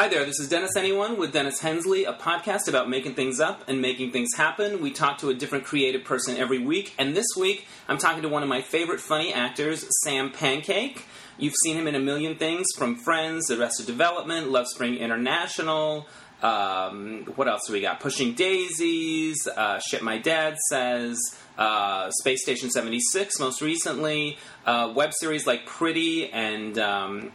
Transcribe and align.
Hi 0.00 0.08
there, 0.08 0.24
this 0.24 0.40
is 0.40 0.48
Dennis 0.48 0.76
Anyone 0.78 1.18
with 1.18 1.34
Dennis 1.34 1.60
Hensley, 1.60 2.06
a 2.06 2.14
podcast 2.14 2.68
about 2.68 2.88
making 2.88 3.16
things 3.16 3.38
up 3.38 3.68
and 3.68 3.82
making 3.82 4.12
things 4.12 4.30
happen. 4.34 4.80
We 4.80 4.92
talk 4.92 5.18
to 5.18 5.28
a 5.28 5.34
different 5.34 5.66
creative 5.66 6.04
person 6.04 6.38
every 6.38 6.58
week, 6.58 6.94
and 6.98 7.14
this 7.14 7.26
week 7.38 7.66
I'm 7.86 7.98
talking 7.98 8.22
to 8.22 8.28
one 8.30 8.42
of 8.42 8.48
my 8.48 8.62
favorite 8.62 9.00
funny 9.00 9.30
actors, 9.30 9.84
Sam 10.02 10.30
Pancake. 10.30 11.04
You've 11.36 11.52
seen 11.62 11.76
him 11.76 11.86
in 11.86 11.94
a 11.94 11.98
million 11.98 12.36
things 12.36 12.66
from 12.78 12.96
Friends, 12.96 13.50
Arrested 13.50 13.84
Development, 13.84 14.50
Love 14.50 14.68
Spring 14.68 14.96
International. 14.96 16.06
Um, 16.42 17.26
what 17.36 17.46
else 17.46 17.66
do 17.66 17.74
we 17.74 17.82
got? 17.82 18.00
Pushing 18.00 18.32
Daisies, 18.32 19.46
uh, 19.46 19.80
Shit 19.80 20.00
My 20.00 20.16
Dad 20.16 20.56
Says, 20.70 21.20
uh, 21.58 22.10
Space 22.10 22.42
Station 22.42 22.70
76 22.70 23.38
most 23.38 23.60
recently, 23.60 24.38
uh, 24.64 24.90
web 24.96 25.12
series 25.12 25.46
like 25.46 25.66
Pretty 25.66 26.30
and. 26.32 26.78
Um, 26.78 27.32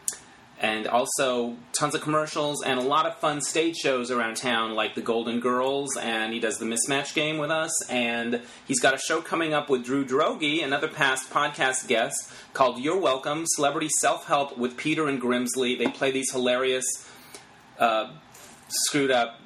and 0.65 0.87
also 0.87 1.55
tons 1.73 1.93
of 1.93 2.01
commercials 2.01 2.63
and 2.63 2.79
a 2.79 2.81
lot 2.81 3.05
of 3.05 3.15
fun 3.19 3.39
stage 3.39 3.75
shows 3.75 4.09
around 4.09 4.35
town 4.35 4.73
like 4.73 4.95
the 4.95 5.01
golden 5.01 5.39
girls 5.39 5.95
and 5.95 6.33
he 6.33 6.39
does 6.39 6.57
the 6.57 6.65
mismatch 6.65 7.13
game 7.13 7.37
with 7.37 7.51
us 7.51 7.87
and 7.87 8.41
he's 8.67 8.79
got 8.79 8.91
a 8.91 8.97
show 8.97 9.21
coming 9.21 9.53
up 9.53 9.69
with 9.69 9.85
drew 9.85 10.03
droege 10.03 10.63
another 10.63 10.87
past 10.87 11.29
podcast 11.29 11.87
guest 11.87 12.31
called 12.53 12.79
you're 12.79 12.99
welcome 12.99 13.43
celebrity 13.45 13.89
self-help 13.99 14.57
with 14.57 14.75
Piotr 14.75 15.07
and 15.07 15.21
Grimsley. 15.21 15.77
They 15.77 15.87
play 15.87 16.09
these 16.09 16.31
hilarious 16.31 16.85
uh, 17.77 18.13
screwed 18.67 19.11
up 19.11 19.39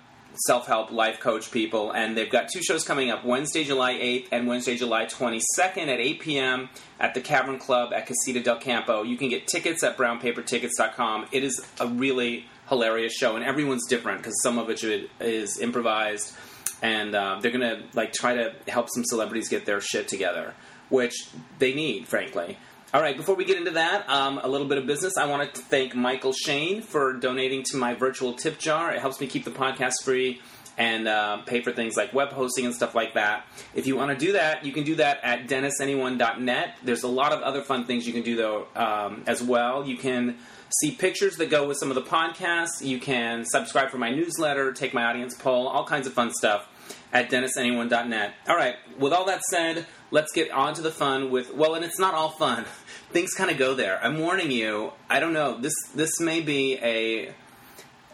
self-help 0.46 0.92
life 0.92 1.20
coach 1.20 1.52
people 1.52 1.92
and 1.92 2.18
they've 2.18 2.32
got 2.32 2.48
two 2.48 2.62
shows 2.62 2.84
coming 2.84 3.10
up 3.10 3.26
wednesday 3.26 3.64
july 3.64 3.94
8th 3.94 4.28
and 4.32 4.48
wednesday 4.48 4.78
july 4.78 5.06
22nd 5.06 5.88
at 5.88 6.00
8 6.00 6.20
p.m 6.20 6.70
at 7.00 7.14
the 7.14 7.22
cavern 7.22 7.58
club 7.58 7.94
at 7.94 8.06
casita 8.06 8.42
del 8.42 8.58
campo. 8.58 9.04
You 9.04 9.18
can 9.18 9.30
get 9.30 9.48
tickets 9.48 9.84
at 9.84 9.98
brownpapertickets.com 9.98 11.28
it 11.32 11.44
is 11.44 11.66
a 11.80 11.88
really 11.88 12.46
hilarious 12.68 13.14
show 13.14 13.36
and 13.36 13.44
everyone's 13.44 13.88
different 13.88 14.20
because 14.20 14.42
some 14.42 14.58
of 14.58 14.70
it 14.70 15.10
is 15.20 15.60
improvised 15.60 16.36
and 16.82 17.16
uh, 17.16 17.40
they're 17.42 17.52
gonna 17.52 17.84
like 17.94 18.14
try 18.14 18.36
to 18.36 18.54
help 18.68 18.88
some 18.90 19.04
celebrities 19.04 19.50
get 19.50 19.66
their 19.66 19.82
shit 19.82 20.08
together 20.08 20.54
which 20.90 21.28
they 21.58 21.74
need 21.74 22.08
frankly 22.08 22.58
all 22.92 23.02
right, 23.02 23.16
before 23.16 23.36
we 23.36 23.46
get 23.46 23.58
into 23.58 23.72
that, 23.72 24.10
um, 24.10 24.40
a 24.42 24.48
little 24.48 24.68
bit 24.68 24.80
of 24.80 24.88
business. 24.88 25.16
I 25.16 25.28
want 25.28 25.54
to 25.54 25.62
thank 25.62 25.96
Michael 25.96 26.34
Shane 26.34 26.82
for 26.82 27.14
donating 27.14 27.62
to 27.66 27.78
my 27.78 27.94
virtual 27.94 28.34
tip 28.34 28.58
jar. 28.58 28.92
It 28.92 29.00
helps 29.00 29.20
me 29.22 29.28
keep 29.28 29.46
the 29.46 29.52
podcast 29.52 30.04
free 30.04 30.42
and 30.76 31.08
uh, 31.08 31.38
pay 31.44 31.62
for 31.62 31.72
things 31.72 31.96
like 31.96 32.14
web 32.14 32.30
hosting 32.30 32.66
and 32.66 32.74
stuff 32.74 32.96
like 32.96 33.14
that. 33.14 33.46
If 33.76 33.86
you 33.86 33.96
want 33.96 34.18
to 34.18 34.26
do 34.26 34.32
that, 34.32 34.66
you 34.66 34.72
can 34.72 34.86
do 34.86 34.96
that 34.96 35.20
at 35.22 35.48
dennisanyone.net. 35.48 36.78
There's 36.84 37.04
a 37.04 37.08
lot 37.08 37.32
of 37.32 37.42
other 37.42 37.62
fun 37.62 37.86
things 37.86 38.08
you 38.08 38.14
can 38.14 38.24
do, 38.24 38.36
though, 38.36 38.68
um, 38.76 39.24
as 39.28 39.44
well. 39.44 39.86
You 39.86 39.98
can 39.98 40.38
see 40.82 40.90
pictures 40.90 41.36
that 41.38 41.52
go 41.52 41.68
with 41.68 41.78
some 41.78 41.92
of 41.92 41.96
the 41.96 42.02
podcasts. 42.02 42.82
You 42.82 43.00
can 43.00 43.46
subscribe 43.46 43.92
for 43.92 44.00
my 44.00 44.10
newsletter, 44.10 44.72
take 44.72 44.96
my 44.96 45.04
audience 45.04 45.36
poll, 45.36 45.68
all 45.68 45.86
kinds 45.86 46.08
of 46.08 46.14
fun 46.14 46.32
stuff 46.32 46.68
at 47.14 47.30
dennisanyone.net. 47.30 48.34
All 48.48 48.56
right, 48.56 48.76
with 48.98 49.14
all 49.14 49.26
that 49.26 49.42
said, 49.44 49.86
let's 50.12 50.32
get 50.32 50.52
on 50.52 50.74
to 50.74 50.82
the 50.82 50.92
fun 50.92 51.30
with 51.32 51.54
well 51.54 51.76
and 51.76 51.86
it's 51.86 52.00
not 52.00 52.14
all 52.14 52.30
fun. 52.30 52.66
Things 53.12 53.34
kind 53.34 53.50
of 53.50 53.58
go 53.58 53.74
there. 53.74 54.00
I'm 54.04 54.20
warning 54.20 54.52
you 54.52 54.94
i 55.10 55.20
don't 55.20 55.34
know 55.34 55.58
this 55.60 55.74
this 55.96 56.20
may 56.20 56.42
be 56.42 56.78
a 56.82 57.34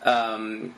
um, 0.03 0.75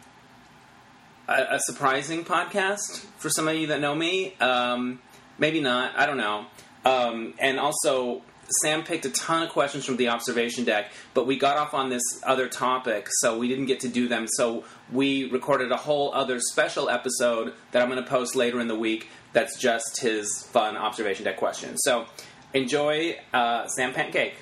a, 1.28 1.56
a 1.56 1.60
surprising 1.60 2.24
podcast 2.24 3.06
for 3.18 3.30
some 3.30 3.48
of 3.48 3.56
you 3.56 3.68
that 3.68 3.82
know 3.82 3.94
me. 3.94 4.36
Um, 4.40 5.02
maybe 5.38 5.60
not 5.60 5.98
i 5.98 6.06
don't 6.06 6.18
know. 6.18 6.46
Um, 6.86 7.34
and 7.40 7.60
also 7.60 8.22
Sam 8.62 8.84
picked 8.84 9.06
a 9.06 9.10
ton 9.10 9.44
of 9.44 9.50
questions 9.50 9.84
from 9.84 9.98
the 9.98 10.08
observation 10.08 10.64
deck, 10.64 10.92
but 11.14 11.28
we 11.28 11.38
got 11.38 11.58
off 11.58 11.74
on 11.74 11.90
this 11.90 12.02
other 12.24 12.48
topic, 12.48 13.08
so 13.20 13.38
we 13.38 13.48
didn't 13.48 13.66
get 13.66 13.82
to 13.82 13.90
do 13.90 14.08
them. 14.08 14.26
So 14.28 14.64
we 14.92 15.30
recorded 15.30 15.72
a 15.72 15.78
whole 15.78 16.14
other 16.14 16.40
special 16.40 16.90
episode 16.90 17.54
that 17.72 17.82
I'm 17.82 17.90
going 17.90 18.02
to 18.02 18.10
post 18.10 18.36
later 18.36 18.62
in 18.62 18.70
the 18.70 18.78
week 18.78 19.10
that's 19.34 19.60
just 19.60 20.00
his 20.02 20.44
fun 20.52 20.78
observation 20.78 21.26
deck 21.26 21.38
question. 21.38 21.78
So 21.78 22.06
enjoy 22.54 23.18
uh, 23.34 23.68
Sam 23.68 23.94
Pancake. 23.94 24.36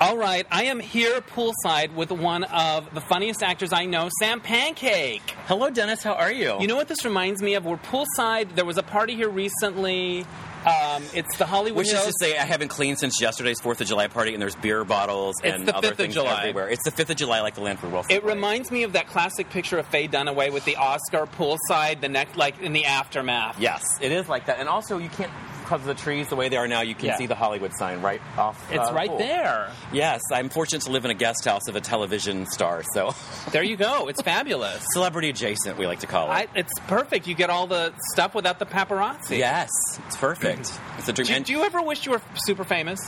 All 0.00 0.16
right, 0.16 0.46
I 0.52 0.64
am 0.64 0.78
here 0.78 1.20
poolside 1.20 1.92
with 1.92 2.12
one 2.12 2.44
of 2.44 2.94
the 2.94 3.00
funniest 3.00 3.42
actors 3.42 3.72
I 3.72 3.84
know, 3.84 4.08
Sam 4.20 4.40
Pancake. 4.40 5.34
Hello, 5.46 5.70
Dennis. 5.70 6.04
How 6.04 6.12
are 6.12 6.30
you? 6.30 6.56
You 6.60 6.68
know 6.68 6.76
what 6.76 6.86
this 6.86 7.04
reminds 7.04 7.42
me 7.42 7.54
of? 7.54 7.64
We're 7.64 7.78
poolside. 7.78 8.54
There 8.54 8.64
was 8.64 8.78
a 8.78 8.84
party 8.84 9.16
here 9.16 9.28
recently. 9.28 10.24
Um, 10.68 11.02
it's 11.14 11.36
the 11.38 11.46
Hollywood. 11.46 11.78
Which 11.78 11.92
is 11.92 12.04
to 12.04 12.12
say, 12.20 12.36
I 12.36 12.44
haven't 12.44 12.68
cleaned 12.68 12.98
since 12.98 13.20
yesterday's 13.20 13.60
Fourth 13.60 13.80
of 13.80 13.86
July 13.86 14.08
party, 14.08 14.32
and 14.34 14.42
there's 14.42 14.54
beer 14.56 14.84
bottles 14.84 15.36
it's 15.42 15.54
and 15.54 15.66
the 15.66 15.74
other 15.76 15.88
5th 15.88 15.90
of 15.92 15.96
things 15.96 16.14
July. 16.14 16.38
everywhere. 16.40 16.68
It's 16.68 16.84
the 16.84 16.90
Fifth 16.90 17.10
of 17.10 17.16
July, 17.16 17.40
like 17.40 17.54
the 17.54 17.60
Lanford 17.62 17.90
Wilson. 17.92 18.10
It 18.12 18.22
parade. 18.22 18.34
reminds 18.36 18.70
me 18.70 18.82
of 18.82 18.92
that 18.92 19.06
classic 19.08 19.50
picture 19.50 19.78
of 19.78 19.86
Faye 19.86 20.08
Dunaway 20.08 20.52
with 20.52 20.64
the 20.64 20.76
Oscar 20.76 21.26
poolside, 21.26 22.00
the 22.00 22.08
neck, 22.08 22.36
like 22.36 22.60
in 22.60 22.72
the 22.72 22.84
aftermath. 22.84 23.58
Yes, 23.58 23.82
it 24.00 24.12
is 24.12 24.28
like 24.28 24.46
that, 24.46 24.58
and 24.58 24.68
also 24.68 24.98
you 24.98 25.08
can't 25.08 25.32
because 25.68 25.82
of 25.82 25.86
the 25.86 25.94
trees 26.02 26.28
the 26.28 26.36
way 26.36 26.48
they 26.48 26.56
are 26.56 26.66
now. 26.66 26.80
You 26.80 26.94
can 26.94 27.06
Yeah. 27.08 27.16
see 27.18 27.26
the 27.26 27.34
Hollywood 27.34 27.72
sign 27.74 28.00
right 28.00 28.22
off. 28.38 28.56
It's 28.72 28.88
uh, 28.88 28.92
right 28.94 29.08
pool. 29.10 29.18
there. 29.18 29.70
Yes, 29.92 30.22
I'm 30.32 30.48
fortunate 30.48 30.82
to 30.84 30.90
live 30.90 31.04
in 31.04 31.10
a 31.10 31.14
guest 31.14 31.44
house 31.44 31.68
of 31.68 31.76
a 31.76 31.80
television 31.80 32.46
star, 32.46 32.82
so 32.94 33.14
There 33.52 33.62
you 33.62 33.76
go. 33.76 34.08
It's 34.08 34.22
fabulous. 34.22 34.82
celebrity 34.92 35.28
adjacent, 35.28 35.76
we 35.78 35.86
like 35.86 36.00
to 36.00 36.06
call 36.06 36.28
it. 36.28 36.30
I, 36.32 36.46
it's 36.54 36.72
perfect. 36.86 37.26
You 37.26 37.34
get 37.34 37.50
all 37.50 37.66
the 37.66 37.92
stuff 38.12 38.34
without 38.34 38.58
the 38.58 38.66
paparazzi. 38.66 39.38
Yes, 39.38 39.68
it's 40.06 40.16
perfect. 40.16 40.72
It's 40.98 41.08
a 41.08 41.12
dream. 41.12 41.26
Do, 41.28 41.32
And 41.34 41.44
do 41.44 41.52
you 41.52 41.62
ever 41.62 41.80
wish 41.80 42.04
you 42.06 42.10
were 42.10 42.20
super 42.34 42.64
famous? 42.64 42.98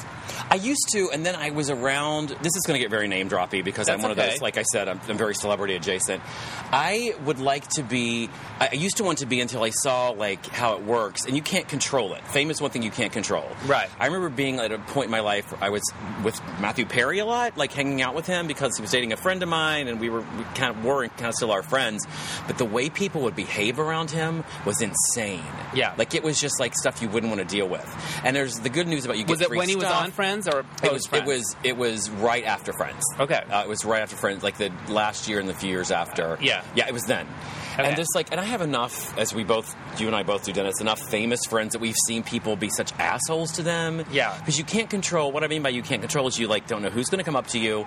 I 0.48 0.54
used 0.54 0.90
to, 0.92 1.10
and 1.12 1.26
then 1.26 1.34
I 1.34 1.50
was 1.50 1.70
around. 1.70 2.28
This 2.40 2.54
is 2.54 2.62
going 2.64 2.78
to 2.78 2.78
get 2.78 2.88
very 2.88 3.08
name 3.08 3.28
droppy 3.28 3.64
because 3.64 3.88
I'm 3.88 4.00
one 4.00 4.12
okay. 4.12 4.26
of 4.26 4.30
those. 4.30 4.40
Like 4.40 4.58
I 4.58 4.62
said, 4.62 4.86
I'm, 4.86 5.00
I'm 5.08 5.18
very 5.18 5.34
celebrity 5.34 5.74
adjacent. 5.74 6.22
I 6.70 7.16
would 7.24 7.40
like 7.40 7.66
to 7.70 7.82
be. 7.82 8.30
I 8.60 8.68
I 8.70 8.74
used 8.74 8.98
to 8.98 9.02
want 9.04 9.18
to 9.18 9.26
be 9.26 9.40
until 9.40 9.64
I 9.64 9.70
saw 9.70 10.10
like 10.10 10.46
how 10.46 10.74
it 10.76 10.84
works, 10.84 11.24
and 11.26 11.34
you 11.34 11.42
can't 11.42 11.66
control 11.66 12.14
it. 12.14 12.22
Fame 12.50 12.56
is 12.56 12.60
one 12.60 12.70
thing 12.72 12.82
you 12.82 12.90
can't 12.90 13.12
control. 13.12 13.48
Right. 13.64 13.88
I 14.00 14.06
remember 14.06 14.28
being 14.28 14.58
at 14.58 14.72
a 14.72 14.78
point 14.78 15.04
in 15.04 15.10
my 15.12 15.20
life 15.20 15.52
where 15.52 15.62
I 15.62 15.68
was 15.68 15.82
with 16.24 16.40
Matthew 16.60 16.84
Perry 16.84 17.20
a 17.20 17.24
lot, 17.24 17.56
like 17.56 17.72
hanging 17.72 18.02
out 18.02 18.16
with 18.16 18.26
him 18.26 18.48
because 18.48 18.76
he 18.76 18.82
was 18.82 18.90
dating 18.90 19.12
a 19.12 19.16
friend 19.16 19.40
of 19.44 19.48
mine, 19.48 19.86
and 19.86 20.00
we 20.00 20.10
were 20.10 20.20
we 20.20 20.42
kind 20.56 20.76
of 20.76 20.84
were 20.84 21.06
kind 21.06 21.26
of 21.28 21.34
still 21.34 21.52
our 21.52 21.62
friends. 21.62 22.04
But 22.48 22.58
the 22.58 22.64
way 22.64 22.90
people 22.90 23.22
would 23.22 23.36
behave 23.36 23.78
around 23.78 24.10
him 24.10 24.42
was 24.66 24.82
insane. 24.82 25.44
Yeah. 25.74 25.94
like 25.96 26.14
it 26.14 26.24
was 26.24 26.40
just 26.40 26.58
like 26.58 26.74
stuff 26.74 27.00
you 27.00 27.08
wouldn't 27.08 27.30
want 27.30 27.40
to 27.48 27.56
deal 27.56 27.68
with. 27.68 27.86
And 28.24 28.34
there's 28.34 28.58
the 28.58 28.70
good 28.70 28.88
news 28.88 29.04
about 29.04 29.16
you. 29.18 29.24
Was 29.26 29.38
get 29.38 29.44
it 29.46 29.48
free 29.50 29.58
when 29.58 29.68
he 29.68 29.76
was 29.76 29.84
on 29.84 30.10
Friends 30.10 30.48
or 30.48 30.64
It 30.82 30.92
was. 30.92 31.06
Friends? 31.06 31.22
It 31.22 31.26
was. 31.28 31.56
It 31.62 31.76
was 31.76 32.10
right 32.10 32.44
after 32.44 32.72
Friends. 32.72 33.04
Okay. 33.20 33.44
Uh, 33.48 33.62
it 33.62 33.68
was 33.68 33.84
right 33.84 34.02
after 34.02 34.16
Friends, 34.16 34.42
like 34.42 34.56
the 34.58 34.72
last 34.88 35.28
year 35.28 35.38
and 35.38 35.48
the 35.48 35.54
few 35.54 35.70
years 35.70 35.92
after. 35.92 36.36
Yeah. 36.40 36.64
Yeah, 36.74 36.88
it 36.88 36.92
was 36.92 37.04
then. 37.04 37.28
Okay. 37.80 37.88
And 37.88 37.96
just 37.96 38.14
like, 38.14 38.30
and 38.30 38.40
I 38.40 38.44
have 38.44 38.60
enough, 38.60 39.16
as 39.18 39.34
we 39.34 39.44
both, 39.44 39.74
you 40.00 40.06
and 40.06 40.14
I 40.16 40.22
both 40.22 40.44
do, 40.44 40.52
Dennis, 40.52 40.80
enough 40.80 41.00
famous 41.10 41.40
friends 41.46 41.72
that 41.72 41.80
we've 41.80 41.96
seen 42.06 42.22
people 42.22 42.56
be 42.56 42.68
such 42.70 42.92
assholes 42.98 43.52
to 43.52 43.62
them. 43.62 44.04
Yeah. 44.12 44.36
Because 44.38 44.58
you 44.58 44.64
can't 44.64 44.88
control. 44.90 45.32
What 45.32 45.44
I 45.44 45.48
mean 45.48 45.62
by 45.62 45.70
you 45.70 45.82
can't 45.82 46.00
control 46.02 46.26
is 46.28 46.38
you 46.38 46.48
like 46.48 46.66
don't 46.66 46.82
know 46.82 46.90
who's 46.90 47.08
going 47.08 47.18
to 47.18 47.24
come 47.24 47.36
up 47.36 47.48
to 47.48 47.58
you, 47.58 47.82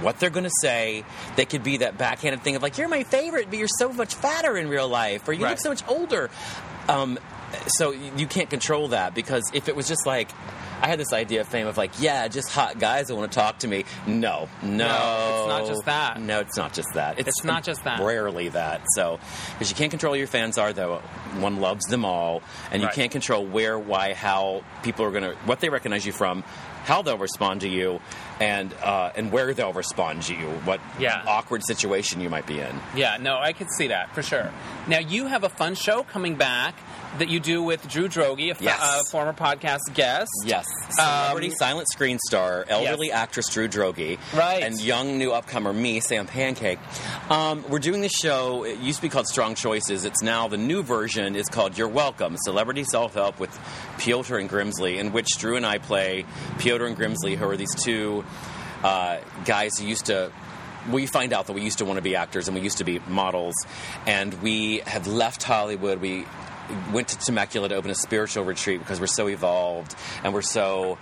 what 0.00 0.18
they're 0.20 0.30
going 0.30 0.44
to 0.44 0.52
say. 0.60 1.04
They 1.36 1.44
could 1.44 1.62
be 1.62 1.78
that 1.78 1.98
backhanded 1.98 2.42
thing 2.42 2.56
of 2.56 2.62
like, 2.62 2.78
you're 2.78 2.88
my 2.88 3.02
favorite, 3.04 3.48
but 3.50 3.58
you're 3.58 3.68
so 3.68 3.92
much 3.92 4.14
fatter 4.14 4.56
in 4.56 4.68
real 4.68 4.88
life, 4.88 5.26
or 5.28 5.32
you 5.32 5.44
Right. 5.44 5.50
look 5.50 5.58
so 5.58 5.70
much 5.70 5.82
older. 5.88 6.30
Um, 6.88 7.18
so 7.66 7.92
you 7.92 8.26
can't 8.26 8.48
control 8.50 8.88
that 8.88 9.14
because 9.14 9.44
if 9.54 9.68
it 9.68 9.76
was 9.76 9.86
just 9.88 10.06
like 10.06 10.30
I 10.82 10.88
had 10.88 10.98
this 10.98 11.12
idea 11.12 11.42
of 11.42 11.48
fame 11.48 11.68
of 11.68 11.76
like, 11.76 11.92
yeah, 12.00 12.26
just 12.28 12.50
hot 12.50 12.78
guys 12.78 13.06
that 13.06 13.14
want 13.14 13.30
to 13.30 13.38
talk 13.38 13.58
to 13.60 13.68
me. 13.68 13.84
No, 14.06 14.48
no, 14.62 14.84
it's 15.38 15.48
not 15.48 15.66
just 15.66 15.84
that. 15.86 16.20
No, 16.20 16.40
it's 16.40 16.56
not 16.56 16.72
just 16.72 16.88
that. 16.94 17.18
It's 17.20 17.44
not 17.44 17.62
just 17.62 17.84
that. 17.84 18.00
Rarely 18.00 18.48
that. 18.48 18.82
So, 18.96 19.20
because 19.52 19.70
you 19.70 19.76
can't 19.76 19.90
control 19.92 20.14
who 20.14 20.18
your 20.18 20.26
fans 20.26 20.58
are, 20.58 20.72
though. 20.72 20.96
One 21.38 21.60
loves 21.60 21.86
them 21.86 22.04
all, 22.04 22.42
and 22.72 22.82
you 22.82 22.88
Right. 22.88 22.94
can't 22.96 23.12
control 23.12 23.46
where, 23.46 23.78
why, 23.78 24.12
how 24.14 24.64
people 24.82 25.04
are 25.04 25.10
going 25.12 25.22
to, 25.22 25.34
what 25.46 25.60
they 25.60 25.68
recognize 25.68 26.04
you 26.04 26.12
from, 26.12 26.42
how 26.84 27.00
they'll 27.02 27.16
respond 27.16 27.60
to 27.60 27.68
you, 27.68 28.00
and 28.40 28.74
uh, 28.82 29.12
and 29.14 29.30
where 29.30 29.54
they'll 29.54 29.72
respond 29.72 30.22
to 30.24 30.34
you. 30.34 30.48
What 30.64 30.80
Yeah. 30.98 31.22
awkward 31.28 31.62
situation 31.64 32.20
you 32.20 32.28
might 32.28 32.44
be 32.46 32.58
in. 32.58 32.80
Yeah, 32.96 33.18
no, 33.20 33.38
I 33.38 33.52
could 33.52 33.68
see 33.78 33.86
that 33.88 34.12
for 34.16 34.22
sure. 34.22 34.50
Now 34.88 34.98
you 34.98 35.26
have 35.28 35.44
a 35.44 35.48
fun 35.48 35.76
show 35.76 36.02
coming 36.02 36.34
back 36.34 36.74
that 37.18 37.28
you 37.28 37.40
do 37.40 37.62
with 37.62 37.86
Drew 37.88 38.08
Droege, 38.08 38.58
a, 38.58 38.62
Yes. 38.64 39.00
a 39.06 39.10
former 39.10 39.32
podcast 39.34 39.80
guest. 39.94 40.30
Yes. 40.44 40.64
Celebrity 40.90 41.48
Um, 41.48 41.54
silent 41.56 41.88
screen 41.92 42.18
star, 42.18 42.64
elderly 42.68 43.12
actress 43.12 43.48
Drew 43.50 43.68
Droege. 43.68 44.18
Right. 44.34 44.62
And 44.62 44.80
young 44.80 45.18
new 45.18 45.30
upcomer 45.30 45.74
me, 45.74 46.00
Sam 46.00 46.26
Pancake. 46.26 46.78
Um, 47.28 47.64
we're 47.68 47.80
doing 47.80 48.00
this 48.00 48.12
show. 48.12 48.64
It 48.64 48.78
used 48.78 48.96
to 48.98 49.02
be 49.02 49.08
called 49.10 49.26
Strong 49.28 49.56
Choices. 49.56 50.04
It's 50.04 50.22
now 50.22 50.48
the 50.48 50.56
new 50.56 50.82
version 50.82 51.36
is 51.36 51.48
called 51.48 51.76
You're 51.76 51.88
Welcome, 51.88 52.36
Celebrity 52.44 52.84
Self 52.84 53.14
Help 53.14 53.38
with 53.38 53.50
Piotr 53.98 54.36
and 54.38 54.48
Grimsley, 54.48 54.96
in 54.98 55.12
which 55.12 55.28
Drew 55.38 55.56
and 55.56 55.66
I 55.66 55.78
play 55.78 56.24
Piotr 56.58 56.84
and 56.86 56.96
Grimsley, 56.96 57.36
who 57.36 57.48
are 57.48 57.56
these 57.56 57.74
two 57.74 58.24
uh, 58.82 59.18
guys 59.44 59.76
who 59.78 59.86
used 59.86 60.06
to 60.06 60.32
we 60.90 61.06
find 61.06 61.32
out 61.32 61.46
that 61.46 61.52
we 61.52 61.62
used 61.62 61.78
to 61.78 61.84
want 61.84 61.96
to 61.98 62.02
be 62.02 62.16
actors 62.16 62.48
and 62.48 62.56
we 62.56 62.60
used 62.60 62.78
to 62.78 62.84
be 62.84 62.98
models 63.06 63.54
and 64.04 64.34
we 64.42 64.78
have 64.84 65.06
left 65.06 65.44
hollywood 65.44 66.00
we 66.00 66.24
went 66.92 67.08
to 67.08 67.18
Temecula 67.18 67.68
to 67.68 67.74
open 67.74 67.90
a 67.90 67.94
spiritual 67.94 68.44
retreat 68.44 68.80
because 68.80 69.00
we're 69.00 69.06
so 69.06 69.28
evolved 69.28 69.94
and 70.24 70.32
we're 70.32 70.42
so, 70.42 70.98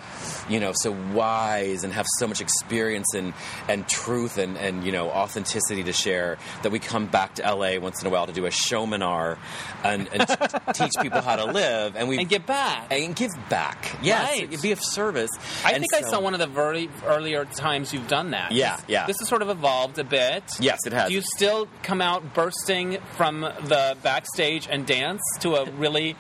you 0.48 0.60
know, 0.60 0.72
so 0.74 0.90
wise 1.12 1.84
and 1.84 1.92
have 1.92 2.06
so 2.18 2.26
much 2.26 2.40
experience 2.40 3.14
and 3.14 3.32
and 3.68 3.86
truth 3.88 4.38
and 4.38 4.56
and 4.56 4.84
you 4.84 4.92
know 4.92 5.10
authenticity 5.10 5.84
to 5.84 5.92
share 5.92 6.38
that 6.62 6.72
we 6.72 6.78
come 6.78 7.06
back 7.06 7.34
to 7.34 7.42
LA 7.42 7.78
once 7.78 8.00
in 8.00 8.06
a 8.06 8.10
while 8.10 8.26
to 8.26 8.32
do 8.32 8.46
a 8.46 8.50
showminar 8.50 9.38
and, 9.84 10.08
and 10.12 10.28
t- 10.28 10.34
teach 10.74 10.92
people 11.00 11.20
how 11.20 11.36
to 11.36 11.46
live 11.46 11.96
and 11.96 12.08
we 12.08 12.18
and 12.18 12.28
give 12.28 12.46
back. 12.46 12.86
and 12.90 13.14
give 13.16 13.30
back. 13.48 13.96
Yes, 14.02 14.38
Right. 14.40 14.62
be 14.62 14.72
of 14.72 14.80
service. 14.82 15.30
I 15.64 15.72
And 15.72 15.84
think 15.90 16.04
I 16.04 16.08
saw 16.08 16.20
one 16.20 16.34
of 16.34 16.40
the 16.40 16.46
very 16.46 16.88
earlier 17.04 17.44
times 17.44 17.92
you've 17.92 18.08
done 18.08 18.30
that. 18.32 18.52
Yeah, 18.52 18.76
This- 18.76 18.84
yeah. 18.88 19.06
This 19.06 19.18
has 19.20 19.28
sort 19.28 19.42
of 19.42 19.48
evolved 19.50 19.98
a 19.98 20.04
bit. 20.04 20.44
Yes, 20.60 20.78
it 20.86 20.92
has. 20.92 21.08
Do 21.08 21.14
you 21.14 21.22
still 21.22 21.68
come 21.82 22.00
out 22.00 22.34
bursting 22.34 22.98
from 23.16 23.40
the 23.40 23.96
backstage 24.02 24.68
and 24.70 24.86
dance 24.86 25.20
to 25.40 25.49
a 25.56 25.70
really 25.72 26.16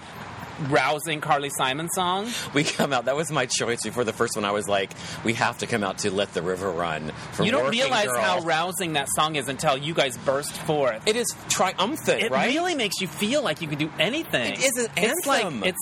rousing 0.68 1.22
Carly 1.22 1.48
Simon 1.50 1.88
song? 1.88 2.28
we 2.52 2.64
come 2.64 2.92
out. 2.92 3.06
That 3.06 3.16
was 3.16 3.30
my 3.32 3.46
choice 3.46 3.82
before 3.82 4.04
the 4.04 4.12
first 4.12 4.36
one. 4.36 4.44
I 4.44 4.50
was 4.50 4.68
like, 4.68 4.90
we 5.24 5.32
have 5.34 5.56
to 5.58 5.66
come 5.66 5.82
out 5.82 5.98
to 5.98 6.10
"Let 6.10 6.34
the 6.34 6.42
River 6.42 6.70
Run." 6.70 7.12
From 7.32 7.46
you 7.46 7.52
don't 7.52 7.70
realize 7.70 8.06
Girl. 8.08 8.20
how 8.20 8.40
rousing 8.40 8.92
that 8.94 9.08
song 9.16 9.36
is 9.36 9.48
until 9.48 9.76
you 9.78 9.94
guys 9.94 10.16
burst 10.18 10.52
forth. 10.52 11.06
it 11.08 11.16
is 11.16 11.34
triumphant, 11.48 12.22
It 12.22 12.30
right? 12.30 12.48
really 12.54 12.74
makes 12.74 13.00
you 13.00 13.06
feel 13.06 13.42
like 13.42 13.62
you 13.62 13.68
can 13.68 13.78
do 13.78 13.90
anything. 13.98 14.52
It 14.52 14.58
is 14.58 14.76
an 14.84 14.90
It's 14.98 15.26
like 15.26 15.46
it's 15.64 15.78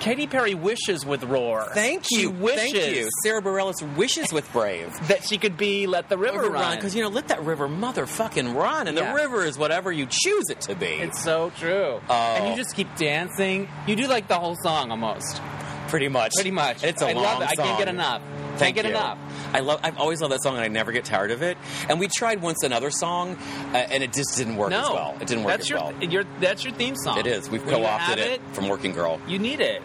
Katy 0.00 0.26
Perry 0.26 0.54
wishes 0.54 1.04
with 1.04 1.24
Roar. 1.24 1.68
Thank 1.74 2.04
She 2.04 2.22
you, 2.22 2.30
wishes 2.30 2.72
thank 2.72 2.94
you. 2.94 3.08
Sara 3.22 3.42
Bareilles 3.42 3.96
wishes 3.96 4.32
with 4.32 4.50
Brave. 4.52 4.92
that 5.08 5.24
she 5.24 5.38
could 5.38 5.56
be 5.56 5.86
Let 5.86 6.08
the 6.08 6.18
River, 6.18 6.48
Run. 6.50 6.76
because 6.76 6.94
you 6.94 7.02
know, 7.02 7.08
let 7.08 7.28
that 7.28 7.42
river 7.42 7.66
motherfucking 7.68 8.54
run, 8.54 8.86
and 8.88 8.96
Yeah. 8.96 9.08
the 9.10 9.14
river 9.16 9.44
is 9.44 9.58
whatever 9.58 9.90
you 9.90 10.06
choose 10.08 10.44
it 10.50 10.60
to 10.62 10.74
be. 10.76 10.86
It's 10.86 11.22
so 11.24 11.50
true. 11.58 12.00
Oh. 12.08 12.12
And 12.36 12.46
you 12.46 12.52
oh. 12.52 12.56
just 12.56 12.76
keep 12.76 12.94
dancing. 12.96 13.68
You 13.86 13.96
do 13.96 14.06
like 14.06 14.28
the 14.28 14.38
whole 14.38 14.56
song 14.62 14.90
almost. 14.90 15.40
pretty 15.88 16.08
much, 16.08 16.32
Pretty 16.34 16.50
much. 16.50 16.82
It's 16.84 17.00
a 17.02 17.06
I 17.08 17.12
long 17.12 17.22
love 17.24 17.42
it. 17.42 17.48
I 17.48 17.54
can't 17.54 17.78
get 17.78 17.88
enough. 17.88 18.20
Thank 18.58 18.58
can't 18.58 18.74
get 18.74 18.84
you. 18.86 18.90
enough. 18.90 19.18
I 19.56 19.60
love. 19.60 19.80
I've 19.82 19.96
always 19.96 20.20
loved 20.20 20.34
that 20.34 20.42
song, 20.42 20.54
and 20.54 20.62
I 20.62 20.68
never 20.68 20.92
get 20.92 21.06
tired 21.06 21.30
of 21.30 21.42
it. 21.42 21.56
And 21.88 21.98
we 21.98 22.08
tried 22.08 22.42
once 22.42 22.62
another 22.62 22.90
song, 22.90 23.38
uh, 23.72 23.76
and 23.76 24.02
it 24.02 24.12
just 24.12 24.36
didn't 24.36 24.56
work 24.56 24.68
no, 24.68 24.82
as 24.82 24.90
well. 24.90 25.16
It 25.18 25.26
didn't 25.26 25.44
work 25.44 25.52
that's 25.52 25.64
as 25.64 25.70
your, 25.70 25.78
well. 25.78 26.04
Your, 26.04 26.24
that's 26.40 26.62
your 26.62 26.74
theme 26.74 26.94
song. 26.94 27.18
It 27.18 27.26
is. 27.26 27.48
We've 27.48 27.64
co-opted 27.64 28.18
have 28.18 28.18
it, 28.18 28.42
from 28.52 28.68
Working 28.68 28.92
Girl. 28.92 29.18
You 29.26 29.38
need 29.38 29.60
it. 29.60 29.80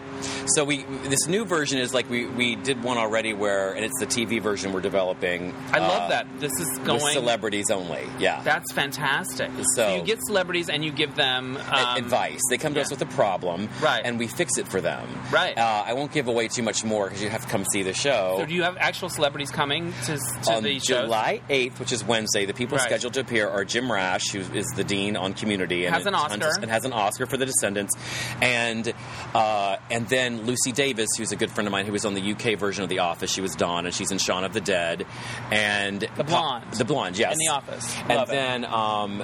So 0.46 0.64
we 0.64 0.82
this 1.08 1.26
new 1.26 1.44
version 1.44 1.78
is 1.78 1.94
like 1.94 2.08
we 2.10 2.26
we 2.26 2.56
did 2.56 2.82
one 2.82 2.98
already 2.98 3.32
where, 3.32 3.72
and 3.72 3.84
it's 3.84 3.98
the 4.00 4.06
TV 4.06 4.40
version 4.40 4.72
we're 4.72 4.80
developing. 4.80 5.54
I 5.72 5.78
love 5.78 6.02
uh, 6.02 6.08
that. 6.08 6.26
This 6.40 6.52
is 6.58 6.68
With 6.78 6.84
going. 6.86 7.12
celebrities 7.12 7.70
only. 7.70 8.06
Yeah. 8.18 8.42
That's 8.42 8.72
fantastic. 8.72 9.50
So- 9.74 9.96
you 9.96 10.02
get 10.02 10.24
celebrities 10.24 10.68
and 10.68 10.84
you 10.84 10.90
give 10.92 11.14
them 11.14 11.56
um, 11.56 11.96
advice. 11.96 12.40
They 12.50 12.58
come 12.58 12.74
to 12.74 12.80
yeah. 12.80 12.84
us 12.86 12.90
with 12.90 13.02
a 13.02 13.06
problem, 13.06 13.68
Right. 13.80 14.02
and 14.04 14.18
we 14.18 14.26
fix 14.26 14.58
it 14.58 14.68
for 14.68 14.80
them. 14.80 15.08
Right. 15.30 15.56
Uh, 15.56 15.84
I 15.86 15.92
won't 15.94 16.12
give 16.12 16.28
away 16.28 16.48
too 16.48 16.62
much 16.62 16.84
more 16.84 17.06
because 17.06 17.22
you 17.22 17.28
have 17.30 17.42
to 17.42 17.48
come 17.48 17.64
see 17.72 17.82
the 17.82 17.92
show. 17.94 18.36
So 18.38 18.46
do 18.46 18.54
you 18.54 18.62
have 18.62 18.76
actual 18.78 19.08
celebrities 19.08 19.50
coming 19.50 19.92
to, 20.06 20.18
to 20.44 20.52
on 20.52 20.62
the 20.62 20.78
shows? 20.78 21.04
July 21.04 21.40
8th, 21.48 21.78
which 21.78 21.92
is 21.92 22.04
Wednesday, 22.04 22.44
the 22.46 22.54
people 22.54 22.78
Right. 22.78 22.86
scheduled 22.86 23.14
to 23.14 23.20
appear 23.20 23.48
are 23.48 23.64
Jim 23.64 23.90
Rash, 23.90 24.30
who 24.30 24.40
is 24.40 24.66
the 24.76 24.84
dean 24.84 25.16
on 25.16 25.34
Community, 25.34 25.84
and 25.86 25.94
Has 25.94 26.06
an 26.06 26.14
Oscar. 26.14 26.50
and 26.60 26.70
has 26.70 26.84
an 26.84 26.92
Oscar 26.92 27.26
for 27.26 27.36
The 27.36 27.46
Descendants, 27.46 27.94
and 28.40 28.92
uh, 29.34 29.76
and 29.90 30.08
then 30.12 30.42
Lucy 30.46 30.72
Davis, 30.72 31.08
who's 31.16 31.32
a 31.32 31.36
good 31.36 31.50
friend 31.50 31.66
of 31.66 31.72
mine, 31.72 31.86
who 31.86 31.92
was 31.92 32.04
on 32.04 32.14
the 32.14 32.32
UK 32.32 32.58
version 32.58 32.82
of 32.84 32.88
The 32.90 32.98
Office. 33.00 33.30
She 33.32 33.40
was 33.40 33.54
Dawn, 33.54 33.86
and 33.86 33.94
she's 33.94 34.10
in 34.12 34.18
Shaun 34.18 34.44
of 34.44 34.52
the 34.52 34.60
Dead, 34.60 35.06
and 35.50 36.00
The 36.16 36.24
blonde. 36.24 36.72
the 36.74 36.84
blonde, 36.84 37.18
yes, 37.18 37.32
In 37.34 37.38
The 37.46 37.52
Office. 37.52 37.96
and 38.00 38.08
Love 38.10 38.28
it. 38.28 38.32
then 38.32 38.64
um, 38.66 39.18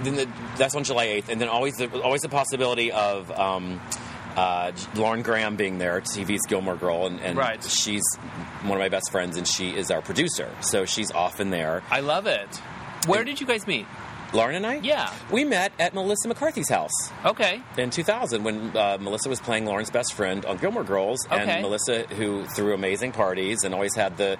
then 0.00 0.14
the, 0.16 0.28
that's 0.56 0.74
on 0.74 0.84
July 0.84 1.06
8th, 1.06 1.28
and 1.30 1.40
then 1.40 1.48
always 1.48 1.74
the 1.76 1.88
always 2.02 2.20
the 2.22 2.28
possibility 2.28 2.92
of. 2.92 3.30
Um, 3.32 3.80
uh, 4.36 4.70
Lauren 4.94 5.22
Graham 5.22 5.56
being 5.56 5.78
there, 5.78 6.00
TV's 6.00 6.46
Gilmore 6.46 6.76
Girl, 6.76 7.06
and, 7.08 7.18
and 7.20 7.36
Right. 7.36 7.60
she's 7.64 8.04
one 8.62 8.74
of 8.74 8.78
my 8.78 8.88
best 8.88 9.10
friends, 9.10 9.36
and 9.36 9.48
she 9.48 9.70
is 9.70 9.90
our 9.90 10.00
producer. 10.00 10.48
So 10.60 10.84
she's 10.84 11.10
often 11.10 11.50
there. 11.50 11.82
I 11.90 12.00
love 12.00 12.28
it. 12.28 12.46
Where 13.08 13.24
did 13.24 13.40
you 13.40 13.48
guys 13.48 13.66
meet? 13.66 13.86
Lauren 14.32 14.54
and 14.56 14.66
I? 14.66 14.74
Yeah. 14.76 15.12
We 15.30 15.44
met 15.44 15.72
at 15.78 15.94
Melissa 15.94 16.28
McCarthy's 16.28 16.68
house 16.68 16.92
Okay. 17.24 17.62
in 17.76 17.90
2000 17.90 18.44
when 18.44 18.76
uh, 18.76 18.98
Melissa 19.00 19.28
was 19.28 19.40
playing 19.40 19.64
Lauren's 19.66 19.90
best 19.90 20.12
friend 20.12 20.44
on 20.44 20.58
Gilmore 20.58 20.84
Girls. 20.84 21.26
Okay. 21.26 21.40
And 21.40 21.62
Melissa, 21.62 22.02
who 22.02 22.44
threw 22.46 22.74
amazing 22.74 23.12
parties 23.12 23.64
and 23.64 23.74
always 23.74 23.94
had 23.94 24.16
the, 24.16 24.36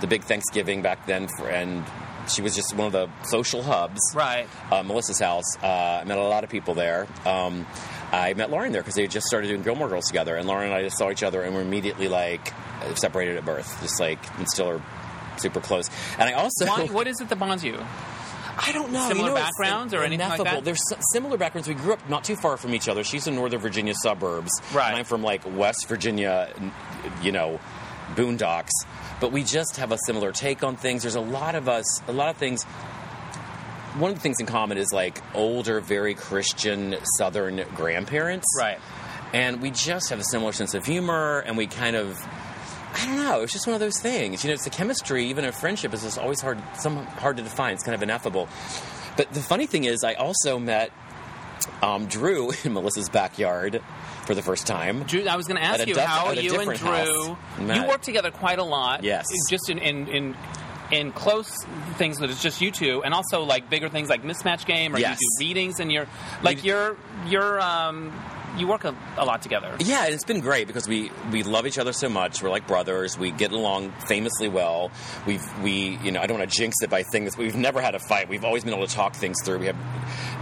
the 0.00 0.06
big 0.06 0.24
Thanksgiving 0.24 0.82
back 0.82 1.06
then, 1.06 1.28
for, 1.38 1.48
and 1.48 1.84
she 2.28 2.42
was 2.42 2.54
just 2.54 2.74
one 2.74 2.86
of 2.88 2.92
the 2.92 3.08
social 3.24 3.62
hubs. 3.62 4.00
Right. 4.14 4.46
Uh, 4.70 4.82
Melissa's 4.82 5.20
house. 5.20 5.56
Uh, 5.62 6.00
I 6.02 6.04
met 6.04 6.18
a 6.18 6.22
lot 6.22 6.42
of 6.44 6.50
people 6.50 6.74
there. 6.74 7.06
Um, 7.24 7.64
I 8.10 8.34
met 8.34 8.50
Lauren 8.50 8.72
there 8.72 8.80
because 8.82 8.94
they 8.94 9.02
had 9.02 9.10
just 9.10 9.26
started 9.26 9.48
doing 9.48 9.62
Gilmore 9.62 9.88
Girls 9.88 10.06
together, 10.06 10.34
and 10.36 10.48
Lauren 10.48 10.66
and 10.66 10.74
I 10.74 10.82
just 10.82 10.98
saw 10.98 11.10
each 11.10 11.22
other 11.22 11.42
and 11.42 11.54
were 11.54 11.60
immediately 11.60 12.08
like 12.08 12.52
separated 12.94 13.36
at 13.36 13.44
birth, 13.44 13.80
just 13.82 14.00
like 14.00 14.18
and 14.38 14.48
still 14.48 14.68
are 14.70 14.82
super 15.36 15.60
close. 15.60 15.90
And 16.18 16.22
I 16.28 16.32
also 16.32 16.66
Why, 16.66 16.86
what 16.86 17.06
is 17.06 17.20
it 17.20 17.28
that 17.28 17.38
bonds 17.38 17.62
you? 17.62 17.78
I 18.58 18.72
don't 18.72 18.92
know. 18.92 19.06
Similar 19.08 19.28
you 19.28 19.34
know, 19.34 19.40
backgrounds 19.40 19.94
or 19.94 20.02
anything 20.02 20.28
like 20.28 20.42
that? 20.44 20.64
There's 20.64 20.82
similar 21.12 21.36
backgrounds. 21.36 21.68
We 21.68 21.74
grew 21.74 21.92
up 21.94 22.08
not 22.08 22.24
too 22.24 22.36
far 22.36 22.56
from 22.56 22.74
each 22.74 22.88
other. 22.88 23.04
She's 23.04 23.26
in 23.26 23.34
Northern 23.34 23.60
Virginia 23.60 23.94
suburbs, 23.94 24.50
Right. 24.74 24.88
And 24.88 24.96
I'm 24.98 25.04
from 25.04 25.22
like 25.22 25.42
West 25.56 25.86
Virginia, 25.88 26.52
you 27.22 27.32
know, 27.32 27.60
boondocks. 28.14 28.70
But 29.20 29.32
we 29.32 29.42
just 29.44 29.76
have 29.76 29.92
a 29.92 29.98
similar 30.06 30.32
take 30.32 30.62
on 30.62 30.76
things. 30.76 31.02
There's 31.02 31.14
a 31.14 31.20
lot 31.20 31.54
of 31.54 31.68
us, 31.68 31.84
a 32.08 32.12
lot 32.12 32.28
of 32.30 32.36
things. 32.36 32.64
One 33.96 34.10
of 34.10 34.16
the 34.16 34.22
things 34.22 34.38
in 34.38 34.46
common 34.46 34.78
is 34.78 34.92
like 34.92 35.20
older, 35.34 35.80
very 35.80 36.14
Christian 36.14 36.96
Southern 37.16 37.64
grandparents, 37.74 38.46
Right. 38.58 38.78
and 39.32 39.60
we 39.60 39.70
just 39.70 40.10
have 40.10 40.20
a 40.20 40.24
similar 40.24 40.52
sense 40.52 40.74
of 40.74 40.84
humor, 40.86 41.40
and 41.46 41.56
we 41.56 41.66
kind 41.66 41.96
of. 41.96 42.18
I 42.98 43.06
don't 43.06 43.16
know. 43.16 43.42
It's 43.42 43.52
just 43.52 43.66
one 43.66 43.74
of 43.74 43.80
those 43.80 43.98
things. 44.00 44.42
You 44.44 44.48
know, 44.48 44.54
it's 44.54 44.64
the 44.64 44.70
chemistry, 44.70 45.26
even 45.26 45.44
in 45.44 45.52
friendship, 45.52 45.94
is 45.94 46.02
just 46.02 46.18
always 46.18 46.40
hard, 46.40 46.58
some 46.74 46.96
hard 46.96 47.36
to 47.36 47.42
define. 47.42 47.74
It's 47.74 47.84
kind 47.84 47.94
of 47.94 48.02
ineffable. 48.02 48.48
But 49.16 49.32
the 49.32 49.40
funny 49.40 49.66
thing 49.66 49.84
is, 49.84 50.02
I 50.04 50.14
also 50.14 50.58
met 50.58 50.90
um, 51.82 52.06
Drew 52.06 52.50
in 52.64 52.72
Melissa's 52.72 53.08
backyard 53.08 53.80
for 54.26 54.34
the 54.34 54.42
first 54.42 54.66
time. 54.66 55.04
Drew, 55.04 55.26
I 55.26 55.36
was 55.36 55.46
going 55.46 55.58
to 55.58 55.62
ask 55.64 55.86
you 55.86 55.94
duff- 55.94 56.06
how 56.06 56.30
a 56.30 56.34
you 56.34 56.58
and 56.58 56.74
Drew. 56.74 57.36
You 57.74 57.86
work 57.86 58.02
together 58.02 58.30
quite 58.30 58.58
a 58.58 58.64
lot. 58.64 59.04
Yes. 59.04 59.26
just 59.48 59.70
in 59.70 59.78
in 59.78 60.08
in, 60.08 60.36
in 60.90 61.12
close 61.12 61.50
things 61.98 62.18
that 62.18 62.30
it's 62.30 62.42
just 62.42 62.60
you 62.60 62.70
two, 62.70 63.02
and 63.04 63.14
also 63.14 63.42
like 63.44 63.70
bigger 63.70 63.88
things 63.88 64.08
like 64.08 64.22
mismatch 64.22 64.66
game 64.66 64.94
or 64.94 64.98
Yes. 64.98 65.18
you 65.20 65.28
do 65.38 65.46
readings 65.48 65.80
and 65.80 65.92
you're 65.92 66.06
like 66.42 66.64
you're 66.64 66.96
you're 67.26 67.60
um 67.60 68.12
you 68.56 68.66
work 68.66 68.84
a, 68.84 68.94
a 69.16 69.24
lot 69.24 69.42
together. 69.42 69.76
Yeah, 69.80 70.04
and 70.04 70.14
it's 70.14 70.24
been 70.24 70.40
great 70.40 70.66
because 70.66 70.88
we 70.88 71.10
we 71.30 71.42
love 71.42 71.66
each 71.66 71.78
other 71.78 71.92
so 71.92 72.08
much. 72.08 72.42
We're 72.42 72.50
like 72.50 72.66
brothers. 72.66 73.18
We 73.18 73.30
get 73.30 73.52
along 73.52 73.92
famously 74.06 74.48
well. 74.48 74.90
We've 75.26 75.42
we 75.62 75.98
you 76.02 76.12
know 76.12 76.20
I 76.20 76.26
don't 76.26 76.38
want 76.38 76.50
to 76.50 76.56
jinx 76.56 76.76
it 76.82 76.90
by 76.90 77.02
saying 77.02 77.24
this, 77.24 77.36
but 77.36 77.42
we've 77.42 77.56
never 77.56 77.80
had 77.80 77.94
a 77.94 77.98
fight. 77.98 78.28
We've 78.28 78.44
always 78.44 78.64
been 78.64 78.74
able 78.74 78.86
to 78.86 78.94
talk 78.94 79.14
things 79.14 79.36
through. 79.44 79.58
We 79.58 79.66
have 79.66 79.76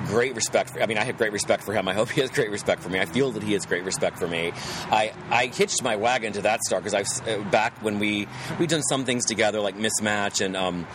great 0.07 0.35
respect. 0.35 0.71
For, 0.71 0.83
I 0.83 0.87
mean, 0.87 0.99
I 0.99 1.05
have 1.05 1.17
great 1.19 1.33
respect 1.33 1.65
for 1.65 1.73
him. 1.73 1.89
I 1.89 1.95
hope 1.95 2.11
he 2.11 2.21
has 2.21 2.31
great 2.31 2.51
respect 2.51 2.83
for 2.83 2.89
me. 2.89 3.01
I 3.01 3.07
feel 3.07 3.33
that 3.33 3.43
he 3.43 3.53
has 3.55 3.67
great 3.67 3.85
respect 3.85 4.19
for 4.19 4.29
me. 4.29 4.53
I 4.91 5.13
I 5.31 5.47
hitched 5.47 5.83
my 5.83 5.97
wagon 5.97 6.33
to 6.35 6.43
that 6.43 6.63
star 6.63 6.81
because 6.81 6.95
I've 6.95 7.29
uh, 7.29 7.43
back 7.51 7.83
when 7.83 7.99
we 7.99 8.29
we've 8.59 8.69
done 8.69 8.83
some 8.83 9.05
things 9.05 9.25
together 9.25 9.61
like 9.61 9.77
mismatch 9.77 10.45
and. 10.45 10.57
um 10.57 10.87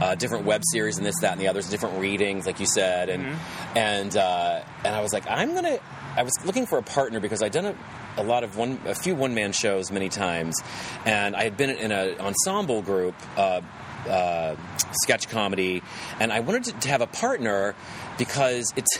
uh, 0.00 0.16
different 0.16 0.44
web 0.44 0.62
series 0.72 0.96
and 0.96 1.06
this, 1.06 1.14
that, 1.20 1.32
and 1.32 1.40
the 1.40 1.46
others, 1.46 1.68
different 1.70 1.96
readings, 2.00 2.44
like 2.44 2.58
you 2.58 2.66
said, 2.66 3.08
and 3.08 3.36
and 3.76 4.16
uh, 4.16 4.60
and 4.84 4.96
I 4.96 5.00
was 5.00 5.12
like, 5.12 5.24
I'm 5.30 5.54
gonna. 5.54 5.78
I 6.16 6.22
was 6.22 6.32
looking 6.44 6.66
for 6.66 6.78
a 6.78 6.82
partner 6.82 7.20
because 7.20 7.42
I'd 7.42 7.52
done 7.52 7.66
a, 7.66 7.74
a 8.18 8.22
lot 8.24 8.44
of 8.44 8.56
one, 8.56 8.78
a 8.86 8.94
few 8.94 9.14
one 9.14 9.34
man 9.34 9.52
shows 9.52 9.90
many 9.90 10.08
times, 10.08 10.60
and 11.06 11.34
I 11.34 11.44
had 11.44 11.56
been 11.56 11.70
in 11.70 11.90
an 11.92 12.20
ensemble 12.20 12.82
group. 12.82 13.14
Uh, 13.36 13.60
uh, 14.08 14.56
sketch 15.04 15.28
comedy, 15.28 15.80
and 16.18 16.32
I 16.32 16.40
wanted 16.40 16.64
to, 16.64 16.72
to 16.72 16.88
have 16.88 17.02
a 17.02 17.06
partner 17.06 17.76
because 18.18 18.72
it's 18.76 18.98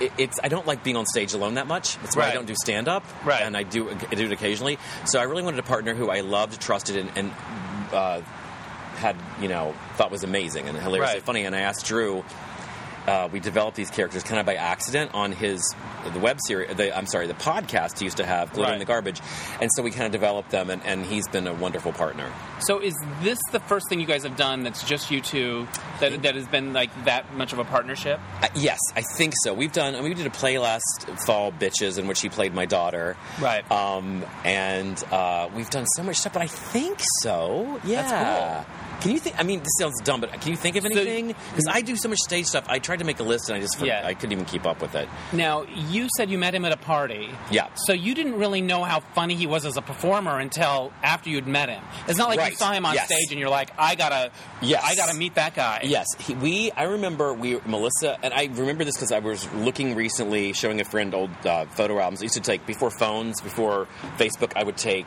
it- 0.00 0.12
it's 0.16 0.38
I 0.40 0.46
don't 0.46 0.68
like 0.68 0.84
being 0.84 0.96
on 0.96 1.04
stage 1.04 1.34
alone 1.34 1.54
that 1.54 1.66
much. 1.66 1.98
That's 1.98 2.14
why 2.16 2.28
I 2.30 2.32
don't 2.32 2.46
do 2.46 2.54
stand 2.54 2.86
up, 2.86 3.04
Right. 3.24 3.42
And 3.42 3.56
I 3.56 3.64
do 3.64 3.90
I 3.90 4.14
do 4.14 4.26
it 4.26 4.30
occasionally. 4.30 4.78
So 5.04 5.18
I 5.18 5.24
really 5.24 5.42
wanted 5.42 5.58
a 5.58 5.64
partner 5.64 5.94
who 5.96 6.10
I 6.10 6.20
loved, 6.20 6.60
trusted, 6.62 6.96
and, 6.96 7.10
and 7.16 7.32
uh, 7.92 8.20
had 8.98 9.16
you 9.42 9.48
know 9.48 9.74
thought 9.96 10.12
was 10.12 10.22
amazing 10.22 10.68
and 10.68 10.78
hilariously 10.78 11.16
Right. 11.16 11.22
funny. 11.24 11.44
And 11.44 11.56
I 11.56 11.62
asked 11.62 11.84
Drew. 11.86 12.24
Uh, 13.08 13.28
we 13.32 13.40
developed 13.40 13.76
these 13.76 13.90
characters 13.90 14.22
kind 14.22 14.38
of 14.38 14.46
by 14.46 14.54
accident 14.54 15.10
on 15.14 15.32
his 15.32 15.74
the 16.12 16.18
web 16.20 16.38
series. 16.46 16.74
The, 16.76 16.96
I'm 16.96 17.06
sorry, 17.06 17.26
the 17.26 17.34
podcast 17.34 17.98
he 17.98 18.04
used 18.04 18.18
to 18.18 18.26
have, 18.26 18.52
"Glitter 18.52 18.72
in 18.72 18.78
the 18.78 18.84
Garbage," 18.84 19.20
and 19.60 19.70
so 19.74 19.82
we 19.82 19.90
kind 19.90 20.06
of 20.06 20.12
developed 20.12 20.50
them, 20.50 20.70
and, 20.70 20.82
and 20.84 21.04
he's 21.04 21.26
been 21.28 21.46
a 21.46 21.54
wonderful 21.54 21.92
partner. 21.92 22.30
So 22.60 22.80
is 22.80 22.94
this 23.22 23.38
the 23.52 23.60
first 23.60 23.88
thing 23.88 24.00
you 24.00 24.06
guys 24.06 24.24
have 24.24 24.36
done 24.36 24.62
that's 24.62 24.82
just 24.84 25.10
you 25.10 25.20
two 25.20 25.66
that 26.00 26.22
that 26.22 26.34
has 26.34 26.46
been 26.48 26.72
like 26.72 26.90
that 27.04 27.34
much 27.34 27.52
of 27.52 27.58
a 27.58 27.64
partnership? 27.64 28.20
Uh, 28.42 28.48
yes, 28.54 28.78
I 28.94 29.02
think 29.16 29.34
so. 29.42 29.54
We've 29.54 29.72
done. 29.72 29.94
I 29.94 30.00
mean, 30.00 30.10
we 30.10 30.14
did 30.14 30.26
a 30.26 30.30
play 30.30 30.58
last 30.58 31.08
fall, 31.26 31.52
"Bitches," 31.52 31.98
in 31.98 32.06
which 32.06 32.20
he 32.20 32.28
played 32.28 32.54
my 32.54 32.66
daughter. 32.66 33.16
Right. 33.40 33.68
Um, 33.70 34.24
and 34.44 35.02
uh, 35.10 35.48
we've 35.54 35.70
done 35.70 35.86
so 35.86 36.02
much 36.02 36.16
stuff, 36.16 36.32
but 36.34 36.42
I 36.42 36.46
think 36.46 36.98
so. 37.20 37.80
Yeah. 37.84 38.02
That's 38.02 38.66
cool. 38.66 38.74
Can 39.00 39.12
you 39.12 39.20
think? 39.20 39.38
I 39.38 39.44
mean, 39.44 39.60
this 39.60 39.72
sounds 39.78 40.00
dumb, 40.02 40.20
but 40.20 40.32
can 40.40 40.50
you 40.50 40.56
think 40.56 40.74
of 40.74 40.84
anything? 40.84 41.28
Because 41.28 41.66
I 41.70 41.82
do 41.82 41.94
so 41.94 42.08
much 42.08 42.18
stage 42.18 42.46
stuff. 42.46 42.64
I 42.68 42.80
tried 42.98 43.04
to 43.04 43.06
make 43.06 43.20
a 43.20 43.28
list 43.28 43.48
and 43.48 43.56
I 43.56 43.60
just 43.60 43.80
yeah. 43.80 44.02
I 44.04 44.14
couldn't 44.14 44.32
even 44.32 44.44
keep 44.44 44.66
up 44.66 44.82
with 44.82 44.94
it. 44.94 45.08
Now, 45.32 45.62
you 45.62 46.08
said 46.16 46.30
you 46.30 46.38
met 46.38 46.54
him 46.54 46.64
at 46.64 46.72
a 46.72 46.76
party. 46.76 47.30
Yeah. 47.50 47.68
So 47.74 47.92
you 47.92 48.14
didn't 48.14 48.34
really 48.38 48.60
know 48.60 48.82
how 48.84 49.00
funny 49.00 49.34
he 49.34 49.46
was 49.46 49.64
as 49.64 49.76
a 49.76 49.82
performer 49.82 50.38
until 50.38 50.92
after 51.02 51.30
you'd 51.30 51.46
met 51.46 51.68
him. 51.68 51.82
It's 52.08 52.18
not 52.18 52.28
like 52.28 52.50
you 52.50 52.56
saw 52.56 52.72
him 52.72 52.84
on 52.84 52.94
Yes. 52.94 53.06
stage 53.06 53.30
and 53.30 53.38
you're 53.38 53.48
like, 53.50 53.70
I 53.78 53.94
gotta, 53.94 54.30
Yes. 54.60 54.82
I 54.84 54.96
gotta 54.96 55.16
meet 55.16 55.36
that 55.36 55.54
guy. 55.54 55.80
Yes, 55.84 56.06
he, 56.18 56.34
we. 56.34 56.70
I 56.72 56.84
remember 56.84 57.32
we 57.32 57.60
Melissa, 57.66 58.18
and 58.22 58.34
I 58.34 58.46
remember 58.46 58.84
this 58.84 58.96
because 58.96 59.12
I 59.12 59.20
was 59.20 59.50
looking 59.54 59.94
recently, 59.94 60.52
showing 60.52 60.80
a 60.80 60.84
friend 60.84 61.14
old 61.14 61.30
uh, 61.44 61.66
photo 61.66 61.98
albums. 62.00 62.20
I 62.20 62.24
used 62.24 62.34
to 62.34 62.40
take 62.40 62.66
before 62.66 62.90
phones, 62.90 63.40
before 63.40 63.86
Facebook. 64.16 64.52
I 64.56 64.64
would 64.64 64.76
take. 64.76 65.06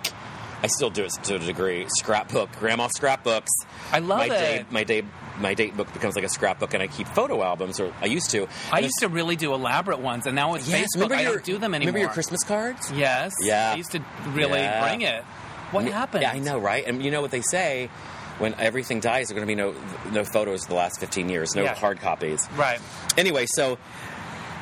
I 0.64 0.68
still 0.68 0.90
do 0.90 1.04
it 1.06 1.12
to 1.24 1.36
a 1.36 1.40
degree. 1.40 1.88
Scrapbook, 2.00 2.52
grandma 2.60 2.88
scrapbooks. 2.88 3.50
I 3.92 4.00
love 4.00 4.20
my 4.20 4.26
it. 4.26 4.30
Day, 4.30 4.66
my 4.70 4.84
day, 4.84 5.04
my 5.40 5.54
date 5.56 5.76
book 5.76 5.92
becomes 5.94 6.16
like 6.16 6.24
a 6.26 6.30
scrapbook, 6.30 6.74
and 6.76 6.84
I 6.84 6.88
keep 6.88 7.08
photo 7.08 7.42
albums, 7.42 7.80
or 7.80 7.92
I 8.00 8.06
used 8.06 8.30
to. 8.32 8.48
I 8.72 8.80
used 8.80 9.00
to 9.00 9.08
really 9.08 9.36
do 9.36 9.54
elaborate 9.54 10.00
ones, 10.00 10.28
and 10.28 10.36
now 10.36 10.52
with 10.54 10.68
Yes, 10.68 10.88
Facebook, 10.96 11.12
I 11.12 11.22
your, 11.24 11.34
don't 11.36 11.44
do 11.46 11.54
them 11.58 11.74
anymore. 11.74 11.88
Remember 11.94 12.00
your 12.00 12.10
Christmas 12.10 12.44
cards? 12.44 12.92
Yes. 12.92 13.34
Yeah. 13.42 13.72
I 13.74 13.76
used 13.76 13.92
to 13.94 14.04
really 14.30 14.60
Yeah. 14.60 14.86
bring 14.88 15.02
it. 15.02 15.24
What 15.72 15.86
N- 15.86 15.92
happened? 15.92 16.24
Yeah, 16.24 16.32
I 16.34 16.40
know, 16.40 16.60
right? 16.60 16.86
And 16.86 17.04
you 17.04 17.10
know 17.12 17.22
what 17.22 17.32
they 17.32 17.42
say? 17.42 17.90
When 18.38 18.54
everything 18.56 19.00
dies, 19.02 19.28
there 19.28 19.38
are 19.38 19.46
going 19.46 19.48
to 19.48 19.52
be 19.52 19.56
no 19.56 20.12
no 20.12 20.24
photos 20.26 20.64
of 20.64 20.70
the 20.70 20.76
last 20.76 21.00
15 21.00 21.30
years, 21.30 21.56
no 21.56 21.64
Yeah. 21.64 21.76
hard 21.76 22.00
copies. 22.02 22.48
Right. 22.56 22.80
Anyway, 23.18 23.46
so 23.48 23.78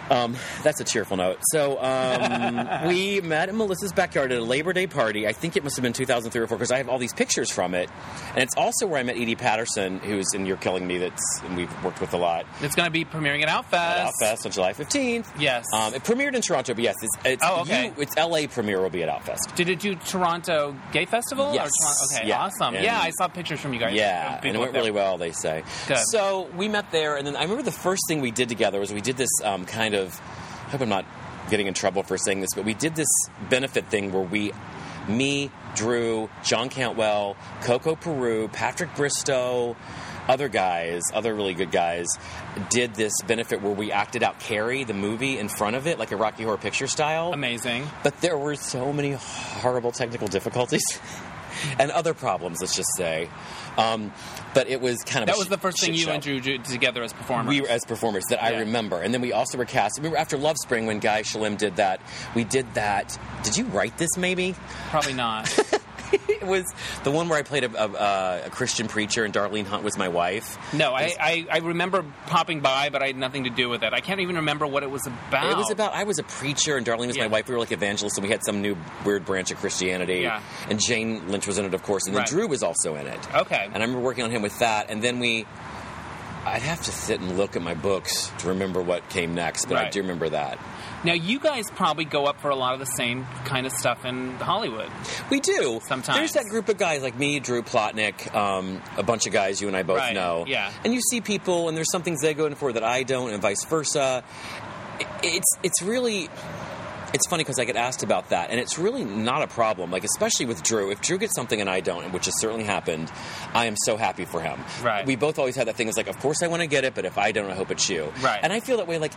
um, 0.10 0.36
that's 0.64 0.80
a 0.80 0.84
cheerful 0.84 1.18
note. 1.18 1.38
So 1.52 1.82
um, 1.82 2.70
we 2.88 3.22
met 3.22 3.50
in 3.50 3.58
Melissa's 3.58 3.92
backyard 3.94 4.32
at 4.32 4.40
a 4.40 4.44
Labor 4.44 4.74
Day 4.74 4.88
party. 4.88 5.28
I 5.28 5.34
think 5.34 5.56
it 5.56 5.64
must 5.64 5.76
have 5.78 5.84
been 5.84 5.94
2003 5.94 6.42
or 6.42 6.48
4 6.48 6.58
because 6.58 6.72
I 6.72 6.78
have 6.78 6.90
all 6.90 6.98
these 6.98 7.14
pictures 7.14 7.52
from 7.52 7.74
it. 7.74 7.90
And 8.34 8.40
it's 8.40 8.56
also 8.56 8.88
where 8.88 9.00
I 9.00 9.04
met 9.04 9.18
Edi 9.18 9.36
Patterson, 9.36 10.00
who's 10.00 10.34
in 10.34 10.46
You're 10.46 10.58
Killing 10.58 10.88
Me, 10.88 10.98
that's 10.98 11.42
and 11.44 11.56
we've 11.56 11.84
worked 11.84 12.02
with 12.02 12.14
a 12.14 12.18
lot. 12.18 12.46
It's 12.62 12.76
going 12.76 12.88
to 12.88 12.92
be 12.92 13.06
premiering 13.06 13.44
at 13.44 13.50
Outfest. 13.50 13.74
At 13.74 14.12
Outfest 14.22 14.46
on 14.46 14.52
July 14.52 14.74
15th. 14.74 15.28
Yes. 15.40 15.66
Um, 15.74 15.94
it 15.94 16.04
premiered 16.04 16.36
in 16.36 16.42
Toronto, 16.42 16.74
but 16.74 16.84
yes, 16.84 16.96
it's, 17.02 17.26
it's, 17.26 17.44
Oh, 17.46 17.62
okay. 17.62 17.88
you, 17.88 17.94
it's 18.00 18.16
LA 18.18 18.48
premiere 18.48 18.82
will 18.82 18.90
be 18.90 19.04
at 19.04 19.10
Outfest. 19.10 19.56
Did 19.56 19.70
it 19.70 19.80
do 19.80 19.96
Toronto 19.96 20.76
Gay 20.92 21.06
Festival? 21.06 21.48
or 21.48 21.54
Yes. 21.54 21.72
Okay, 22.16 22.28
Yeah. 22.28 22.40
awesome. 22.42 22.76
And- 22.76 22.84
yeah, 22.84 23.00
I 23.00 23.12
saw 23.12 23.28
pictures 23.28 23.60
from 23.60 23.74
you 23.74 23.80
guys. 23.80 23.94
Yeah, 23.94 24.40
and 24.44 24.56
it 24.56 24.60
went 24.60 24.74
there. 24.74 24.82
really 24.82 24.92
well, 24.92 25.18
they 25.18 25.32
say. 25.32 25.64
Good. 25.88 25.98
So 26.12 26.48
we 26.56 26.68
met 26.68 26.92
there, 26.92 27.18
and 27.18 27.26
then 27.28 27.36
I 27.36 27.44
remember 27.44 27.64
the 27.64 27.72
first 27.72 28.02
thing 28.08 28.22
we 28.22 28.32
did 28.32 28.50
together 28.50 28.80
was 28.80 28.94
we 28.94 29.02
did 29.02 29.18
this 29.18 29.30
um, 29.44 29.66
kind 29.66 29.94
of. 29.96 29.99
I 30.08 30.70
hope 30.70 30.82
I'm 30.82 30.90
not 30.90 31.06
getting 31.50 31.68
in 31.68 31.74
trouble 31.74 32.04
for 32.04 32.18
saying 32.18 32.42
this, 32.42 32.50
but 32.56 32.66
we 32.66 32.74
did 32.74 32.96
this 32.96 33.08
benefit 33.50 33.88
thing 33.88 34.12
where 34.12 34.24
we, 34.24 34.52
me, 35.08 35.52
Drew, 35.76 36.30
John 36.44 36.70
Cantwell, 36.70 37.36
Coco 37.62 37.96
Peru, 37.96 38.48
Patrick 38.48 38.96
Bristow, 38.96 39.76
other 40.28 40.48
guys, 40.48 41.02
other 41.14 41.34
really 41.34 41.56
good 41.56 41.72
guys, 41.72 42.08
did 42.70 42.94
this 42.94 43.14
benefit 43.26 43.62
where 43.62 43.74
we 43.74 43.92
acted 43.92 44.22
out 44.22 44.40
Carrie, 44.40 44.84
the 44.84 44.94
movie, 44.94 45.40
in 45.40 45.50
front 45.50 45.76
of 45.76 45.88
it, 45.88 45.98
like 45.98 46.12
a 46.12 46.18
Rocky 46.18 46.44
Horror 46.44 46.58
Picture 46.58 46.88
style. 46.88 47.34
Amazing. 47.34 47.88
But 48.04 48.22
there 48.22 48.38
were 48.38 48.56
so 48.56 48.94
many 48.94 49.14
horrible 49.14 49.92
technical 49.92 50.28
difficulties 50.28 50.84
and 51.80 51.90
other 51.90 52.14
problems, 52.14 52.60
let's 52.62 52.76
just 52.76 52.96
say. 52.96 53.28
Um, 53.78 54.14
but 54.54 54.68
it 54.68 54.82
was 54.82 54.98
kind 55.04 55.24
of 55.24 55.28
That 55.28 55.38
was 55.38 55.48
sh- 55.48 55.50
the 55.52 55.58
first 55.58 55.80
thing 55.80 55.94
you 55.94 56.00
show. 56.00 56.12
and 56.12 56.24
Drew 56.24 56.40
did 56.40 56.66
together 56.66 57.04
as 57.04 57.14
performers. 57.14 57.50
We 57.50 57.62
were 57.62 57.68
as 57.70 57.86
performers 57.86 58.24
that 58.30 58.44
I 58.44 58.60
remember, 58.60 59.02
and 59.02 59.14
then 59.14 59.22
we 59.22 59.34
also 59.34 59.58
were 59.58 59.66
cast. 59.66 59.98
Remember 59.98 60.18
after 60.18 60.38
Love 60.38 60.58
Spring 60.62 60.86
when 60.86 61.00
Guy 61.00 61.22
Shalem 61.22 61.56
did 61.56 61.76
that, 61.78 62.02
we 62.36 62.44
did 62.44 62.74
that. 62.74 63.18
Did 63.44 63.58
you 63.58 63.66
write 63.66 63.98
this? 63.98 64.10
Maybe 64.18 64.56
Probably 64.90 65.14
not. 65.14 65.48
it 66.42 66.48
was 66.48 66.66
the 67.04 67.12
one 67.12 67.30
where 67.30 67.38
I 67.38 67.42
played 67.44 67.64
a, 67.64 67.84
a, 67.84 68.46
a 68.46 68.50
Christian 68.50 68.88
preacher, 68.88 69.24
and 69.26 69.34
Darlene 69.34 69.66
Hunt 69.66 69.84
was 69.84 69.98
my 69.98 70.08
wife. 70.08 70.58
No, 70.74 70.94
I, 70.94 71.16
I, 71.20 71.48
I 71.52 71.58
remember 71.60 72.06
popping 72.28 72.60
by, 72.62 72.90
but 72.90 73.02
I 73.04 73.08
had 73.08 73.18
nothing 73.18 73.44
to 73.46 73.50
do 73.50 73.70
with 73.70 73.84
it. 73.84 73.94
I 73.94 74.02
can't 74.02 74.20
even 74.22 74.38
remember 74.38 74.66
what 74.68 74.84
it 74.84 74.90
was 74.92 75.06
about. 75.08 75.52
It 75.52 75.58
was 75.58 75.72
about 75.72 75.94
I 75.94 76.04
was 76.04 76.20
a 76.20 76.24
preacher 76.24 76.78
and 76.78 76.86
Darlene 76.86 77.08
was 77.08 77.18
Yeah. 77.18 77.24
my 77.24 77.28
wife. 77.32 77.48
We 77.48 77.54
were 77.56 77.60
like 77.60 77.72
evangelists, 77.72 78.18
and 78.18 78.26
we 78.26 78.32
had 78.32 78.44
some 78.44 78.62
new 78.62 78.78
weird 79.06 79.26
branch 79.26 79.52
of 79.52 79.58
Christianity. 79.58 80.20
Yeah. 80.22 80.42
And 80.70 80.80
Jane 80.80 81.30
Lynch 81.30 81.48
was 81.48 81.58
in 81.58 81.66
it, 81.66 81.74
of 81.74 81.84
course, 81.84 82.06
and 82.06 82.16
then 82.16 82.22
Right. 82.22 82.30
Drew 82.30 82.48
was 82.48 82.64
also 82.64 82.96
in 82.96 83.08
it. 83.08 83.36
Okay. 83.36 83.64
And 83.66 83.76
I 83.76 83.80
remember 83.80 84.00
working 84.00 84.24
on 84.24 84.32
him 84.32 84.42
with 84.42 84.58
that, 84.60 84.90
and 84.90 85.02
then 85.04 85.20
we. 85.20 85.46
I'd 86.46 86.62
have 86.62 86.82
to 86.84 86.92
sit 86.92 87.20
and 87.20 87.38
look 87.38 87.56
at 87.58 87.62
my 87.62 87.74
books 87.74 88.32
to 88.40 88.48
remember 88.48 88.82
what 88.82 89.08
came 89.10 89.36
next, 89.36 89.66
but 89.66 89.78
I 89.78 89.90
do 89.90 90.02
remember 90.02 90.30
that. 90.30 90.58
Now, 91.04 91.14
you 91.14 91.40
guys 91.40 91.66
probably 91.76 92.06
go 92.06 92.26
up 92.26 92.42
for 92.42 92.50
a 92.50 92.56
lot 92.56 92.74
of 92.74 92.80
the 92.80 92.86
same 92.86 93.26
kind 93.46 93.66
of 93.66 93.72
stuff 93.72 94.04
in 94.06 94.32
Hollywood. 94.36 94.90
We 95.30 95.40
do. 95.40 95.80
Sometimes. 95.88 96.18
There's 96.18 96.34
that 96.34 96.46
group 96.46 96.68
of 96.70 96.78
guys 96.78 97.02
like 97.02 97.18
me, 97.18 97.40
Drew 97.40 97.62
Plotnick, 97.64 98.34
um, 98.36 98.82
a 98.98 99.04
bunch 99.04 99.26
of 99.26 99.32
guys 99.32 99.62
you 99.62 99.68
and 99.70 99.78
I 99.78 99.84
both 99.84 99.98
Right, 100.00 100.14
know. 100.14 100.44
yeah. 100.48 100.72
And 100.84 100.94
you 100.94 101.00
see 101.02 101.22
people, 101.22 101.68
and 101.70 101.78
there's 101.78 101.92
some 101.92 102.02
things 102.04 102.22
they 102.22 102.34
go 102.34 102.48
in 102.48 102.56
for 102.56 102.74
that 102.74 102.84
I 102.84 103.04
don't, 103.04 103.32
and 103.32 103.42
vice 103.42 103.64
versa. 103.66 104.24
It's 105.24 105.48
it's 105.64 105.82
really. 105.82 106.30
It's 107.14 107.28
funny 107.28 107.44
because 107.44 107.60
I 107.60 107.66
get 107.66 107.76
asked 107.76 108.04
about 108.04 108.30
that, 108.30 108.52
and 108.52 108.60
it's 108.60 108.78
really 108.78 109.04
not 109.04 109.42
a 109.42 109.48
problem. 109.48 109.92
Like 109.92 110.04
especially 110.04 110.46
with 110.46 110.62
Drew, 110.64 110.92
if 110.92 111.02
Drew 111.02 111.18
gets 111.18 111.34
something 111.36 111.60
and 111.60 111.70
I 111.70 111.80
don't, 111.80 112.12
which 112.14 112.26
has 112.26 112.40
certainly 112.40 112.66
happened, 112.66 113.12
I 113.54 113.66
am 113.66 113.76
so 113.78 113.98
happy 113.98 114.26
for 114.26 114.42
him. 114.42 114.60
Right. 114.84 115.06
We 115.06 115.16
both 115.16 115.40
always 115.40 115.56
had 115.56 115.68
that 115.68 115.76
thing. 115.76 115.88
It's 115.88 115.98
like, 115.98 116.08
of 116.08 116.20
course 116.20 116.44
I 116.44 116.48
want 116.48 116.62
to 116.62 116.68
get 116.68 116.84
it, 116.84 116.94
but 116.94 117.06
if 117.06 117.18
I 117.18 117.32
don't, 117.32 117.50
I 117.50 117.56
hope 117.56 117.72
it's 117.72 117.90
you. 117.90 118.12
Right. 118.22 118.40
And 118.42 118.54
I 118.54 118.60
feel 118.60 118.78
that 118.78 118.88
way, 118.88 119.00
like 119.00 119.14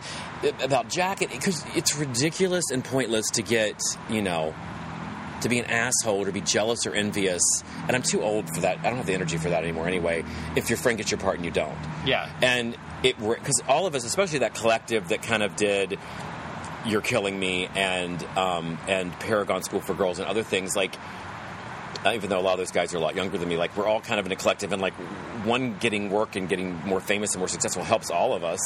about 0.61 0.89
Jacket, 0.89 1.29
because 1.29 1.63
it's 1.75 1.95
ridiculous 1.95 2.71
and 2.71 2.83
pointless 2.83 3.29
to 3.31 3.41
get, 3.41 3.79
you 4.09 4.21
know, 4.21 4.55
to 5.41 5.49
be 5.49 5.59
an 5.59 5.65
asshole 5.65 6.21
or 6.21 6.25
to 6.25 6.31
be 6.31 6.41
jealous 6.41 6.87
or 6.87 6.93
envious. 6.93 7.41
And 7.87 7.95
I'm 7.95 8.01
too 8.01 8.21
old 8.21 8.47
for 8.55 8.61
that. 8.61 8.79
I 8.79 8.83
don't 8.83 8.95
have 8.95 9.05
the 9.05 9.13
energy 9.13 9.37
for 9.37 9.49
that 9.49 9.63
anymore 9.63 9.87
anyway. 9.87 10.23
If 10.55 10.69
your 10.69 10.77
friend 10.77 10.97
gets 10.97 11.11
your 11.11 11.19
part 11.19 11.35
and 11.35 11.45
you 11.45 11.51
don't. 11.51 11.77
Yeah. 12.05 12.29
And 12.41 12.77
it 13.03 13.19
because 13.19 13.61
all 13.67 13.85
of 13.85 13.93
us, 13.93 14.05
especially 14.05 14.39
that 14.39 14.55
collective 14.55 15.09
that 15.09 15.21
kind 15.21 15.43
of 15.43 15.55
did 15.55 15.99
"You're 16.85 17.01
Killing 17.01 17.39
Me" 17.39 17.67
and 17.75 18.23
um, 18.37 18.77
and 18.87 19.11
Paragon 19.19 19.63
School 19.63 19.81
for 19.81 19.93
Girls 19.93 20.19
and 20.19 20.27
other 20.27 20.43
things 20.43 20.75
like. 20.75 20.95
Even 22.05 22.29
though 22.29 22.39
a 22.39 22.41
lot 22.41 22.53
of 22.53 22.57
those 22.57 22.71
guys 22.71 22.93
are 22.93 22.97
a 22.97 22.99
lot 22.99 23.15
younger 23.15 23.37
than 23.37 23.47
me, 23.47 23.55
like 23.55 23.77
we're 23.77 23.87
all 23.87 24.01
kind 24.01 24.19
of 24.19 24.25
in 24.25 24.31
a 24.33 24.35
collective, 24.35 24.73
and 24.73 24.81
like 24.81 24.93
one 25.45 25.77
getting 25.77 26.09
work 26.09 26.35
and 26.35 26.49
getting 26.49 26.75
more 26.85 26.99
famous 26.99 27.31
and 27.31 27.39
more 27.39 27.47
successful 27.47 27.81
helps 27.81 28.11
all 28.11 28.33
of 28.33 28.43
us. 28.43 28.59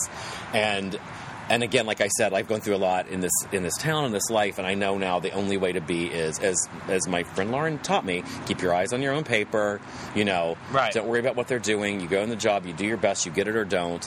And 0.56 1.00
and 1.48 1.62
again, 1.62 1.86
like 1.86 2.02
I 2.02 2.08
said, 2.08 2.34
I've 2.34 2.48
gone 2.48 2.62
through 2.62 2.78
a 2.78 2.78
lot 2.78 3.10
in 3.10 3.20
this 3.20 3.32
in 3.52 3.62
this 3.62 3.78
town 3.78 4.06
in 4.06 4.12
this 4.12 4.32
life, 4.32 4.58
and 4.58 4.66
I 4.66 4.74
know 4.74 4.98
now 4.98 5.20
the 5.20 5.34
only 5.34 5.58
way 5.58 5.72
to 5.74 5.82
be 5.82 6.08
is 6.08 6.40
as 6.40 6.68
as 6.88 7.08
my 7.08 7.22
friend 7.22 7.52
Lauren 7.52 7.78
taught 7.78 8.04
me: 8.06 8.24
keep 8.48 8.60
your 8.64 8.74
eyes 8.74 8.92
on 8.92 9.04
your 9.04 9.14
own 9.14 9.24
paper. 9.24 9.82
You 10.16 10.26
know, 10.26 10.58
Right. 10.72 10.92
don't 10.92 11.08
worry 11.08 11.20
about 11.20 11.36
what 11.36 11.48
they're 11.48 11.60
doing. 11.60 12.02
You 12.02 12.08
go 12.08 12.24
in 12.24 12.30
the 12.30 12.36
job, 12.36 12.66
you 12.66 12.74
do 12.74 12.88
your 12.88 12.98
best, 12.98 13.28
you 13.28 13.32
get 13.32 13.48
it 13.48 13.56
or 13.56 13.66
don't. 13.66 14.04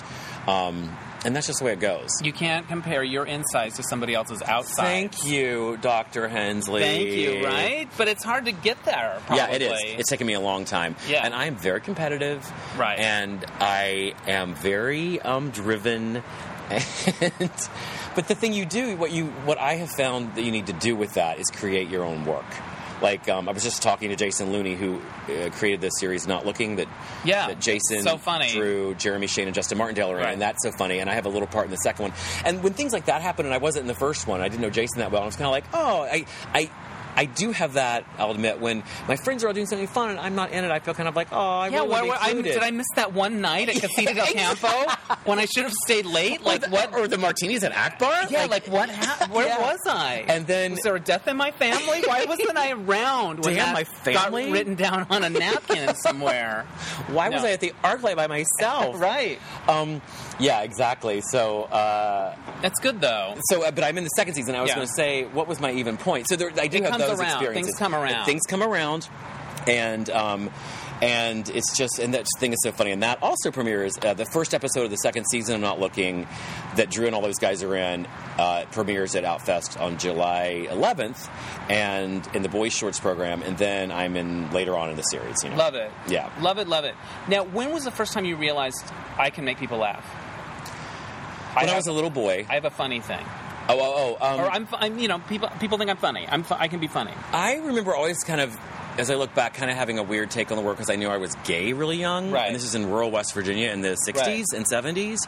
Um, 0.48 0.90
and 1.24 1.36
that's 1.36 1.46
just 1.46 1.58
the 1.58 1.64
way 1.64 1.72
it 1.72 1.80
goes. 1.80 2.10
You 2.22 2.32
can't 2.32 2.66
compare 2.68 3.02
your 3.02 3.26
insides 3.26 3.76
to 3.76 3.82
somebody 3.82 4.14
else's 4.14 4.42
outsides. 4.42 4.76
Thank 4.76 5.24
you, 5.24 5.78
Dr. 5.80 6.28
Hensley. 6.28 6.82
Thank 6.82 7.10
you, 7.10 7.44
right? 7.44 7.88
But 7.96 8.08
it's 8.08 8.24
hard 8.24 8.46
to 8.46 8.52
get 8.52 8.82
there, 8.84 9.18
probably. 9.26 9.36
Yeah, 9.36 9.50
it 9.50 9.62
is. 9.62 9.80
It's 9.98 10.08
taken 10.10 10.26
me 10.26 10.34
a 10.34 10.40
long 10.40 10.64
time. 10.64 10.96
Yeah. 11.08 11.24
And 11.24 11.34
I 11.34 11.46
am 11.46 11.56
very 11.56 11.80
competitive. 11.80 12.50
Right. 12.78 12.98
And 12.98 13.44
I 13.60 14.14
am 14.26 14.54
very 14.54 15.20
um, 15.20 15.50
driven. 15.50 16.22
And 17.20 17.50
but 18.14 18.28
the 18.28 18.34
thing 18.34 18.52
you 18.52 18.64
do, 18.64 18.96
what 18.96 19.10
you 19.10 19.26
what 19.44 19.58
I 19.58 19.74
have 19.74 19.90
found 19.90 20.36
that 20.36 20.42
you 20.42 20.52
need 20.52 20.66
to 20.66 20.72
do 20.72 20.94
with 20.94 21.14
that 21.14 21.40
is 21.40 21.50
create 21.50 21.88
your 21.88 22.04
own 22.04 22.24
work. 22.24 22.44
Like 23.02 23.28
um, 23.28 23.48
I 23.48 23.52
was 23.52 23.62
just 23.62 23.82
talking 23.82 24.10
to 24.10 24.16
Jason 24.16 24.52
Looney, 24.52 24.74
who 24.74 25.00
uh, 25.28 25.50
created 25.52 25.80
this 25.80 25.92
series, 25.98 26.26
Not 26.26 26.44
Looking, 26.44 26.76
that 26.76 26.88
Yeah. 27.24 27.48
that 27.48 27.60
Jason, 27.60 28.02
So 28.02 28.18
funny. 28.18 28.50
Drew, 28.52 28.94
Jeremy 28.94 29.26
Shane, 29.26 29.46
and 29.48 29.54
Justin 29.54 29.78
Martindale 29.78 30.14
Right. 30.14 30.32
and 30.32 30.42
that's 30.42 30.62
so 30.62 30.70
funny. 30.72 30.98
And 30.98 31.08
I 31.08 31.14
have 31.14 31.26
a 31.26 31.30
little 31.30 31.48
part 31.48 31.64
in 31.64 31.70
the 31.70 31.76
second 31.78 32.02
one. 32.04 32.12
And 32.44 32.62
when 32.62 32.74
things 32.74 32.92
like 32.92 33.06
that 33.06 33.22
happen, 33.22 33.46
and 33.46 33.54
I 33.54 33.58
wasn't 33.58 33.82
in 33.82 33.86
the 33.88 33.94
first 33.94 34.26
one, 34.26 34.40
I 34.40 34.48
didn't 34.48 34.60
know 34.62 34.70
Jason 34.70 34.98
that 34.98 35.10
well. 35.10 35.22
I 35.22 35.26
was 35.26 35.36
kind 35.36 35.46
of 35.46 35.52
like, 35.52 35.64
oh, 35.72 36.02
I, 36.02 36.26
I, 36.54 36.70
I 37.16 37.24
do 37.26 37.52
have 37.52 37.74
that. 37.74 38.04
I'll 38.18 38.30
admit 38.30 38.60
when 38.60 38.82
my 39.08 39.16
friends 39.16 39.44
are 39.44 39.48
all 39.48 39.52
doing 39.52 39.66
something 39.66 39.86
fun 39.88 40.10
and 40.10 40.20
I'm 40.20 40.34
not 40.34 40.52
in 40.52 40.64
it, 40.64 40.70
I 40.70 40.78
feel 40.78 40.94
kind 40.94 41.08
of 41.08 41.16
like, 41.16 41.28
oh, 41.32 41.36
I 41.38 41.68
Yeah, 41.68 41.78
really 41.78 41.88
why, 41.88 42.02
want 42.02 42.20
why, 42.20 42.32
to 42.32 42.42
be 42.42 42.50
I, 42.50 42.54
did 42.54 42.62
I 42.62 42.70
miss 42.70 42.86
that 42.96 43.12
one 43.12 43.40
night 43.40 43.68
at 43.68 43.76
Casita 43.76 44.14
del 44.14 44.26
Campo 44.32 44.68
when 45.24 45.38
I 45.38 45.44
should 45.46 45.64
have 45.64 45.72
stayed 45.84 46.06
late? 46.06 46.40
Or 46.42 46.44
Like 46.44 46.60
the- 46.62 46.70
what? 46.70 46.94
Or 46.94 47.06
the 47.08 47.18
martinis 47.18 47.62
at 47.64 47.72
Akbar? 47.76 48.24
yeah, 48.30 48.46
like, 48.46 48.66
what 48.68 48.88
happened? 48.88 49.32
Where 49.32 49.46
Yeah. 49.48 49.60
was 49.60 49.78
I? 49.86 50.24
And 50.28 50.46
then- 50.46 50.72
was 50.72 50.80
there 50.82 50.96
a 50.96 51.00
death 51.00 51.26
in 51.28 51.36
my 51.36 51.50
family? 51.50 52.02
Why 52.06 52.24
wasn't 52.24 52.56
I 52.56 52.72
around 52.72 53.44
when 53.44 53.54
Damn, 53.54 53.66
that 53.66 53.74
my 53.74 53.84
family? 53.84 54.44
got 54.44 54.52
written 54.52 54.74
down 54.76 55.06
on 55.10 55.24
a 55.24 55.30
napkin 55.30 55.94
somewhere? 55.96 56.64
why 57.08 57.28
was 57.28 57.42
I 57.44 57.50
at 57.52 57.60
the 57.60 57.72
ArcLight 57.84 58.16
by 58.16 58.26
myself? 58.28 58.98
right. 59.00 59.38
Um, 59.68 60.00
yeah, 60.40 60.62
exactly. 60.62 61.20
So, 61.20 61.62
uh, 61.64 62.34
That's 62.62 62.80
good 62.80 63.00
though. 63.00 63.34
so, 63.50 63.62
uh, 63.64 63.70
but 63.70 63.84
I'm 63.84 63.96
in 63.98 64.04
the 64.04 64.10
second 64.10 64.34
season. 64.34 64.54
I 64.54 64.62
was 64.62 64.70
Yeah. 64.70 64.76
going 64.76 64.86
to 64.86 64.92
say, 64.94 65.24
what 65.24 65.46
was 65.46 65.60
my 65.60 65.72
even 65.72 65.96
point? 65.96 66.28
So 66.28 66.36
there, 66.36 66.50
I 66.58 66.66
do 66.66 66.78
It 66.78 66.82
have 66.84 66.92
comes 66.92 67.04
those 67.04 67.18
around. 67.20 67.28
experiences. 67.32 67.66
Things 67.74 67.78
come 67.78 67.94
around. 67.94 68.24
Things 68.24 68.42
come 68.48 68.62
around, 68.62 69.08
and 69.66 70.08
um, 70.10 70.50
and 71.02 71.48
it's 71.48 71.74
just 71.78 71.98
and 71.98 72.12
that 72.14 72.26
thing 72.38 72.52
is 72.52 72.58
so 72.62 72.72
funny. 72.72 72.90
And 72.90 73.02
that 73.02 73.22
also 73.22 73.50
premieres 73.50 73.92
uh, 74.02 74.12
the 74.14 74.26
first 74.26 74.52
episode 74.52 74.84
of 74.84 74.90
the 74.90 74.96
second 74.98 75.24
season. 75.30 75.54
I'm 75.54 75.60
not 75.62 75.80
looking 75.80 76.26
that 76.76 76.90
Drew 76.90 77.06
and 77.06 77.14
all 77.14 77.22
those 77.22 77.38
guys 77.38 77.62
are 77.62 77.74
in 77.74 78.06
uh, 78.38 78.64
premieres 78.70 79.14
at 79.16 79.24
Outfest 79.24 79.80
on 79.80 79.96
July 79.98 80.66
11th, 80.70 81.28
and 81.70 82.26
in 82.34 82.42
the 82.42 82.48
Boys 82.50 82.72
Shorts 82.74 83.00
program, 83.00 83.42
and 83.42 83.56
then 83.58 83.90
I'm 83.90 84.14
in 84.16 84.50
later 84.52 84.76
on 84.76 84.90
in 84.90 84.96
the 84.96 85.02
series. 85.02 85.42
You 85.42 85.50
know, 85.50 85.56
Love 85.56 85.74
it. 85.74 85.90
Yeah. 86.06 86.28
Love 86.40 86.58
it, 86.58 86.68
love 86.68 86.84
it. 86.84 86.94
Now, 87.28 87.44
when 87.44 87.72
was 87.72 87.84
the 87.84 87.90
first 87.90 88.12
time 88.12 88.24
you 88.26 88.36
realized 88.36 88.84
I 89.18 89.30
can 89.30 89.44
make 89.44 89.58
people 89.58 89.78
laugh? 89.78 90.04
When 91.54 91.64
I, 91.64 91.68
have, 91.68 91.76
was 91.76 91.86
a 91.86 91.92
little 91.92 92.10
boy. 92.10 92.46
I 92.48 92.54
have 92.54 92.64
a 92.64 92.70
funny 92.70 93.00
thing. 93.00 93.24
oh, 93.68 93.78
oh, 93.80 94.18
oh. 94.20 94.26
Um, 94.34 94.40
Or 94.40 94.50
I'm, 94.50 94.68
I'm, 94.72 94.98
you 94.98 95.08
know, 95.08 95.18
people 95.20 95.48
people 95.60 95.78
think 95.78 95.90
I'm 95.90 95.96
funny. 95.96 96.26
I'm, 96.28 96.42
fu- 96.42 96.54
I 96.58 96.68
can 96.68 96.80
be 96.80 96.86
funny. 96.88 97.12
I 97.32 97.56
remember 97.56 97.94
always 97.94 98.22
kind 98.24 98.40
of, 98.40 98.56
as 98.98 99.10
I 99.10 99.14
look 99.14 99.34
back, 99.34 99.54
kind 99.54 99.70
of 99.70 99.76
having 99.76 99.98
a 99.98 100.02
weird 100.02 100.30
take 100.30 100.50
on 100.50 100.56
the 100.56 100.62
world 100.62 100.76
because 100.76 100.90
I 100.90 100.96
knew 100.96 101.08
I 101.08 101.16
was 101.18 101.34
gay 101.44 101.72
really 101.72 101.96
young. 101.96 102.30
Right. 102.32 102.46
And 102.46 102.54
this 102.56 102.64
is 102.64 102.74
in 102.74 102.90
rural 102.90 103.10
West 103.10 103.32
Virginia 103.34 103.70
in 103.70 103.80
the 103.80 103.96
60s 104.06 104.16
Right. 104.16 104.44
and 104.54 104.66
70s. 104.66 105.18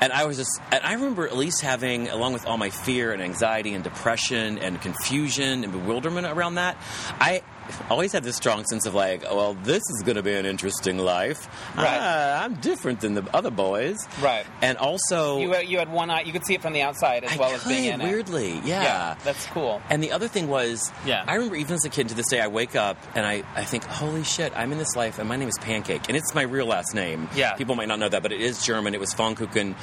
And 0.00 0.12
I 0.12 0.24
was 0.26 0.36
just, 0.36 0.60
and 0.70 0.82
I 0.84 0.94
remember 0.94 1.26
at 1.26 1.36
least 1.36 1.60
having, 1.60 2.08
along 2.08 2.32
with 2.32 2.46
all 2.46 2.56
my 2.56 2.70
fear 2.70 3.12
and 3.12 3.20
anxiety 3.22 3.74
and 3.74 3.82
depression 3.84 4.58
and 4.58 4.80
confusion 4.80 5.64
and 5.64 5.72
bewilderment 5.72 6.26
around 6.28 6.54
that, 6.54 6.76
I 7.20 7.42
always 7.90 8.12
had 8.12 8.24
this 8.24 8.36
strong 8.36 8.64
sense 8.64 8.86
of 8.86 8.94
like, 8.94 9.24
oh, 9.28 9.36
well, 9.36 9.54
this 9.62 9.82
is 9.96 10.02
going 10.04 10.16
to 10.16 10.22
be 10.22 10.34
an 10.34 10.46
interesting 10.46 10.98
life. 10.98 11.46
Right. 11.76 11.98
Ah, 12.00 12.44
I'm 12.44 12.54
different 12.54 13.00
than 13.00 13.14
the 13.14 13.24
other 13.34 13.50
boys. 13.50 13.96
Right. 14.20 14.44
And 14.62 14.78
also, 14.78 15.38
You, 15.38 15.54
uh, 15.54 15.58
you 15.58 15.78
had 15.78 15.90
one 15.90 16.10
eye. 16.10 16.22
You 16.22 16.32
could 16.32 16.44
see 16.46 16.54
it 16.54 16.62
from 16.62 16.72
the 16.72 16.82
outside 16.82 17.24
as 17.24 17.32
I 17.32 17.36
well 17.36 17.54
as 17.54 17.64
being 17.66 17.84
could, 17.92 17.94
in 17.94 18.00
it. 18.00 18.04
weirdly, 18.04 18.52
yeah. 18.64 18.82
Yeah, 18.82 19.16
that's 19.24 19.46
cool. 19.46 19.80
And 19.90 20.02
the 20.02 20.12
other 20.12 20.28
thing 20.28 20.48
was, 20.48 20.92
Yeah. 21.06 21.24
I 21.26 21.34
remember 21.34 21.56
even 21.56 21.74
as 21.74 21.84
a 21.84 21.90
kid 21.90 22.08
to 22.10 22.14
this 22.14 22.28
day, 22.28 22.40
I 22.40 22.48
wake 22.48 22.76
up 22.76 22.96
and 23.14 23.26
I, 23.26 23.42
I 23.54 23.64
think, 23.64 23.84
holy 23.84 24.24
shit, 24.24 24.52
I'm 24.56 24.72
in 24.72 24.78
this 24.78 24.96
life 24.96 25.18
and 25.18 25.28
my 25.28 25.36
name 25.36 25.48
is 25.48 25.58
Pancake. 25.60 26.08
And 26.08 26.16
it's 26.16 26.34
my 26.34 26.42
real 26.42 26.66
last 26.66 26.94
name. 26.94 27.28
Yeah. 27.34 27.54
People 27.54 27.74
might 27.74 27.88
not 27.88 27.98
know 27.98 28.08
that, 28.08 28.22
but 28.22 28.32
it 28.32 28.40
is 28.40 28.62
German. 28.64 28.94
It 28.94 29.00
was 29.00 29.12
Pfannkuchen. 29.14 29.74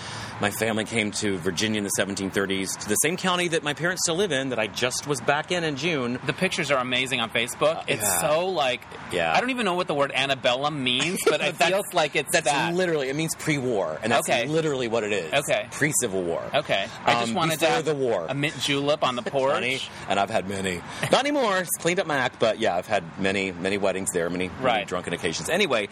My 0.41 0.51
family 0.51 0.85
came 0.85 1.11
to 1.11 1.37
Virginia 1.37 1.77
in 1.77 1.83
the 1.83 1.91
1730s, 1.97 2.77
to 2.79 2.89
the 2.89 2.95
same 2.95 3.17
county 3.17 3.47
that 3.49 3.63
my 3.63 3.73
parents 3.73 4.01
still 4.03 4.15
live 4.15 4.31
in, 4.31 4.49
that 4.49 4.59
I 4.59 4.67
just 4.67 5.07
was 5.07 5.21
back 5.21 5.51
in 5.51 5.63
in 5.63 5.75
June. 5.77 6.19
The 6.25 6.33
pictures 6.33 6.71
are 6.71 6.77
amazing 6.79 7.19
on 7.21 7.29
Facebook. 7.29 7.74
It's 7.87 8.01
Uh, 8.03 8.05
yeah. 8.05 8.19
so 8.21 8.47
like, 8.49 8.81
Yeah. 9.11 9.33
I 9.33 9.39
don't 9.39 9.49
even 9.51 9.65
know 9.65 9.75
what 9.75 9.87
the 9.87 9.93
word 9.93 10.11
antebellum 10.13 10.83
means, 10.83 11.19
but 11.25 11.41
it 11.41 11.55
feels 11.55 11.85
like 11.93 12.15
it's 12.15 12.31
That's 12.31 12.45
that. 12.45 12.73
literally, 12.73 13.09
it 13.09 13.15
means 13.15 13.35
pre-war. 13.35 13.99
And 14.03 14.11
that's 14.11 14.27
Okay. 14.29 14.45
literally 14.47 14.87
what 14.87 15.03
it 15.03 15.11
is. 15.13 15.33
Okay. 15.33 15.67
Pre-Civil 15.71 16.23
War. 16.23 16.41
Okay, 16.53 16.87
I 17.05 17.13
just 17.15 17.29
Um, 17.29 17.33
wanted 17.35 17.59
to 17.59 17.67
have 17.67 17.85
the 17.85 17.95
war. 17.95 18.25
a 18.29 18.33
mint 18.33 18.57
julep 18.59 19.03
on 19.03 19.15
the 19.15 19.21
porch. 19.21 19.53
Funny, 19.53 19.81
and 20.09 20.19
I've 20.19 20.29
had 20.29 20.47
many. 20.49 20.81
Not 21.11 21.21
anymore. 21.21 21.57
It's 21.59 21.69
cleaned 21.79 21.99
up 21.99 22.07
my 22.07 22.17
act, 22.17 22.39
but 22.39 22.59
yeah, 22.59 22.75
I've 22.75 22.87
had 22.87 23.03
many, 23.19 23.51
many 23.51 23.77
weddings 23.77 24.09
there, 24.13 24.29
many, 24.29 24.47
many 24.49 24.63
Right. 24.63 24.87
drunken 24.87 25.13
occasions. 25.13 25.49
Anyway, 25.49 25.89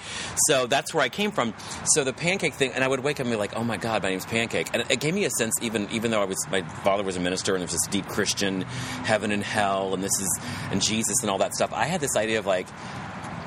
so 0.48 0.66
that's 0.68 0.94
where 0.94 1.04
I 1.04 1.10
came 1.10 1.32
from. 1.32 1.54
So 1.94 2.04
the 2.04 2.14
pancake 2.14 2.54
thing, 2.56 2.72
and 2.74 2.84
I 2.84 2.88
would 2.88 3.02
wake 3.02 3.18
up 3.20 3.26
and 3.26 3.32
be 3.32 3.38
like, 3.38 3.56
"Oh 3.56 3.64
my 3.64 3.78
God, 3.78 4.04
my 4.04 4.10
name's 4.10 4.26
Pancake," 4.26 4.68
and 4.74 4.84
it 4.90 5.00
gave 5.00 5.14
me 5.14 5.26
a 5.26 5.30
sense, 5.32 5.54
even 5.62 5.88
even 5.92 6.12
though 6.12 6.22
I 6.22 6.26
was, 6.26 6.38
my 6.52 6.62
father 6.84 7.04
was 7.04 7.16
a 7.18 7.20
minister, 7.20 7.54
and 7.56 7.62
there's 7.62 7.72
this 7.72 7.88
deep 7.90 8.08
Christian 8.08 8.62
heaven 9.04 9.32
and 9.32 9.44
hell, 9.44 9.94
and 9.94 10.04
this 10.04 10.12
is 10.20 10.40
and 10.72 10.82
Jesus 10.82 11.16
and 11.22 11.30
all 11.30 11.38
that 11.40 11.54
stuff. 11.54 11.73
I 11.74 11.86
had 11.86 12.02
this 12.02 12.16
idea 12.16 12.40
of 12.40 12.46
like. 12.46 12.68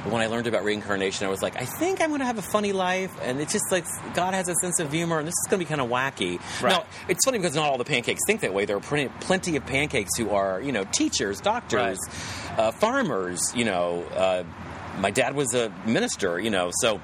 When 0.07 0.23
I 0.23 0.29
learned 0.29 0.47
about 0.47 0.63
reincarnation, 0.63 1.27
I 1.27 1.31
was 1.31 1.43
like, 1.43 1.57
I 1.57 1.65
think 1.65 2.01
I'm 2.01 2.11
going 2.11 2.21
to 2.21 2.27
have 2.27 2.39
a 2.39 2.43
funny 2.43 2.71
life, 2.71 3.11
and 3.23 3.41
it's 3.41 3.53
just 3.53 3.73
like 3.73 3.85
God 4.15 4.35
has 4.35 4.47
a 4.49 4.55
sense 4.55 4.79
of 4.79 4.93
humor, 4.93 5.19
and 5.19 5.27
this 5.27 5.33
is 5.33 5.51
going 5.51 5.59
to 5.59 5.67
be 5.67 5.69
kind 5.69 5.81
of 5.81 5.89
wacky. 5.89 6.39
Right. 6.63 6.71
Now, 6.71 6.85
it's 7.09 7.25
funny 7.25 7.39
because 7.39 7.57
not 7.57 7.69
all 7.69 7.77
the 7.77 7.85
pancakes 7.85 8.21
think 8.25 8.43
that 8.43 8.55
way. 8.55 8.67
There 8.67 8.77
are 8.77 8.81
plenty, 8.81 9.11
plenty 9.19 9.57
of 9.57 9.67
pancakes 9.67 10.17
who 10.17 10.31
are, 10.31 10.61
you 10.61 10.71
know, 10.71 10.85
teachers, 10.85 11.41
doctors, 11.41 11.99
uh, 12.57 12.71
farmers. 12.71 13.53
You 13.57 13.65
know, 13.65 14.05
uh, 14.15 14.45
my 15.01 15.11
dad 15.11 15.35
was 15.35 15.53
a 15.55 15.73
minister. 15.87 16.39
You 16.39 16.51
know, 16.51 16.71
so 16.73 17.01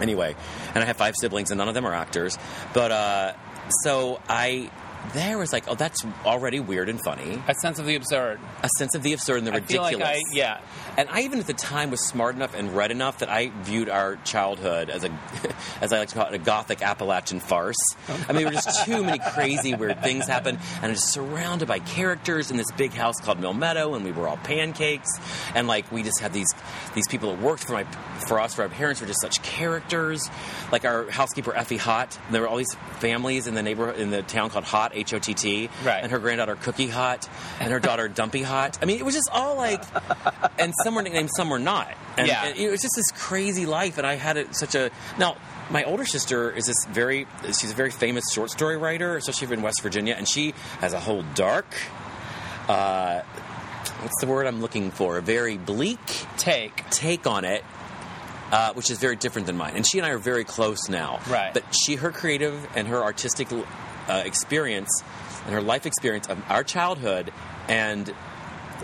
anyway, 0.00 0.34
and 0.74 0.82
I 0.82 0.86
have 0.86 0.96
five 0.96 1.16
siblings, 1.20 1.50
and 1.50 1.58
none 1.58 1.68
of 1.68 1.74
them 1.74 1.84
are 1.84 1.92
actors. 1.92 2.38
But 2.72 2.92
uh, 2.92 3.32
so 3.82 4.22
I 4.26 4.70
there 5.14 5.38
was 5.38 5.52
like, 5.52 5.64
oh, 5.68 5.74
that's 5.74 6.04
already 6.24 6.60
weird 6.60 6.88
and 6.88 7.02
funny. 7.02 7.42
A 7.48 7.54
sense 7.62 7.78
of 7.78 7.86
the 7.86 7.94
absurd. 7.94 8.40
A 8.62 8.68
sense 8.78 8.94
of 8.94 9.02
the 9.02 9.12
absurd 9.12 9.38
and 9.38 9.46
the 9.46 9.52
I 9.52 9.60
feel 9.60 9.82
ridiculous. 9.84 10.06
like 10.08 10.16
I, 10.16 10.22
yeah. 10.32 10.60
And 10.98 11.08
I 11.10 11.20
even 11.22 11.38
at 11.38 11.46
the 11.46 11.54
time 11.54 11.90
was 11.92 12.04
smart 12.06 12.34
enough 12.34 12.54
and 12.54 12.74
read 12.74 12.90
enough 12.90 13.20
that 13.20 13.28
I 13.28 13.52
viewed 13.62 13.88
our 13.88 14.16
childhood 14.24 14.90
as 14.90 15.04
a, 15.04 15.10
as 15.80 15.92
I 15.92 16.00
like 16.00 16.08
to 16.08 16.14
call 16.16 16.26
it, 16.26 16.34
a 16.34 16.38
gothic 16.38 16.82
Appalachian 16.82 17.38
farce. 17.38 17.76
I 18.08 18.32
mean, 18.32 18.38
there 18.42 18.46
were 18.46 18.50
just 18.50 18.84
too 18.84 19.04
many 19.04 19.20
crazy, 19.20 19.74
weird 19.76 20.02
things 20.02 20.26
happened, 20.26 20.58
and 20.82 20.86
I 20.86 20.88
was 20.90 21.04
surrounded 21.04 21.68
by 21.68 21.78
characters 21.78 22.50
in 22.50 22.56
this 22.56 22.70
big 22.72 22.92
house 22.92 23.14
called 23.20 23.38
Mill 23.38 23.54
Meadow, 23.54 23.94
and 23.94 24.04
we 24.04 24.10
were 24.10 24.26
all 24.26 24.38
pancakes, 24.38 25.08
and 25.54 25.68
like 25.68 25.90
we 25.92 26.02
just 26.02 26.18
had 26.20 26.32
these 26.32 26.52
these 26.96 27.06
people 27.06 27.30
that 27.34 27.40
worked 27.40 27.62
for 27.64 27.74
my 27.74 27.84
for 28.26 28.40
us, 28.40 28.54
for 28.54 28.62
our 28.62 28.68
parents, 28.68 29.00
were 29.00 29.06
just 29.06 29.20
such 29.22 29.40
characters. 29.42 30.28
Like 30.72 30.84
our 30.84 31.08
housekeeper 31.10 31.54
Effie 31.54 31.78
Hott, 31.78 32.18
there 32.32 32.42
were 32.42 32.48
all 32.48 32.56
these 32.56 32.74
families 32.98 33.46
in 33.46 33.54
the 33.54 33.62
neighborhood 33.62 34.00
in 34.00 34.10
the 34.10 34.22
town 34.22 34.50
called 34.50 34.64
Hott, 34.64 34.90
H 34.94 35.14
O 35.14 35.20
T 35.20 35.32
T, 35.32 35.70
Right. 35.84 36.02
and 36.02 36.10
her 36.10 36.18
granddaughter 36.18 36.56
Cookie 36.56 36.88
Hott, 36.88 37.28
and 37.60 37.70
her 37.72 37.78
daughter 37.78 38.08
Dumpy 38.08 38.42
Hott. 38.42 38.78
I 38.82 38.84
mean, 38.86 38.98
it 38.98 39.04
was 39.04 39.14
just 39.14 39.28
all 39.32 39.54
like, 39.56 39.82
and 40.58 40.74
some 40.88 40.94
were 40.94 41.02
nicknamed, 41.02 41.28
some 41.36 41.50
were 41.50 41.58
not. 41.58 41.92
And, 42.16 42.26
Yeah. 42.28 42.46
and 42.46 42.58
it 42.58 42.70
was 42.70 42.80
just 42.80 42.94
this 42.96 43.10
crazy 43.10 43.66
life, 43.66 43.98
and 43.98 44.06
I 44.06 44.14
had 44.14 44.38
it 44.38 44.56
such 44.56 44.74
a 44.74 44.90
now. 45.18 45.36
My 45.70 45.84
older 45.84 46.06
sister 46.06 46.50
is 46.50 46.64
this 46.64 46.82
very, 46.88 47.26
she's 47.44 47.72
a 47.72 47.74
very 47.74 47.90
famous 47.90 48.24
short 48.32 48.50
story 48.50 48.78
writer, 48.78 49.18
especially 49.18 49.52
in 49.52 49.60
West 49.60 49.82
Virginia, 49.82 50.14
and 50.16 50.26
she 50.26 50.54
has 50.80 50.94
a 50.94 50.98
whole 51.00 51.22
dark, 51.34 51.66
uh, 52.70 53.20
what's 54.00 54.18
the 54.22 54.26
word 54.26 54.46
I'm 54.46 54.62
looking 54.62 54.90
for? 54.90 55.18
A 55.18 55.20
very 55.20 55.58
bleak 55.58 56.00
Take. 56.38 56.88
take 56.88 57.26
on 57.26 57.44
it, 57.44 57.62
uh, 58.50 58.72
which 58.72 58.90
is 58.90 58.98
very 58.98 59.16
different 59.16 59.46
than 59.46 59.58
mine. 59.58 59.74
And 59.76 59.86
she 59.86 59.98
and 59.98 60.06
I 60.06 60.10
are 60.12 60.18
very 60.18 60.44
close 60.44 60.88
now. 60.88 61.20
Right. 61.28 61.52
But 61.52 61.64
she, 61.74 61.96
her 61.96 62.12
creative 62.12 62.66
and 62.74 62.88
her 62.88 63.02
artistic 63.02 63.48
uh, 63.52 64.22
experience 64.24 65.02
and 65.44 65.52
her 65.54 65.60
life 65.60 65.84
experience 65.84 66.28
of 66.28 66.42
our 66.48 66.64
childhood 66.64 67.30
and 67.68 68.10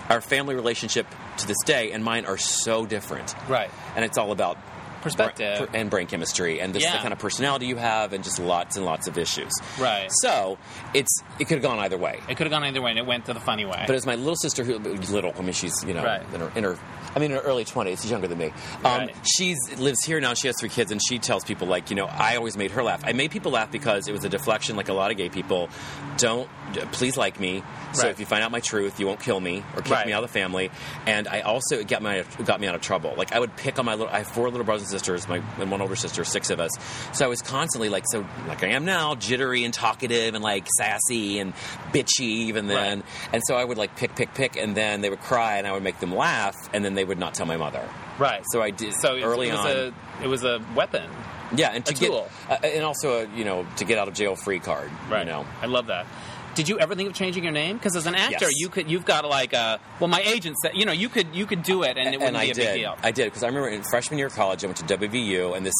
our 0.09 0.21
family 0.21 0.55
relationship 0.55 1.07
to 1.39 1.47
this 1.47 1.57
day 1.65 1.93
and 1.93 2.05
mine 2.05 2.27
are 2.27 2.39
so 2.39 2.87
different. 2.87 3.35
Right. 3.49 3.71
And 3.97 4.05
it's 4.05 4.19
all 4.19 4.33
about 4.33 4.59
Perspective. 5.05 5.59
bra- 5.71 5.81
and 5.81 5.91
brain 5.91 6.07
chemistry 6.07 6.61
and 6.61 6.75
this 6.75 6.85
is 6.85 6.91
the 6.91 6.99
kind 6.99 7.13
of 7.13 7.19
personality 7.19 7.67
you 7.67 7.77
have 7.77 8.13
and 8.13 8.25
just 8.25 8.39
lots 8.39 8.77
and 8.77 8.85
lots 8.85 9.07
of 9.07 9.17
issues. 9.19 9.53
Right. 9.79 10.11
So 10.11 10.59
it's 10.95 11.23
it 11.39 11.45
could 11.47 11.59
have 11.59 11.63
gone 11.63 11.79
either 11.79 11.97
way. 11.99 12.19
It 12.29 12.37
could 12.37 12.47
have 12.47 12.51
gone 12.51 12.65
either 12.65 12.83
way, 12.83 12.91
and 12.91 12.99
it 12.99 13.07
went 13.07 13.27
to 13.27 13.35
the 13.35 13.41
funny 13.41 13.65
way. 13.65 13.85
But 13.87 13.95
it's 13.97 14.07
my 14.07 14.15
little 14.17 14.37
sister 14.37 14.65
who 14.65 14.79
little. 14.79 15.33
I 15.39 15.43
mean, 15.43 15.53
she's 15.53 15.85
you 15.85 15.95
know 15.95 16.05
Right. 16.05 16.23
in, 16.35 16.41
her, 16.41 16.53
in 16.57 16.65
her. 16.65 16.79
I 17.15 17.21
mean, 17.21 17.31
in 17.31 17.37
her 17.37 17.43
early 17.43 17.65
twenties. 17.65 18.03
She's 18.03 18.11
younger 18.11 18.27
than 18.29 18.39
me. 18.39 18.47
Um, 18.47 18.53
Right. 18.83 19.15
She's 19.37 19.59
lives 19.79 20.05
here 20.05 20.21
now. 20.21 20.35
She 20.35 20.49
has 20.49 20.57
three 20.59 20.69
kids, 20.69 20.91
and 20.91 21.01
she 21.07 21.19
tells 21.19 21.45
people 21.45 21.67
like, 21.69 21.91
you 21.91 21.97
know, 21.97 22.07
I 22.07 22.37
always 22.37 22.57
made 22.57 22.71
her 22.73 22.83
laugh. 22.83 23.03
I 23.05 23.13
made 23.13 23.31
people 23.31 23.53
laugh 23.53 23.71
because 23.71 24.09
it 24.09 24.13
was 24.13 24.25
a 24.25 24.29
deflection, 24.29 24.77
like 24.77 24.89
a 24.89 24.93
lot 24.95 25.11
of 25.11 25.17
gay 25.17 25.29
people. 25.29 25.69
Don't 26.17 26.49
please 26.93 27.17
like 27.17 27.39
me. 27.39 27.63
So 27.93 28.03
Right. 28.05 28.11
if 28.11 28.19
you 28.21 28.27
find 28.27 28.43
out 28.43 28.51
my 28.51 28.61
truth, 28.61 28.99
you 28.99 29.07
won't 29.07 29.21
kill 29.21 29.39
me 29.41 29.63
or 29.77 29.83
kick 29.83 30.07
me 30.07 30.13
out 30.13 30.25
of 30.25 30.31
the 30.31 30.33
family. 30.33 30.71
And 31.07 31.29
I 31.29 31.41
also 31.43 31.79
it 31.79 31.89
got 31.89 32.03
me 32.03 32.23
got 32.45 32.61
me 32.61 32.67
out 32.67 32.75
of 32.75 32.81
trouble. 32.81 33.15
Like 33.17 33.33
I 33.33 33.39
would 33.41 33.55
pick 33.57 33.79
on 33.79 33.85
my 33.85 33.95
little. 33.95 34.13
I 34.13 34.19
have 34.19 34.29
four 34.29 34.49
little 34.51 34.65
brothers 34.65 34.94
sisters. 34.95 35.29
My 35.29 35.43
and 35.59 35.71
one 35.71 35.81
older 35.81 35.97
sister, 35.97 36.25
six 36.25 36.51
of 36.51 36.61
us. 36.61 36.71
So 37.13 37.25
I 37.25 37.29
was 37.29 37.43
constantly 37.43 37.89
like 37.89 38.05
so 38.11 38.25
like 38.49 38.63
I 38.63 38.69
am 38.69 38.85
now, 38.85 39.15
jittery 39.15 39.65
and 39.65 39.75
talkative 39.75 40.35
and 40.35 40.43
like 40.43 40.67
sassy 40.79 41.39
and 41.39 41.53
bitchy 41.93 42.21
even 42.49 42.67
then. 42.67 43.01
Right. 43.01 43.07
And 43.35 43.43
so 43.47 43.55
I 43.57 43.65
would 43.65 43.79
like 43.79 43.97
pick, 43.97 44.15
pick, 44.15 44.35
pick, 44.35 44.57
and 44.57 44.75
then 44.77 45.01
they 45.01 45.11
would 45.11 45.21
cry, 45.21 45.59
and 45.59 45.67
I 45.67 45.73
would 45.73 45.83
make 45.83 45.99
them 46.01 46.15
laugh, 46.15 46.55
and 46.73 46.85
then 46.85 46.95
they 46.95 47.05
would 47.05 47.19
not 47.19 47.35
tell 47.35 47.47
my 47.47 47.57
mother. 47.57 47.87
right. 48.19 48.43
So 48.53 48.63
I 48.63 48.71
did 48.71 48.95
So 48.95 49.19
early 49.19 49.49
it 49.49 49.53
was 49.53 49.61
on. 49.61 49.71
a 49.71 50.25
it 50.25 50.29
was 50.29 50.45
a 50.45 50.61
weapon. 50.77 51.11
yeah, 51.57 51.71
and 51.73 51.85
to 51.87 51.93
a 51.93 51.97
get 51.97 52.07
tool. 52.09 52.29
uh, 52.49 52.57
and 52.63 52.85
also 52.85 53.25
a, 53.25 53.37
you 53.37 53.45
know 53.45 53.67
to 53.77 53.85
get 53.85 53.99
out 53.99 54.09
of 54.09 54.15
jail 54.15 54.37
free 54.37 54.61
card. 54.61 54.91
Right. 55.11 55.27
You 55.27 55.33
know. 55.33 55.47
I 55.61 55.67
love 55.67 55.87
that. 55.89 56.07
Did 56.55 56.69
you 56.69 56.79
ever 56.79 56.95
think 56.95 57.09
of 57.11 57.15
changing 57.15 57.43
your 57.45 57.53
name? 57.53 57.77
Because 57.77 57.97
as 57.97 58.07
an 58.07 58.15
actor, 58.15 58.47
Yes. 58.47 58.53
you 58.57 58.69
could 58.69 58.91
you've 58.91 59.05
got 59.05 59.25
like 59.29 59.53
a 59.53 59.81
well, 60.01 60.09
my 60.09 60.21
agent 60.21 60.57
said 60.63 60.73
you 60.75 60.85
know 60.87 60.93
you 60.93 61.09
could 61.09 61.35
you 61.35 61.47
could 61.47 61.63
do 61.63 61.83
it 61.83 61.97
and 61.97 62.09
it 62.15 62.19
wouldn't 62.19 62.29
and 62.29 62.37
I 62.37 62.45
be 62.47 62.51
a 62.51 62.55
did. 62.55 62.67
big 62.67 62.81
deal. 62.83 62.97
I 63.03 63.11
did 63.11 63.25
because 63.27 63.43
I 63.43 63.49
remember 63.49 63.69
in 63.69 63.83
freshman 63.83 64.19
year 64.19 64.29
of 64.29 64.35
college, 64.35 64.63
I 64.65 64.67
went 64.69 64.77
to 64.79 64.85
WVU, 64.99 65.57
and 65.57 65.67
this, 65.67 65.75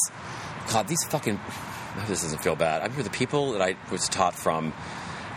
God, 0.73 0.89
these 0.89 1.05
fucking, 1.05 1.39
this 2.09 2.23
doesn't 2.23 2.43
feel 2.43 2.57
bad. 2.57 2.81
I 2.81 2.85
remember 2.85 3.03
the 3.05 3.11
people 3.11 3.53
that 3.53 3.63
I 3.63 3.77
was 3.91 4.09
taught 4.09 4.35
from. 4.35 4.73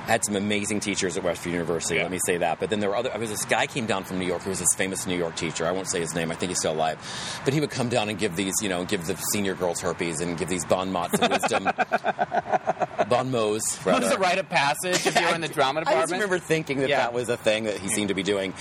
I 0.06 0.12
had 0.12 0.24
some 0.24 0.38
amazing 0.38 0.80
teachers 0.80 1.18
at 1.18 1.24
Westfield 1.24 1.52
University. 1.54 1.96
Yeah. 1.96 2.04
Let 2.04 2.12
me 2.12 2.20
say 2.26 2.38
that. 2.38 2.62
But 2.62 2.70
then 2.70 2.80
there 2.80 2.90
were 2.90 2.96
other. 2.96 3.14
I 3.14 3.18
was 3.18 3.30
this 3.30 3.44
guy 3.44 3.68
came 3.68 3.86
down 3.88 4.06
from 4.06 4.20
New 4.20 4.26
York 4.26 4.42
who 4.42 4.50
was 4.52 4.60
this 4.60 4.74
famous 4.78 5.06
New 5.06 5.18
York 5.18 5.36
teacher. 5.36 5.66
I 5.68 5.72
won't 5.74 5.90
say 5.90 6.00
his 6.00 6.16
name. 6.16 6.32
I 6.32 6.36
think 6.36 6.48
he's 6.50 6.60
still 6.60 6.72
alive. 6.72 6.98
But 7.44 7.54
he 7.54 7.60
would 7.60 7.72
come 7.72 7.90
down 7.90 8.08
and 8.08 8.18
give 8.18 8.38
these, 8.38 8.54
you 8.62 8.70
know, 8.70 8.86
give 8.86 9.06
the 9.06 9.16
senior 9.34 9.54
girls 9.54 9.82
herpes 9.82 10.22
and 10.22 10.38
give 10.38 10.48
these 10.48 10.64
bon 10.64 10.94
mots 10.94 11.20
of 11.20 11.30
wisdom, 11.30 11.66
bon. 13.10 13.32
What 13.32 13.86
rather. 13.86 14.06
is 14.06 14.12
a 14.12 14.18
rite 14.18 14.38
of 14.40 14.50
passage 14.50 15.06
if 15.06 15.20
you're 15.20 15.34
in 15.36 15.42
the 15.42 15.48
drama 15.58 15.82
department. 15.82 15.98
I 15.98 16.02
just 16.04 16.12
remember 16.14 16.40
thinking 16.40 16.80
that 16.80 16.90
Yeah. 16.90 16.98
that 17.00 17.14
was 17.14 17.30
a 17.30 17.38
thing 17.38 17.66
that 17.66 17.78
he 17.78 17.90
seemed 17.90 18.08
to 18.10 18.14
be 18.14 18.24
doing, 18.24 18.54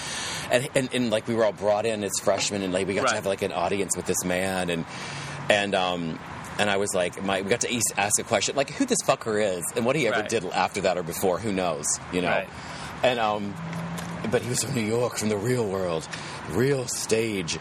and, 0.51 0.69
and 0.75 0.89
and 0.95 1.11
like 1.11 1.27
we 1.29 1.35
were 1.35 1.45
all 1.45 1.53
brought 1.53 1.87
in 1.87 2.05
as 2.05 2.13
freshmen, 2.23 2.63
and 2.63 2.73
like 2.73 2.87
we 2.87 2.95
got 2.95 3.03
Right. 3.05 3.09
to 3.11 3.15
have 3.17 3.27
like 3.27 3.43
an 3.43 3.53
audience 3.53 3.97
with 3.97 4.07
this 4.07 4.25
man, 4.25 4.71
and 4.71 4.85
and 5.51 5.75
um 5.75 6.19
and 6.59 6.71
I 6.71 6.77
was 6.79 6.95
like, 6.95 7.23
my 7.23 7.43
we 7.43 7.51
got 7.51 7.61
to 7.61 7.81
ask 7.99 8.19
a 8.19 8.25
question 8.25 8.57
like 8.57 8.71
who 8.71 8.87
this 8.87 8.99
fucker 9.05 9.41
is, 9.59 9.65
and 9.77 9.85
what 9.85 9.97
he 9.97 10.07
ever 10.09 10.21
Right. 10.21 10.29
did 10.29 10.45
after 10.47 10.81
that 10.83 10.97
or 10.99 11.03
before, 11.03 11.39
who 11.39 11.53
knows, 11.53 11.87
you 12.13 12.21
know, 12.23 12.29
Right. 12.31 12.49
and 13.03 13.19
um, 13.19 13.55
but 14.31 14.43
he 14.43 14.49
was 14.49 14.63
from 14.65 14.75
New 14.75 14.81
York, 14.87 15.17
from 15.19 15.29
the 15.29 15.37
real 15.37 15.67
world, 15.67 16.09
real 16.51 16.87
stage. 16.89 17.59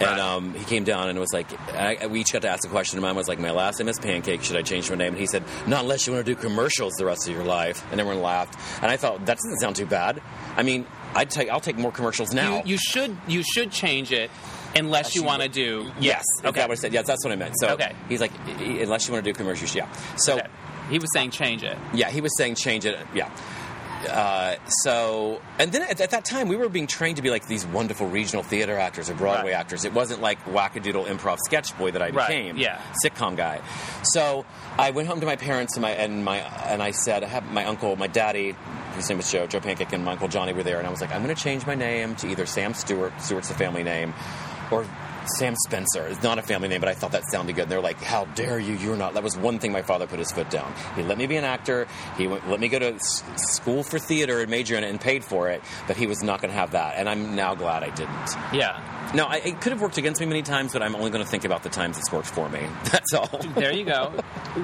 And 0.00 0.20
um, 0.20 0.54
he 0.54 0.64
came 0.64 0.82
down 0.84 1.08
and 1.08 1.18
was 1.20 1.32
like, 1.32 1.46
I, 1.72 2.06
we 2.08 2.20
each 2.20 2.32
got 2.32 2.42
to 2.42 2.48
ask 2.48 2.66
a 2.66 2.70
question. 2.70 2.98
And 2.98 3.02
mine 3.02 3.14
was 3.14 3.28
like, 3.28 3.38
my 3.38 3.52
last 3.52 3.78
name 3.78 3.88
is 3.88 3.98
Pancake. 3.98 4.42
Should 4.42 4.56
I 4.56 4.62
change 4.62 4.90
my 4.90 4.96
name? 4.96 5.12
And 5.12 5.18
he 5.18 5.26
said, 5.26 5.44
not 5.68 5.82
unless 5.82 6.06
you 6.06 6.12
want 6.12 6.26
to 6.26 6.34
do 6.34 6.40
commercials 6.40 6.94
the 6.94 7.04
rest 7.04 7.28
of 7.28 7.34
your 7.34 7.44
life. 7.44 7.84
And 7.92 8.00
everyone 8.00 8.22
laughed. 8.22 8.58
And 8.82 8.90
I 8.90 8.96
thought 8.96 9.24
that 9.26 9.36
doesn't 9.38 9.58
sound 9.60 9.76
too 9.76 9.86
bad. 9.86 10.20
I 10.56 10.62
mean, 10.64 10.84
I'd 11.14 11.30
take 11.30 11.48
I'll 11.48 11.60
take 11.60 11.78
more 11.78 11.92
commercials 11.92 12.32
now. 12.34 12.56
You, 12.64 12.72
you 12.72 12.78
should 12.78 13.16
you 13.28 13.42
should 13.44 13.70
change 13.70 14.10
it 14.10 14.30
unless 14.74 15.14
you 15.14 15.22
want 15.22 15.42
to 15.42 15.48
do 15.48 15.88
yes, 16.00 16.24
Okay. 16.40 16.48
okay. 16.48 16.60
what 16.62 16.72
I 16.72 16.74
said. 16.74 16.92
Yes, 16.92 17.06
that's 17.06 17.24
what 17.24 17.32
I 17.32 17.36
meant. 17.36 17.54
So 17.60 17.68
Okay. 17.74 17.94
he's 18.08 18.20
like, 18.20 18.32
unless 18.58 19.06
you 19.06 19.12
want 19.12 19.24
to 19.24 19.32
do 19.32 19.36
commercials, 19.36 19.74
yeah. 19.76 19.86
So 20.16 20.34
Okay. 20.34 20.48
He 20.90 20.98
was 20.98 21.08
saying 21.14 21.30
change 21.30 21.62
it. 21.62 21.78
yeah, 21.94 22.10
he 22.10 22.20
was 22.20 22.36
saying 22.36 22.56
change 22.56 22.84
it. 22.84 22.98
Yeah. 23.14 23.30
Uh, 24.06 24.56
so, 24.66 25.40
and 25.58 25.72
then 25.72 25.82
at, 25.82 26.00
at 26.00 26.10
that 26.10 26.24
time, 26.24 26.48
we 26.48 26.56
were 26.56 26.68
being 26.68 26.86
trained 26.86 27.16
to 27.16 27.22
be 27.22 27.30
like 27.30 27.46
these 27.46 27.66
wonderful 27.66 28.06
regional 28.08 28.42
theater 28.42 28.78
actors 28.78 29.08
or 29.10 29.14
Broadway 29.14 29.52
Right. 29.52 29.58
actors. 29.60 29.84
It 29.84 29.92
wasn't 29.92 30.20
like 30.20 30.42
wackadoodle 30.46 31.06
improv 31.06 31.38
sketch 31.44 31.76
boy 31.78 31.90
that 31.92 32.02
I 32.02 32.10
Right, 32.10 32.28
became. 32.28 32.56
yeah. 32.56 32.80
sitcom 33.04 33.36
guy. 33.36 33.60
So 34.02 34.44
I 34.78 34.90
went 34.90 35.08
home 35.08 35.20
to 35.20 35.26
my 35.26 35.36
parents 35.36 35.76
and 35.76 35.82
my 35.82 35.90
and 35.90 36.24
my 36.24 36.38
and 36.38 36.82
I 36.82 36.90
said, 36.90 37.24
I 37.24 37.28
have 37.28 37.50
my 37.52 37.64
uncle, 37.64 37.96
my 37.96 38.06
daddy, 38.06 38.54
his 38.96 39.08
name 39.08 39.18
was 39.18 39.30
Joe, 39.30 39.46
Joe 39.46 39.60
Pancake, 39.60 39.92
and 39.92 40.04
my 40.04 40.12
uncle 40.12 40.28
Johnny 40.28 40.52
were 40.52 40.62
there, 40.62 40.78
and 40.78 40.86
I 40.86 40.90
was 40.90 41.00
like, 41.00 41.12
I'm 41.12 41.22
going 41.22 41.34
to 41.34 41.40
change 41.42 41.66
my 41.66 41.74
name 41.74 42.14
to 42.16 42.28
either 42.28 42.46
Sam 42.46 42.74
Stewart, 42.74 43.12
Stewart's 43.20 43.48
the 43.48 43.54
family 43.54 43.82
name, 43.82 44.14
or 44.70 44.86
Sam 45.38 45.54
Spencer. 45.66 46.06
It's 46.06 46.22
not 46.22 46.38
a 46.38 46.42
family 46.42 46.68
name, 46.68 46.80
but 46.80 46.88
I 46.88 46.94
thought 46.94 47.12
that 47.12 47.24
sounded 47.30 47.54
good. 47.56 47.62
And 47.62 47.70
they're 47.72 47.80
like, 47.80 48.00
"How 48.02 48.24
dare 48.26 48.58
you? 48.58 48.74
You're 48.74 48.96
not." 48.96 49.14
That 49.14 49.22
was 49.22 49.36
one 49.36 49.58
thing 49.58 49.72
my 49.72 49.82
father 49.82 50.06
put 50.06 50.18
his 50.18 50.30
foot 50.32 50.50
down. 50.50 50.72
He 50.96 51.02
let 51.02 51.18
me 51.18 51.26
be 51.26 51.36
an 51.36 51.44
actor. 51.44 51.86
He 52.16 52.26
went, 52.26 52.48
let 52.48 52.60
me 52.60 52.68
go 52.68 52.78
to 52.78 52.94
s- 52.94 53.22
school 53.36 53.82
for 53.82 53.98
theater 53.98 54.40
and 54.40 54.50
major 54.50 54.76
in 54.76 54.84
it 54.84 54.90
and 54.90 55.00
paid 55.00 55.24
for 55.24 55.48
it, 55.50 55.62
but 55.86 55.96
he 55.96 56.06
was 56.06 56.22
not 56.22 56.40
going 56.40 56.50
to 56.52 56.58
have 56.58 56.72
that. 56.72 56.96
And 56.96 57.08
I'm 57.08 57.34
now 57.36 57.54
glad 57.54 57.82
I 57.82 57.90
didn't. 57.90 58.30
Yeah. 58.52 59.10
No, 59.14 59.26
I, 59.26 59.36
it 59.36 59.60
could 59.60 59.70
have 59.72 59.80
worked 59.80 59.96
against 59.98 60.20
me 60.20 60.26
many 60.26 60.42
times, 60.42 60.72
but 60.72 60.82
I'm 60.82 60.96
only 60.96 61.10
going 61.10 61.22
to 61.24 61.30
think 61.30 61.44
about 61.44 61.62
the 61.62 61.68
times 61.68 61.98
it's 61.98 62.10
worked 62.10 62.26
for 62.26 62.48
me. 62.48 62.60
That's 62.90 63.12
all. 63.14 63.38
There 63.54 63.72
you 63.72 63.84
go. 63.84 64.10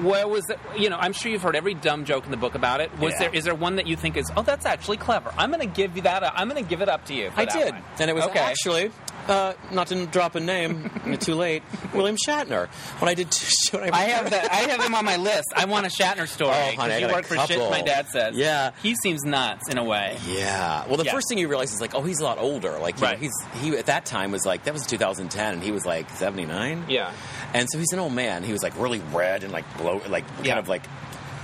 Where 0.01 0.27
was 0.27 0.49
it? 0.49 0.59
You 0.77 0.89
know, 0.89 0.97
I'm 0.97 1.13
sure 1.13 1.31
you've 1.31 1.41
heard 1.41 1.55
every 1.55 1.73
dumb 1.73 2.05
joke 2.05 2.25
in 2.25 2.31
the 2.31 2.37
book 2.37 2.55
about 2.55 2.81
it. 2.81 2.91
Was 2.99 3.13
Yeah. 3.13 3.19
there? 3.19 3.35
Is 3.35 3.43
there 3.45 3.55
one 3.55 3.75
that 3.77 3.87
you 3.87 3.95
think 3.95 4.17
is? 4.17 4.29
Oh, 4.35 4.41
that's 4.41 4.65
actually 4.65 4.97
clever. 4.97 5.31
I'm 5.37 5.49
going 5.51 5.61
to 5.61 5.73
give 5.73 5.95
you 5.95 6.01
that. 6.03 6.23
Uh, 6.23 6.31
I'm 6.35 6.49
going 6.49 6.61
to 6.61 6.69
give 6.69 6.81
it 6.81 6.89
up 6.89 7.05
to 7.05 7.13
you. 7.13 7.31
for 7.31 7.41
I 7.41 7.45
did, 7.45 7.73
one. 7.73 7.83
and 7.99 8.09
it 8.09 8.13
was 8.13 8.25
okay. 8.25 8.39
actually 8.39 8.91
uh, 9.27 9.53
not 9.71 9.87
to 9.87 10.05
drop 10.07 10.35
a 10.35 10.39
name. 10.39 10.89
too 11.19 11.35
late. 11.35 11.63
William 11.93 12.17
Shatner. 12.17 12.67
When 12.99 13.09
I 13.09 13.13
did, 13.13 13.27
when 13.71 13.93
I 13.93 14.01
have 14.05 14.29
that. 14.31 14.51
I 14.51 14.55
have 14.71 14.81
him 14.83 14.95
on 14.95 15.05
my 15.05 15.17
list. 15.17 15.53
I 15.55 15.65
want 15.65 15.85
a 15.85 15.89
Shatner 15.89 16.27
story. 16.27 16.51
Oh, 16.53 16.71
honey, 16.75 16.95
I 16.95 17.01
got 17.01 17.19
a 17.19 17.23
for 17.23 17.37
shit. 17.47 17.69
My 17.69 17.81
dad 17.81 18.07
says. 18.09 18.35
Yeah. 18.35 18.71
He 18.81 18.95
seems 18.95 19.23
nuts 19.23 19.69
in 19.69 19.77
a 19.77 19.83
way. 19.83 20.17
Yeah. 20.27 20.85
Well, 20.87 20.97
the 20.97 21.05
Yeah. 21.05 21.11
first 21.13 21.29
thing 21.29 21.37
you 21.37 21.47
realize 21.47 21.73
is 21.73 21.81
like, 21.81 21.93
oh, 21.95 22.01
he's 22.01 22.19
a 22.19 22.23
lot 22.23 22.37
older. 22.39 22.77
Like, 22.79 22.99
Right. 22.99 23.19
know, 23.21 23.27
he's 23.27 23.61
he 23.61 23.77
at 23.77 23.85
that 23.87 24.05
time 24.05 24.31
was 24.31 24.45
like 24.45 24.63
that 24.63 24.73
was 24.73 24.85
2010, 24.85 25.53
and 25.53 25.63
he 25.63 25.71
was 25.71 25.85
like 25.85 26.09
79. 26.11 26.85
Yeah. 26.89 27.11
And 27.53 27.67
so 27.71 27.77
he's 27.77 27.91
an 27.93 27.99
old 27.99 28.13
man. 28.13 28.43
He 28.43 28.51
was 28.53 28.63
like 28.63 28.77
really 28.79 29.01
red 29.13 29.43
and 29.43 29.51
like 29.53 29.65
blow, 29.77 30.01
like 30.09 30.25
kind 30.43 30.59
of 30.59 30.67
like. 30.67 30.83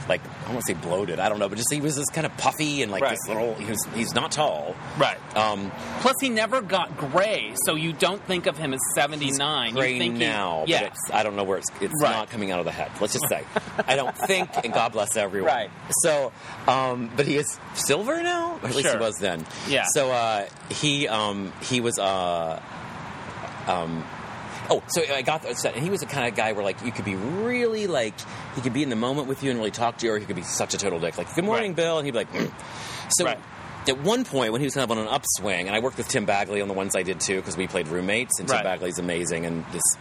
Like 0.07 0.21
I 0.45 0.49
want 0.53 0.61
to 0.65 0.73
say 0.73 0.79
bloated, 0.79 1.19
I 1.19 1.29
don't 1.29 1.39
know, 1.39 1.49
but 1.49 1.57
just 1.57 1.71
he 1.73 1.81
was 1.81 1.95
this 1.95 2.09
kind 2.09 2.25
of 2.25 2.35
puffy 2.37 2.81
and 2.83 2.91
like 2.91 3.01
Right. 3.03 3.11
this 3.11 3.27
little. 3.27 3.53
He 3.55 3.65
was, 3.65 3.83
he's 3.95 4.13
not 4.13 4.31
tall. 4.31 4.75
Right. 4.97 5.17
Um, 5.35 5.71
Plus, 5.99 6.15
he 6.21 6.29
never 6.29 6.61
got 6.61 6.97
gray, 6.97 7.53
so 7.65 7.75
you 7.75 7.91
don't 7.93 8.21
think 8.23 8.45
of 8.45 8.57
him 8.57 8.73
as 8.73 8.79
79. 8.95 9.73
gray 9.73 9.93
you 9.93 9.99
think 9.99 10.13
he- 10.15 10.19
now, 10.19 10.63
yes. 10.67 10.81
but 10.83 10.91
it's, 10.91 11.11
I 11.13 11.23
don't 11.23 11.35
know 11.35 11.43
where 11.43 11.57
it's 11.57 11.69
it's 11.81 11.93
Right. 12.01 12.11
not 12.11 12.29
coming 12.29 12.51
out 12.51 12.59
of 12.59 12.65
the 12.65 12.71
head. 12.71 12.91
Let's 13.01 13.13
just 13.13 13.27
say, 13.29 13.43
I 13.87 13.95
don't 13.95 14.15
think, 14.17 14.49
and 14.63 14.73
God 14.73 14.91
bless 14.93 15.15
everyone. 15.17 15.51
Right. 15.51 15.69
So, 16.01 16.31
um, 16.67 17.11
but 17.15 17.25
he 17.27 17.35
is 17.37 17.59
silver 17.73 18.21
now, 18.23 18.59
or 18.63 18.69
at 18.69 18.75
least 18.75 18.89
he 18.89 18.97
was 18.97 19.15
then. 19.19 19.45
Yeah. 19.67 19.85
So 19.93 20.11
uh, 20.11 20.47
he 20.69 21.07
um, 21.07 21.51
he 21.61 21.81
was. 21.81 21.99
Uh, 21.99 22.61
um, 23.67 24.03
Oh, 24.69 24.83
so 24.89 25.01
I 25.13 25.21
got 25.21 25.43
that, 25.43 25.63
and 25.75 25.83
he 25.83 25.89
was 25.89 26.01
the 26.01 26.05
kind 26.07 26.27
of 26.27 26.35
guy 26.35 26.51
where 26.51 26.63
like 26.63 26.83
you 26.83 26.91
could 26.91 27.05
be 27.05 27.15
really 27.15 27.87
like 27.87 28.13
he 28.55 28.61
could 28.61 28.73
be 28.73 28.83
in 28.83 28.89
the 28.89 28.95
moment 28.95 29.27
with 29.27 29.43
you 29.43 29.49
and 29.49 29.59
really 29.59 29.71
talk 29.71 29.97
to 29.99 30.05
you, 30.05 30.13
or 30.13 30.19
he 30.19 30.25
could 30.25 30.35
be 30.35 30.43
such 30.43 30.73
a 30.73 30.77
total 30.77 30.99
dick. 30.99 31.17
Like, 31.17 31.33
"Good 31.33 31.45
morning, 31.45 31.71
Right. 31.71 31.75
Bill," 31.77 31.97
and 31.99 32.05
he'd 32.05 32.11
be 32.11 32.17
like, 32.17 32.33
"Mm." 32.33 32.51
so. 33.09 33.25
Right. 33.25 33.39
At 33.87 33.99
one 34.01 34.25
point, 34.25 34.51
when 34.51 34.59
he 34.59 34.65
was 34.65 34.73
kind 34.73 34.83
of 34.83 34.91
on 34.91 34.97
an 34.97 35.07
upswing, 35.07 35.67
and 35.67 35.73
I 35.73 35.79
worked 35.79 35.95
with 35.97 36.09
Tim 36.09 36.25
Bagley 36.25 36.59
on 36.61 36.67
the 36.67 36.73
ones 36.73 36.93
I 36.93 37.03
did 37.03 37.21
too, 37.21 37.37
because 37.37 37.55
we 37.55 37.67
played 37.67 37.87
roommates, 37.87 38.37
and 38.37 38.45
Tim 38.45 38.57
Right. 38.57 38.63
Bagley's 38.65 38.99
amazing, 38.99 39.45
and 39.45 39.63
just 39.71 39.97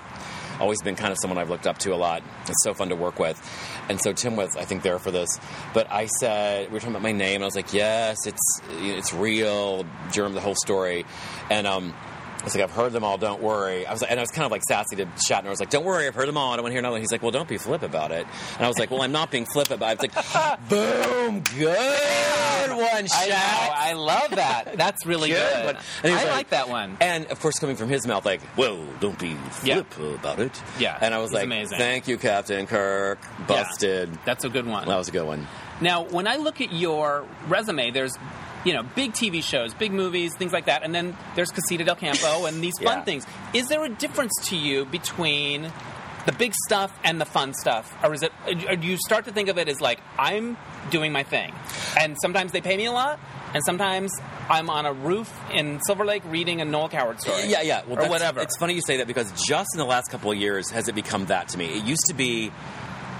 always 0.59 0.83
been 0.83 0.96
kind 0.96 1.12
of 1.12 1.18
someone 1.22 1.38
I've 1.38 1.50
looked 1.50 1.68
up 1.68 1.79
to 1.79 1.94
a 1.94 1.96
lot. 1.96 2.24
It's 2.48 2.64
so 2.64 2.74
fun 2.74 2.88
to 2.88 2.96
work 2.96 3.20
with, 3.20 3.40
and 3.88 4.00
so 4.00 4.12
Tim 4.12 4.35
was, 4.35 4.57
I 4.57 4.64
think, 4.64 4.83
there 4.83 4.98
for 4.98 5.12
this. 5.12 5.29
But 5.72 5.87
I 5.92 6.07
said 6.18 6.66
we 6.66 6.72
were 6.74 6.81
talking 6.81 6.94
about 6.94 7.02
my 7.02 7.12
name, 7.12 7.37
and 7.37 7.44
I 7.44 7.46
was 7.46 7.55
like, 7.55 7.72
"Yes, 7.72 8.16
it's 8.26 8.61
it's 8.81 9.14
real, 9.14 9.87
germ, 10.11 10.35
the 10.35 10.40
whole 10.40 10.57
story," 10.57 11.07
and 11.48 11.68
um. 11.68 11.94
I 12.47 12.49
was 12.49 12.55
like, 12.55 12.63
I've 12.63 12.71
heard 12.71 12.93
them 12.93 13.03
all. 13.03 13.19
Don't 13.19 13.43
worry. 13.43 13.85
I 13.87 13.93
was, 13.93 14.03
like, 14.03 14.11
and 14.13 14.21
I 14.21 14.23
was 14.23 14.31
kind 14.31 14.45
of 14.47 14.53
like 14.53 14.63
sassy 14.69 14.95
to 14.97 15.07
Shatner. 15.29 15.47
I 15.47 15.51
was 15.51 15.59
like, 15.59 15.69
Don't 15.71 15.85
worry, 15.85 16.07
I've 16.07 16.15
heard 16.15 16.29
them 16.29 16.37
all. 16.37 16.53
I 16.53 16.57
don't 16.57 16.63
want 16.63 16.71
to 16.71 16.75
hear 16.75 16.79
another. 16.79 16.93
one. 16.93 17.01
He's 17.01 17.11
like, 17.11 17.21
Well, 17.23 17.33
don't 17.33 17.49
be 17.49 17.59
flip 17.59 17.83
about 17.83 18.13
it. 18.13 18.25
And 18.55 18.65
I 18.65 18.69
was 18.69 18.79
like, 18.79 18.89
Well, 18.93 19.03
I'm 19.03 19.11
not 19.11 19.33
being 19.33 19.47
flip 19.47 19.69
about. 19.73 20.05
it. 20.05 20.17
I 20.17 20.21
was 20.21 20.35
like, 20.37 20.69
Boom, 20.69 21.43
good 21.59 22.71
one, 22.71 22.79
I, 22.81 23.07
Shat. 23.07 23.29
know, 23.31 23.75
I 23.75 23.93
love 23.95 24.31
that. 24.31 24.77
That's 24.77 25.05
really 25.07 25.31
Good 25.31 25.53
good. 25.55 25.65
one. 25.67 25.77
And 25.77 25.85
he 26.05 26.11
was 26.13 26.21
I 26.21 26.25
like- 26.27 26.33
like 26.37 26.51
that 26.51 26.69
one. 26.69 26.97
And 27.01 27.27
of 27.33 27.41
course, 27.41 27.59
coming 27.59 27.75
from 27.75 27.89
his 27.89 28.07
mouth, 28.07 28.25
like, 28.25 28.41
"Well, 28.57 28.79
don't 29.01 29.19
be 29.19 29.37
Yeah. 29.65 29.83
flip 29.83 30.15
about 30.21 30.39
it." 30.39 30.53
Yeah, 30.79 30.97
and 31.01 31.15
I 31.15 31.19
was 31.19 31.33
like, 31.33 31.47
amazing. 31.47 31.79
"Thank 31.79 32.07
you, 32.07 32.17
Captain 32.17 32.67
Kirk." 32.69 33.19
Busted. 33.49 34.17
That's 34.25 34.45
a 34.45 34.49
good 34.49 34.67
one. 34.67 34.87
That 34.87 34.97
was 34.97 35.09
a 35.09 35.13
good 35.13 35.27
one. 35.27 35.49
Now, 35.81 36.05
when 36.05 36.27
I 36.29 36.37
look 36.37 36.61
at 36.61 36.73
your 36.73 37.25
resume, 37.49 37.91
there's 37.91 38.13
you 38.66 38.74
know 38.74 38.83
big 38.94 39.12
TV 39.12 39.42
shows, 39.42 39.72
big 39.72 39.92
movies, 39.92 40.33
things 40.37 40.52
like 40.52 40.66
that, 40.66 40.83
and 40.83 40.94
then 40.94 41.16
there's 41.37 41.50
Casita 41.50 41.85
del 41.85 41.96
Campo 41.96 42.44
and 42.46 42.62
these 42.62 42.74
fun 42.83 42.98
Yeah. 42.98 43.05
things. 43.05 43.26
Is 43.55 43.68
there 43.68 43.83
a 43.85 43.88
difference 43.88 44.33
to 44.50 44.57
you 44.57 44.85
between 44.85 45.72
the 46.26 46.33
big 46.33 46.52
stuff 46.66 46.92
and 47.05 47.20
the 47.20 47.24
fun 47.24 47.55
stuff, 47.55 47.94
or 48.02 48.12
is 48.12 48.22
it? 48.22 48.33
Or 48.68 48.74
do 48.76 48.87
you 48.87 48.96
start 48.98 49.24
to 49.26 49.33
think 49.33 49.48
of 49.48 49.57
it 49.59 49.68
as 49.68 49.81
like 49.81 50.00
I'm 50.18 50.57
doing 50.90 51.12
my 51.12 51.22
thing, 51.22 51.55
and 51.98 52.16
sometimes 52.20 52.50
they 52.52 52.61
pay 52.61 52.76
me 52.76 52.87
a 52.87 52.92
lot, 52.92 53.20
and 53.55 53.62
sometimes 53.64 54.11
I'm 54.50 54.68
on 54.68 54.87
a 54.87 54.92
roof 54.92 55.33
in 55.52 55.81
Silver 55.87 56.05
Lake 56.05 56.22
reading 56.26 56.61
a 56.61 56.64
Noel 56.64 56.88
Coward 56.88 57.20
story, 57.20 57.44
Yeah, 57.46 57.62
yeah. 57.62 57.83
Well, 57.87 58.05
or 58.05 58.09
whatever. 58.11 58.40
It's 58.40 58.57
funny 58.57 58.74
you 58.74 58.83
say 58.85 58.96
that 58.98 59.07
because 59.07 59.31
just 59.46 59.68
in 59.74 59.79
the 59.79 59.85
last 59.87 60.11
couple 60.11 60.31
of 60.33 60.37
years 60.38 60.68
has 60.70 60.88
it 60.88 60.94
become 60.96 61.26
that 61.26 61.48
to 61.50 61.59
me. 61.59 61.79
It 61.79 61.85
used 61.85 62.07
to 62.09 62.14
be. 62.14 62.50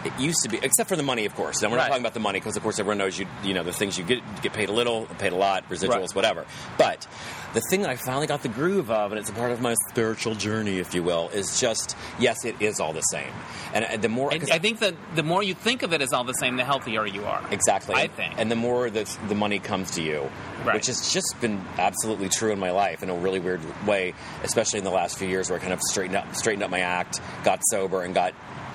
It 0.07 0.12
used 0.21 0.42
to 0.45 0.49
be, 0.49 0.59
except 0.62 0.88
for 0.88 0.97
the 0.97 1.03
money, 1.03 1.25
of 1.27 1.35
course. 1.35 1.62
And 1.62 1.71
we're 1.73 1.79
Right. 1.79 1.85
not 1.85 1.88
talking 1.88 2.03
about 2.03 2.14
the 2.14 2.21
money 2.21 2.38
because, 2.38 2.57
of 2.57 2.62
course, 2.62 2.79
everyone 2.79 2.99
knows 2.99 3.19
you. 3.19 3.27
You 3.42 3.55
know 3.55 3.62
the 3.64 3.73
things 3.73 3.99
you 3.99 4.05
get 4.05 4.21
get 4.42 4.53
paid 4.53 4.69
a 4.69 4.73
little, 4.73 5.07
paid 5.19 5.33
a 5.33 5.37
lot, 5.37 5.69
residuals, 5.69 5.90
Right. 5.90 6.14
whatever. 6.14 6.45
But 6.79 7.07
the 7.55 7.61
thing 7.71 7.81
that 7.83 7.90
I 7.90 7.97
finally 7.97 8.27
got 8.27 8.42
the 8.42 8.49
groove 8.49 8.90
of, 8.90 9.12
and 9.12 9.19
it's 9.19 9.31
a 9.31 9.33
part 9.33 9.51
of 9.51 9.61
my 9.61 9.75
spiritual 9.90 10.35
journey, 10.35 10.79
if 10.79 10.95
you 10.95 11.03
will, 11.03 11.29
is 11.31 11.59
just 11.59 11.97
yes, 12.19 12.45
it 12.45 12.55
is 12.61 12.81
all 12.81 12.92
the 12.92 13.01
same. 13.03 13.33
And, 13.75 13.85
and 13.85 14.03
the 14.03 14.09
more, 14.09 14.33
I, 14.33 14.38
think 14.59 14.79
that 14.81 14.95
the 15.14 15.23
more 15.23 15.42
you 15.42 15.55
think 15.55 15.83
of 15.83 15.92
it 15.92 16.01
as 16.01 16.12
all 16.12 16.25
the 16.25 16.35
same, 16.35 16.57
the 16.57 16.64
healthier 16.64 17.05
you 17.07 17.25
are. 17.25 17.42
Exactly. 17.51 17.95
I 17.95 18.07
think. 18.09 18.35
And 18.38 18.51
the 18.51 18.57
more 18.57 18.88
that 18.88 19.19
the 19.29 19.35
money 19.35 19.59
comes 19.59 19.90
to 19.92 20.03
you, 20.03 20.31
Right. 20.64 20.75
which 20.75 20.87
has 20.87 21.12
just 21.12 21.35
been 21.40 21.64
absolutely 21.79 22.29
true 22.29 22.51
in 22.53 22.59
my 22.59 22.71
life 22.71 23.03
in 23.03 23.11
a 23.11 23.14
really 23.14 23.38
weird 23.40 23.61
way, 23.87 24.14
especially 24.42 24.79
in 24.79 24.85
the 24.85 24.90
last 24.90 25.19
few 25.19 25.29
years 25.29 25.49
where 25.51 25.59
I 25.59 25.62
kind 25.62 25.73
of 25.73 25.81
straightened 25.83 26.16
up, 26.16 26.35
straightened 26.35 26.62
up 26.64 26.71
my 26.71 26.81
act, 26.81 27.21
got 27.45 27.61
sober, 27.71 28.03
and 28.03 28.14
got 28.14 28.33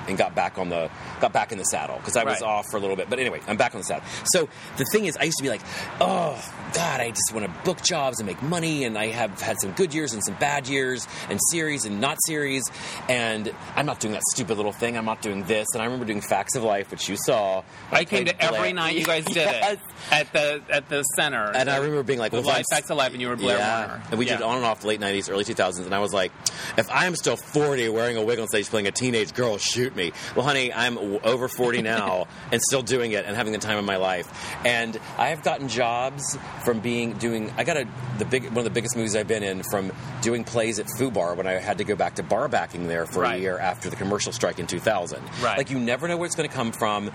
and 0.07 0.17
got 0.17 0.33
back 0.35 0.57
on 0.57 0.69
the 0.69 0.89
got 1.19 1.33
back 1.33 1.51
in 1.51 1.57
the 1.57 1.63
saddle 1.65 1.97
because 1.97 2.15
I 2.17 2.23
was 2.23 2.41
Right. 2.41 2.47
off 2.49 2.65
for 2.71 2.77
a 2.77 2.79
little 2.79 2.95
bit. 2.95 3.09
But 3.09 3.19
anyway, 3.19 3.41
I'm 3.47 3.57
back 3.57 3.73
on 3.75 3.81
the 3.81 3.85
saddle. 3.85 4.05
So 4.25 4.47
the 4.77 4.85
thing 4.91 5.05
is, 5.05 5.15
I 5.17 5.23
used 5.23 5.37
to 5.37 5.43
be 5.43 5.49
like, 5.49 5.61
oh 5.99 6.41
God, 6.73 7.01
I 7.01 7.09
just 7.09 7.33
want 7.33 7.45
to 7.45 7.63
book 7.63 7.81
jobs 7.83 8.19
and 8.19 8.27
make 8.27 8.41
money, 8.41 8.85
and 8.85 8.97
I 8.97 9.07
have 9.07 9.41
had 9.41 9.59
some 9.59 9.71
good 9.73 9.93
years 9.93 10.13
and 10.13 10.23
some 10.23 10.35
bad 10.35 10.67
years, 10.67 11.07
and 11.29 11.39
series 11.51 11.85
and 11.85 11.99
not 11.99 12.17
series, 12.25 12.63
and 13.09 13.51
I'm 13.75 13.85
not 13.85 13.99
doing 13.99 14.13
that 14.13 14.23
stupid 14.33 14.55
little 14.57 14.71
thing. 14.71 14.97
I'm 14.97 15.05
not 15.05 15.21
doing 15.21 15.43
this. 15.43 15.67
And 15.73 15.81
I 15.81 15.85
remember 15.85 16.05
doing 16.05 16.21
Facts 16.21 16.55
of 16.55 16.63
Life, 16.63 16.89
which 16.91 17.09
you 17.09 17.17
saw. 17.17 17.63
I 17.91 18.05
came 18.05 18.25
played 18.25 18.39
to 18.39 18.41
every 18.43 18.73
night 18.73 18.95
you 18.95 19.05
guys 19.05 19.25
did 19.25 19.35
Yes. 19.35 19.73
it 19.73 19.79
at 20.11 20.33
the 20.33 20.61
at 20.69 20.89
the 20.89 21.03
center. 21.03 21.51
And 21.53 21.69
I 21.69 21.77
remember 21.77 22.03
being 22.03 22.19
like, 22.19 22.31
well, 22.33 22.41
life 22.43 22.65
Facts 22.71 22.89
of 22.89 22.97
Life, 22.97 23.11
and 23.11 23.21
you 23.21 23.27
were 23.29 23.35
Blair 23.35 23.57
yeah. 23.57 23.87
Warner. 23.87 24.03
And 24.11 24.19
we 24.19 24.25
did 24.25 24.41
on 24.41 24.57
and 24.57 24.65
off 24.65 24.83
late 24.83 24.99
90s, 24.99 25.29
early 25.29 25.43
2000s. 25.43 25.85
And 25.85 25.93
I 25.93 25.99
was 25.99 26.13
like, 26.13 26.31
if 26.77 26.89
I'm 26.91 27.15
still 27.15 27.35
40 27.35 27.89
wearing 27.89 28.17
a 28.17 28.23
wig 28.23 28.39
on 28.39 28.47
stage 28.47 28.69
playing 28.69 28.87
a 28.87 28.91
teenage 28.91 29.33
girl, 29.33 29.57
shoot 29.57 29.90
me. 29.95 30.11
Well, 30.35 30.45
honey, 30.45 30.73
I'm 30.73 30.97
over 31.23 31.47
40 31.47 31.81
now 31.83 32.27
and 32.51 32.61
still 32.61 32.81
doing 32.81 33.11
it 33.11 33.25
and 33.25 33.35
having 33.35 33.53
the 33.53 33.59
time 33.59 33.77
of 33.77 33.85
my 33.85 33.97
life. 33.97 34.27
And 34.65 34.97
I 35.17 35.29
have 35.29 35.43
gotten 35.43 35.67
jobs 35.67 36.37
from 36.65 36.79
being, 36.79 37.13
doing, 37.13 37.51
I 37.57 37.63
got 37.63 37.77
a, 37.77 37.87
the 38.17 38.25
big, 38.25 38.45
one 38.49 38.59
of 38.59 38.63
the 38.63 38.69
biggest 38.69 38.95
movies 38.95 39.15
I've 39.15 39.27
been 39.27 39.43
in 39.43 39.63
from 39.71 39.91
doing 40.21 40.43
plays 40.43 40.79
at 40.79 40.87
Fubar 40.97 41.35
when 41.35 41.47
I 41.47 41.53
had 41.53 41.77
to 41.79 41.83
go 41.83 41.95
back 41.95 42.15
to 42.15 42.23
bar 42.23 42.47
backing 42.47 42.87
there 42.87 43.05
for 43.05 43.21
Right. 43.21 43.35
a 43.37 43.41
year 43.41 43.57
after 43.57 43.89
the 43.89 43.95
commercial 43.95 44.31
strike 44.31 44.59
in 44.59 44.67
2000. 44.67 45.21
Right. 45.41 45.57
Like, 45.57 45.69
you 45.69 45.79
never 45.79 46.07
know 46.07 46.17
where 46.17 46.25
it's 46.25 46.35
going 46.35 46.47
to 46.49 46.53
come 46.55 46.71
from. 46.71 47.11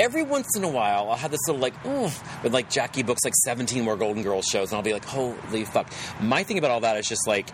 Every 0.00 0.22
once 0.22 0.48
in 0.56 0.64
a 0.64 0.68
while, 0.68 1.10
I'll 1.10 1.16
have 1.16 1.30
this 1.30 1.40
little, 1.46 1.60
like, 1.60 1.74
oof, 1.86 2.42
with 2.42 2.52
like 2.52 2.70
Jackie 2.70 3.02
books 3.02 3.20
like 3.24 3.34
17 3.34 3.84
more 3.84 3.96
Golden 3.96 4.22
Girls 4.22 4.46
shows, 4.46 4.70
and 4.70 4.76
I'll 4.76 4.82
be 4.82 4.92
like, 4.92 5.04
holy 5.04 5.64
fuck. 5.64 5.90
My 6.20 6.42
thing 6.42 6.58
about 6.58 6.70
all 6.70 6.80
that 6.80 6.96
is 6.96 7.08
just 7.08 7.26
like, 7.26 7.48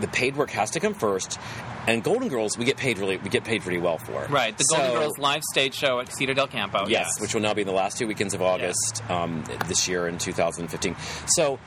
the 0.00 0.08
paid 0.08 0.36
work 0.36 0.50
has 0.50 0.70
to 0.72 0.80
come 0.80 0.92
first, 0.94 1.38
and 1.86 2.02
Golden 2.02 2.28
Girls 2.28 2.56
we 2.58 2.64
get 2.64 2.76
paid 2.76 2.98
really 2.98 3.16
we 3.18 3.28
get 3.30 3.44
paid 3.44 3.62
pretty 3.62 3.78
well 3.78 3.98
for. 3.98 4.26
Right, 4.28 4.56
the 4.56 4.64
So- 4.64 4.76
Golden 4.76 4.94
Girls 5.00 5.18
live 5.18 5.42
stage 5.52 5.74
show 5.74 6.00
at 6.00 6.08
Casita 6.08 6.34
del 6.34 6.46
Campo. 6.48 6.86
Yes, 6.86 7.20
which 7.20 7.34
will 7.34 7.42
now 7.42 7.54
be 7.54 7.62
in 7.62 7.66
the 7.66 7.72
last 7.72 7.98
two 7.98 8.06
weekends 8.06 8.34
of 8.34 8.42
August 8.42 9.02
um, 9.10 9.44
this 9.66 9.88
year 9.88 10.08
in 10.08 10.18
2015. 10.18 10.96
So 11.28 11.58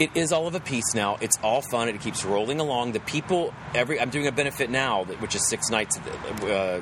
It 0.00 0.10
is 0.14 0.32
all 0.32 0.46
of 0.46 0.54
a 0.54 0.60
piece 0.60 0.94
now. 0.94 1.18
It's 1.20 1.36
all 1.42 1.60
fun. 1.70 1.86
It 1.90 2.00
keeps 2.00 2.24
rolling 2.24 2.58
along. 2.58 2.92
The 2.92 3.00
people, 3.00 3.52
every 3.74 4.00
I'm 4.00 4.08
doing 4.08 4.26
a 4.26 4.32
benefit 4.32 4.70
now, 4.70 5.04
which 5.04 5.34
is 5.34 5.46
six 5.46 5.68
nights 5.68 5.98
uh, 5.98 6.80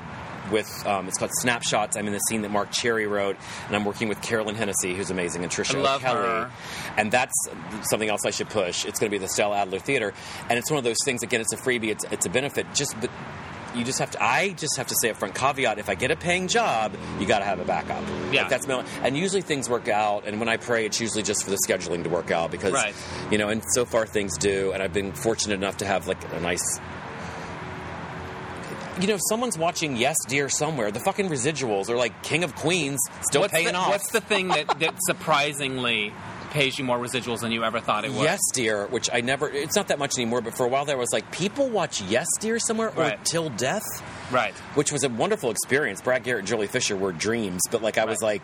with. 0.51 0.69
Um, 0.87 1.09
it's 1.09 1.19
called 1.19 1.31
Snapshots. 1.41 1.97
I'm 1.97 2.07
in 2.07 2.13
the 2.13 2.19
scene 2.29 2.43
that 2.43 2.51
Marc 2.51 2.71
Cherry 2.71 3.07
wrote, 3.07 3.37
and 3.67 3.77
I'm 3.77 3.85
working 3.85 4.09
with 4.09 4.21
Carolyn 4.23 4.57
Hennesy, 4.57 4.95
who's 4.97 5.11
amazing, 5.11 5.43
and 5.43 5.53
Tricia 5.53 5.77
I 5.77 5.81
love 5.81 6.03
O'Kelley. 6.05 6.27
her. 6.27 6.51
And 6.97 7.11
that's 7.13 7.35
something 7.91 8.09
else 8.09 8.25
I 8.25 8.31
should 8.31 8.49
push. 8.51 8.85
It's 8.85 8.99
going 8.99 9.11
to 9.11 9.15
be 9.15 9.19
the 9.19 9.29
Stella 9.29 9.57
Adler 9.59 9.79
Theater, 9.79 10.13
and 10.49 10.59
it's 10.59 10.71
one 10.71 10.79
of 10.79 10.85
those 10.85 10.99
things. 11.05 11.23
Again, 11.23 11.41
it's 11.41 11.53
a 11.53 11.57
freebie. 11.57 11.91
It's 11.91 12.05
it's 12.11 12.27
a 12.27 12.31
benefit. 12.31 12.67
Just 12.75 12.95
but. 13.01 13.11
You 13.77 13.85
just 13.85 13.99
have 13.99 14.11
to. 14.13 14.23
I 14.25 14.53
just 14.55 14.79
have 14.79 14.87
to 14.87 14.95
say 15.01 15.11
up 15.11 15.19
front 15.19 15.35
caveat: 15.35 15.79
if 15.79 15.91
I 15.91 15.95
get 15.95 16.11
a 16.11 16.17
paying 16.17 16.49
job, 16.49 16.97
you 17.21 17.27
got 17.27 17.41
to 17.41 17.45
have 17.45 17.61
a 17.61 17.67
backup. 17.67 18.03
Yeah. 18.33 18.41
Like, 18.41 18.51
that's 18.51 18.67
my, 18.67 18.83
and 19.05 19.15
usually 19.17 19.43
things 19.43 19.69
work 19.69 19.89
out. 19.89 20.27
And 20.27 20.41
when 20.41 20.49
I 20.49 20.57
pray, 20.57 20.87
it's 20.87 20.99
usually 21.03 21.23
just 21.23 21.45
for 21.45 21.51
the 21.51 21.59
scheduling 21.69 22.03
to 22.05 22.09
work 22.09 22.31
out 22.31 22.51
because 22.51 22.73
Right. 22.73 22.95
you 23.31 23.37
know. 23.37 23.51
And 23.51 23.63
so 23.75 23.85
far 23.85 24.07
things 24.07 24.39
do. 24.39 24.73
And 24.73 24.83
I've 24.83 24.95
been 24.95 25.13
fortunate 25.13 25.55
enough 25.55 25.77
to 25.77 25.87
have 25.87 26.09
like 26.09 26.17
a 26.33 26.41
nice. 26.41 26.81
You 29.01 29.07
know, 29.07 29.15
if 29.15 29.21
someone's 29.29 29.57
watching 29.57 29.97
Yes 29.97 30.17
Dear 30.27 30.49
somewhere, 30.49 30.91
the 30.91 30.99
fucking 31.01 31.29
residuals 31.29 31.89
are 31.89 31.97
like 31.97 32.23
King 32.23 32.43
of 32.43 32.55
Queens 32.57 32.99
still 33.23 33.43
what's 33.43 33.53
paying 33.53 33.69
the, 33.69 33.75
off. 33.75 33.91
What's 33.91 34.11
the 34.11 34.21
thing 34.21 34.49
that, 34.49 34.67
that 34.81 34.95
surprisingly 35.07 36.13
pays 36.51 36.79
you 36.79 36.85
more 36.85 36.99
residuals 36.99 37.41
than 37.41 37.53
you 37.53 37.63
ever 37.63 37.79
thought 37.79 38.05
it 38.05 38.11
would? 38.13 38.23
Yes, 38.23 38.41
dear, 38.53 38.87
which 38.89 39.09
I 39.13 39.21
never, 39.21 39.49
it's 39.49 39.77
not 39.77 39.89
that 39.89 39.99
much 39.99 40.17
anymore, 40.17 40.41
but 40.41 40.55
for 40.57 40.65
a 40.67 40.69
while 40.69 40.85
there 40.85 40.97
I 40.97 40.99
was 40.99 41.13
like, 41.13 41.31
people 41.31 41.69
watch 41.69 42.03
Yes, 42.03 42.27
dear 42.41 42.59
somewhere 42.59 42.89
or 42.89 43.03
Right. 43.03 43.25
Till 43.25 43.51
Death, 43.51 43.85
Right. 44.33 44.55
which 44.75 44.91
was 44.91 45.05
a 45.05 45.09
wonderful 45.09 45.51
experience. 45.51 46.01
Brad 46.01 46.25
Garrett 46.25 46.51
and 46.51 46.59
Joely 46.61 46.69
Fisher 46.69 46.97
were 46.97 47.13
dreams, 47.13 47.63
but 47.71 47.83
like 47.83 47.99
I 47.99 48.05
was 48.05 48.21
like, 48.23 48.43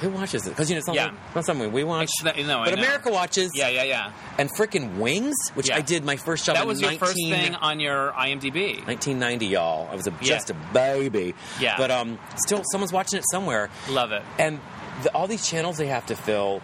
who 0.00 0.10
watches 0.10 0.46
it? 0.46 0.50
Because 0.50 0.68
you 0.70 0.74
know, 0.74 0.78
it's 0.78 0.86
not, 0.86 0.96
Yeah. 0.96 1.04
like- 1.06 1.34
not 1.34 1.44
something 1.44 1.72
we 1.72 1.84
watch, 1.84 2.08
no, 2.24 2.32
but. 2.64 2.72
America 2.74 3.10
watches. 3.10 3.50
Yeah, 3.54 3.68
yeah, 3.68 3.82
yeah. 3.84 4.10
And 4.38 4.50
freaking 4.56 4.96
Wings, 4.98 5.36
which 5.54 5.68
Yeah. 5.68 5.76
I 5.76 5.80
did 5.80 6.04
my 6.04 6.16
first 6.16 6.44
job 6.44 6.56
That 6.56 6.66
was 6.66 6.80
your 6.80 6.90
19, 6.90 6.98
first 7.06 7.14
thing 7.28 7.54
on 7.54 7.80
your 7.80 8.12
IMDb. 8.12 8.84
1990, 8.86 9.46
y'all. 9.46 9.88
I 9.90 9.94
was 9.96 10.06
a, 10.06 10.10
Yeah. 10.10 10.16
just 10.20 10.50
a 10.50 10.54
baby. 10.72 11.34
Yeah. 11.60 11.76
But 11.76 11.90
um, 11.90 12.18
still, 12.36 12.62
someone's 12.70 12.92
watching 12.92 13.18
it 13.18 13.24
somewhere. 13.30 13.70
Love 13.88 14.12
it. 14.12 14.22
and 14.38 14.60
the, 15.02 15.10
all 15.14 15.26
these 15.26 15.46
channels 15.46 15.76
they 15.76 15.88
have 15.88 16.06
to 16.06 16.16
fill 16.16 16.62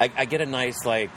I, 0.00 0.10
I 0.16 0.24
get 0.24 0.40
a 0.40 0.46
nice 0.46 0.84
like 0.84 1.10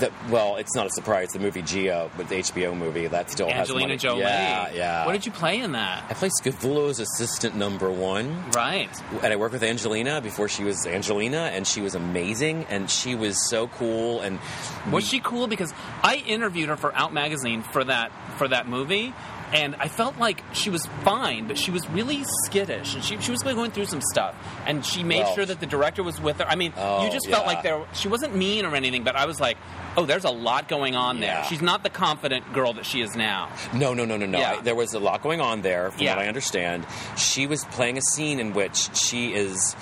the, 0.00 0.12
well 0.30 0.56
it's 0.56 0.74
not 0.74 0.86
a 0.86 0.90
surprise 0.90 1.30
the 1.30 1.38
movie 1.38 1.62
Gia 1.62 2.10
but 2.16 2.28
the 2.28 2.36
hbo 2.36 2.76
movie 2.76 3.06
that 3.06 3.30
still 3.30 3.48
has 3.48 3.60
Angelina 3.70 3.86
money. 3.88 3.96
Jolie. 3.98 4.20
yeah 4.20 4.70
yeah 4.72 5.06
What 5.06 5.12
did 5.12 5.24
you 5.24 5.32
play 5.32 5.60
in 5.60 5.72
that? 5.72 6.04
i 6.10 6.14
played 6.14 6.32
Scavullo's 6.42 7.00
assistant 7.00 7.56
number 7.56 7.90
one 7.90 8.50
Right. 8.50 8.90
and 9.22 9.32
I 9.32 9.36
worked 9.36 9.54
with 9.54 9.62
Angelina 9.62 10.20
before 10.20 10.48
she 10.48 10.62
was 10.64 10.86
Angelina, 10.86 11.50
and 11.52 11.66
she 11.66 11.80
was 11.80 11.94
amazing, 11.94 12.66
and 12.68 12.90
she 12.90 13.14
was 13.14 13.48
so 13.48 13.68
cool. 13.68 14.20
And 14.20 14.38
Was 14.90 15.06
she 15.08 15.20
cool? 15.20 15.46
Because 15.46 15.72
I 16.02 16.16
interviewed 16.26 16.68
her 16.68 16.76
for 16.76 16.94
Out 16.94 17.12
Magazine 17.14 17.62
for 17.62 17.84
that 17.84 18.10
for 18.36 18.48
that 18.48 18.68
movie, 18.68 19.14
and 19.52 19.74
I 19.76 19.88
felt 19.88 20.18
like 20.18 20.42
she 20.52 20.70
was 20.70 20.86
fine, 21.04 21.46
but 21.48 21.56
she 21.58 21.70
was 21.70 21.88
really 21.90 22.24
skittish, 22.44 22.94
and 22.94 23.02
she, 23.04 23.18
she 23.20 23.30
was 23.30 23.42
going 23.42 23.70
through 23.70 23.86
some 23.86 24.00
stuff, 24.00 24.34
and 24.66 24.84
she 24.84 25.02
made 25.02 25.22
Well, 25.24 25.34
sure 25.34 25.46
that 25.46 25.60
the 25.60 25.66
director 25.66 26.02
was 26.02 26.20
with 26.20 26.38
her. 26.38 26.46
I 26.46 26.54
mean, 26.56 26.72
Oh, 26.76 27.04
you 27.04 27.10
just 27.10 27.28
felt 27.28 27.46
like 27.46 27.62
there 27.62 27.84
she 27.92 28.08
wasn't 28.08 28.34
mean 28.36 28.64
or 28.66 28.74
anything, 28.74 29.04
but 29.04 29.16
I 29.16 29.26
was 29.26 29.40
like, 29.40 29.56
oh, 29.96 30.06
there's 30.06 30.24
a 30.24 30.30
lot 30.30 30.68
going 30.68 30.94
on 30.94 31.20
there. 31.20 31.44
She's 31.48 31.62
not 31.62 31.82
the 31.82 31.90
confident 31.90 32.52
girl 32.52 32.72
that 32.74 32.86
she 32.86 33.00
is 33.00 33.16
now. 33.16 33.48
No, 33.72 33.94
no, 33.94 34.04
no, 34.04 34.16
no, 34.16 34.26
no. 34.26 34.38
Yeah. 34.38 34.52
I- 34.58 34.60
there 34.62 34.74
was 34.74 34.94
a 34.94 34.98
lot 35.00 35.22
going 35.22 35.40
on 35.40 35.62
there, 35.62 35.90
from 35.90 36.02
Yeah. 36.02 36.16
what 36.16 36.24
I 36.24 36.28
understand. 36.28 36.86
She 37.16 37.46
was 37.46 37.64
playing 37.66 37.98
a 37.98 38.02
scene 38.02 38.38
in 38.40 38.52
which 38.52 38.94
she 38.96 39.32
is 39.34 39.74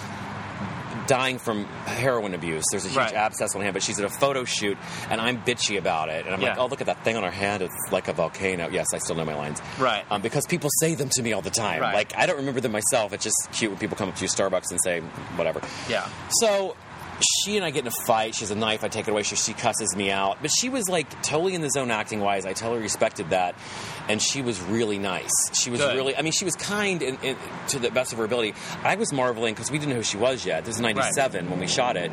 dying 1.06 1.38
from 1.38 1.64
heroin 1.84 2.34
abuse. 2.34 2.64
There's 2.70 2.84
a 2.84 2.88
huge 2.88 2.96
Right. 2.98 3.14
abscess 3.14 3.54
on 3.54 3.60
her 3.60 3.64
hand, 3.64 3.74
but 3.74 3.82
she's 3.82 3.98
at 3.98 4.04
a 4.04 4.08
photo 4.08 4.44
shoot, 4.44 4.76
and 5.10 5.20
I'm 5.20 5.42
bitchy 5.42 5.78
about 5.78 6.08
it. 6.08 6.26
And 6.26 6.34
I'm 6.34 6.40
like, 6.40 6.58
oh, 6.58 6.66
look 6.66 6.80
at 6.80 6.86
that 6.86 7.02
thing 7.04 7.16
on 7.16 7.22
her 7.22 7.30
hand. 7.30 7.62
It's 7.62 7.74
like 7.92 8.08
a 8.08 8.12
volcano. 8.12 8.68
Yes, 8.68 8.86
I 8.94 8.98
still 8.98 9.16
know 9.16 9.24
my 9.24 9.34
lines. 9.34 9.60
Right. 9.78 10.04
Um, 10.10 10.22
because 10.22 10.46
people 10.46 10.70
say 10.80 10.94
them 10.94 11.08
to 11.10 11.22
me 11.22 11.32
all 11.32 11.42
the 11.42 11.50
time. 11.50 11.80
Right. 11.80 11.94
Like, 11.94 12.16
I 12.16 12.26
don't 12.26 12.36
remember 12.36 12.60
them 12.60 12.72
myself. 12.72 13.12
It's 13.12 13.24
just 13.24 13.48
cute 13.52 13.70
when 13.70 13.78
people 13.78 13.96
come 13.96 14.08
up 14.08 14.16
to 14.16 14.22
you 14.22 14.28
Starbucks 14.28 14.70
and 14.70 14.80
say 14.82 15.00
whatever. 15.36 15.60
Yeah. 15.88 16.08
So 16.40 16.76
she 17.44 17.56
and 17.56 17.64
I 17.64 17.70
get 17.70 17.80
in 17.80 17.86
a 17.86 18.04
fight. 18.06 18.34
She 18.34 18.40
has 18.40 18.50
a 18.50 18.54
knife. 18.54 18.84
I 18.84 18.88
take 18.88 19.08
it 19.08 19.10
away. 19.10 19.22
She, 19.22 19.36
she 19.36 19.54
cusses 19.54 19.96
me 19.96 20.10
out. 20.10 20.38
But 20.42 20.50
she 20.50 20.68
was 20.68 20.88
like 20.88 21.10
totally 21.22 21.54
in 21.54 21.62
the 21.62 21.70
zone 21.70 21.90
acting 21.90 22.20
wise. 22.20 22.44
I 22.44 22.52
totally 22.52 22.82
respected 22.82 23.30
that. 23.30 23.54
And 24.08 24.22
she 24.22 24.40
was 24.42 24.60
really 24.60 24.98
nice. 24.98 25.30
She 25.52 25.70
was 25.70 25.80
Good. 25.80 25.96
really, 25.96 26.16
I 26.16 26.22
mean, 26.22 26.32
she 26.32 26.44
was 26.44 26.54
kind 26.54 27.02
in, 27.02 27.18
in, 27.22 27.36
to 27.68 27.78
the 27.78 27.90
best 27.90 28.12
of 28.12 28.18
her 28.18 28.24
ability. 28.24 28.54
I 28.82 28.94
was 28.94 29.12
marveling 29.12 29.54
because 29.54 29.70
we 29.70 29.78
didn't 29.78 29.90
know 29.90 29.96
who 29.96 30.02
she 30.02 30.16
was 30.16 30.46
yet. 30.46 30.64
This 30.64 30.76
is 30.76 30.80
97 30.80 31.50
when 31.50 31.58
we 31.58 31.66
shot 31.66 31.96
it. 31.96 32.10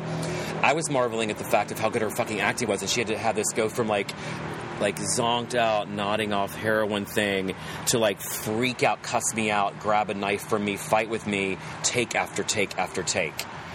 I 0.62 0.72
was 0.72 0.90
marveling 0.90 1.30
at 1.30 1.38
the 1.38 1.44
fact 1.44 1.70
of 1.70 1.78
how 1.78 1.90
good 1.90 2.02
her 2.02 2.10
fucking 2.10 2.40
acting 2.40 2.68
was. 2.68 2.82
And 2.82 2.90
she 2.90 3.00
had 3.00 3.08
to 3.08 3.18
have 3.18 3.36
this 3.36 3.52
go 3.54 3.68
from 3.68 3.86
like, 3.86 4.10
like 4.80 4.98
zonked 4.98 5.54
out, 5.54 5.88
nodding 5.88 6.32
off 6.32 6.54
heroin 6.54 7.04
thing 7.04 7.54
to 7.86 7.98
like 7.98 8.20
freak 8.20 8.82
out, 8.82 9.02
cuss 9.02 9.34
me 9.34 9.50
out, 9.50 9.78
grab 9.78 10.10
a 10.10 10.14
knife 10.14 10.48
from 10.48 10.64
me, 10.64 10.76
fight 10.76 11.08
with 11.08 11.26
me, 11.26 11.58
take 11.82 12.14
after 12.14 12.42
take 12.42 12.76
after 12.78 13.02
take. 13.02 13.34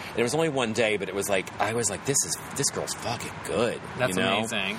And 0.10 0.20
it 0.20 0.24
was 0.24 0.34
only 0.34 0.50
one 0.50 0.74
day, 0.74 0.98
but 0.98 1.08
it 1.08 1.16
was 1.16 1.30
like 1.30 1.48
I 1.62 1.74
was 1.74 1.90
like, 1.90 2.06
this 2.06 2.18
is 2.26 2.38
this 2.56 2.70
girl's 2.70 2.94
fucking 2.96 3.32
good. 3.46 3.80
That's 3.98 4.16
you 4.16 4.22
know? 4.22 4.40
amazing. 4.40 4.78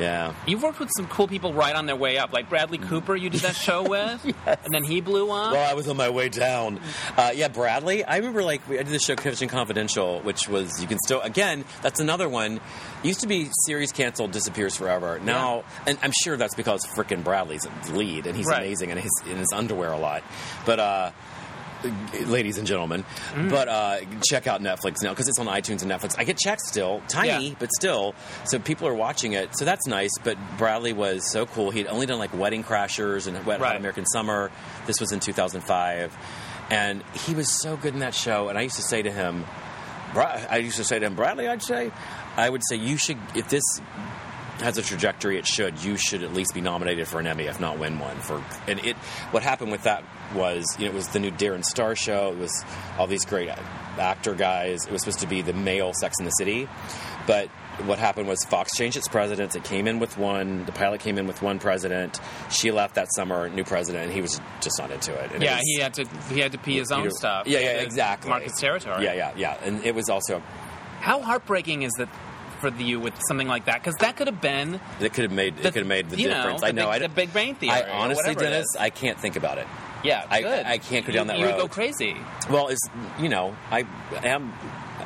Yeah. 0.00 0.32
You've 0.46 0.62
worked 0.62 0.80
with 0.80 0.90
some 0.96 1.06
cool 1.08 1.28
people 1.28 1.52
right 1.52 1.76
on 1.76 1.86
their 1.86 1.94
way 1.96 2.16
up, 2.18 2.32
like 2.32 2.48
Bradley 2.48 2.78
Cooper. 2.78 3.14
You 3.14 3.28
did 3.30 3.42
that 3.42 3.54
show 3.68 3.82
with, 3.88 4.24
and 4.46 4.72
then 4.72 4.82
he 4.82 5.00
blew 5.00 5.30
up. 5.30 5.52
Well, 5.52 5.70
I 5.70 5.74
was 5.74 5.86
on 5.88 5.96
my 5.96 6.08
way 6.08 6.28
down. 6.30 6.80
Uh, 7.16 7.32
yeah, 7.34 7.48
Bradley. 7.48 8.04
I 8.04 8.16
remember 8.16 8.42
like 8.42 8.62
I 8.68 8.78
did 8.78 8.88
the 8.88 8.98
show 8.98 9.14
Kitchen 9.14 9.48
Confidential, 9.48 10.20
which 10.20 10.48
was 10.48 10.80
you 10.80 10.88
can 10.88 10.98
still 10.98 11.20
again. 11.20 11.64
That's 11.82 12.00
another 12.00 12.28
one. 12.28 12.60
Used 13.02 13.20
to 13.20 13.26
be 13.26 13.48
series 13.66 13.92
canceled, 13.92 14.32
disappears 14.32 14.76
forever. 14.76 15.18
Now, 15.20 15.64
and 15.86 15.98
I'm 16.02 16.12
sure 16.22 16.36
that's 16.36 16.54
because 16.54 16.84
frickin' 16.86 17.22
Bradley's 17.24 17.66
lead 17.90 18.26
and 18.26 18.36
he's 18.36 18.46
Right. 18.46 18.62
amazing 18.62 18.90
and 18.90 18.98
he's 19.00 19.10
in 19.30 19.36
his 19.38 19.48
underwear 19.54 19.92
a 19.92 19.98
lot. 19.98 20.22
But 20.66 20.80
uh, 20.80 21.10
ladies 22.26 22.58
and 22.58 22.66
gentlemen, 22.66 23.04
Mm. 23.34 23.50
but 23.50 23.68
uh, 23.68 23.96
check 24.28 24.46
out 24.46 24.60
Netflix 24.60 25.02
now 25.02 25.10
because 25.10 25.28
it's 25.28 25.38
on 25.38 25.46
iTunes 25.46 25.82
and 25.82 25.90
Netflix. 25.90 26.14
I 26.18 26.24
get 26.24 26.36
checks 26.38 26.68
still, 26.68 27.02
tiny 27.08 27.48
Yeah. 27.48 27.54
but 27.58 27.70
still. 27.72 28.14
So 28.44 28.58
people 28.58 28.86
are 28.88 28.94
watching 28.94 29.32
it, 29.32 29.50
so 29.56 29.64
that's 29.64 29.86
nice. 29.86 30.10
But 30.22 30.36
Bradley 30.58 30.92
was 30.92 31.30
so 31.30 31.46
cool. 31.46 31.70
He'd 31.70 31.86
only 31.86 32.06
done 32.06 32.18
like 32.18 32.36
Wedding 32.36 32.64
Crashers 32.64 33.26
and 33.26 33.36
Wet 33.46 33.58
Hot 33.60 33.64
Right. 33.68 33.76
American 33.76 34.04
Summer. 34.06 34.50
This 34.86 35.00
was 35.00 35.12
in 35.12 35.20
2005, 35.20 36.16
and 36.70 37.02
he 37.26 37.34
was 37.34 37.50
so 37.60 37.76
good 37.76 37.94
in 37.94 38.00
that 38.00 38.14
show. 38.14 38.48
And 38.48 38.58
I 38.58 38.62
used 38.62 38.76
to 38.76 38.82
say 38.82 39.02
to 39.02 39.10
him, 39.10 39.44
I 40.14 40.58
used 40.58 40.76
to 40.76 40.84
say 40.84 40.98
to 40.98 41.06
him, 41.06 41.14
Bradley, 41.14 41.46
I'd 41.46 41.62
say, 41.62 41.92
I 42.36 42.48
would 42.50 42.62
say 42.68 42.76
you 42.76 42.96
should 42.96 43.18
if 43.34 43.48
this 43.48 43.62
has 44.60 44.78
a 44.78 44.82
trajectory 44.82 45.38
it 45.38 45.46
should 45.46 45.82
you 45.82 45.96
should 45.96 46.22
at 46.22 46.32
least 46.32 46.54
be 46.54 46.60
nominated 46.60 47.06
for 47.08 47.18
an 47.20 47.26
emmy 47.26 47.44
if 47.44 47.58
not 47.60 47.78
win 47.78 47.98
one 47.98 48.16
for 48.18 48.42
and 48.68 48.78
it 48.84 48.96
what 49.32 49.42
happened 49.42 49.70
with 49.72 49.82
that 49.84 50.04
was 50.34 50.64
you 50.78 50.84
know, 50.84 50.90
it 50.92 50.94
was 50.94 51.08
the 51.08 51.18
new 51.18 51.30
darren 51.32 51.64
star 51.64 51.96
show. 51.96 52.30
It 52.32 52.38
was 52.38 52.64
all 52.98 53.06
these 53.08 53.24
great 53.24 53.48
actor 53.98 54.34
guys. 54.34 54.86
It 54.86 54.92
was 54.92 55.02
supposed 55.02 55.18
to 55.20 55.26
be 55.26 55.42
the 55.42 55.52
male 55.52 55.92
sex 55.92 56.14
in 56.20 56.24
the 56.24 56.30
city. 56.30 56.68
But 57.26 57.48
what 57.86 57.98
happened 57.98 58.28
was 58.28 58.44
fox 58.44 58.76
changed 58.76 58.96
its 58.96 59.08
presidents 59.08 59.56
it 59.56 59.64
came 59.64 59.88
in 59.88 59.98
with 59.98 60.16
one 60.18 60.64
the 60.66 60.72
pilot 60.72 61.00
came 61.00 61.18
in 61.18 61.26
with 61.26 61.42
one 61.42 61.58
president. 61.58 62.20
She 62.50 62.70
left 62.70 62.94
that 62.94 63.08
summer 63.12 63.48
new 63.48 63.64
president 63.64 64.04
and 64.04 64.12
he 64.12 64.20
was 64.20 64.40
just 64.60 64.78
not 64.78 64.90
into 64.92 65.12
it. 65.14 65.32
And 65.32 65.42
it 65.42 65.46
yeah, 65.46 65.56
was- 65.56 65.64
he 65.64 65.80
had 65.80 65.94
to 65.94 66.04
he 66.32 66.38
had 66.40 66.52
to 66.52 66.58
pee 66.58 66.78
his 66.78 66.92
own 66.92 67.04
know, 67.04 67.10
stuff. 67.10 67.46
yeah 67.48 67.58
yeah 67.58 67.70
exactly. 67.80 68.30
Marcus 68.30 68.58
territory. 68.60 69.02
yeah 69.04 69.14
yeah 69.14 69.32
yeah. 69.36 69.56
And 69.64 69.84
it 69.84 69.94
was 69.96 70.08
also 70.08 70.40
How 71.00 71.22
heartbreaking 71.22 71.82
is 71.82 71.92
that 71.98 72.08
for 72.60 72.70
the, 72.70 72.84
you 72.84 73.00
with 73.00 73.14
something 73.28 73.48
like 73.48 73.64
that? 73.66 73.82
Because 73.82 73.96
that 73.96 74.16
could 74.16 74.26
have 74.26 74.40
been 74.40 74.80
It 75.00 75.12
could 75.12 75.24
have 75.24 75.32
made 75.32 75.56
The- 75.56 75.68
it 75.68 75.72
could 75.72 75.80
have 75.80 75.86
made 75.86 76.10
the 76.10 76.16
you 76.18 76.28
know, 76.28 76.34
difference. 76.36 76.60
the 76.60 76.66
I 76.68 76.72
know. 76.72 76.86
Big- 76.86 76.94
I, 76.94 76.98
the 76.98 77.08
Big 77.08 77.32
Bang 77.32 77.54
Theory 77.54 77.72
I 77.72 77.90
honestly, 77.90 78.34
Dennis. 78.34 78.66
I 78.78 78.90
can't 78.90 79.18
think 79.18 79.36
about 79.36 79.58
it. 79.58 79.66
yeah. 80.04 80.24
I- 80.30 80.42
good. 80.42 80.66
I 80.66 80.78
can't 80.78 81.04
go 81.06 81.12
You- 81.12 81.18
down 81.18 81.26
that 81.28 81.34
road 81.34 81.40
you 81.40 81.46
would 81.46 81.56
go 81.56 81.68
crazy. 81.68 82.16
Well, 82.50 82.68
it's 82.68 82.80
you 83.18 83.28
know, 83.28 83.56
I 83.70 83.84
am. 84.22 84.52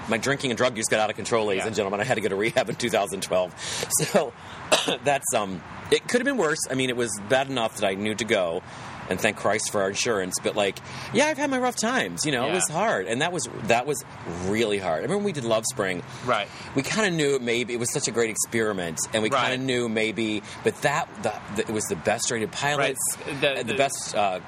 My 0.07 0.19
drinking 0.19 0.51
and 0.51 0.59
drug 0.59 0.77
use 0.77 0.85
got 0.87 1.01
out 1.01 1.09
of 1.09 1.17
control, 1.17 1.47
ladies 1.47 1.63
Yeah. 1.63 1.69
and 1.69 1.77
gentlemen. 1.77 1.99
I 2.01 2.05
had 2.05 2.17
to 2.17 2.21
go 2.21 2.29
to 2.29 2.37
rehab 2.37 2.69
in 2.69 2.75
2012. 2.77 3.87
So 4.13 4.33
that's 5.05 5.33
um. 5.35 5.63
It 5.91 6.09
could 6.09 6.21
have 6.21 6.25
been 6.25 6.37
worse. 6.39 6.59
I 6.71 6.75
mean, 6.75 6.89
it 6.91 6.97
was 6.97 7.11
bad 7.29 7.49
enough 7.51 7.77
that 7.77 7.87
I 7.87 7.95
knew 7.95 8.15
to 8.15 8.25
go, 8.25 8.63
and 9.11 9.21
thank 9.21 9.37
Christ 9.37 9.71
for 9.73 9.83
our 9.83 9.89
insurance. 9.89 10.35
But 10.43 10.57
like, 10.57 10.79
yeah, 11.13 11.27
I've 11.27 11.39
had 11.39 11.51
my 11.51 11.59
rough 11.59 11.77
times. 11.77 12.25
You 12.25 12.33
know, 12.33 12.49
it 12.49 12.53
was 12.53 12.69
hard, 12.71 13.07
and 13.07 13.23
that 13.23 13.33
was 13.33 13.49
that 13.65 13.87
was 13.87 14.05
really 14.47 14.79
hard. 14.79 14.99
I 15.01 15.03
remember 15.03 15.17
when 15.19 15.25
we 15.27 15.33
did 15.33 15.45
Love 15.45 15.65
Spring. 15.71 16.03
Right. 16.25 16.49
We 16.75 16.83
kind 16.83 17.07
of 17.09 17.15
knew 17.15 17.39
maybe 17.39 17.75
it 17.75 17.81
was 17.81 17.93
such 17.93 18.09
a 18.09 18.11
great 18.11 18.31
experiment, 18.31 18.99
and 19.13 19.23
we 19.23 19.31
Right. 19.31 19.41
kind 19.41 19.55
of 19.55 19.61
knew 19.61 19.89
maybe, 19.89 20.43
but 20.63 20.81
that 20.83 21.09
the, 21.23 21.33
the, 21.57 21.63
it 21.69 21.75
was 21.75 21.85
the 21.85 21.97
best 21.97 22.31
rated 22.31 22.53
pilot, 22.53 22.79
Right. 22.79 22.97
The- 23.41 23.51
uh, 23.53 23.57
the, 23.59 23.65
the- 23.65 23.75
best. 23.75 24.15
Uh, 24.15 24.41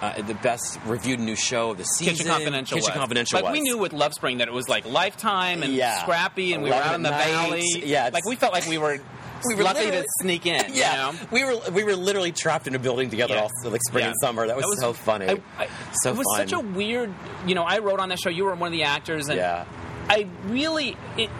uh, 0.00 0.20
the 0.22 0.34
best 0.34 0.80
reviewed 0.86 1.20
new 1.20 1.36
show 1.36 1.70
of 1.72 1.78
the 1.78 1.84
season. 1.84 2.14
Kitchen 2.14 2.26
Confidential. 2.26 2.76
Kitchen 2.76 2.90
was. 2.92 2.98
Confidential. 2.98 3.36
Like 3.36 3.44
was. 3.44 3.52
we 3.52 3.60
knew 3.60 3.78
with 3.78 3.92
Love 3.92 4.14
Spring 4.14 4.38
that 4.38 4.48
it 4.48 4.54
was 4.54 4.68
like 4.68 4.84
Lifetime 4.86 5.62
and 5.62 5.72
Yeah. 5.74 6.00
Scrappy, 6.02 6.54
and 6.54 6.62
we 6.62 6.70
were 6.70 6.74
out 6.76 6.94
in 6.96 7.02
the 7.02 7.10
Nights. 7.10 7.26
valley. 7.30 7.66
Yeah, 7.84 8.08
like 8.12 8.24
we 8.26 8.34
felt 8.34 8.52
like 8.52 8.66
we 8.66 8.78
were. 8.78 8.98
We 9.46 9.54
were 9.54 9.62
lucky 9.64 9.90
to 9.90 10.04
sneak 10.20 10.46
in. 10.46 10.72
Yeah, 10.74 11.10
you 11.10 11.12
know? 11.12 11.18
we 11.30 11.44
were 11.44 11.70
we 11.72 11.84
were 11.84 11.96
literally 11.96 12.32
trapped 12.32 12.66
in 12.66 12.74
a 12.74 12.78
building 12.78 13.10
together 13.10 13.34
Yeah. 13.34 13.42
all 13.42 13.70
like 13.70 13.80
spring 13.86 14.04
Yeah. 14.04 14.08
and 14.10 14.16
summer. 14.20 14.46
That 14.46 14.56
was, 14.56 14.80
so 14.80 14.92
funny. 14.92 15.26
I- 15.28 15.40
I- 15.58 15.68
so 16.02 16.10
it 16.10 16.16
was 16.16 16.26
fun. 16.36 16.48
such 16.48 16.52
a 16.58 16.60
weird. 16.60 17.12
You 17.46 17.54
know, 17.54 17.64
I 17.64 17.78
wrote 17.78 18.00
on 18.00 18.08
that 18.10 18.18
show. 18.20 18.30
You 18.30 18.44
were 18.44 18.54
one 18.54 18.68
of 18.68 18.72
the 18.72 18.84
actors, 18.84 19.28
and 19.28 19.36
yeah. 19.38 19.64
I 20.08 20.26
really, 20.46 20.96
it, 21.16 21.30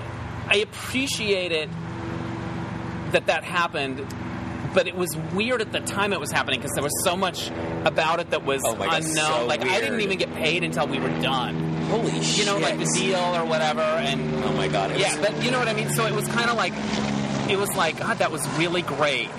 I 0.49 0.57
appreciate 0.59 1.53
it 1.53 1.69
that 3.13 3.27
that 3.27 3.45
happened. 3.45 4.05
But 4.75 4.87
it 4.89 4.97
was 4.97 5.15
weird 5.35 5.61
at 5.61 5.71
the 5.71 5.81
time 5.81 6.15
it 6.15 6.21
was 6.21 6.33
happening 6.33 6.59
because 6.59 6.73
there 6.75 6.83
was 6.83 7.05
so 7.05 7.15
much 7.15 7.51
about 7.85 8.21
it 8.21 8.31
that 8.31 8.43
was 8.43 8.63
Oh 8.65 8.75
God, 8.75 9.03
unknown. 9.03 9.15
so 9.41 9.47
like 9.47 9.61
I 9.61 9.81
didn't 9.81 10.01
even 10.01 10.17
get 10.17 10.33
paid 10.35 10.65
until 10.65 10.87
we 10.87 10.99
were 10.99 11.11
done. 11.21 11.57
Holy 11.91 12.23
shit! 12.23 12.39
You 12.39 12.45
know, 12.47 12.59
like 12.59 12.79
the 12.79 12.91
deal 12.97 13.19
or 13.19 13.45
whatever. 13.45 13.83
And 13.83 14.43
Oh 14.43 14.53
my 14.55 14.69
god! 14.69 14.93
it 14.93 14.99
yeah, 15.01 15.19
was- 15.19 15.29
but 15.29 15.45
you 15.45 15.51
know 15.51 15.59
what 15.59 15.69
I 15.69 15.75
mean. 15.75 15.91
So 15.91 16.07
it 16.07 16.15
was 16.15 16.27
kind 16.29 16.49
of 16.49 16.57
like 16.57 16.73
it 17.49 17.59
was 17.59 17.75
like 17.75 17.99
God, 17.99 18.19
that 18.19 18.31
was 18.31 18.47
really 18.59 18.83
great. 18.83 19.31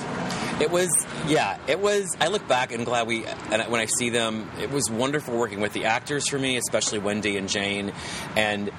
It 0.59 0.69
was, 0.69 0.89
yeah, 1.27 1.57
it 1.67 1.79
was. 1.79 2.15
I 2.21 2.27
look 2.27 2.47
back 2.47 2.71
and 2.71 2.85
glad 2.85 3.07
we, 3.07 3.25
and 3.25 3.63
when 3.71 3.81
I 3.81 3.85
see 3.85 4.09
them, 4.09 4.49
it 4.61 4.71
was 4.71 4.89
wonderful 4.89 5.35
working 5.37 5.61
with 5.61 5.73
the 5.73 5.85
actors 5.85 6.29
for 6.29 6.37
me, 6.37 6.57
especially 6.57 6.99
Wendy 6.99 7.37
and 7.37 7.49
Jane, 7.49 7.93
and. 8.35 8.71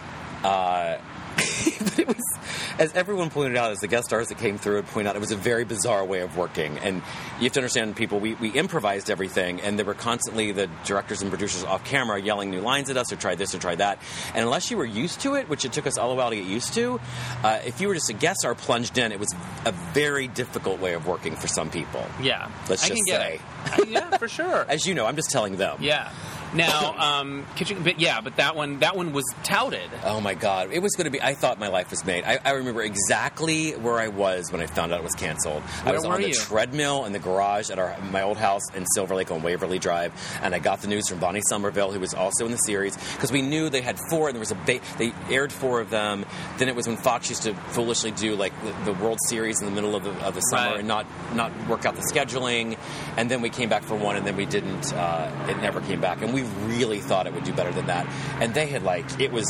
Uh, 0.42 0.98
but 1.78 1.98
it 1.98 2.08
was, 2.08 2.38
as 2.78 2.92
everyone 2.94 3.30
pointed 3.30 3.56
out, 3.56 3.72
as 3.72 3.80
the 3.80 3.88
guest 3.88 4.06
stars 4.06 4.28
that 4.28 4.38
came 4.38 4.58
through 4.58 4.76
would 4.76 4.86
point 4.86 5.08
out, 5.08 5.16
it 5.16 5.20
was 5.20 5.32
a 5.32 5.36
very 5.36 5.64
bizarre 5.64 6.04
way 6.04 6.20
of 6.20 6.36
working. 6.36 6.78
And 6.78 6.96
you 7.38 7.44
have 7.44 7.52
to 7.52 7.60
understand, 7.60 7.96
people, 7.96 8.20
we, 8.20 8.34
we 8.34 8.50
improvised 8.50 9.10
everything, 9.10 9.60
and 9.60 9.78
there 9.78 9.86
were 9.86 9.94
constantly 9.94 10.52
the 10.52 10.68
directors 10.84 11.22
and 11.22 11.30
producers 11.30 11.64
off 11.64 11.84
camera 11.84 12.20
yelling 12.20 12.50
new 12.50 12.60
lines 12.60 12.90
at 12.90 12.96
us, 12.96 13.12
or 13.12 13.16
try 13.16 13.34
this 13.34 13.54
or 13.54 13.58
try 13.58 13.74
that. 13.74 13.98
And 14.34 14.44
unless 14.44 14.70
you 14.70 14.76
were 14.76 14.84
used 14.84 15.20
to 15.20 15.34
it, 15.34 15.48
which 15.48 15.64
it 15.64 15.72
took 15.72 15.86
us 15.86 15.98
all 15.98 16.12
a 16.12 16.14
while 16.14 16.30
to 16.30 16.36
get 16.36 16.46
used 16.46 16.74
to, 16.74 17.00
uh, 17.42 17.60
if 17.64 17.80
you 17.80 17.88
were 17.88 17.94
just 17.94 18.10
a 18.10 18.14
guest 18.14 18.40
star 18.40 18.54
plunged 18.54 18.98
in, 18.98 19.12
it 19.12 19.18
was 19.20 19.34
a 19.64 19.72
very 19.92 20.28
difficult 20.28 20.80
way 20.80 20.94
of 20.94 21.06
working 21.06 21.36
for 21.36 21.48
some 21.48 21.70
people. 21.70 22.04
Yeah, 22.20 22.50
Let's 22.68 22.84
I 22.84 22.88
just 22.88 23.02
say. 23.06 23.40
Yeah, 23.86 24.16
for 24.16 24.28
sure. 24.28 24.64
As 24.68 24.86
you 24.86 24.94
know, 24.94 25.06
I'm 25.06 25.16
just 25.16 25.30
telling 25.30 25.56
them. 25.56 25.78
Yeah. 25.80 26.12
Now, 26.54 26.94
um, 27.20 27.46
you, 27.58 27.76
but 27.76 27.98
yeah, 28.00 28.20
but 28.20 28.36
that 28.36 28.54
one, 28.56 28.78
that 28.80 28.96
one 28.96 29.12
was 29.12 29.24
touted. 29.42 29.90
Oh 30.04 30.20
my 30.20 30.34
god, 30.34 30.70
it 30.72 30.80
was 30.80 30.92
going 30.92 31.06
to 31.06 31.10
be. 31.10 31.20
I 31.20 31.34
thought 31.34 31.58
my 31.58 31.68
life 31.68 31.90
was 31.90 32.04
made. 32.04 32.24
I, 32.24 32.38
I 32.44 32.52
remember 32.52 32.82
exactly 32.82 33.72
where 33.72 33.98
I 33.98 34.08
was 34.08 34.50
when 34.52 34.60
I 34.60 34.66
found 34.66 34.92
out 34.92 35.00
it 35.00 35.04
was 35.04 35.14
canceled. 35.14 35.62
I 35.84 35.92
was 35.92 36.04
on 36.04 36.20
the 36.20 36.28
you? 36.28 36.34
treadmill 36.34 37.04
in 37.04 37.12
the 37.12 37.18
garage 37.18 37.70
at 37.70 37.78
our 37.78 37.96
my 38.10 38.22
old 38.22 38.36
house 38.36 38.62
in 38.74 38.86
Silver 38.94 39.14
Lake 39.14 39.30
on 39.30 39.42
Waverly 39.42 39.78
Drive, 39.78 40.12
and 40.42 40.54
I 40.54 40.58
got 40.60 40.80
the 40.80 40.88
news 40.88 41.08
from 41.08 41.18
Bonnie 41.18 41.42
Somerville, 41.48 41.92
who 41.92 42.00
was 42.00 42.14
also 42.14 42.44
in 42.46 42.52
the 42.52 42.58
series, 42.58 42.96
because 43.14 43.32
we 43.32 43.42
knew 43.42 43.68
they 43.68 43.80
had 43.82 43.98
four, 44.10 44.28
and 44.28 44.34
there 44.36 44.40
was 44.40 44.52
a 44.52 44.54
ba- 44.54 44.80
they 44.98 45.12
aired 45.30 45.52
four 45.52 45.80
of 45.80 45.90
them. 45.90 46.24
Then 46.58 46.68
it 46.68 46.76
was 46.76 46.86
when 46.86 46.96
Fox 46.96 47.28
used 47.28 47.42
to 47.42 47.54
foolishly 47.54 48.12
do 48.12 48.36
like 48.36 48.52
the, 48.62 48.92
the 48.92 48.98
World 49.02 49.18
Series 49.28 49.60
in 49.60 49.66
the 49.66 49.72
middle 49.72 49.96
of 49.96 50.04
the, 50.04 50.12
of 50.24 50.34
the 50.34 50.40
summer 50.40 50.54
Right. 50.70 50.78
and 50.78 50.88
not 50.88 51.06
not 51.34 51.50
work 51.68 51.84
out 51.84 51.96
the 51.96 52.02
scheduling, 52.14 52.78
and 53.16 53.30
then 53.30 53.42
we 53.42 53.50
came 53.50 53.68
back 53.68 53.82
for 53.82 53.96
one, 53.96 54.14
and 54.16 54.24
then 54.26 54.36
we 54.36 54.46
didn't. 54.46 54.92
Uh, 54.94 55.46
it 55.48 55.56
never 55.58 55.80
came 55.80 56.00
back, 56.00 56.22
and 56.22 56.32
we 56.32 56.43
really 56.66 57.00
thought 57.00 57.26
it 57.26 57.34
would 57.34 57.44
do 57.44 57.52
better 57.52 57.72
than 57.72 57.86
that. 57.86 58.06
And 58.40 58.54
they 58.54 58.66
had 58.66 58.82
like 58.82 59.20
it 59.20 59.32
was 59.32 59.46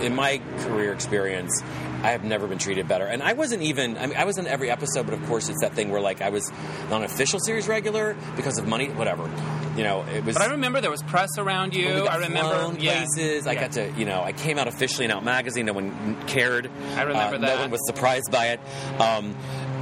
in 0.00 0.14
my 0.14 0.40
career 0.58 0.92
experience, 0.92 1.60
I 2.04 2.10
have 2.12 2.22
never 2.22 2.46
been 2.46 2.58
treated 2.58 2.86
better. 2.86 3.04
And 3.04 3.20
I 3.20 3.32
wasn't 3.32 3.62
even, 3.62 3.98
I 3.98 4.06
mean, 4.06 4.16
I 4.16 4.26
was 4.26 4.38
on 4.38 4.46
every 4.46 4.70
episode, 4.70 5.06
but 5.06 5.12
of 5.14 5.26
course, 5.26 5.48
it's 5.48 5.60
that 5.62 5.72
thing 5.72 5.90
where, 5.90 6.00
like, 6.00 6.22
I 6.22 6.28
was 6.28 6.48
not 6.88 6.98
an 6.98 7.02
official 7.02 7.40
series 7.40 7.66
regular 7.66 8.16
because 8.36 8.58
of 8.58 8.68
money, 8.68 8.90
whatever. 8.90 9.28
You 9.76 9.82
know, 9.82 10.04
it 10.14 10.24
was. 10.24 10.36
But 10.36 10.46
I 10.46 10.52
remember 10.52 10.80
there 10.80 10.92
was 10.92 11.02
press 11.02 11.36
around 11.36 11.74
you. 11.74 11.88
I 12.06 12.14
remember 12.18 12.38
flown 12.48 12.78
yeah. 12.78 12.98
places. 13.04 13.48
I 13.48 13.54
Yeah. 13.54 13.60
got 13.62 13.72
to, 13.72 13.90
you 13.98 14.04
know, 14.04 14.22
I 14.22 14.30
came 14.32 14.56
out 14.56 14.68
officially 14.68 15.04
in 15.06 15.10
Out 15.10 15.24
Magazine. 15.24 15.66
No 15.66 15.72
one 15.72 16.16
cared. 16.28 16.70
I 16.94 17.02
remember 17.02 17.34
Uh, 17.34 17.38
that. 17.40 17.56
No 17.56 17.60
one 17.62 17.70
was 17.72 17.84
surprised 17.84 18.30
by 18.30 18.50
it. 18.50 18.60
Um, 19.00 19.34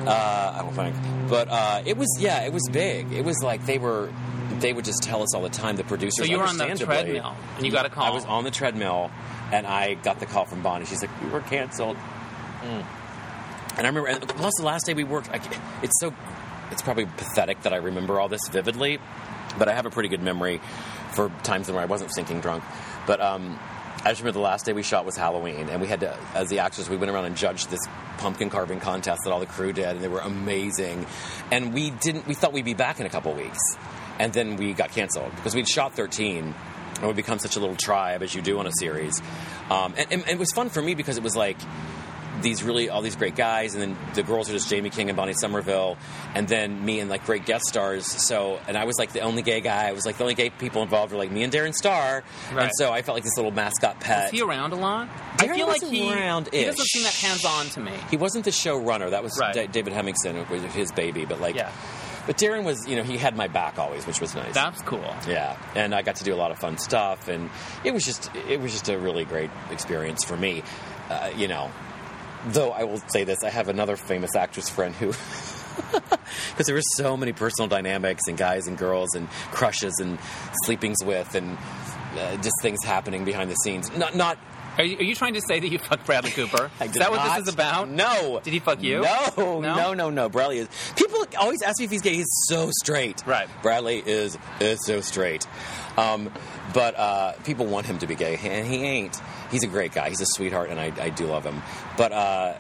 uh, 0.07 0.55
I 0.57 0.63
don't 0.63 0.73
think. 0.73 0.97
But 1.29 1.49
uh, 1.51 1.83
it 1.85 1.99
was, 1.99 2.09
yeah, 2.19 2.41
it 2.47 2.55
was 2.55 2.67
big. 2.73 3.13
It 3.13 3.27
was 3.27 3.43
like 3.43 3.67
they 3.67 3.77
were, 3.77 4.09
they 4.61 4.73
would 4.73 4.85
just 4.85 5.03
tell 5.03 5.23
us 5.23 5.35
all 5.35 5.43
the 5.43 5.49
time. 5.49 5.77
The 5.77 5.85
producers. 5.85 6.19
So 6.19 6.25
you 6.25 6.39
were 6.39 6.45
on 6.45 6.59
the 6.59 6.75
treadmill 6.75 7.35
and 7.57 7.67
you 7.67 7.73
got 7.73 7.87
a 7.87 7.91
call. 7.91 8.05
I 8.05 8.11
was 8.11 8.25
on 8.25 8.45
the 8.45 8.51
treadmill, 8.51 9.11
and 9.53 9.67
I 9.67 9.95
got 9.95 10.21
the 10.21 10.27
call 10.27 10.45
from 10.47 10.63
Bonnie. 10.63 10.87
She's 10.87 11.03
like, 11.03 11.23
"We 11.23 11.29
were 11.31 11.41
canceled." 11.41 11.97
And 13.79 13.87
I 13.87 13.91
remember, 13.91 14.09
and 14.09 14.27
plus 14.27 14.55
the 14.57 14.65
last 14.65 14.87
day 14.87 14.95
we 14.95 15.05
worked, 15.05 15.29
I, 15.31 15.41
it's 15.83 16.01
so, 16.01 16.15
it's 16.71 16.81
probably 16.81 17.05
pathetic 17.05 17.63
that 17.63 17.75
I 17.75 17.77
remember 17.77 18.19
all 18.19 18.29
this 18.29 18.41
vividly, 18.51 18.99
but 19.59 19.69
I 19.69 19.75
have 19.75 19.85
a 19.85 19.91
pretty 19.91 20.09
good 20.09 20.23
memory 20.23 20.63
for 21.13 21.31
times 21.43 21.71
when 21.71 21.77
I 21.77 21.85
wasn't 21.85 22.15
sinking 22.15 22.41
drunk. 22.41 22.65
But 23.07 23.21
um, 23.21 23.59
I 24.03 24.11
just 24.11 24.23
remember 24.23 24.39
the 24.39 24.45
last 24.45 24.65
day 24.65 24.73
we 24.73 24.83
shot 24.83 25.05
was 25.05 25.17
Halloween, 25.17 25.69
and 25.69 25.83
we 25.83 25.89
had 25.89 26.01
to, 26.01 26.17
as 26.35 26.49
the 26.49 26.61
actors, 26.61 26.89
we 26.89 26.97
went 26.97 27.11
around 27.11 27.27
and 27.27 27.37
judged 27.37 27.69
this 27.69 27.81
pumpkin 28.17 28.49
carving 28.49 28.81
contest 28.81 29.21
that 29.25 29.31
all 29.31 29.41
the 29.41 29.47
crew 29.47 29.75
did, 29.75 29.85
and 29.89 30.01
they 30.01 30.09
were 30.09 30.21
amazing. 30.21 31.05
And 31.53 31.75
we 31.75 31.91
didn't, 31.91 32.27
we 32.27 32.33
thought 32.33 32.55
we'd 32.55 32.65
be 32.65 32.75
back 32.75 32.99
in 32.99 33.05
a 33.05 33.11
couple 33.11 33.35
weeks, 33.35 33.59
and 34.19 34.33
then 34.33 34.57
we 34.57 34.73
got 34.73 34.91
canceled 34.93 35.35
because 35.37 35.55
we'd 35.55 35.69
shot 35.69 35.95
13 35.95 36.55
and 36.99 37.07
we'd 37.07 37.17
become 37.17 37.39
such 37.39 37.57
a 37.57 37.61
little 37.61 37.77
tribe 37.77 38.23
as 38.23 38.35
you 38.35 38.43
do 38.43 38.59
on 38.59 38.67
a 38.67 38.73
series. 38.79 39.21
Um, 39.71 39.95
and, 39.99 40.13
and 40.13 40.29
it 40.29 40.39
was 40.39 40.53
fun 40.53 40.69
for 40.71 40.81
me 40.81 40.95
because 40.95 41.17
it 41.17 41.23
was 41.23 41.37
like 41.37 41.59
these 42.43 42.63
really 42.63 42.91
all 42.91 43.01
these 43.01 43.17
great 43.17 43.35
guys, 43.35 43.73
and 43.75 43.83
then 43.83 43.97
the 44.15 44.23
girls 44.23 44.51
are 44.51 44.53
just 44.53 44.69
Jaime 44.71 44.91
King 44.91 45.09
and 45.09 45.17
Bonnie 45.17 45.33
Somerville, 45.33 45.97
and 46.35 46.47
then 46.47 46.85
me 46.85 47.01
and 47.01 47.09
like 47.09 47.25
great 47.25 47.47
guest 47.47 47.65
stars. 47.67 48.05
So, 48.27 48.61
and 48.69 48.77
I 48.77 48.85
was 48.85 48.97
like 48.99 49.13
the 49.13 49.21
only 49.21 49.41
gay 49.41 49.63
guy. 49.63 49.89
I 49.89 49.93
was 49.93 50.05
like 50.05 50.19
the 50.19 50.25
only 50.25 50.35
gay 50.35 50.51
people 50.51 50.83
involved 50.83 51.13
were 51.13 51.19
like 51.19 51.31
me 51.31 51.45
and 51.45 51.53
Darren 51.53 51.75
Star, 51.75 52.23
Right. 52.53 52.65
and 52.65 52.71
so 52.77 52.93
I 52.93 53.01
felt 53.01 53.17
like 53.17 53.25
this 53.25 53.37
little 53.39 53.53
mascot 53.53 54.01
pet. 54.01 54.27
Is 54.27 54.33
he 54.39 54.43
around 54.43 54.75
a 54.75 54.77
lot? 54.77 55.09
I 55.39 55.47
Darren 55.47 55.55
feel 55.55 55.67
like 55.67 55.83
he, 55.83 56.13
around-ish. 56.13 56.53
he 56.53 56.65
doesn't 56.67 56.85
seem 56.87 57.03
that 57.05 57.15
hands 57.15 57.45
on 57.47 57.67
to 57.71 57.81
me. 57.81 57.93
He 58.11 58.19
wasn't 58.19 58.45
the 58.45 58.51
showrunner. 58.51 59.09
That 59.11 59.23
was 59.23 59.39
Right. 59.41 59.55
Da- 59.55 59.67
David 59.69 59.95
Hemingson, 59.95 60.45
his 60.73 60.93
baby. 60.93 61.25
But 61.25 61.41
like, 61.41 61.55
Yeah. 61.57 61.73
But 62.27 62.37
Darren 62.37 62.65
was, 62.65 62.87
you 62.87 62.97
know, 62.97 63.03
he 63.03 63.17
had 63.17 63.37
my 63.37 63.49
back 63.49 63.79
always, 63.79 64.07
which 64.07 64.21
was 64.21 64.35
nice. 64.35 64.55
That's 64.55 64.83
cool. 64.83 65.15
Yeah, 65.29 65.57
and 65.75 65.95
I 65.95 66.03
got 66.03 66.17
to 66.17 66.25
do 66.25 66.35
a 66.35 66.37
lot 66.37 66.51
of 66.51 66.59
fun 66.59 66.79
stuff, 66.79 67.29
and 67.29 67.51
it 67.85 67.93
was 67.95 68.05
just 68.05 68.35
it 68.49 68.61
was 68.61 68.73
just 68.73 68.89
a 68.89 68.99
really 68.99 69.25
great 69.25 69.51
experience 69.71 70.25
for 70.25 70.37
me. 70.37 70.63
Uh, 71.09 71.31
you 71.37 71.49
know, 71.49 71.71
though 72.49 72.71
I 72.71 72.85
will 72.85 73.01
say 73.09 73.25
this, 73.25 73.45
I 73.45 73.51
have 73.51 73.69
another 73.69 73.97
famous 73.97 74.35
actress 74.37 74.69
friend 74.69 74.95
who. 74.95 75.13
Because 76.51 76.67
there 76.67 76.75
were 76.75 76.83
so 76.97 77.17
many 77.19 77.33
personal 77.33 77.69
dynamics 77.69 78.23
and 78.29 78.37
guys 78.37 78.67
and 78.67 78.79
girls 78.79 79.15
and 79.15 79.29
crushes 79.51 79.99
and 80.01 80.19
sleepings 80.65 80.97
with 81.05 81.35
and 81.35 81.57
uh, 82.19 82.37
just 82.37 82.55
things 82.63 82.83
happening 82.83 83.25
behind 83.25 83.51
the 83.51 83.55
scenes. 83.57 83.95
Not 83.97 84.17
not. 84.17 84.39
Are 84.79 84.85
you, 84.85 84.99
are 84.99 85.03
you 85.03 85.15
trying 85.15 85.35
to 85.35 85.41
say 85.41 85.59
that 85.61 85.69
you 85.69 85.79
fucked 85.79 86.05
Bradley 86.07 86.31
Cooper? 86.31 86.71
Is 86.83 86.93
that 86.93 87.11
what 87.11 87.17
not. 87.17 87.39
this 87.39 87.49
is 87.49 87.55
about? 87.55 87.89
No. 87.89 88.41
Did 88.43 88.53
he 88.53 88.59
fuck 88.59 88.83
you? 88.83 89.01
No, 89.03 89.61
No? 89.61 89.61
no, 89.61 89.95
no, 89.95 90.11
no. 90.11 90.29
Bradley 90.29 90.59
is. 90.59 90.69
People 90.97 91.25
always 91.39 91.63
ask 91.63 91.79
me 91.79 91.87
if 91.87 91.91
he's 91.91 92.03
gay. 92.03 92.15
He's 92.15 92.27
so 92.49 92.71
straight. 92.83 93.27
Right. 93.27 93.49
Bradley 93.63 94.03
is 94.05 94.37
is 94.61 94.79
so 94.85 95.01
straight. 95.01 95.47
Um, 95.97 96.31
but 96.75 96.95
uh, 96.97 97.33
people 97.45 97.67
want 97.67 97.87
him 97.87 97.99
to 97.99 98.07
be 98.07 98.15
gay, 98.15 98.37
and 98.43 98.67
he 98.67 98.83
ain't. 98.85 99.17
He's 99.51 99.63
a 99.65 99.69
great 99.69 99.93
guy. 99.93 100.11
He's 100.11 100.21
a 100.21 100.27
sweetheart, 100.27 100.69
and 100.71 100.79
I, 100.79 100.93
I 101.01 101.09
do 101.11 101.27
love 101.27 101.45
him. 101.45 101.63
But 101.97 102.13
uh, 102.13 102.55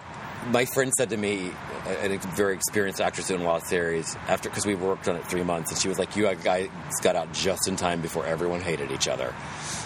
my 0.50 0.64
friend 0.64 0.92
said 0.96 1.10
to 1.10 1.16
me, 1.16 1.50
a 1.86 2.14
a 2.14 2.18
very 2.18 2.54
experienced 2.54 3.00
actress 3.00 3.30
lot 3.30 3.62
of 3.62 3.68
series, 3.68 4.14
after 4.28 4.48
because 4.48 4.66
we 4.66 4.74
worked 4.74 5.08
on 5.08 5.16
it 5.16 5.26
three 5.26 5.42
months, 5.42 5.70
and 5.70 5.80
she 5.80 5.88
was 5.88 5.98
like, 5.98 6.16
"You 6.16 6.32
guys 6.42 6.68
got 7.02 7.16
out 7.16 7.32
just 7.32 7.68
in 7.68 7.76
time 7.76 8.00
before 8.00 8.26
everyone 8.26 8.60
hated 8.60 8.90
each 8.90 9.08
other." 9.08 9.34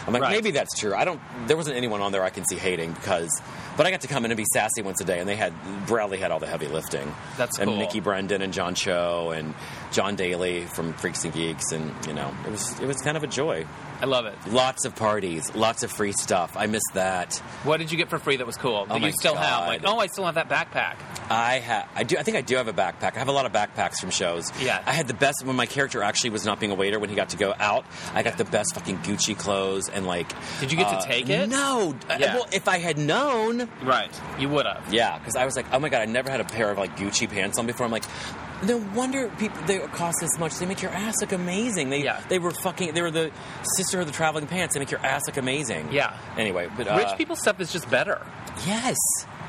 I'm 0.07 0.15
like, 0.15 0.23
Right. 0.23 0.33
maybe 0.33 0.51
that's 0.51 0.79
true. 0.79 0.95
I 0.95 1.05
don't. 1.05 1.21
There 1.47 1.57
wasn't 1.57 1.77
anyone 1.77 2.01
on 2.01 2.11
there 2.13 2.25
I 2.25 2.31
can 2.31 2.45
see 2.47 2.57
hating 2.57 2.93
because, 2.93 3.31
but 3.77 3.87
I 3.87 3.91
got 3.91 4.01
to 4.03 4.09
come 4.09 4.25
in 4.25 4.31
and 4.31 4.37
be 4.37 4.47
sassy 4.53 4.83
once 4.83 5.01
a 5.01 5.05
day, 5.05 5.19
and 5.21 5.29
they 5.29 5.37
had 5.37 5.53
Bradley 5.87 6.19
had 6.19 6.31
all 6.31 6.41
the 6.41 6.47
heavy 6.47 6.69
lifting. 6.69 7.15
That's 7.37 7.59
and 7.59 7.69
cool. 7.69 7.79
Nicky 7.79 8.01
Brendon 8.01 8.43
and 8.43 8.53
John 8.53 8.75
Cho 8.75 9.31
and 9.31 9.55
John 9.90 10.14
Daley 10.16 10.66
from 10.66 10.92
Freaks 10.94 11.24
and 11.24 11.33
Geeks, 11.35 11.72
and 11.72 11.92
you 12.07 12.12
know, 12.14 12.33
it 12.46 12.50
was 12.50 12.79
it 12.81 12.87
was 12.87 12.96
kind 12.98 13.16
of 13.16 13.22
a 13.24 13.26
joy. 13.26 13.66
I 14.03 14.07
love 14.07 14.24
it. 14.24 14.35
Lots 14.48 14.87
of 14.87 14.96
parties, 14.96 15.55
lots 15.55 15.83
of 15.83 15.92
free 15.92 16.12
stuff. 16.12 16.57
I 16.57 16.66
miss 16.66 16.83
that. 16.94 17.37
What 17.64 17.76
did 17.81 17.92
you 17.92 17.98
get 17.98 18.09
for 18.09 18.18
free 18.18 18.37
that 18.37 18.46
was 18.46 18.57
cool? 18.57 18.87
Oh 18.88 18.94
that 18.94 19.00
my 19.00 19.09
you 19.09 19.12
still 19.12 19.35
have? 19.35 19.66
Like, 19.68 19.83
oh, 19.85 19.98
I 19.98 20.07
still 20.07 20.24
have 20.24 20.37
that 20.37 20.48
backpack. 20.48 20.96
I 21.31 21.59
have, 21.59 21.87
I 21.94 22.03
do, 22.05 22.16
I 22.16 22.22
think 22.22 22.38
I 22.38 22.40
do 22.40 22.57
have 22.57 22.66
a 22.66 22.72
backpack. 22.72 23.14
I 23.16 23.18
have 23.18 23.29
a 23.29 23.33
lot 23.33 23.44
of 23.44 23.53
backpacks 23.53 23.96
from 24.00 24.09
shows. 24.09 24.50
Yeah. 24.59 24.83
I 24.87 24.92
had 24.92 25.07
the 25.07 25.12
best 25.14 25.44
when 25.44 25.55
my 25.55 25.66
character 25.66 26.03
actually 26.03 26.31
was 26.31 26.46
not 26.46 26.59
being 26.61 26.72
a 26.72 26.74
waiter 26.74 26.98
when 26.98 27.11
he 27.11 27.14
got 27.14 27.29
to 27.31 27.37
go 27.37 27.53
out. 27.61 27.85
I 28.14 28.22
got 28.22 28.38
the 28.38 28.46
best 28.46 28.74
fucking 28.74 28.98
Gucci 29.00 29.37
clothes 29.37 29.90
and 29.90 30.07
like. 30.07 30.33
Did 30.61 30.72
you 30.72 30.79
get 30.79 30.88
to 30.88 30.96
uh, 30.96 31.03
take 31.03 31.29
it? 31.29 31.50
No. 31.50 31.94
Uh, 32.09 32.16
Yeah. 32.18 32.37
Well, 32.37 32.46
if 32.55 32.68
I 32.68 32.79
had 32.79 32.96
known, 32.96 33.68
Right. 33.83 34.11
You 34.38 34.48
would 34.48 34.64
have. 34.64 34.92
yeah, 34.94 35.18
because 35.18 35.37
I 35.37 35.44
was 35.44 35.57
like, 35.57 35.66
oh 35.74 35.79
my 35.79 35.90
god, 35.90 36.00
I 36.00 36.07
never 36.07 36.31
had 36.31 36.40
a 36.40 36.44
pair 36.44 36.70
of 36.70 36.79
like 36.79 36.96
Gucci 36.96 37.29
pants 37.29 37.59
on 37.59 37.66
before. 37.66 37.85
I'm 37.85 37.92
like, 37.92 38.05
no 38.62 38.77
wonder 38.94 39.29
people 39.38 39.61
they 39.66 39.79
cost 39.79 40.18
this 40.20 40.38
much. 40.38 40.55
They 40.59 40.66
make 40.66 40.83
your 40.83 40.90
ass 40.92 41.14
look 41.20 41.33
amazing. 41.33 41.90
They 41.90 42.03
Yeah. 42.05 42.20
they 42.29 42.38
were 42.38 42.51
fucking. 42.51 42.94
They 42.94 43.03
were 43.03 43.11
the 43.11 43.31
sister 43.77 44.01
of 44.01 44.07
the 44.07 44.12
traveling 44.12 44.46
pants. 44.46 44.75
They 44.75 44.81
make 44.81 44.90
your 44.90 45.05
ass 45.05 45.23
look 45.27 45.37
amazing. 45.37 45.88
Yeah. 45.92 46.16
Anyway, 46.37 46.68
but 46.77 46.87
uh, 46.88 46.96
Rich 46.96 47.16
people 47.18 47.37
stuff 47.37 47.61
is 47.61 47.73
just 47.73 47.88
better. 47.90 48.20
Yes, 48.66 48.96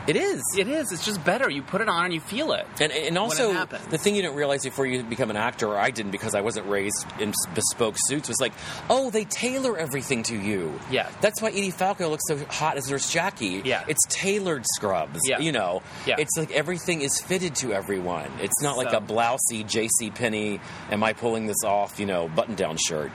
it 0.08 0.16
is. 0.16 0.42
It 0.58 0.68
is. 0.68 0.92
It's 0.92 1.06
just 1.06 1.24
better. 1.24 1.50
You 1.50 1.62
put 1.62 1.82
it 1.82 1.90
on 1.90 2.06
and 2.06 2.14
you 2.14 2.20
feel 2.20 2.52
it. 2.54 2.66
And, 2.80 2.92
and 2.92 3.18
also, 3.18 3.52
it 3.54 3.70
the 3.90 3.98
thing 3.98 4.16
you 4.16 4.22
didn't 4.22 4.36
realize 4.36 4.64
before 4.64 4.86
you 4.86 5.04
become 5.04 5.30
an 5.30 5.38
actor, 5.38 5.68
or 5.68 5.78
I 5.78 5.92
didn't 5.92 6.12
because 6.12 6.36
I 6.36 6.42
wasn't 6.42 6.68
raised 6.68 7.06
in 7.20 7.34
bespoke 7.54 7.96
suits, 7.98 8.28
was 8.28 8.42
like, 8.42 8.54
oh, 8.90 9.10
they 9.10 9.26
tailor 9.26 9.78
everything 9.78 10.24
to 10.24 10.36
you. 10.36 10.80
Yeah. 10.90 11.10
That's 11.22 11.42
why 11.42 11.50
Edie 11.50 11.72
Falco 11.72 12.10
looks 12.10 12.24
so 12.28 12.38
hot 12.46 12.78
as 12.78 12.90
Nurse 12.90 13.12
Jackie. 13.12 13.62
Yeah. 13.64 13.84
It's 13.88 14.06
tailored 14.08 14.66
scrubs. 14.76 15.20
Yeah. 15.26 15.40
You 15.40 15.52
know? 15.52 15.82
Yeah. 16.06 16.16
It's 16.18 16.38
like 16.38 16.52
everything 16.52 17.02
is 17.02 17.20
fitted 17.20 17.56
to 17.58 17.74
everyone. 17.74 18.32
It's 18.42 18.62
not 18.62 18.78
like 18.78 18.94
a 18.94 19.02
blousey 19.02 19.68
J.C. 19.68 20.12
Penney, 20.12 20.60
am 20.90 21.04
I 21.04 21.14
pulling 21.14 21.48
this 21.48 21.64
off, 21.64 22.00
you 22.00 22.06
know, 22.06 22.28
button 22.28 22.56
down 22.56 22.78
shirt. 22.78 23.12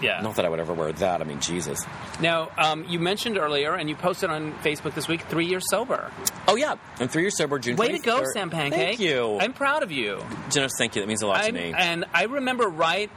Yeah. 0.00 0.20
Not 0.20 0.36
that 0.36 0.44
I 0.44 0.48
would 0.48 0.60
ever 0.60 0.72
wear 0.74 0.92
that. 0.92 1.20
I 1.20 1.24
mean, 1.24 1.40
Jesus. 1.40 1.78
Now, 2.20 2.50
um, 2.56 2.84
you 2.88 2.98
mentioned 2.98 3.36
earlier, 3.38 3.74
and 3.74 3.88
you 3.88 3.96
posted 3.96 4.30
on 4.30 4.52
Facebook 4.64 4.94
this 4.94 5.08
week, 5.08 5.22
three 5.22 5.46
years 5.46 5.64
sober. 5.70 6.10
Oh 6.46 6.56
yeah, 6.56 6.76
I'm 7.00 7.08
three 7.08 7.22
years 7.22 7.36
sober. 7.36 7.58
June. 7.58 7.76
Way 7.76 7.92
to 7.92 7.98
go, 7.98 8.20
23rd. 8.22 8.26
Sam 8.32 8.50
Pancake. 8.50 8.78
Thank 8.78 9.00
you. 9.00 9.38
I'm 9.40 9.52
proud 9.52 9.82
of 9.82 9.90
you. 9.92 10.24
Generous, 10.50 10.72
thank 10.78 10.94
you. 10.96 11.02
That 11.02 11.08
means 11.08 11.22
a 11.22 11.26
lot 11.26 11.38
I'm- 11.42 11.54
to 11.54 11.60
me. 11.60 11.74
and 11.76 12.04
I 12.14 12.24
remember 12.24 12.68
right 12.68 13.10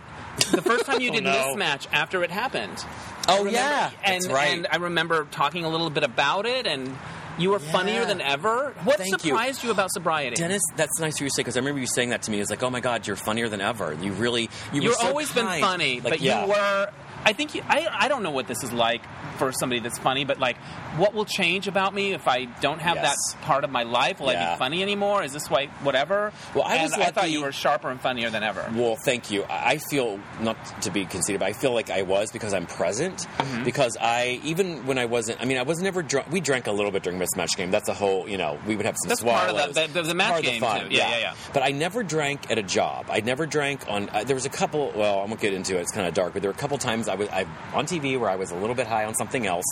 the 0.51 0.61
first 0.61 0.85
time 0.85 1.01
you 1.01 1.09
Oh, 1.11 1.15
did 1.15 1.23
no. 1.23 1.55
match 1.55 1.87
after 1.91 2.23
it 2.23 2.31
happened. 2.31 2.83
oh 3.27 3.39
remember- 3.39 3.51
yeah, 3.51 3.91
and, 4.03 4.23
that's 4.23 4.33
right. 4.33 4.53
And 4.57 4.67
I 4.71 4.77
remember 4.77 5.25
talking 5.31 5.65
a 5.65 5.69
little 5.69 5.89
bit 5.89 6.03
about 6.03 6.45
it, 6.45 6.65
and 6.65 6.97
you 7.37 7.49
were 7.49 7.59
funnier 7.59 8.05
than 8.05 8.21
ever. 8.21 8.73
What 8.83 8.97
Thank 8.97 9.19
surprised 9.19 9.63
you. 9.63 9.71
about 9.71 9.91
sobriety? 9.91 10.35
Dennis, 10.35 10.61
that's 10.75 10.99
nice 10.99 11.15
of 11.15 11.21
you 11.21 11.27
to 11.29 11.33
say 11.33 11.41
because 11.41 11.57
I 11.57 11.59
remember 11.59 11.79
you 11.79 11.87
saying 11.87 12.09
that 12.09 12.23
to 12.23 12.31
me. 12.31 12.39
It's 12.39 12.49
like, 12.49 12.63
oh 12.63 12.69
my 12.69 12.79
god, 12.79 13.07
you're 13.07 13.15
funnier 13.15 13.49
than 13.49 13.61
ever. 13.61 13.93
You 14.01 14.11
really, 14.13 14.43
you 14.73 14.81
You've 14.81 14.85
were 14.85 14.91
so 14.93 15.07
always 15.07 15.31
been 15.31 15.47
funny, 15.61 16.01
Like, 16.01 16.13
but 16.13 16.21
yeah. 16.21 16.43
you 16.43 16.49
were. 16.49 16.89
I 17.25 17.33
think 17.33 17.55
you, 17.55 17.61
I. 17.67 17.87
I 17.91 18.07
don't 18.07 18.23
know 18.23 18.31
what 18.31 18.47
this 18.47 18.63
is 18.63 18.71
like 18.73 19.01
for 19.37 19.51
somebody 19.51 19.79
that's 19.79 19.97
funny, 19.99 20.25
but 20.25 20.39
like, 20.39 20.57
what 20.97 21.13
will 21.13 21.25
change 21.25 21.67
about 21.67 21.93
me 21.93 22.13
if 22.13 22.27
I 22.27 22.45
don't 22.45 22.79
have 22.79 22.95
Yes. 22.97 23.15
that 23.33 23.41
part 23.43 23.63
of 23.63 23.69
my 23.69 23.83
life? 23.83 24.19
Will 24.19 24.29
I 24.29 24.33
Yeah. 24.33 24.53
be 24.55 24.59
funny 24.59 24.81
anymore? 24.81 25.23
Is 25.23 25.31
this 25.33 25.49
why 25.49 25.67
whatever? 25.83 26.31
Well, 26.53 26.63
I 26.65 26.75
And 26.75 26.83
was 26.83 26.93
I 26.93 27.11
thought 27.11 27.29
you 27.31 27.41
were 27.41 27.51
sharper 27.51 27.89
and 27.89 27.99
funnier 28.01 28.29
than 28.29 28.43
ever. 28.43 28.65
Well, 28.73 28.97
thank 29.05 29.31
you. 29.31 29.43
I 29.49 29.71
I 29.71 29.77
feel 29.77 30.19
not 30.41 30.57
to 30.81 30.91
be 30.91 31.05
conceited, 31.05 31.39
but 31.39 31.45
I 31.47 31.53
feel 31.53 31.73
like 31.73 31.89
I 31.89 32.01
was 32.01 32.29
because 32.31 32.53
I'm 32.53 32.65
present. 32.65 33.25
Mm-hmm. 33.37 33.63
Because 33.63 33.95
I 34.01 34.41
even 34.43 34.85
when 34.85 34.97
I 34.97 35.05
wasn't, 35.05 35.39
I 35.41 35.45
mean, 35.45 35.57
I 35.57 35.63
was 35.63 35.79
never 35.81 36.01
drunk. 36.03 36.27
We 36.29 36.41
drank 36.41 36.67
a 36.67 36.71
little 36.73 36.91
bit 36.91 37.03
during 37.03 37.19
mismatch 37.19 37.55
game. 37.55 37.71
That's 37.71 37.87
a 37.87 37.93
whole, 37.93 38.27
you 38.27 38.37
know, 38.37 38.59
we 38.67 38.75
would 38.75 38.85
have 38.85 38.95
some 39.01 39.09
That's 39.09 39.21
part 39.23 39.49
of 39.49 39.55
swallows. 39.55 39.75
the- 39.75 39.87
the- 39.87 40.07
the 40.07 40.13
match 40.13 40.27
Part 40.29 40.39
of 40.39 40.45
game, 40.45 40.59
fun, 40.61 40.81
too. 40.81 40.87
Yeah, 40.95 41.09
yeah, 41.11 41.17
yeah. 41.19 41.33
But 41.53 41.63
I 41.63 41.69
never 41.71 42.03
drank 42.03 42.49
at 42.51 42.57
a 42.57 42.63
job. 42.63 43.05
I 43.09 43.21
never 43.21 43.45
drank 43.45 43.87
on. 43.87 44.09
Uh, 44.09 44.23
there 44.25 44.35
was 44.35 44.45
a 44.45 44.49
couple. 44.49 44.91
Well, 44.93 45.19
I 45.21 45.25
won't 45.25 45.39
get 45.39 45.53
into 45.53 45.77
it. 45.77 45.81
It's 45.81 45.91
kind 45.93 46.05
of 46.07 46.13
dark. 46.13 46.33
But 46.33 46.41
there 46.41 46.51
were 46.51 46.55
a 46.57 46.59
couple 46.59 46.77
times 46.77 47.07
I 47.11 47.15
was 47.15 47.29
I, 47.29 47.45
on 47.73 47.85
TV 47.85 48.19
where 48.19 48.29
I 48.29 48.35
was 48.35 48.51
a 48.51 48.55
little 48.55 48.75
bit 48.75 48.87
high 48.87 49.05
on 49.05 49.13
something 49.15 49.45
else. 49.45 49.65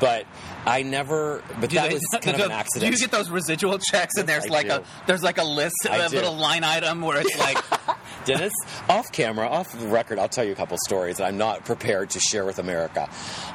But 0.00 0.26
I 0.66 0.82
never. 0.82 1.42
But 1.60 1.70
Do 1.70 1.76
that 1.76 1.88
they- 1.88 1.94
was 1.94 2.02
kind 2.20 2.36
of 2.40 2.46
an 2.46 2.52
accident. 2.52 2.90
do 2.92 2.96
you 2.96 3.06
get 3.08 3.10
those 3.16 3.30
residual 3.30 3.78
checks 3.78 4.16
and 4.18 4.28
there's 4.28 4.46
I 4.46 4.48
like 4.48 4.66
do. 4.68 4.74
a 4.74 4.84
there's 5.06 5.22
like 5.22 5.38
a 5.38 5.44
list, 5.44 5.74
I 5.90 5.96
a 6.04 6.08
do. 6.08 6.16
little 6.16 6.36
line 6.36 6.64
item 6.64 7.00
where 7.00 7.20
it's 7.20 7.38
like 7.38 7.58
Dennis, 8.26 8.52
off 8.88 9.10
camera, 9.12 9.48
off 9.48 9.72
the 9.72 9.88
record, 9.88 10.18
I'll 10.18 10.28
tell 10.28 10.44
you 10.44 10.52
a 10.52 10.54
couple 10.54 10.76
stories 10.84 11.16
that 11.16 11.24
I'm 11.24 11.38
not 11.38 11.64
prepared 11.64 12.10
to 12.10 12.20
share 12.20 12.44
with 12.44 12.58
America 12.58 13.08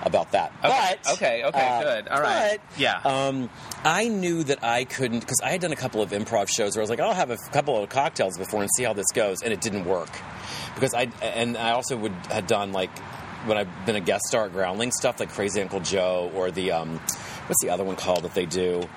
about 0.03 0.31
that. 0.31 0.51
Okay, 0.63 0.95
But 1.03 1.11
okay, 1.13 1.43
okay, 1.43 1.67
uh, 1.67 1.83
good. 1.83 2.07
All 2.07 2.19
right. 2.21 2.59
but, 2.71 2.79
Yeah. 2.79 2.99
Um, 3.05 3.49
I 3.83 4.07
knew 4.07 4.43
that 4.45 4.63
I 4.63 4.85
couldn't 4.85 5.19
because 5.19 5.39
I 5.43 5.49
had 5.51 5.61
done 5.61 5.71
a 5.71 5.75
couple 5.75 6.01
of 6.01 6.09
improv 6.09 6.49
shows 6.49 6.75
where 6.75 6.81
I 6.81 6.83
was 6.83 6.89
like, 6.89 6.99
I'll 6.99 7.13
have 7.13 7.29
a 7.29 7.37
couple 7.51 7.81
of 7.81 7.89
cocktails 7.89 8.37
before 8.39 8.61
and 8.61 8.69
see 8.75 8.83
how 8.83 8.93
this 8.93 9.05
goes, 9.13 9.43
and 9.43 9.53
it 9.53 9.61
didn't 9.61 9.85
work 9.85 10.09
because 10.73 10.95
I 10.95 11.09
and 11.21 11.55
I 11.57 11.71
also 11.71 11.95
would 11.97 12.13
had 12.31 12.47
done 12.47 12.71
like 12.71 12.89
when 13.45 13.57
I've 13.57 13.85
been 13.85 13.95
a 13.95 14.01
guest 14.01 14.25
star 14.27 14.45
at 14.45 14.53
Groundling 14.53 14.91
stuff 14.91 15.19
like 15.19 15.29
Crazy 15.29 15.61
Uncle 15.61 15.79
Joe 15.79 16.31
or 16.35 16.51
the 16.51 16.71
um, 16.71 16.99
what's 17.47 17.61
the 17.61 17.69
other 17.69 17.83
one 17.83 17.95
called 17.95 18.23
that 18.23 18.33
they 18.33 18.45
do 18.45 18.87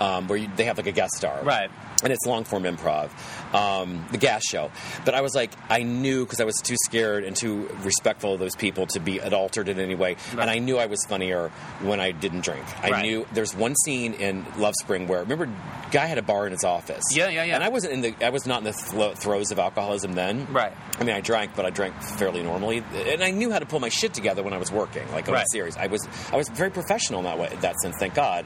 um, 0.00 0.28
where 0.28 0.38
you, 0.38 0.48
they 0.56 0.64
have 0.64 0.76
like 0.76 0.86
a 0.86 0.92
guest 0.92 1.14
star 1.16 1.40
Right. 1.42 1.70
and 2.02 2.12
it's 2.12 2.26
long 2.26 2.44
form 2.44 2.64
improv, 2.64 3.10
um, 3.54 4.04
the 4.10 4.18
gas 4.18 4.42
show. 4.44 4.70
But 5.04 5.14
I 5.14 5.20
was 5.20 5.34
like, 5.34 5.52
I 5.70 5.82
knew 5.82 6.24
because 6.24 6.40
I 6.40 6.44
was 6.44 6.56
too 6.56 6.76
scared 6.84 7.24
and 7.24 7.36
too 7.36 7.68
respectful 7.82 8.34
of 8.34 8.40
those 8.40 8.56
people 8.56 8.86
to 8.88 9.00
be 9.00 9.20
altered 9.20 9.68
in 9.68 9.78
any 9.78 9.94
way, 9.94 10.16
Right. 10.32 10.40
and 10.42 10.50
I 10.50 10.58
knew 10.58 10.78
I 10.78 10.86
was 10.86 11.04
funnier 11.06 11.50
when 11.82 12.00
I 12.00 12.10
didn't 12.12 12.40
drink. 12.42 12.64
I 12.82 12.90
Right. 12.90 13.02
knew 13.02 13.26
there's 13.32 13.54
one 13.54 13.74
scene 13.84 14.14
in 14.14 14.44
Love 14.58 14.74
Spring 14.82 15.06
where 15.06 15.20
remember, 15.20 15.48
guy 15.90 16.06
had 16.06 16.18
a 16.18 16.22
bar 16.22 16.46
in 16.46 16.52
his 16.52 16.64
office. 16.64 17.04
Yeah, 17.12 17.28
yeah, 17.28 17.44
yeah. 17.44 17.54
And 17.54 17.62
I 17.64 17.68
wasn't 17.68 17.92
in 17.94 18.00
the, 18.00 18.14
I 18.24 18.30
was 18.30 18.46
not 18.46 18.58
in 18.58 18.64
the 18.64 18.72
thro- 18.72 19.14
throes 19.14 19.50
of 19.52 19.58
alcoholism 19.58 20.14
then. 20.14 20.46
Right. 20.52 20.72
I 20.98 21.04
mean, 21.04 21.14
I 21.14 21.20
drank, 21.20 21.52
but 21.54 21.64
I 21.64 21.70
drank 21.70 22.00
fairly 22.02 22.42
normally, 22.42 22.82
and 23.06 23.22
I 23.22 23.30
knew 23.30 23.50
how 23.52 23.58
to 23.60 23.66
pull 23.66 23.80
my 23.80 23.88
shit 23.88 24.12
together 24.14 24.42
when 24.42 24.52
I 24.52 24.58
was 24.58 24.72
working, 24.72 25.10
like 25.12 25.28
on 25.28 25.34
Right. 25.34 25.44
a 25.44 25.50
series. 25.52 25.76
I 25.76 25.86
was, 25.86 26.06
I 26.32 26.36
was 26.36 26.48
very 26.48 26.70
professional 26.70 27.20
in 27.20 27.24
that 27.26 27.38
way, 27.38 27.48
in 27.52 27.60
that 27.60 27.76
sense. 27.80 27.96
Thank 27.98 28.14
God. 28.14 28.44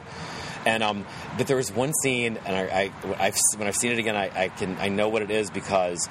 And 0.65 0.83
um, 0.83 1.05
but 1.37 1.47
there 1.47 1.57
was 1.57 1.71
one 1.71 1.93
scene, 2.03 2.37
and 2.45 2.55
I, 2.55 2.91
I 3.17 3.25
I've, 3.27 3.37
when 3.57 3.67
I've 3.67 3.75
seen 3.77 3.91
it 3.93 3.99
again, 3.99 4.15
I, 4.15 4.29
I 4.45 4.49
can 4.49 4.77
I 4.79 4.89
know 4.89 5.07
what 5.09 5.21
it 5.21 5.31
is 5.31 5.49
because 5.49 6.07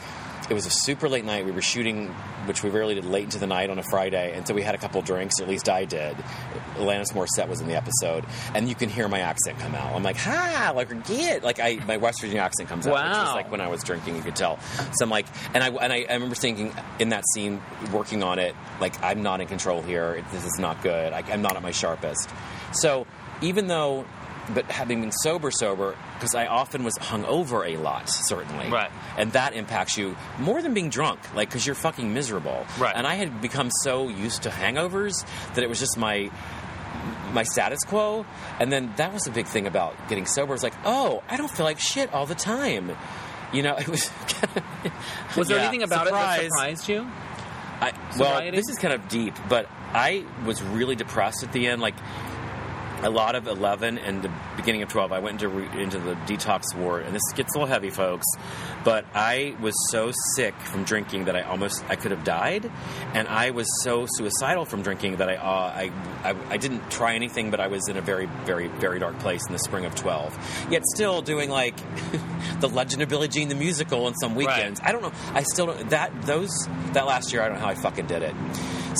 it 0.49 0.55
was 0.55 0.65
a 0.65 0.71
super 0.71 1.09
late 1.09 1.27
night. 1.27 1.45
We 1.45 1.51
were 1.53 1.61
shooting, 1.61 2.07
which 2.47 2.63
we 2.63 2.71
rarely 2.71 2.95
did, 2.95 3.05
late 3.05 3.25
into 3.25 3.39
the 3.39 3.47
night 3.47 3.69
on 3.69 3.79
a 3.79 3.83
Friday, 3.83 4.33
and 4.35 4.49
so 4.49 4.55
we 4.55 4.63
had 4.63 4.75
a 4.75 4.79
couple 4.79 5.03
drinks, 5.03 5.39
or 5.39 5.43
at 5.43 5.49
least 5.51 5.69
I 5.69 5.85
did. 5.85 6.17
Alanis 6.77 7.13
Morissette 7.13 7.49
was 7.49 7.61
in 7.61 7.67
the 7.69 7.77
episode, 7.77 8.25
and 8.55 8.69
you 8.69 8.75
can 8.75 8.89
hear 8.89 9.07
my 9.09 9.19
accent 9.21 9.59
come 9.59 9.75
out. 9.75 9.95
I'm 9.95 10.03
like, 10.03 10.17
ha, 10.17 10.73
like 10.75 11.07
get, 11.07 11.43
like 11.45 11.61
I 11.61 11.79
my 11.87 11.99
West 11.99 12.21
Virginia 12.23 12.41
accent 12.41 12.71
comes 12.71 12.87
out, 12.87 12.95
which 12.95 13.03
Wow. 13.03 13.29
is 13.29 13.35
like 13.35 13.51
when 13.51 13.61
I 13.61 13.69
was 13.69 13.83
drinking, 13.85 14.17
you 14.17 14.23
could 14.23 14.37
tell. 14.37 14.59
So 14.95 15.05
I'm 15.05 15.11
like, 15.11 15.27
and 15.53 15.63
I 15.63 15.69
and 15.69 15.93
I, 15.93 16.07
I 16.09 16.15
remember 16.15 16.35
thinking 16.37 16.73
in 16.99 17.11
that 17.11 17.25
scene, 17.35 17.61
working 17.93 18.23
on 18.23 18.39
it, 18.39 18.55
like 18.81 18.95
I'm 19.03 19.23
not 19.23 19.43
in 19.43 19.49
control 19.49 19.83
here. 19.83 20.25
This 20.33 20.45
is 20.47 20.59
not 20.59 20.83
good. 20.83 21.13
I, 21.13 21.23
I'm 21.31 21.43
not 21.43 21.57
at 21.57 21.63
my 21.63 21.73
sharpest. 21.73 22.31
So 22.73 23.07
even 23.43 23.67
though, 23.67 24.05
but 24.55 24.65
having 24.71 25.01
been 25.01 25.13
sober, 25.13 25.51
sober, 25.51 25.97
because 26.15 26.35
I 26.35 26.47
often 26.47 26.85
was 26.85 26.95
hungover 26.95 27.67
a 27.67 27.77
lot, 27.79 28.09
certainly, 28.09 28.69
Right. 28.71 28.91
and 29.17 29.33
that 29.33 29.53
impacts 29.55 29.97
you 29.99 30.17
more 30.39 30.63
than 30.63 30.75
being 30.75 30.91
drunk, 30.91 31.21
like 31.35 31.49
because 31.49 31.67
you're 31.67 31.75
fucking 31.75 32.13
miserable, 32.15 32.67
Right. 32.79 32.95
And 32.97 33.07
I 33.07 33.15
had 33.15 33.41
become 33.41 33.71
so 33.83 34.09
used 34.09 34.43
to 34.45 34.51
hangovers 34.51 35.25
that 35.55 35.63
it 35.65 35.69
was 35.69 35.79
just 35.79 35.97
my 35.99 36.31
my 37.33 37.43
status 37.43 37.81
quo. 37.87 38.25
And 38.59 38.73
then 38.73 38.93
that 38.97 39.13
was 39.13 39.27
a 39.27 39.31
big 39.31 39.47
thing 39.47 39.67
about 39.67 39.95
getting 40.09 40.25
sober. 40.25 40.55
It's 40.55 40.63
like, 40.63 40.75
oh, 40.87 41.23
I 41.29 41.37
don't 41.37 41.51
feel 41.51 41.67
like 41.67 41.79
shit 41.79 42.13
all 42.15 42.25
the 42.25 42.35
time. 42.35 42.97
You 43.53 43.63
know, 43.63 43.77
it 43.79 43.87
was. 43.89 44.11
Was 45.37 45.49
there 45.49 45.59
Yeah, 45.59 45.65
anything 45.65 45.83
about 45.83 46.07
it 46.07 46.13
that 46.13 46.41
surprised 46.43 46.89
you? 46.89 47.07
I, 47.81 47.93
well, 48.19 48.31
Sobriety? 48.33 48.57
this 48.57 48.69
is 48.71 48.79
kind 48.79 48.95
of 48.95 49.07
deep, 49.09 49.35
but 49.49 49.69
I 49.93 50.25
was 50.45 50.63
really 50.63 50.97
depressed 50.97 51.43
at 51.45 51.53
the 51.53 51.67
end. 51.69 51.81
Like 51.83 51.95
a 53.03 53.11
lot 53.11 53.35
of 53.35 53.47
eleven 53.47 53.99
and 53.99 54.23
the 54.23 54.31
beginning 54.57 54.83
of 54.83 54.89
twelve, 54.89 55.13
I 55.13 55.19
went 55.21 55.43
into 55.43 55.49
re, 55.49 55.83
into 55.83 55.99
the 55.99 56.15
detox 56.15 56.75
ward, 56.75 57.05
and 57.07 57.15
this 57.15 57.23
gets 57.35 57.55
a 57.55 57.59
little 57.59 57.73
heavy, 57.73 57.91
folks. 57.91 58.27
But 58.85 59.05
I 59.15 59.57
was 59.61 59.75
so 59.91 60.13
sick 60.35 60.55
from 60.55 60.85
drinking 60.85 61.27
that 61.27 61.37
I 61.37 61.43
almost 61.43 61.85
I 61.89 61.97
could 61.97 62.11
have 62.11 62.25
died, 62.25 62.71
and 63.15 63.29
I 63.29 63.51
was 63.51 63.67
so 63.83 64.07
suicidal 64.09 64.65
from 64.65 64.83
drinking 64.83 65.17
that 65.17 65.29
I 65.29 65.37
uh, 65.37 65.43
I, 65.45 65.93
I 66.25 66.37
I 66.51 66.57
didn't 66.57 66.91
try 66.91 67.15
anything, 67.15 67.51
but 67.51 67.61
I 67.61 67.69
was 67.69 67.89
in 67.89 67.97
a 67.97 68.01
very 68.03 68.27
very 68.45 68.69
very 68.69 68.99
dark 68.99 69.19
place 69.21 69.47
in 69.47 69.53
the 69.53 69.59
spring 69.59 69.85
of 69.85 69.95
twelve. 69.95 70.37
Yet 70.71 70.85
still 70.95 71.23
doing 71.23 71.51
like 71.51 71.77
the 72.61 72.69
Legend 72.69 73.03
of 73.03 73.09
Billie 73.09 73.29
Jean 73.29 73.49
the 73.49 73.55
musical 73.55 74.07
on 74.07 74.15
some 74.15 74.35
weekends. 74.35 74.81
I 74.83 74.93
don't 74.93 75.03
know. 75.03 75.13
I 75.35 75.43
still 75.43 75.67
don't 75.67 75.91
that 75.91 76.23
those 76.23 76.51
that 76.93 77.07
last 77.07 77.33
year. 77.33 77.43
I 77.43 77.49
don't 77.49 77.59
know 77.59 77.65
how 77.65 77.71
I 77.71 77.75
fucking 77.75 78.07
did 78.07 78.23
it. 78.23 78.35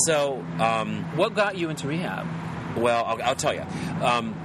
So, 0.05 0.45
um, 0.59 1.03
What 1.17 1.33
got 1.33 1.57
you 1.57 1.69
into 1.69 1.87
rehab? 1.87 2.25
Well, 2.75 3.03
I'll, 3.05 3.21
I'll 3.23 3.35
tell 3.35 3.53
you. 3.53 3.65
Um, 4.01 4.35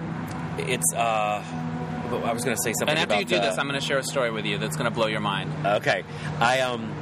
it's. 0.58 0.92
Uh, 0.94 1.42
I 2.24 2.32
was 2.32 2.44
going 2.44 2.56
to 2.56 2.62
say 2.62 2.72
something. 2.74 2.90
And 2.96 2.98
after 2.98 3.18
you 3.18 3.24
do 3.24 3.34
the- 3.36 3.40
this, 3.42 3.58
I'm 3.58 3.66
going 3.66 3.80
to 3.80 3.84
share 3.84 3.98
a 3.98 4.02
story 4.04 4.30
with 4.30 4.44
you 4.46 4.58
that's 4.58 4.76
going 4.76 4.84
to 4.88 4.94
blow 4.94 5.06
your 5.08 5.20
mind. 5.20 5.50
Okay, 5.66 6.04
I 6.38 6.60
um. 6.60 6.92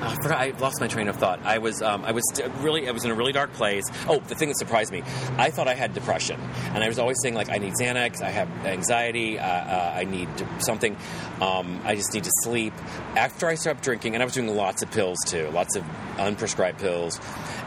I 0.00 0.14
forgot. 0.22 0.38
I 0.38 0.52
lost 0.58 0.80
my 0.80 0.86
train 0.86 1.08
of 1.08 1.16
thought. 1.16 1.40
I 1.44 1.58
was, 1.58 1.82
um, 1.82 2.04
I 2.04 2.12
was 2.12 2.22
really, 2.60 2.88
I 2.88 2.92
was 2.92 3.04
in 3.04 3.10
a 3.10 3.14
really 3.14 3.32
dark 3.32 3.52
place. 3.52 3.84
Oh, 4.08 4.20
the 4.20 4.34
thing 4.34 4.48
that 4.48 4.56
surprised 4.58 4.92
me, 4.92 5.02
I 5.36 5.50
thought 5.50 5.66
I 5.68 5.74
had 5.74 5.92
depression, 5.94 6.40
and 6.74 6.84
I 6.84 6.88
was 6.88 6.98
always 6.98 7.16
saying 7.22 7.34
like, 7.34 7.50
I 7.50 7.58
need 7.58 7.74
Xanax, 7.80 8.22
I 8.22 8.30
have 8.30 8.48
anxiety, 8.64 9.38
uh, 9.38 9.44
uh, 9.46 9.92
I 9.96 10.04
need 10.04 10.28
something, 10.60 10.96
um, 11.40 11.80
I 11.84 11.94
just 11.96 12.14
need 12.14 12.24
to 12.24 12.30
sleep. 12.42 12.72
After 13.16 13.46
I 13.48 13.56
stopped 13.56 13.82
drinking, 13.82 14.14
and 14.14 14.22
I 14.22 14.24
was 14.24 14.34
doing 14.34 14.54
lots 14.54 14.82
of 14.82 14.90
pills 14.90 15.18
too, 15.26 15.48
lots 15.50 15.74
of 15.76 15.82
unprescribed 16.16 16.78
pills, 16.78 17.20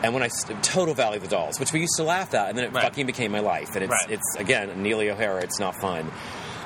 and 0.03 0.13
when 0.13 0.23
I 0.23 0.29
total 0.61 0.93
Valley 0.93 1.17
of 1.17 1.23
the 1.23 1.29
Dolls, 1.29 1.59
which 1.59 1.73
we 1.73 1.81
used 1.81 1.95
to 1.97 2.03
laugh 2.03 2.33
at, 2.33 2.49
and 2.49 2.57
then 2.57 2.65
it 2.65 2.73
Right. 2.73 2.83
fucking 2.83 3.05
became 3.05 3.31
my 3.31 3.39
life, 3.41 3.69
and 3.75 3.83
it's, 3.83 3.91
Right. 3.91 4.11
it's 4.11 4.35
again 4.37 4.81
Neely 4.81 5.09
O'Hara. 5.09 5.41
It's 5.43 5.59
not 5.59 5.75
fun. 5.81 6.09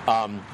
Um, 0.07 0.45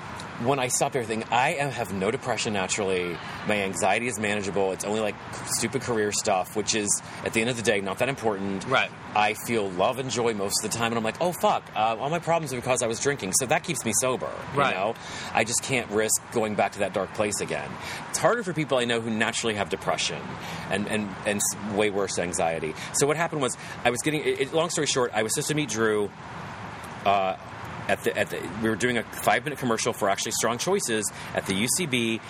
when 0.45 0.59
I 0.59 0.67
stopped 0.67 0.95
everything, 0.95 1.23
I 1.31 1.55
am, 1.55 1.71
have 1.71 1.93
no 1.93 2.11
depression 2.11 2.53
naturally. 2.53 3.17
My 3.47 3.61
anxiety 3.63 4.07
is 4.07 4.19
manageable. 4.19 4.71
It's 4.71 4.83
only 4.85 4.99
like 4.99 5.15
stupid 5.47 5.81
career 5.81 6.11
stuff, 6.11 6.55
which 6.55 6.75
is 6.75 7.01
at 7.25 7.33
the 7.33 7.41
end 7.41 7.49
of 7.49 7.57
the 7.57 7.61
day 7.63 7.81
not 7.81 7.99
that 7.99 8.09
important. 8.09 8.65
Right. 8.65 8.89
I 9.15 9.33
feel 9.33 9.69
love 9.71 9.99
and 9.99 10.09
joy 10.09 10.33
most 10.33 10.63
of 10.63 10.71
the 10.71 10.77
time, 10.77 10.91
and 10.91 10.97
I'm 10.97 11.03
like, 11.03 11.17
oh 11.21 11.33
fuck, 11.41 11.63
uh, 11.75 11.97
all 11.99 12.09
my 12.09 12.19
problems 12.19 12.53
are 12.53 12.55
because 12.57 12.81
I 12.81 12.87
was 12.87 12.99
drinking, 12.99 13.33
so 13.33 13.45
that 13.47 13.63
keeps 13.63 13.83
me 13.85 13.91
sober. 13.99 14.29
Right. 14.55 14.69
You 14.69 14.75
know, 14.79 14.95
I 15.33 15.43
just 15.43 15.63
can't 15.63 15.89
risk 15.91 16.21
going 16.31 16.55
back 16.55 16.71
to 16.73 16.79
that 16.79 16.93
dark 16.93 17.13
place 17.13 17.41
again. 17.41 17.69
It's 18.09 18.19
harder 18.19 18.43
for 18.43 18.53
people 18.53 18.77
I 18.77 18.85
know 18.85 19.01
who 19.01 19.09
naturally 19.09 19.55
have 19.55 19.69
depression 19.69 20.21
and 20.69 20.87
and 20.87 21.09
and 21.25 21.41
way 21.75 21.89
worse 21.89 22.17
anxiety. 22.19 22.73
So 22.93 23.05
what 23.07 23.17
happened 23.17 23.41
was 23.41 23.57
I 23.83 23.89
was 23.89 24.01
getting. 24.01 24.21
It, 24.21 24.39
it- 24.41 24.53
long 24.53 24.69
story 24.69 24.87
short, 24.87 25.11
I 25.13 25.23
was 25.23 25.33
supposed 25.33 25.49
to 25.49 25.55
meet 25.55 25.69
Drew 25.69 26.09
uh, 27.05 27.35
at 27.91 28.03
the, 28.05 28.17
at 28.17 28.29
the, 28.29 28.39
we 28.63 28.69
were 28.69 28.75
doing 28.75 28.97
a 28.97 29.03
five 29.03 29.43
minute 29.43 29.59
commercial 29.59 29.91
for 29.91 30.09
actually 30.09 30.31
Strong 30.31 30.59
Choices 30.59 31.11
at 31.35 31.45
the 31.45 31.53
UCB. 31.53 32.21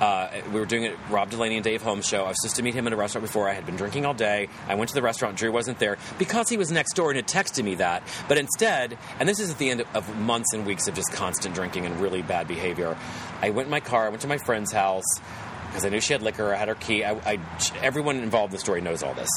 Uh, 0.00 0.30
we 0.52 0.60
were 0.60 0.66
doing 0.66 0.84
it, 0.84 0.96
Rob 1.10 1.28
Delaney 1.28 1.56
and 1.56 1.64
Dave 1.64 1.82
Holmes 1.82 2.06
show. 2.06 2.22
I 2.24 2.28
was 2.28 2.40
supposed 2.40 2.54
to 2.56 2.62
meet 2.62 2.74
him 2.74 2.86
in 2.86 2.92
a 2.92 2.96
restaurant 2.96 3.26
before. 3.26 3.48
I 3.48 3.52
had 3.54 3.66
been 3.66 3.74
drinking 3.74 4.06
all 4.06 4.14
day. 4.14 4.48
I 4.68 4.76
went 4.76 4.90
to 4.90 4.94
the 4.94 5.02
restaurant. 5.02 5.36
Drew 5.36 5.50
wasn't 5.50 5.80
there 5.80 5.98
because 6.18 6.48
he 6.48 6.56
was 6.56 6.70
next 6.70 6.92
door 6.94 7.10
and 7.10 7.16
had 7.16 7.26
texted 7.26 7.64
me 7.64 7.74
that. 7.76 8.04
But 8.28 8.38
instead, 8.38 8.96
and 9.18 9.28
this 9.28 9.40
is 9.40 9.50
at 9.50 9.58
the 9.58 9.70
end 9.70 9.84
of 9.94 10.16
months 10.20 10.52
and 10.54 10.64
weeks 10.64 10.86
of 10.86 10.94
just 10.94 11.12
constant 11.12 11.56
drinking 11.56 11.84
and 11.84 12.00
really 12.00 12.22
bad 12.22 12.46
behavior, 12.46 12.96
I 13.42 13.50
went 13.50 13.66
in 13.66 13.70
my 13.72 13.80
car. 13.80 14.06
I 14.06 14.08
went 14.10 14.22
to 14.22 14.28
my 14.28 14.38
friend's 14.38 14.70
house 14.70 15.18
because 15.66 15.84
I 15.84 15.88
knew 15.88 16.00
she 16.00 16.12
had 16.12 16.22
liquor. 16.22 16.54
I 16.54 16.56
had 16.56 16.68
her 16.68 16.76
key. 16.76 17.04
I, 17.04 17.14
I, 17.32 17.40
everyone 17.82 18.18
involved 18.18 18.52
in 18.52 18.56
the 18.56 18.60
story 18.60 18.80
knows 18.80 19.02
all 19.02 19.14
this. 19.14 19.30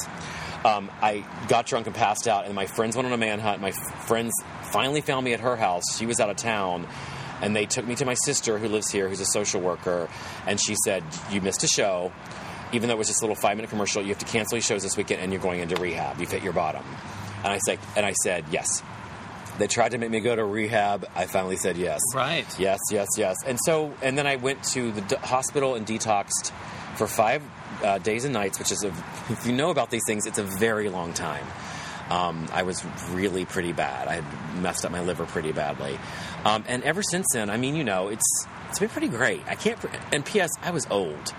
um, 0.64 0.92
I 1.02 1.24
got 1.48 1.66
drunk 1.66 1.88
and 1.88 1.96
passed 1.96 2.28
out, 2.28 2.46
and 2.46 2.54
my 2.54 2.66
friends 2.66 2.94
went 2.94 3.06
on 3.06 3.12
a 3.12 3.16
manhunt. 3.16 3.60
My 3.60 3.72
friends 3.72 4.32
finally 4.72 5.00
found 5.02 5.24
me 5.24 5.32
at 5.34 5.40
her 5.40 5.56
house. 5.56 5.84
She 5.96 6.06
was 6.06 6.18
out 6.18 6.30
of 6.30 6.36
town. 6.36 6.88
And 7.40 7.56
they 7.56 7.66
took 7.66 7.84
me 7.84 7.96
to 7.96 8.04
my 8.04 8.14
sister, 8.14 8.56
who 8.56 8.68
lives 8.68 8.88
here, 8.88 9.08
who's 9.08 9.18
a 9.18 9.26
social 9.26 9.60
worker, 9.60 10.08
and 10.46 10.60
she 10.60 10.76
said, 10.84 11.02
"You 11.28 11.40
missed 11.40 11.64
a 11.64 11.66
show, 11.66 12.12
even 12.72 12.86
though 12.86 12.94
it 12.94 12.98
was 12.98 13.08
just 13.08 13.20
a 13.20 13.24
little 13.26 13.34
five-minute 13.34 13.68
commercial. 13.68 14.00
You 14.00 14.10
have 14.10 14.18
to 14.18 14.26
cancel 14.26 14.58
your 14.58 14.62
shows 14.62 14.84
this 14.84 14.96
weekend, 14.96 15.20
and 15.22 15.32
you're 15.32 15.42
going 15.42 15.58
into 15.58 15.74
rehab. 15.74 16.20
You've 16.20 16.30
hit 16.30 16.44
your 16.44 16.52
bottom." 16.52 16.84
And 17.42 17.48
I 17.52 17.58
said, 17.58 17.80
"And 17.96 18.06
I 18.06 18.12
said 18.12 18.44
yes." 18.52 18.80
They 19.58 19.66
tried 19.66 19.90
to 19.90 19.98
make 19.98 20.10
me 20.10 20.20
go 20.20 20.36
to 20.36 20.44
rehab. 20.44 21.04
I 21.16 21.26
finally 21.26 21.56
said 21.56 21.76
yes. 21.76 22.00
Right. 22.14 22.46
Yes, 22.60 22.78
yes, 22.92 23.08
yes. 23.18 23.34
And 23.44 23.58
so, 23.64 23.92
and 24.02 24.16
then 24.16 24.28
I 24.28 24.36
went 24.36 24.62
to 24.74 24.92
the 24.92 25.00
d- 25.00 25.16
hospital 25.16 25.74
and 25.74 25.84
detoxed 25.84 26.52
for 26.94 27.08
five 27.08 27.42
uh, 27.82 27.98
days 27.98 28.24
and 28.24 28.32
nights, 28.32 28.60
which 28.60 28.70
is, 28.70 28.84
a, 28.84 28.94
if 29.30 29.44
you 29.46 29.52
know 29.52 29.70
about 29.70 29.90
these 29.90 30.04
things, 30.06 30.26
it's 30.26 30.38
a 30.38 30.44
very 30.44 30.88
long 30.88 31.12
time. 31.12 31.44
Um, 32.10 32.46
I 32.52 32.62
was 32.62 32.84
really 33.10 33.44
pretty 33.44 33.72
bad. 33.72 34.08
I 34.08 34.20
had 34.20 34.62
messed 34.62 34.84
up 34.84 34.92
my 34.92 35.00
liver 35.00 35.24
pretty 35.24 35.52
badly. 35.52 35.98
Um, 36.44 36.64
and 36.68 36.82
ever 36.84 37.02
since 37.02 37.26
then, 37.32 37.48
I 37.50 37.56
mean, 37.56 37.74
you 37.76 37.84
know, 37.84 38.08
it's 38.08 38.46
it's 38.68 38.78
been 38.78 38.88
pretty 38.88 39.08
great. 39.08 39.42
I 39.46 39.54
can't. 39.54 39.78
And 40.12 40.24
P.S. 40.24 40.50
I 40.62 40.70
was 40.70 40.86
old. 40.90 41.34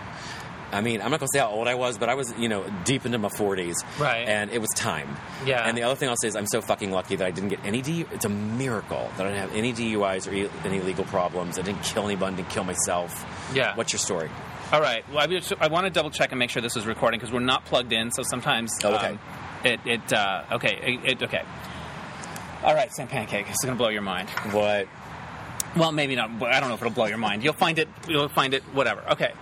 I 0.72 0.82
mean, 0.82 1.02
I'm 1.04 1.12
not 1.12 1.20
going 1.20 1.28
to 1.32 1.38
say 1.38 1.40
how 1.40 1.52
old 1.52 1.68
I 1.68 1.76
was, 1.76 2.00
but 2.00 2.10
I 2.10 2.16
was, 2.16 2.34
you 2.36 2.50
know, 2.50 2.66
deep 2.84 3.06
into 3.06 3.20
my 3.20 3.28
40s. 3.30 3.76
Right. 4.00 4.28
And 4.28 4.50
it 4.50 4.60
was 4.60 4.72
time. 4.76 5.08
Yeah. 5.46 5.68
And 5.68 5.78
the 5.78 5.84
other 5.84 5.94
thing 5.94 6.10
I'll 6.10 6.16
say 6.16 6.28
is 6.30 6.36
I'm 6.36 6.48
so 6.48 6.62
fucking 6.62 6.90
lucky 6.90 7.16
that 7.16 7.28
I 7.28 7.30
didn't 7.30 7.50
get 7.50 7.60
any 7.64 7.84
DU. 7.84 8.08
It's 8.12 8.26
a 8.26 8.30
miracle 8.30 9.12
that 9.18 9.28
I 9.28 9.30
didn't 9.30 9.42
have 9.42 9.56
any 9.56 9.72
DUIs 9.72 10.28
or 10.28 10.34
e- 10.34 10.50
any 10.66 10.80
legal 10.82 11.06
problems. 11.06 11.60
I 11.60 11.62
didn't 11.62 11.84
kill 11.84 12.06
anybody, 12.06 12.38
didn't 12.38 12.50
kill 12.50 12.64
myself. 12.64 13.24
Yeah. 13.56 13.76
What's 13.76 13.94
your 13.94 14.00
story? 14.00 14.32
All 14.72 14.82
right. 14.82 15.08
Well, 15.10 15.20
I, 15.20 15.28
just- 15.28 15.54
I 15.60 15.68
want 15.68 15.86
to 15.86 15.92
double 15.92 16.10
check 16.10 16.32
and 16.32 16.40
make 16.40 16.50
sure 16.50 16.64
this 16.64 16.76
is 16.76 16.88
recording 16.88 17.20
because 17.20 17.32
we're 17.32 17.40
not 17.42 17.66
plugged 17.66 17.94
in. 17.94 18.10
So 18.12 18.24
sometimes. 18.24 18.74
Oh, 18.84 18.96
okay. 18.96 19.08
um, 19.10 19.20
it. 19.64 19.80
It. 19.86 20.14
Uh, 20.14 20.44
okay. 20.54 20.80
It, 21.04 21.12
it, 21.12 21.24
okay. 21.24 21.44
All 22.64 22.74
right, 22.74 22.92
Sam 22.94 23.08
Pancake. 23.08 23.46
It's 23.50 23.62
to 23.66 23.76
blow 23.76 23.90
your 23.90 24.02
mind. 24.02 24.30
What? 24.52 24.88
Well, 25.76 25.92
maybe 25.92 26.16
not. 26.16 26.30
I 26.44 26.60
don't 26.60 26.70
know 26.70 26.76
if 26.76 26.82
it'll 26.82 26.94
blow 26.94 27.08
your 27.08 27.18
mind. 27.18 27.44
You'll 27.44 27.54
find 27.54 27.80
it. 27.80 27.88
You'll 28.08 28.30
find 28.30 28.54
it. 28.54 28.64
Whatever. 28.74 29.04
Okay. 29.12 29.34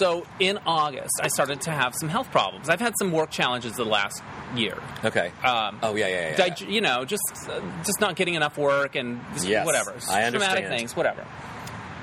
So 0.00 0.26
in 0.40 0.58
August, 0.66 1.12
I 1.22 1.28
started 1.28 1.60
to 1.62 1.70
have 1.70 1.94
some 1.94 2.08
health 2.08 2.30
problems. 2.32 2.68
I've 2.68 2.80
had 2.80 2.94
some 2.98 3.12
work 3.12 3.30
challenges 3.30 3.74
the 3.74 3.84
last 3.84 4.20
year. 4.56 4.76
Okay. 5.04 5.30
Um, 5.44 5.78
oh, 5.80 5.94
yeah, 5.94 6.08
yeah, 6.08 6.36
yeah. 6.36 6.48
dig- 6.48 6.68
you 6.68 6.80
know, 6.80 7.04
just 7.04 7.22
uh, 7.48 7.60
just 7.84 8.00
not 8.00 8.16
getting 8.16 8.34
enough 8.34 8.58
work 8.58 8.96
and 8.96 9.20
Yes, 9.44 9.64
whatever, 9.64 9.92
I 10.10 10.28
traumatic 10.30 10.64
understand. 10.64 10.68
things, 10.68 10.96
whatever. 10.96 11.24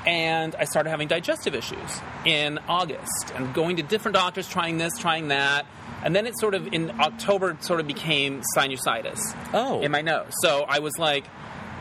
And 0.06 0.56
I 0.56 0.64
started 0.64 0.90
having 0.92 1.10
digestive 1.10 1.56
issues 1.56 2.02
in 2.26 2.58
August, 2.70 3.34
and 3.36 3.54
going 3.54 3.78
to 3.78 3.84
different 3.84 4.16
doctors, 4.16 4.48
trying 4.48 4.78
this, 4.78 4.98
trying 4.98 5.28
that, 5.30 5.66
and 6.04 6.16
then 6.16 6.28
it 6.28 6.38
sort 6.39 6.54
of 6.54 6.72
in 6.74 6.91
October 6.99 7.58
sort 7.62 7.80
of 7.80 7.88
became 7.88 8.43
sinusitis 8.56 9.20
Oh. 9.54 9.82
in 9.82 9.91
my 9.91 10.01
nose. 10.01 10.32
So 10.41 10.64
I 10.68 10.80
was 10.80 10.97
like. 10.99 11.26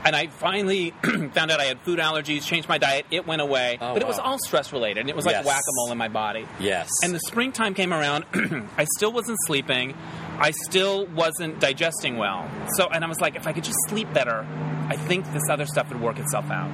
And 0.04 0.16
I 0.16 0.26
finally 0.26 0.90
found 1.04 1.52
out 1.52 1.60
I 1.60 1.66
had 1.66 1.78
food 1.82 2.00
allergies, 2.00 2.44
changed 2.44 2.68
my 2.68 2.76
diet, 2.76 3.06
it 3.12 3.24
went 3.24 3.40
away. 3.40 3.78
Oh, 3.80 3.92
but 3.92 4.02
it 4.02 4.08
was 4.08 4.16
wow. 4.18 4.24
all 4.32 4.38
stress 4.40 4.72
related, 4.72 4.98
and 5.02 5.08
it 5.08 5.14
was 5.14 5.24
like 5.24 5.34
Yes. 5.36 5.46
whack 5.46 5.60
a 5.60 5.72
mole 5.76 5.92
in 5.92 5.96
my 5.98 6.08
body. 6.08 6.44
yes. 6.58 6.90
And 7.04 7.14
the 7.14 7.20
springtime 7.20 7.72
came 7.74 7.92
around. 7.94 8.24
I 8.76 8.84
still 8.96 9.12
wasn't 9.12 9.38
sleeping. 9.46 9.94
I 10.40 10.50
still 10.50 11.06
wasn't 11.06 11.60
digesting 11.60 12.16
well. 12.16 12.50
So, 12.74 12.88
and 12.88 13.04
I 13.04 13.06
was 13.06 13.20
like, 13.20 13.36
if 13.36 13.46
I 13.46 13.52
could 13.52 13.62
just 13.62 13.78
sleep 13.86 14.12
better, 14.12 14.44
I 14.88 14.96
think 14.96 15.32
this 15.32 15.48
other 15.48 15.66
stuff 15.66 15.88
would 15.92 16.00
work 16.00 16.18
itself 16.18 16.50
out. 16.50 16.72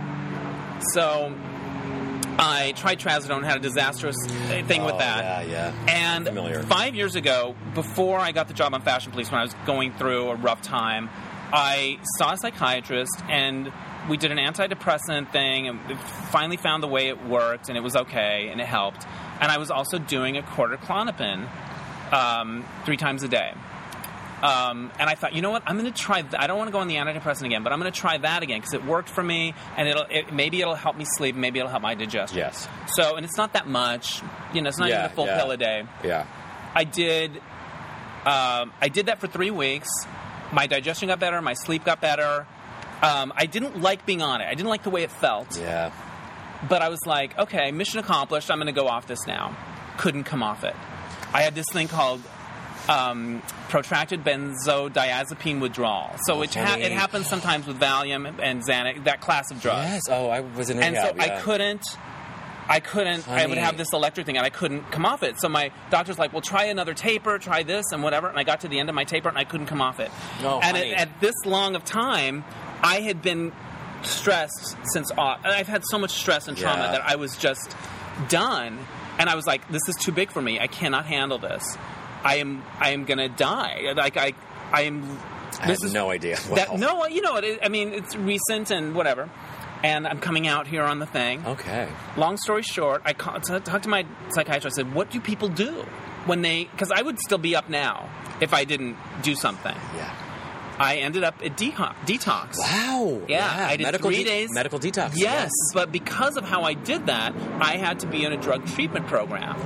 So, 0.94 1.34
I 2.39 2.72
tried 2.76 3.01
trazodone, 3.01 3.43
had 3.45 3.57
a 3.57 3.61
disastrous 3.61 4.16
thing 4.26 4.84
with 4.84 4.95
Oh, 4.95 4.99
that. 4.99 5.47
Yeah, 5.49 5.72
yeah. 5.74 5.89
And 6.14 6.24
Familiar. 6.26 6.62
five 6.62 6.95
years 6.95 7.16
ago, 7.16 7.57
before 7.74 8.18
I 8.18 8.32
got 8.32 8.49
the 8.49 8.55
job 8.55 8.74
on 8.74 8.82
Fashion 8.82 9.11
Police, 9.12 9.30
when 9.30 9.41
I 9.41 9.45
was 9.45 9.55
going 9.66 9.93
through 9.95 10.28
a 10.28 10.34
rough 10.36 10.62
time, 10.62 11.11
I 11.53 11.99
saw 12.16 12.32
a 12.32 12.36
psychiatrist 12.36 13.22
and 13.28 13.72
we 14.09 14.16
did 14.16 14.30
an 14.30 14.39
antidepressant 14.39 15.32
thing 15.32 15.66
and 15.68 15.80
finally 16.30 16.57
found 16.57 16.82
the 16.82 16.89
way 16.89 17.09
it 17.09 17.24
worked 17.26 17.68
and 17.68 17.76
it 17.76 17.82
was 17.82 17.97
okay 17.97 18.49
and 18.51 18.61
it 18.61 18.66
helped. 18.66 19.05
And 19.41 19.51
I 19.51 19.59
was 19.59 19.70
also 19.70 19.99
doing 19.99 20.36
a 20.36 20.43
quarter 20.43 20.76
Klonopin 20.76 21.49
um, 22.12 22.64
three 22.84 22.97
times 22.97 23.22
a 23.22 23.28
day. 23.28 23.53
Um, 24.43 24.93
and 25.01 25.11
I 25.11 25.16
thought, 25.16 25.32
you 25.34 25.43
know 25.43 25.51
what? 25.51 25.64
I'm 25.66 25.76
going 25.78 25.93
to 25.93 25.99
try. 25.99 26.22
Th- 26.22 26.34
I 26.39 26.47
don't 26.47 26.59
want 26.59 26.68
to 26.68 26.72
go 26.72 26.78
on 26.78 26.86
the 26.86 26.95
antidepressant 26.95 27.43
again, 27.47 27.64
but 27.64 27.72
I'm 27.72 27.80
going 27.80 27.93
to 27.93 27.99
try 28.01 28.18
that 28.18 28.43
again 28.45 28.59
because 28.61 28.72
it 28.72 28.84
worked 28.84 29.09
for 29.09 29.22
me, 29.22 29.53
and 29.76 29.89
it'll 29.89 30.05
it, 30.05 30.32
maybe 30.32 30.61
it'll 30.61 30.76
help 30.76 30.97
me 30.97 31.05
sleep, 31.05 31.34
maybe 31.34 31.59
it'll 31.59 31.70
help 31.70 31.82
my 31.82 31.95
digestion. 31.97 32.39
Yes. 32.39 32.68
So, 32.95 33.16
and 33.16 33.24
it's 33.24 33.36
not 33.36 33.55
that 33.55 33.66
much. 33.66 34.22
You 34.55 34.62
know, 34.62 34.68
it's 34.68 34.78
not 34.78 34.91
Yeah, 34.91 35.01
even 35.01 35.11
a 35.11 35.14
full 35.14 35.26
yeah. 35.26 35.39
pill 35.39 35.51
a 35.51 35.57
day. 35.57 35.82
Yeah. 36.05 36.26
I 36.74 36.84
did. 36.84 37.36
Um, 38.24 38.72
I 38.80 38.89
did 38.93 39.07
that 39.07 39.20
for 39.20 39.26
three 39.26 39.51
weeks. 39.51 39.89
My 40.53 40.66
digestion 40.66 41.09
got 41.09 41.18
better. 41.18 41.41
My 41.43 41.55
sleep 41.55 41.84
got 41.84 42.01
better. 42.01 42.47
Um, 43.03 43.32
I 43.36 43.47
didn't 43.47 43.80
like 43.80 44.07
being 44.07 44.22
on 44.22 44.41
it. 44.41 44.47
I 44.47 44.55
didn't 44.55 44.68
like 44.68 44.82
the 44.82 44.91
way 44.91 45.03
it 45.03 45.11
felt. 45.11 45.59
Yeah. 45.59 45.93
But 46.68 46.82
I 46.82 46.89
was 46.89 47.01
like, 47.07 47.36
okay, 47.39 47.70
mission 47.70 48.01
accomplished. 48.01 48.51
I'm 48.51 48.59
going 48.59 48.66
to 48.66 48.72
go 48.72 48.89
off 48.89 49.07
this 49.07 49.26
now. 49.26 49.57
Couldn't 49.99 50.24
come 50.24 50.43
off 50.43 50.64
it. 50.64 50.74
I 51.32 51.43
had 51.43 51.55
this 51.55 51.66
thing 51.72 51.89
called 51.89 52.20
um, 52.89 53.43
protracted 53.68 54.24
benzodiazepine 54.24 55.61
withdrawal. 55.61 56.11
So 56.24 56.36
Oh, 56.39 56.43
it, 56.43 56.55
ha- 56.55 56.76
it 56.78 56.93
happens 56.93 57.26
sometimes 57.26 57.66
with 57.66 57.78
Valium 57.78 58.39
and 58.41 58.62
Xanax, 58.62 59.05
that 59.05 59.20
class 59.20 59.51
of 59.51 59.61
drugs 59.61 59.86
Yes. 59.89 60.03
Oh, 60.09 60.28
I 60.28 60.41
was 60.41 60.70
in 60.70 60.82
and 60.82 60.97
so 60.97 61.12
rehab. 61.12 61.20
I 61.20 61.41
couldn't. 61.41 61.84
I 62.70 62.80
couldn't. 62.80 63.26
I 63.26 63.47
would 63.47 63.57
have 63.57 63.78
this 63.78 63.95
electric 63.95 64.26
thing, 64.26 64.36
and 64.36 64.45
I 64.45 64.51
couldn't 64.51 64.91
come 64.91 65.07
off 65.07 65.22
it. 65.22 65.41
So 65.41 65.49
my 65.49 65.72
doctor's 65.89 66.18
like, 66.18 66.34
"Well, 66.34 66.43
try 66.43 66.64
another 66.64 66.93
taper, 66.93 67.39
try 67.39 67.62
this, 67.62 67.86
and 67.93 68.03
whatever." 68.03 68.28
And 68.28 68.39
I 68.39 68.45
got 68.45 68.61
to 68.61 68.68
the 68.68 68.78
end 68.78 68.91
of 68.91 68.95
my 68.95 69.05
taper, 69.05 69.30
and 69.30 69.39
I 69.39 69.45
couldn't 69.45 69.68
come 69.68 69.80
off 69.80 70.01
it. 70.01 70.11
No, 70.43 70.61
and 70.61 70.76
honey. 70.76 70.93
at, 70.95 71.09
this 71.20 71.34
long 71.47 71.76
of 71.76 71.84
time, 71.86 72.45
I 72.82 73.01
had 73.01 73.22
been 73.22 73.53
stressed 74.03 74.76
since. 74.93 75.11
And 75.11 75.18
I've 75.47 75.66
had 75.66 75.82
so 75.86 75.99
much 75.99 76.11
stress 76.11 76.47
and 76.47 76.59
trauma 76.59 76.82
Yeah. 76.82 76.93
that 76.93 77.05
I 77.07 77.16
was 77.16 77.39
just 77.39 77.74
done. 78.28 78.78
And 79.18 79.30
I 79.30 79.34
was 79.34 79.47
like, 79.47 79.66
"This 79.70 79.89
is 79.89 79.97
too 79.97 80.12
big 80.12 80.30
for 80.30 80.43
me. 80.43 80.61
I 80.61 80.66
cannot 80.66 81.07
handle 81.07 81.39
this. 81.39 81.76
I 82.25 82.37
am. 82.37 82.62
I 82.79 82.91
am 82.91 83.05
gonna 83.05 83.29
die. 83.29 83.93
Like 83.97 84.16
I. 84.16 84.33
I 84.73 84.83
am." 84.83 85.19
I 85.61 85.66
this 85.66 85.83
is 85.83 85.93
no 85.93 86.11
idea. 86.11 86.39
that 86.55 86.79
no, 86.79 87.07
you 87.07 87.23
know, 87.23 87.37
it, 87.37 87.59
I 87.62 87.69
mean, 87.69 87.93
it's 87.95 88.14
recent 88.14 88.71
and 88.71 88.95
whatever. 88.95 89.29
And 89.83 90.07
I'm 90.07 90.19
coming 90.19 90.47
out 90.47 90.66
here 90.66 90.83
on 90.83 90.99
the 90.99 91.07
thing. 91.07 91.45
Okay. 91.47 91.89
Long 92.16 92.37
story 92.37 92.62
short, 92.62 93.03
I 93.05 93.12
talked 93.12 93.47
to 93.85 93.89
my 93.89 94.05
psychiatrist. 94.31 94.79
I 94.79 94.83
said, 94.83 94.95
"What 94.95 95.11
do 95.11 95.21
people 95.21 95.49
do 95.49 95.87
when 96.27 96.43
they?" 96.43 96.64
Because 96.64 96.91
I 96.91 97.03
would 97.03 97.19
still 97.21 97.39
be 97.39 97.57
up 97.57 97.69
now 97.69 98.09
if 98.41 98.53
I 98.53 98.64
didn't 98.64 98.97
do 99.23 99.35
something. 99.35 99.75
Yeah. 99.97 100.12
I 100.79 100.97
ended 100.97 101.24
up 101.24 101.43
at 101.45 101.57
detox. 101.57 102.55
Wow. 102.59 103.22
Yeah, 103.29 103.66
I 103.68 103.76
did 103.76 103.85
medical 103.85 104.11
three 104.11 104.18
de- 104.18 104.24
days. 104.24 104.51
Medical 104.53 104.79
detox. 104.79 105.12
Yes, 105.16 105.51
but 105.74 105.91
because 105.93 106.37
of 106.37 106.45
how 106.45 106.62
I 106.62 106.74
did 106.74 107.07
that, 107.07 107.35
I 107.61 107.76
had 107.76 108.01
to 108.01 108.07
be 108.07 108.24
in 108.24 108.33
a 108.33 108.37
drug 108.37 108.66
treatment 108.66 109.07
program. 109.07 109.57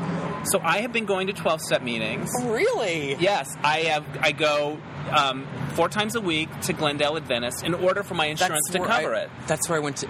So 0.47 0.59
I 0.61 0.79
have 0.79 0.93
been 0.93 1.07
going 1.07 1.29
to 1.29 1.33
12-step 1.33 1.83
meetings. 1.83 2.31
Really? 2.43 3.15
Yes, 3.17 3.57
I 3.63 3.81
have. 3.81 4.05
I 4.21 4.33
go 4.33 4.79
um, 5.11 5.47
four 5.75 5.89
times 5.89 6.17
a 6.17 6.21
week 6.21 6.49
to 6.63 6.73
Glendale 6.73 7.17
Adventist 7.17 7.65
in 7.65 7.75
order 7.75 8.03
for 8.03 8.15
my 8.15 8.27
insurance 8.27 8.69
to 8.71 8.79
cover 8.79 9.15
I, 9.15 9.23
it. 9.23 9.31
That's 9.47 9.69
where 9.69 9.79
I 9.79 9.81
went 9.81 9.99
to. 9.99 10.09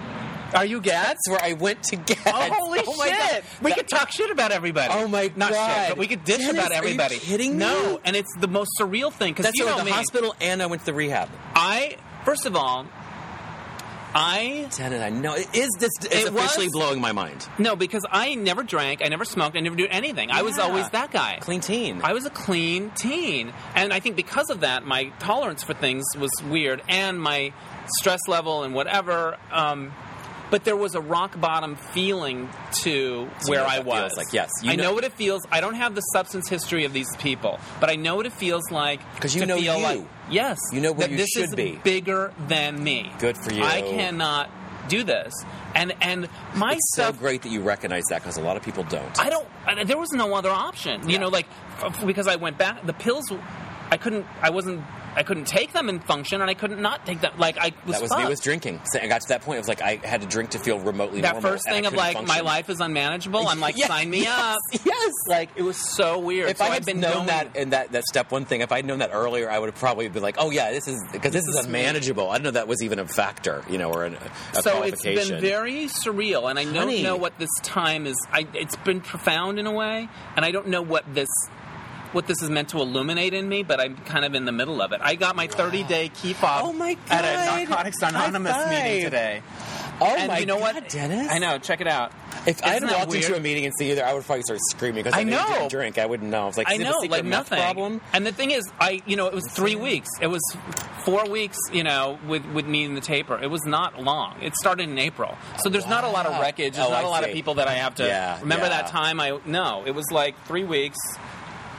Are 0.53 0.65
you 0.65 0.81
Gads? 0.81 1.19
Where 1.29 1.43
I 1.43 1.53
went 1.53 1.83
to 1.83 1.95
get. 1.95 2.19
Oh, 2.27 2.31
holy 2.53 2.79
oh 2.87 2.95
my 2.97 3.07
shit! 3.07 3.19
God. 3.19 3.43
We 3.61 3.69
That- 3.71 3.77
could 3.79 3.87
talk 3.89 4.11
shit 4.11 4.29
about 4.31 4.51
everybody. 4.51 4.93
Oh 4.93 5.07
my 5.07 5.27
god. 5.27 5.37
Not 5.37 5.51
God. 5.51 5.75
shit, 5.77 5.89
but 5.89 5.97
we 5.97 6.07
could 6.07 6.23
dish 6.23 6.37
Dennis, 6.37 6.53
about 6.53 6.71
are 6.71 6.73
you 6.75 6.77
everybody. 6.79 7.17
kidding 7.19 7.53
me? 7.53 7.57
No, 7.65 7.99
and 8.05 8.15
it's 8.15 8.31
the 8.39 8.47
most 8.47 8.69
surreal 8.79 9.11
thing 9.11 9.33
because 9.33 9.45
That's 9.45 9.57
you 9.57 9.65
know 9.65 9.77
the 9.77 9.85
me. 9.85 9.91
hospital 9.91 10.35
and 10.41 10.61
I 10.61 10.65
went 10.67 10.81
to 10.81 10.85
the 10.85 10.93
rehab. 10.93 11.29
I 11.55 11.97
first 12.25 12.45
of 12.45 12.55
all, 12.55 12.85
I 14.15 14.67
Tenet, 14.69 15.01
I 15.01 15.09
know 15.09 15.33
it 15.33 15.47
is. 15.55 15.69
This 15.79 15.89
is 16.01 16.05
It 16.25 16.27
officially 16.27 16.67
was- 16.67 16.73
blowing 16.73 17.01
my 17.01 17.13
mind. 17.13 17.47
no 17.57 17.75
because 17.75 18.05
I 18.11 18.35
never 18.35 18.61
drank, 18.61 19.01
I 19.03 19.07
never 19.07 19.25
smoked, 19.25 19.57
I 19.57 19.59
never 19.61 19.75
did 19.75 19.89
anything. 19.89 20.29
I 20.29 20.43
was 20.43 20.59
always 20.59 20.87
that 20.91 21.09
guy. 21.11 21.39
Clean 21.41 21.61
teen. 21.61 22.01
I 22.03 22.13
was 22.13 22.25
a 22.25 22.29
clean 22.29 22.91
teen, 22.91 23.51
and 23.73 23.91
I 23.91 23.99
think 23.99 24.15
because 24.15 24.51
of 24.51 24.59
that, 24.59 24.85
my 24.85 25.05
tolerance 25.19 25.63
for 25.63 25.73
things 25.73 26.05
was 26.15 26.31
weird, 26.43 26.83
and 26.87 27.19
my 27.19 27.53
stress 27.99 28.19
level 28.27 28.61
and 28.63 28.75
whatever. 28.75 29.37
Um, 29.51 29.91
but 30.53 30.63
there 30.65 30.77
was 30.77 30.93
a 30.93 31.01
rock 31.01 31.39
bottom 31.41 31.75
feeling 31.93 32.47
to 32.83 33.27
So 33.39 33.49
where 33.49 33.65
I 33.65 33.79
was. 33.79 33.99
feels 33.99 34.17
like. 34.17 34.27
Yes, 34.33 34.51
you 34.61 34.69
I 34.71 34.75
know, 34.75 34.83
know- 34.83 34.93
what 34.93 35.03
it 35.03 35.13
feels. 35.13 35.41
I 35.51 35.59
don't 35.61 35.73
have 35.73 35.95
the 35.95 36.01
substance 36.13 36.47
history 36.47 36.85
of 36.85 36.93
these 36.93 37.09
people, 37.17 37.59
but 37.79 37.89
I 37.89 37.95
know 37.95 38.15
what 38.17 38.27
it 38.27 38.33
feels 38.33 38.69
like. 38.69 38.99
Because 39.15 39.33
you 39.33 39.41
to 39.41 39.47
know 39.47 39.57
feel 39.57 39.77
you. 39.77 39.83
Like, 39.83 40.01
yes, 40.29 40.59
You 40.71 40.79
know 40.81 40.91
where 40.91 41.09
you 41.09 41.17
this 41.17 41.29
should 41.33 41.45
is 41.49 41.55
be. 41.55 41.79
bigger 41.83 42.31
than 42.47 42.83
me. 42.83 43.11
Good 43.17 43.35
for 43.37 43.51
you. 43.51 43.63
I 43.63 43.81
cannot 43.81 44.49
do 44.89 45.03
this, 45.03 45.33
and 45.73 45.93
and 46.01 46.27
my 46.55 46.73
it's 46.73 46.95
so 46.95 47.11
great 47.13 47.41
that 47.43 47.49
you 47.49 47.61
recognize 47.61 48.03
that 48.09 48.21
because 48.21 48.37
a 48.37 48.41
lot 48.41 48.55
of 48.57 48.63
people 48.63 48.83
don't. 48.83 49.19
I 49.19 49.29
don't. 49.31 49.87
There 49.87 49.97
was 49.97 50.11
no 50.11 50.33
other 50.35 50.51
option. 50.51 51.07
You 51.09 51.13
Yeah. 51.15 51.19
know, 51.21 51.29
like 51.29 51.47
f- 51.81 52.05
because 52.05 52.27
I 52.27 52.35
went 52.35 52.57
back. 52.59 52.85
The 52.85 52.93
pills, 52.93 53.25
I 53.89 53.97
couldn't. 53.97 54.25
I 54.41 54.49
wasn't 54.51 54.83
I 55.15 55.23
couldn't 55.23 55.45
take 55.45 55.73
them 55.73 55.89
and 55.89 56.03
function, 56.03 56.41
and 56.41 56.49
I 56.49 56.53
couldn't 56.53 56.81
not 56.81 57.05
take 57.05 57.21
them. 57.21 57.33
Like 57.37 57.57
I 57.57 57.73
was 57.85 57.95
That 57.99 58.01
was 58.01 58.17
me 58.17 58.25
with 58.27 58.41
drinking. 58.41 58.81
So 58.85 58.99
I 58.99 59.07
got 59.07 59.21
to 59.21 59.27
that 59.29 59.41
point. 59.41 59.57
It 59.57 59.59
was 59.61 59.67
like 59.67 59.81
I 59.81 59.95
had 60.03 60.21
to 60.21 60.27
drink 60.27 60.51
to 60.51 60.59
feel 60.59 60.79
remotely 60.79 61.21
that 61.21 61.33
normal. 61.33 61.51
first 61.51 61.65
thing 61.67 61.85
of 61.85 61.93
like 61.93 62.25
my 62.25 62.41
life 62.41 62.69
is 62.69 62.79
unmanageable. 62.79 63.47
I'm 63.47 63.59
like, 63.59 63.77
Yes, 63.83 63.87
sign 63.87 64.09
me 64.09 64.21
yes, 64.21 64.57
up. 64.73 64.81
Yes. 64.85 65.11
Like 65.27 65.49
it 65.55 65.61
was 65.63 65.77
so 65.77 66.19
weird. 66.19 66.49
if 66.49 66.57
so 66.57 66.65
I 66.65 66.69
had 66.69 66.85
been 66.85 66.99
known 66.99 67.13
going- 67.13 67.27
that 67.27 67.55
and 67.55 67.73
that, 67.73 67.91
that 67.91 68.03
step 68.05 68.31
one 68.31 68.45
thing, 68.45 68.61
if 68.61 68.71
I'd 68.71 68.85
known 68.85 68.99
that 68.99 69.11
earlier, 69.13 69.49
I 69.49 69.59
would 69.59 69.67
have 69.67 69.79
probably 69.79 70.07
been 70.09 70.23
like, 70.23 70.35
"Oh 70.37 70.49
yeah, 70.49 70.71
this 70.71 70.87
is 70.87 71.01
because 71.11 71.31
this, 71.31 71.45
This 71.45 71.55
is 71.55 71.65
unmanageable." 71.65 72.29
I 72.29 72.33
didn't 72.35 72.45
know 72.45 72.51
that 72.51 72.67
was 72.67 72.81
even 72.83 72.99
a 72.99 73.07
factor, 73.07 73.63
you 73.69 73.77
know, 73.77 73.91
or 73.91 74.05
an, 74.05 74.15
a 74.53 74.61
so 74.61 74.83
it's 74.83 75.03
been 75.03 75.41
very 75.41 75.85
surreal, 75.85 76.49
and 76.49 76.57
I 76.59 76.63
don't 76.65 77.03
know 77.03 77.15
what 77.15 77.37
this 77.39 77.49
time 77.61 78.05
is. 78.05 78.15
I, 78.31 78.47
it's 78.53 78.75
been 78.77 79.01
profound 79.01 79.59
in 79.59 79.67
a 79.67 79.71
way, 79.71 80.09
and 80.35 80.45
I 80.45 80.51
don't 80.51 80.67
know 80.67 80.81
what 80.81 81.03
this 81.13 81.29
what 82.13 82.27
this 82.27 82.41
is 82.41 82.49
meant 82.49 82.69
to 82.69 82.77
illuminate 82.77 83.33
in 83.33 83.47
me. 83.49 83.63
But 83.63 83.79
I'm 83.79 83.97
kind 83.97 84.23
of 84.25 84.33
in 84.35 84.45
the 84.45 84.51
middle 84.51 84.81
of 84.81 84.91
it. 84.93 85.01
I 85.03 85.15
got 85.15 85.35
my 85.35 85.47
30 85.47 85.83
day 85.83 86.09
key 86.09 86.33
fob 86.33 86.61
Oh 86.65 86.73
my 86.73 86.97
at 87.09 87.25
a 87.25 87.65
Narcotics 87.65 88.01
Anonymous 88.01 88.69
meeting 88.69 89.03
today. 89.03 89.41
oh 90.01 90.15
and 90.17 90.27
my 90.29 90.39
you 90.39 90.45
know 90.45 90.57
God, 90.59 90.75
what, 90.75 90.89
Dennis? 90.89 91.27
I 91.31 91.39
know. 91.39 91.57
Check 91.59 91.81
it 91.81 91.87
out. 91.87 92.11
If 92.45 92.61
I 92.63 92.71
had 92.71 92.83
walked 92.83 93.13
into 93.13 93.35
a 93.35 93.39
meeting 93.39 93.65
and 93.65 93.73
see 93.77 93.87
you 93.87 93.95
there, 93.95 94.05
I 94.05 94.13
would 94.13 94.25
probably 94.25 94.43
start 94.43 94.59
screaming 94.69 95.03
because 95.03 95.13
I, 95.17 95.21
I 95.21 95.23
know 95.23 95.45
didn't 95.47 95.69
drink. 95.71 95.97
I 95.97 96.05
wouldn't 96.05 96.29
know. 96.29 96.49
It's 96.49 96.57
like 96.57 96.69
I 96.69 96.75
know, 96.75 96.99
like 97.07 97.23
nothing. 97.23 97.57
problem. 97.57 98.01
And 98.11 98.25
the 98.25 98.33
thing 98.33 98.51
is, 98.51 98.69
I 98.81 99.01
you 99.05 99.15
know 99.15 99.27
it 99.27 99.33
was 99.33 99.47
three 99.51 99.75
weeks. 99.77 100.09
It 100.19 100.27
was 100.27 100.41
four 101.05 101.29
weeks, 101.29 101.57
you 101.71 101.83
know, 101.83 102.19
with 102.27 102.45
with 102.47 102.65
me 102.65 102.83
and 102.83 102.97
the 102.97 103.01
taper. 103.01 103.39
It 103.41 103.49
was 103.49 103.63
not 103.65 104.01
long. 104.01 104.35
It 104.41 104.55
started 104.55 104.89
in 104.89 104.97
April, 104.97 105.37
so 105.63 105.69
there's 105.69 105.87
not 105.87 106.03
a 106.03 106.09
lot 106.09 106.25
of 106.25 106.37
wreckage. 106.41 106.73
There's 106.75 106.85
Oh, 106.85 106.91
not 106.91 107.03
I 107.03 107.07
a 107.07 107.09
lot 107.09 107.23
of 107.23 107.31
people 107.31 107.53
that 107.55 107.67
I 107.69 107.75
have 107.75 107.95
to 107.95 108.03
Yeah, 108.05 108.39
remember. 108.41 108.65
yeah. 108.65 108.81
That 108.81 108.87
time, 108.87 109.21
I 109.21 109.39
no, 109.45 109.83
it 109.85 109.91
was 109.95 110.11
like 110.11 110.35
three 110.45 110.65
weeks, 110.65 110.97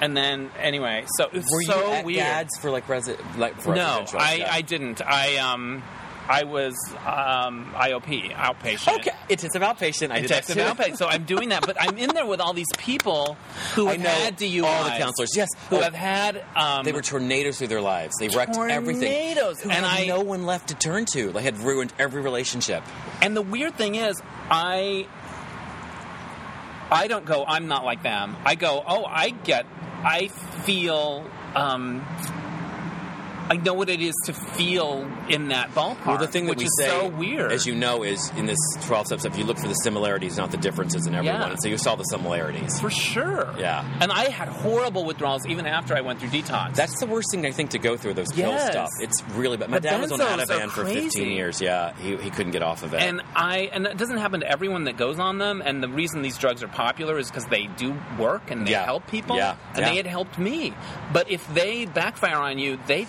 and 0.01 0.17
then 0.17 0.51
anyway, 0.59 1.05
so 1.17 1.25
it 1.27 1.33
was 1.33 1.45
Were 1.53 1.63
so 1.63 1.87
you 1.89 1.93
at 1.95 2.05
weird. 2.05 2.17
Gads 2.19 2.59
for 2.59 2.71
like 2.71 2.87
resi- 2.87 3.19
like 3.39 3.61
for 3.61 3.75
no, 3.75 4.01
residential 4.01 4.19
I 4.21 4.37
stuff? 4.37 4.49
I 4.53 4.61
didn't. 4.63 5.03
I 5.03 5.37
um. 5.37 5.83
I 6.27 6.45
was 6.45 6.75
um, 7.05 7.71
IOP, 7.75 8.33
outpatient. 8.33 8.95
Okay, 9.01 9.11
intensive 9.29 9.61
outpatient. 9.61 10.11
I 10.11 10.21
did 10.23 10.31
that 10.31 10.49
Intensive 10.49 10.55
too. 10.57 10.63
outpatient. 10.63 10.97
So 10.97 11.07
I'm 11.07 11.25
doing 11.25 11.51
that, 11.51 11.67
but 11.67 11.77
I'm 11.79 11.99
in 11.99 12.15
there 12.15 12.25
with 12.25 12.41
all 12.41 12.55
these 12.55 12.73
people 12.79 13.37
who 13.75 13.89
I 13.89 13.93
have 13.93 14.01
know 14.01 14.09
had 14.09 14.39
DUIs. 14.39 14.65
all 14.65 14.85
the 14.85 14.91
counselors. 14.97 15.37
Yes, 15.37 15.51
Who 15.69 15.77
Oh, 15.77 15.81
have 15.83 15.93
had 15.95 16.43
um, 16.57 16.87
They 16.87 16.93
were 16.93 17.03
tornadoes 17.03 17.59
through 17.59 17.67
their 17.67 17.83
lives. 17.83 18.15
They 18.19 18.29
wrecked 18.29 18.57
everything. 18.57 19.13
Tornadoes. 19.35 19.61
Who 19.61 19.69
And 19.69 19.85
had 19.85 20.01
I- 20.05 20.07
no 20.07 20.21
one 20.21 20.47
left 20.47 20.69
to 20.69 20.75
turn 20.75 21.05
to. 21.13 21.31
They 21.31 21.43
had 21.43 21.59
ruined 21.59 21.93
every 21.99 22.23
relationship. 22.23 22.83
And 23.21 23.37
the 23.37 23.43
weird 23.43 23.75
thing 23.77 23.95
is, 23.97 24.17
I 24.51 25.07
I 26.91 27.07
don't 27.07 27.25
go. 27.27 27.45
I'm 27.47 27.69
not 27.69 27.85
like 27.85 28.03
them. 28.03 28.37
I 28.47 28.55
go. 28.55 28.83
Oh, 28.87 29.05
I 29.05 29.29
get. 29.29 29.67
I 30.05 30.29
feel. 30.65 31.25
Um, 31.55 32.05
I 33.55 33.57
know 33.59 33.75
what 33.75 33.89
it 33.89 34.01
is 34.01 34.15
to 34.25 34.33
feel 34.33 35.09
in 35.29 35.49
that 35.49 35.71
ballpark. 35.75 36.07
Well, 36.07 36.19
the 36.19 36.27
thing 36.27 36.47
that 36.47 36.57
we 36.57 36.65
is 36.65 36.77
say, 36.77 36.89
so 36.89 37.07
weird. 37.09 37.53
as 37.53 37.67
you 37.67 37.75
know, 37.75 38.03
is 38.03 38.31
in 38.37 38.47
this 38.47 38.59
12 38.87 39.07
steps, 39.07 39.25
if 39.25 39.39
you 39.39 39.45
look 39.45 39.59
for 39.59 39.69
the 39.69 39.75
similarities, 39.75 40.37
not 40.37 40.51
the 40.51 40.57
differences 40.57 41.07
in 41.07 41.15
everyone. 41.15 41.41
Yeah. 41.41 41.51
And 41.51 41.63
so 41.63 41.69
you 41.69 41.79
saw 41.79 41.95
the 41.95 42.03
similarities. 42.05 42.81
for 42.81 42.91
sure. 42.91 43.55
Yeah. 43.59 43.85
And 44.01 44.11
I 44.11 44.29
had 44.31 44.49
horrible 44.49 45.05
withdrawals 45.05 45.47
even 45.47 45.67
after 45.67 45.95
I 45.95 46.01
went 46.01 46.19
through 46.21 46.31
detox. 46.31 46.75
That's 46.75 46.99
the 46.99 47.07
worst 47.07 47.29
thing 47.31 47.47
I 47.47 47.53
think 47.53 47.71
to 47.71 47.79
go 47.79 47.97
through 47.97 48.15
those 48.15 48.33
pill 48.33 48.51
Yes. 48.51 48.73
stuff. 48.73 48.89
It's 49.01 49.23
really 49.37 49.57
bad. 49.57 49.71
My 49.71 49.79
The 49.79 49.89
dad 49.89 50.01
was 50.01 50.11
on 50.13 50.19
Ativan 50.21 50.71
for 50.71 50.85
15 50.85 51.31
years. 51.31 51.61
Yeah, 51.61 51.95
he, 51.97 52.17
he 52.17 52.31
couldn't 52.31 52.53
get 52.53 52.63
off 52.63 52.83
of 52.83 52.93
it. 52.93 53.03
And 53.03 53.23
I 53.37 53.71
and 53.73 53.87
it 53.87 53.97
doesn't 53.97 54.19
happen 54.19 54.41
to 54.41 54.51
everyone 54.51 54.85
that 54.85 54.97
goes 54.97 55.19
on 55.21 55.39
them. 55.39 55.63
And 55.65 55.81
the 55.83 55.89
reason 55.89 56.23
these 56.23 56.39
drugs 56.39 56.63
are 56.65 56.69
popular 56.69 57.19
is 57.19 57.29
because 57.31 57.47
they 57.47 57.69
do 57.77 57.95
work 58.19 58.51
and 58.51 58.67
they 58.67 58.73
Yeah. 58.73 58.85
help 58.85 59.07
people. 59.07 59.37
Yeah. 59.37 59.55
And 59.75 59.79
Yeah. 59.79 59.91
they 59.91 59.97
had 59.97 60.07
helped 60.07 60.39
me. 60.39 60.75
But 61.13 61.31
if 61.31 61.47
they 61.55 61.87
backfire 61.87 62.37
on 62.37 62.59
you, 62.59 62.79
they 62.89 63.05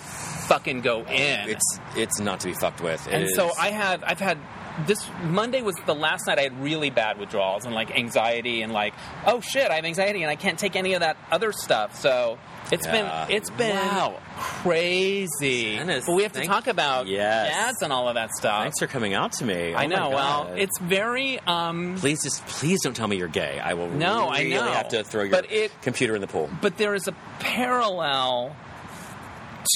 fucking 0.48 0.80
go 0.80 1.00
in. 1.00 1.48
it's 1.50 1.80
it's 1.96 2.20
not 2.20 2.40
to 2.40 2.48
be 2.48 2.54
fucked 2.54 2.80
with. 2.80 3.06
It 3.08 3.14
and 3.14 3.30
so 3.30 3.50
I 3.58 3.68
had 3.70 4.02
I've 4.04 4.20
had 4.20 4.38
this 4.86 5.08
Monday 5.24 5.62
was 5.62 5.74
the 5.86 5.94
last 5.94 6.26
night 6.26 6.38
I 6.38 6.42
had 6.42 6.60
really 6.62 6.90
bad 6.90 7.18
withdrawals 7.18 7.64
and 7.64 7.74
like 7.74 7.90
anxiety 7.96 8.60
and 8.62 8.72
like 8.74 8.92
oh 9.26 9.40
shit 9.40 9.70
I 9.70 9.76
have 9.76 9.84
anxiety 9.86 10.22
and 10.22 10.30
I 10.30 10.36
can't 10.36 10.58
take 10.58 10.76
any 10.76 10.92
of 10.94 11.00
that 11.00 11.16
other 11.30 11.52
stuff. 11.52 11.96
So 11.98 12.38
it's 12.70 12.84
Yeah. 12.86 13.26
been 13.26 13.36
it's 13.36 13.48
been 13.50 13.74
Wow. 13.76 14.18
crazy. 14.36 15.76
Dennis, 15.76 16.04
but 16.06 16.14
we 16.14 16.24
have 16.24 16.32
to 16.32 16.40
thank- 16.40 16.50
talk 16.50 16.66
about 16.66 17.06
Yes. 17.06 17.52
ads 17.54 17.82
and 17.82 17.90
all 17.92 18.08
of 18.08 18.16
that 18.16 18.30
stuff. 18.36 18.62
Thanks 18.64 18.78
for 18.78 18.86
coming 18.86 19.14
out 19.14 19.32
to 19.32 19.44
me. 19.46 19.72
I 19.74 19.84
Oh 19.84 19.88
know. 19.88 20.10
Well, 20.10 20.52
it's 20.56 20.78
very. 20.80 21.40
Um, 21.46 21.96
Please 21.98 22.22
just 22.22 22.44
please 22.46 22.82
don't 22.82 22.94
tell 22.94 23.08
me 23.08 23.16
you're 23.16 23.28
gay. 23.28 23.58
I 23.58 23.74
will 23.74 23.88
No, 23.88 24.28
I 24.28 24.40
really 24.40 24.50
know. 24.56 24.64
have 24.72 24.88
to 24.88 25.04
throw 25.04 25.22
your 25.22 25.30
But 25.30 25.50
it- 25.50 25.72
computer 25.80 26.14
in 26.14 26.20
the 26.20 26.26
pool. 26.26 26.50
but 26.60 26.76
there 26.76 26.94
is 26.94 27.08
a 27.08 27.12
parallel 27.38 28.54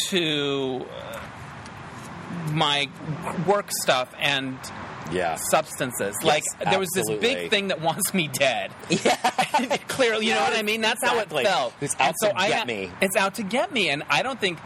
to 0.08 0.86
uh, 0.90 1.20
my 2.52 2.88
work 3.46 3.70
stuff 3.82 4.12
and 4.18 4.58
Yeah. 5.12 5.36
substances. 5.36 6.16
like 6.22 6.44
there 6.64 6.78
was 6.78 6.88
this 6.94 7.08
big 7.20 7.50
thing 7.50 7.68
that 7.68 7.80
wants 7.80 8.14
me 8.14 8.28
dead. 8.28 8.70
Yeah. 8.90 9.76
Clearly, 9.88 10.26
you 10.26 10.34
know 10.34 10.40
what 10.40 10.56
I 10.56 10.62
mean. 10.62 10.80
That's 10.80 11.02
Exactly. 11.02 11.44
how 11.44 11.50
it 11.50 11.52
felt. 11.52 11.72
It's 11.82 11.94
out 12.00 12.14
to 12.22 12.32
I 12.34 12.48
get 12.48 12.66
me. 12.66 12.90
It's 13.02 13.16
out 13.16 13.34
to 13.34 13.42
get 13.42 13.70
me, 13.72 13.90
and 13.90 14.02
I 14.08 14.22
don't 14.22 14.40
think 14.40 14.58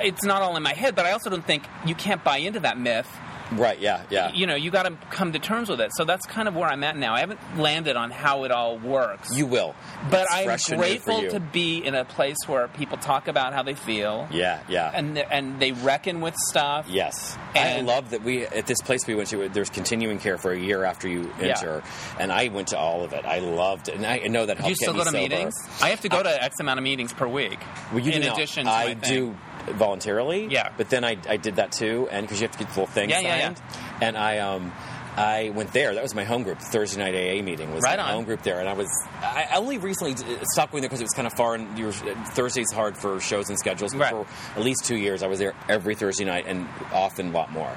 it's 0.00 0.22
not 0.22 0.40
all 0.42 0.56
in 0.56 0.62
my 0.62 0.72
head. 0.74 0.94
But 0.94 1.06
I 1.06 1.12
also 1.12 1.30
don't 1.30 1.44
think 1.44 1.64
you 1.84 1.94
can't 1.96 2.22
buy 2.22 2.36
into 2.36 2.60
that 2.60 2.78
myth. 2.78 3.08
Right, 3.56 3.78
yeah, 3.80 4.02
yeah. 4.10 4.32
You 4.32 4.46
know, 4.46 4.54
you 4.54 4.70
got 4.70 4.84
to 4.84 4.96
come 5.10 5.32
to 5.32 5.38
terms 5.38 5.68
with 5.68 5.80
it. 5.80 5.90
So 5.94 6.04
that's 6.04 6.26
kind 6.26 6.48
of 6.48 6.54
where 6.54 6.68
I'm 6.68 6.82
at 6.84 6.96
now. 6.96 7.14
I 7.14 7.20
haven't 7.20 7.40
landed 7.56 7.96
on 7.96 8.10
how 8.10 8.44
it 8.44 8.50
all 8.50 8.78
works. 8.78 9.36
You 9.36 9.46
will. 9.46 9.74
but 10.10 10.22
It's 10.22 10.34
I'm 10.34 10.44
fresh 10.44 10.68
and 10.70 10.80
new 10.80 10.98
for 10.98 11.04
grateful 11.12 11.30
to 11.30 11.40
be 11.40 11.78
in 11.84 11.94
a 11.94 12.04
place 12.04 12.36
where 12.46 12.68
people 12.68 12.98
talk 12.98 13.28
about 13.28 13.52
how 13.52 13.62
they 13.62 13.74
feel 13.74 14.28
Yeah, 14.30 14.60
yeah. 14.68 14.90
and 14.94 15.18
and 15.18 15.60
they 15.60 15.72
reckon 15.72 16.20
with 16.20 16.34
stuff. 16.36 16.86
Yes, 16.88 17.36
And- 17.54 17.88
I 17.88 17.92
love 17.94 18.10
that 18.10 18.22
we 18.22 18.46
at 18.46 18.66
this 18.66 18.80
place 18.80 19.06
we 19.06 19.14
went 19.14 19.28
to. 19.30 19.48
There's 19.48 19.70
continuing 19.70 20.18
care 20.18 20.38
for 20.38 20.52
a 20.52 20.58
year 20.58 20.84
after 20.84 21.08
you 21.08 21.32
enter, 21.40 21.82
Yeah. 21.84 22.16
and 22.22 22.32
I 22.32 22.48
went 22.48 22.68
to 22.68 22.78
all 22.78 23.04
of 23.04 23.12
it. 23.12 23.24
I 23.24 23.38
loved 23.40 23.88
it, 23.88 23.96
and 23.96 24.06
I 24.06 24.18
know 24.28 24.46
that 24.46 24.56
helped 24.58 24.70
you 24.70 24.74
still 24.76 24.92
go 24.92 25.00
to 25.00 25.04
sober. 25.06 25.18
meetings? 25.18 25.54
I 25.80 25.90
have 25.90 26.00
to 26.02 26.08
go 26.08 26.22
to 26.22 26.42
X 26.44 26.60
amount 26.60 26.78
of 26.78 26.84
meetings 26.84 27.12
per 27.12 27.26
week. 27.26 27.58
Well, 27.92 28.00
you 28.00 28.12
in 28.12 28.22
do 28.22 28.28
not. 28.28 28.36
addition, 28.38 28.64
to 28.66 28.70
I 28.70 28.94
do 28.94 29.36
voluntarily. 29.66 30.46
Yeah. 30.46 30.70
but 30.76 30.88
then 30.90 31.04
I, 31.04 31.16
I 31.28 31.36
did 31.36 31.56
that 31.56 31.72
too, 31.72 32.08
and 32.10 32.26
because 32.26 32.40
you 32.40 32.46
have 32.46 32.52
to 32.52 32.58
get 32.58 32.68
the 32.68 32.74
full 32.74 32.86
thing 32.86 33.10
Yeah, 33.10 33.20
yeah, 33.20 33.40
signed, 33.54 33.62
and 34.00 34.16
I 34.16 34.38
um. 34.38 34.72
I 35.14 35.50
went 35.50 35.74
there. 35.74 35.92
That 35.92 36.02
was 36.02 36.14
my 36.14 36.24
home 36.24 36.42
group. 36.42 36.58
Thursday 36.58 36.98
night 36.98 37.14
AA 37.14 37.42
meeting 37.42 37.74
was 37.74 37.82
Right 37.82 37.98
my 37.98 38.04
on. 38.04 38.14
home 38.14 38.24
group 38.24 38.40
there, 38.44 38.60
and 38.60 38.66
I 38.66 38.72
was. 38.72 38.88
I 39.20 39.46
I 39.52 39.56
only 39.58 39.76
recently 39.76 40.16
stopped 40.54 40.72
going 40.72 40.80
there 40.80 40.88
because 40.88 41.00
it 41.00 41.04
was 41.04 41.12
kind 41.12 41.26
of 41.26 41.34
far, 41.34 41.54
and 41.54 41.78
you 41.78 41.84
were, 41.84 41.92
Thursday's 41.92 42.72
hard 42.72 42.96
for 42.96 43.20
shows 43.20 43.50
and 43.50 43.58
schedules. 43.58 43.92
But 43.92 44.00
Right. 44.10 44.26
for 44.26 44.26
at 44.58 44.64
least 44.64 44.86
two 44.86 44.96
years, 44.96 45.22
I 45.22 45.26
was 45.26 45.38
there 45.38 45.52
every 45.68 45.96
Thursday 45.96 46.24
night, 46.24 46.46
and 46.48 46.66
often 46.94 47.28
a 47.28 47.32
lot 47.32 47.52
more. 47.52 47.76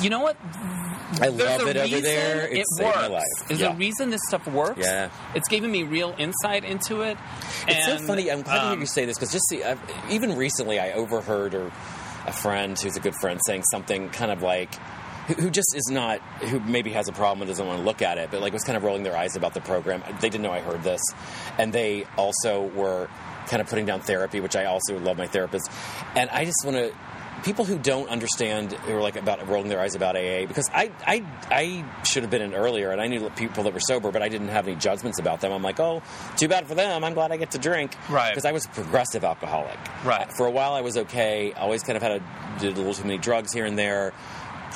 You 0.00 0.10
know 0.10 0.20
what? 0.20 0.36
I 1.20 1.30
There's 1.30 1.32
love 1.34 1.68
it 1.68 1.76
over 1.76 2.00
there. 2.00 2.46
It 2.48 2.58
it 2.58 2.64
saved 2.76 2.86
works. 2.86 2.96
my 2.96 3.06
life. 3.06 3.22
There's 3.48 3.60
Yeah. 3.60 3.72
a 3.72 3.76
reason 3.76 4.10
this 4.10 4.20
stuff 4.26 4.46
works. 4.48 4.80
Yeah. 4.82 5.10
It's 5.34 5.48
giving 5.48 5.70
me 5.70 5.82
real 5.84 6.14
insight 6.18 6.64
into 6.64 7.02
it. 7.02 7.16
It's 7.68 7.86
and, 7.88 8.00
so 8.00 8.06
funny. 8.06 8.30
I'm 8.30 8.42
glad 8.42 8.54
to 8.54 8.60
hear 8.62 8.72
um, 8.72 8.80
you 8.80 8.86
say 8.86 9.04
this 9.04 9.16
because 9.16 9.32
just 9.32 9.48
see, 9.48 9.62
I've, 9.62 9.80
even 10.10 10.36
recently, 10.36 10.80
I 10.80 10.92
overheard 10.92 11.54
or 11.54 11.70
a 12.26 12.32
friend 12.32 12.78
who's 12.78 12.96
a 12.96 13.00
good 13.00 13.14
friend 13.14 13.38
saying 13.46 13.62
something 13.70 14.10
kind 14.10 14.30
of 14.30 14.42
like. 14.42 14.74
Who 15.28 15.34
who 15.34 15.50
just 15.50 15.74
is 15.74 15.86
not, 15.90 16.18
who 16.50 16.60
maybe 16.60 16.90
has 16.90 17.08
a 17.08 17.12
problem 17.12 17.40
and 17.40 17.48
doesn't 17.48 17.66
want 17.66 17.78
to 17.78 17.84
look 17.84 18.02
at 18.02 18.18
it, 18.18 18.30
but 18.30 18.42
like 18.42 18.52
was 18.52 18.62
kind 18.62 18.76
of 18.76 18.82
rolling 18.84 19.04
their 19.04 19.16
eyes 19.16 19.36
about 19.36 19.54
the 19.54 19.60
program. 19.62 20.02
They 20.20 20.28
didn't 20.28 20.42
know 20.42 20.52
I 20.52 20.60
heard 20.60 20.82
this. 20.82 21.00
And 21.56 21.72
they 21.72 22.04
also 22.18 22.64
were 22.74 23.08
kind 23.46 23.62
of 23.62 23.68
putting 23.68 23.86
down 23.86 24.00
therapy, 24.00 24.40
which 24.40 24.54
I 24.54 24.66
also 24.66 24.98
love 24.98 25.16
my 25.16 25.26
therapist. 25.26 25.70
And 26.14 26.28
I 26.28 26.44
just 26.44 26.58
want 26.62 26.76
to, 26.76 26.92
people 27.44 27.64
who 27.64 27.78
don't 27.78 28.08
understand 28.08 28.72
who 28.72 28.96
are 28.96 29.02
like 29.02 29.16
about 29.16 29.46
rolling 29.48 29.68
their 29.68 29.78
eyes 29.78 29.94
about 29.94 30.16
AA 30.16 30.46
because 30.46 30.68
I 30.72 30.90
I 31.06 31.24
I 31.50 31.84
should 32.04 32.22
have 32.22 32.30
been 32.30 32.42
in 32.42 32.54
earlier 32.54 32.90
and 32.90 33.00
I 33.00 33.06
knew 33.06 33.28
people 33.30 33.64
that 33.64 33.74
were 33.74 33.80
sober 33.80 34.10
but 34.10 34.22
I 34.22 34.28
didn't 34.28 34.48
have 34.48 34.66
any 34.66 34.76
judgments 34.76 35.18
about 35.18 35.40
them. 35.40 35.52
I'm 35.52 35.62
like, 35.62 35.78
oh, 35.78 36.02
too 36.36 36.48
bad 36.48 36.66
for 36.66 36.74
them. 36.74 37.04
I'm 37.04 37.14
glad 37.14 37.30
I 37.30 37.36
get 37.36 37.52
to 37.52 37.58
drink. 37.58 37.94
Right. 38.08 38.30
Because 38.30 38.46
I 38.46 38.52
was 38.52 38.64
a 38.64 38.68
progressive 38.70 39.24
alcoholic. 39.24 39.78
Right. 40.04 40.28
For 40.36 40.46
a 40.46 40.50
while 40.50 40.72
I 40.72 40.80
was 40.80 40.96
okay. 40.96 41.52
Always 41.52 41.82
kind 41.82 41.96
of 41.96 42.02
had 42.02 42.12
a 42.12 42.58
did 42.58 42.74
a 42.74 42.76
little 42.76 42.94
too 42.94 43.04
many 43.04 43.18
drugs 43.18 43.52
here 43.52 43.66
and 43.66 43.78
there. 43.78 44.12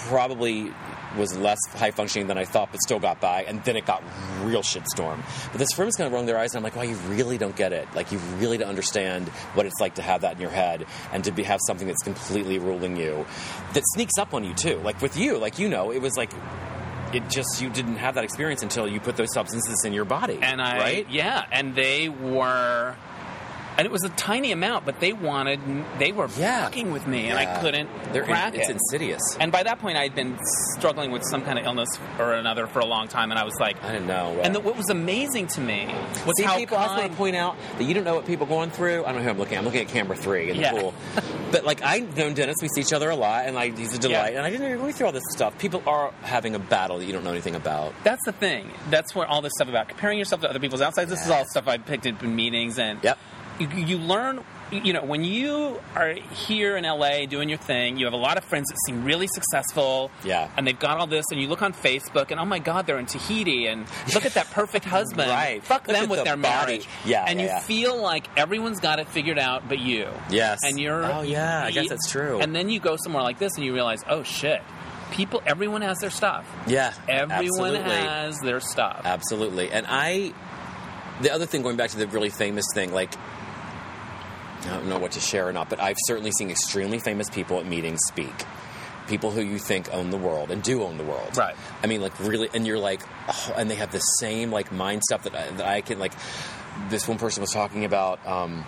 Probably 0.06 0.72
was 1.16 1.36
less 1.36 1.58
high 1.72 1.90
functioning 1.90 2.28
than 2.28 2.38
I 2.38 2.44
thought, 2.44 2.70
but 2.70 2.80
still 2.80 2.98
got 2.98 3.20
by. 3.20 3.42
And 3.44 3.62
then 3.64 3.76
it 3.76 3.86
got 3.86 4.02
real 4.42 4.62
shitstorm. 4.62 5.20
But 5.50 5.58
this 5.58 5.68
firm's 5.74 5.96
kind 5.96 6.06
of 6.06 6.12
rolling 6.12 6.26
their 6.26 6.38
eyes, 6.38 6.54
and 6.54 6.58
I'm 6.58 6.62
like, 6.62 6.76
wow, 6.76 6.82
you 6.82 6.96
really 7.08 7.38
don't 7.38 7.56
get 7.56 7.72
it. 7.72 7.88
Like, 7.94 8.12
you 8.12 8.18
really 8.36 8.58
don't 8.58 8.68
understand 8.68 9.28
what 9.54 9.66
it's 9.66 9.80
like 9.80 9.96
to 9.96 10.02
have 10.02 10.20
that 10.22 10.34
in 10.34 10.40
your 10.40 10.50
head 10.50 10.86
and 11.12 11.24
to 11.24 11.32
be, 11.32 11.42
have 11.42 11.60
something 11.66 11.86
that's 11.86 12.02
completely 12.02 12.58
ruling 12.58 12.96
you 12.96 13.26
that 13.74 13.82
sneaks 13.94 14.18
up 14.18 14.34
on 14.34 14.44
you, 14.44 14.54
too. 14.54 14.76
Like 14.76 15.00
with 15.02 15.16
you, 15.16 15.38
like, 15.38 15.58
you 15.58 15.68
know, 15.68 15.90
it 15.92 16.00
was 16.00 16.16
like, 16.16 16.30
it 17.12 17.28
just, 17.30 17.60
you 17.60 17.70
didn't 17.70 17.96
have 17.96 18.14
that 18.16 18.24
experience 18.24 18.62
until 18.62 18.86
you 18.86 19.00
put 19.00 19.16
those 19.16 19.32
substances 19.32 19.84
in 19.84 19.92
your 19.92 20.04
body. 20.04 20.38
and 20.42 20.60
I 20.60 20.78
right? 20.78 21.10
yeah, 21.10 21.46
and 21.50 21.74
they 21.74 22.08
were 22.08 22.94
and 23.78 23.86
it 23.86 23.90
was 23.92 24.02
a 24.04 24.08
tiny 24.10 24.52
amount, 24.52 24.84
but 24.84 25.00
they 25.00 25.12
wanted, 25.12 25.60
they 25.98 26.12
were 26.12 26.28
Yeah. 26.36 26.64
fucking 26.64 26.90
with 26.92 27.06
me, 27.06 27.28
and 27.28 27.38
I 27.38 27.60
couldn't 27.60 27.88
They're 28.12 28.24
crack 28.24 28.54
it's 28.54 28.68
it. 28.68 28.72
insidious. 28.72 29.22
And 29.40 29.50
by 29.52 29.62
that 29.62 29.78
point, 29.78 29.96
I'd 29.96 30.14
been 30.14 30.36
struggling 30.76 31.10
with 31.12 31.22
some 31.30 31.42
kind 31.42 31.58
of 31.58 31.64
illness 31.64 31.88
or 32.18 32.34
another 32.34 32.66
for 32.66 32.80
a 32.80 32.84
long 32.84 33.08
time, 33.08 33.30
and 33.30 33.38
I 33.38 33.44
was 33.44 33.54
like, 33.60 33.82
I 33.84 33.92
didn't 33.92 34.08
know. 34.08 34.40
and 34.42 34.54
the, 34.54 34.60
what 34.60 34.76
was 34.76 34.90
amazing 34.90 35.46
to 35.48 35.60
me 35.60 35.86
was 36.26 36.34
See, 36.36 36.44
how 36.44 36.56
people, 36.56 36.76
I 36.76 36.84
just 36.86 36.98
want 36.98 37.10
to 37.12 37.16
point 37.16 37.36
out 37.36 37.56
that 37.78 37.84
you 37.84 37.94
don't 37.94 38.04
know 38.04 38.16
what 38.16 38.26
people 38.26 38.46
are 38.46 38.50
going 38.50 38.70
through. 38.70 39.04
I 39.04 39.12
don't 39.12 39.16
know 39.18 39.22
who 39.22 39.30
I'm 39.30 39.38
looking 39.38 39.54
at. 39.54 39.58
I'm 39.60 39.64
looking 39.64 39.80
at 39.82 39.88
camera 39.88 40.16
three 40.16 40.50
in 40.50 40.56
the 40.56 40.62
Yeah. 40.62 40.72
pool. 40.72 40.94
But, 41.52 41.64
like, 41.64 41.80
I've 41.82 42.14
known 42.16 42.34
Dennis. 42.34 42.56
We 42.60 42.68
see 42.74 42.80
each 42.82 42.92
other 42.92 43.08
a 43.08 43.16
lot, 43.16 43.46
and, 43.46 43.54
like, 43.54 43.78
he's 43.78 43.94
a 43.94 43.98
delight. 43.98 44.34
And 44.34 44.44
I 44.44 44.50
didn't 44.50 44.70
really 44.78 44.92
through 44.92 45.06
all 45.06 45.12
this 45.12 45.22
stuff. 45.30 45.56
People 45.58 45.82
are 45.86 46.12
having 46.22 46.54
a 46.54 46.58
battle 46.58 46.98
that 46.98 47.04
you 47.06 47.12
don't 47.12 47.24
know 47.24 47.30
anything 47.30 47.54
about. 47.54 47.94
That's 48.04 48.24
the 48.24 48.32
thing. 48.32 48.70
That's 48.90 49.14
where 49.14 49.26
all 49.26 49.40
this 49.40 49.52
stuff 49.56 49.68
about 49.68 49.88
comparing 49.88 50.18
yourself 50.18 50.40
to 50.42 50.50
other 50.50 50.58
people's 50.58 50.80
outsides. 50.82 51.08
This 51.10 51.24
is 51.24 51.30
all 51.30 51.44
stuff 51.46 51.68
I 51.68 51.78
picked 51.78 52.06
up 52.06 52.22
in 52.22 52.34
meetings, 52.36 52.78
and 52.78 52.98
Yep. 53.02 53.18
You, 53.58 53.68
you 53.68 53.98
learn. 53.98 54.40
You 54.70 54.92
know, 54.92 55.02
when 55.02 55.24
you 55.24 55.80
are 55.94 56.12
here 56.12 56.76
in 56.76 56.84
LA 56.84 57.24
doing 57.24 57.48
your 57.48 57.56
thing, 57.56 57.96
you 57.96 58.04
have 58.04 58.12
a 58.12 58.18
lot 58.18 58.36
of 58.36 58.44
friends 58.44 58.68
that 58.68 58.76
seem 58.86 59.02
really 59.02 59.26
successful. 59.26 60.10
Yeah. 60.24 60.50
And 60.58 60.66
they've 60.66 60.78
got 60.78 60.98
all 60.98 61.06
this, 61.06 61.24
and 61.30 61.40
you 61.40 61.48
look 61.48 61.62
on 61.62 61.72
Facebook, 61.72 62.30
and 62.30 62.38
oh 62.38 62.44
my 62.44 62.58
God, 62.58 62.86
they're 62.86 62.98
in 62.98 63.06
Tahiti, 63.06 63.66
and 63.66 63.86
look 64.12 64.26
at 64.26 64.34
that 64.34 64.50
perfect 64.50 64.84
husband. 64.96 65.30
Right. 65.30 65.62
Fuck 65.64 65.88
Look 65.88 65.96
them 65.96 66.10
with 66.10 66.18
the 66.18 66.24
their 66.24 66.36
body. 66.36 66.72
marriage. 66.72 66.88
Yeah, 67.06 67.24
And 67.26 67.38
yeah, 67.40 67.44
you 67.46 67.50
yeah. 67.52 67.60
feel 67.60 67.96
like 68.02 68.26
everyone's 68.36 68.80
got 68.80 68.98
it 68.98 69.08
figured 69.08 69.38
out 69.38 69.66
but 69.70 69.78
you. 69.78 70.06
Yes. 70.28 70.58
And 70.64 70.78
you're. 70.78 71.02
Oh, 71.02 71.22
yeah, 71.22 71.64
I 71.64 71.70
guess 71.70 71.88
that's 71.88 72.10
true. 72.10 72.38
And 72.40 72.54
then 72.54 72.68
you 72.68 72.78
go 72.78 72.96
somewhere 73.02 73.22
like 73.22 73.38
this, 73.38 73.54
and 73.56 73.64
you 73.64 73.72
realize, 73.72 74.04
oh 74.06 74.22
shit. 74.22 74.60
People, 75.12 75.42
everyone 75.46 75.80
has 75.80 75.96
their 76.00 76.10
stuff. 76.10 76.46
Yeah. 76.66 76.92
Everyone 77.08 77.74
absolutely. 77.74 77.80
has 77.96 78.38
their 78.40 78.60
stuff. 78.60 79.00
Absolutely. 79.06 79.70
And 79.70 79.86
I, 79.88 80.34
the 81.22 81.32
other 81.32 81.46
thing, 81.46 81.62
going 81.62 81.76
back 81.78 81.88
to 81.92 81.96
the 81.96 82.06
really 82.08 82.28
famous 82.28 82.66
thing, 82.74 82.92
like, 82.92 83.14
I 84.62 84.68
don't 84.68 84.88
know 84.88 84.98
what 84.98 85.12
to 85.12 85.20
share 85.20 85.48
or 85.48 85.52
not, 85.52 85.70
but 85.70 85.80
I've 85.80 85.96
certainly 86.06 86.32
seen 86.32 86.50
extremely 86.50 86.98
famous 86.98 87.30
people 87.30 87.58
at 87.58 87.66
meetings 87.66 88.00
speak. 88.08 88.34
People 89.06 89.30
who 89.30 89.40
you 89.40 89.58
think 89.58 89.92
own 89.92 90.10
the 90.10 90.18
world 90.18 90.50
and 90.50 90.62
do 90.62 90.82
own 90.82 90.98
the 90.98 91.04
world. 91.04 91.36
Right. 91.36 91.56
I 91.82 91.86
mean, 91.86 92.02
like, 92.02 92.18
really, 92.20 92.50
and 92.52 92.66
you're 92.66 92.78
like, 92.78 93.00
oh, 93.28 93.54
and 93.56 93.70
they 93.70 93.76
have 93.76 93.90
the 93.90 94.00
same, 94.00 94.50
like, 94.50 94.70
mind 94.70 95.02
stuff 95.02 95.22
that 95.22 95.34
I, 95.34 95.50
that 95.52 95.66
I 95.66 95.80
can, 95.80 95.98
like, 95.98 96.12
this 96.90 97.08
one 97.08 97.18
person 97.18 97.40
was 97.40 97.50
talking 97.50 97.84
about, 97.84 98.24
um, 98.26 98.64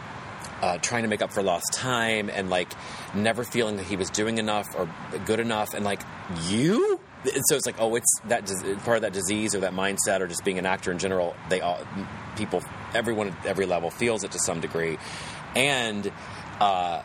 uh, 0.63 0.79
trying 0.79 1.03
to 1.03 1.09
make 1.09 1.23
up 1.23 1.33
for 1.33 1.43
lost 1.43 1.73
time 1.73 2.31
and 2.31 2.51
like 2.51 2.73
never 3.15 3.45
feeling 3.45 3.77
that 3.77 3.87
he 3.87 3.97
was 3.97 4.11
doing 4.11 4.39
enough 4.39 4.67
or 4.77 4.89
good 5.25 5.41
enough 5.41 5.75
and 5.75 5.85
like 5.85 6.03
you 6.49 7.01
And 7.25 7.43
so 7.49 7.57
it's 7.57 7.67
like 7.67 7.77
oh 7.79 7.95
it's 7.95 8.21
that 8.27 8.47
part 8.85 8.97
of 8.97 9.03
that 9.03 9.13
disease 9.13 9.55
or 9.55 9.61
that 9.61 9.73
mindset 9.73 10.21
or 10.21 10.27
just 10.27 10.45
being 10.45 10.59
an 10.59 10.67
actor 10.67 10.91
in 10.91 10.99
general 10.99 11.35
they 11.49 11.61
all 11.61 11.79
people 12.37 12.63
everyone 12.95 13.29
at 13.29 13.47
every 13.47 13.67
level 13.67 13.91
feels 13.91 14.25
it 14.25 14.33
to 14.33 14.39
some 14.39 14.61
degree 14.61 14.99
and 15.57 16.11
uh 16.61 17.03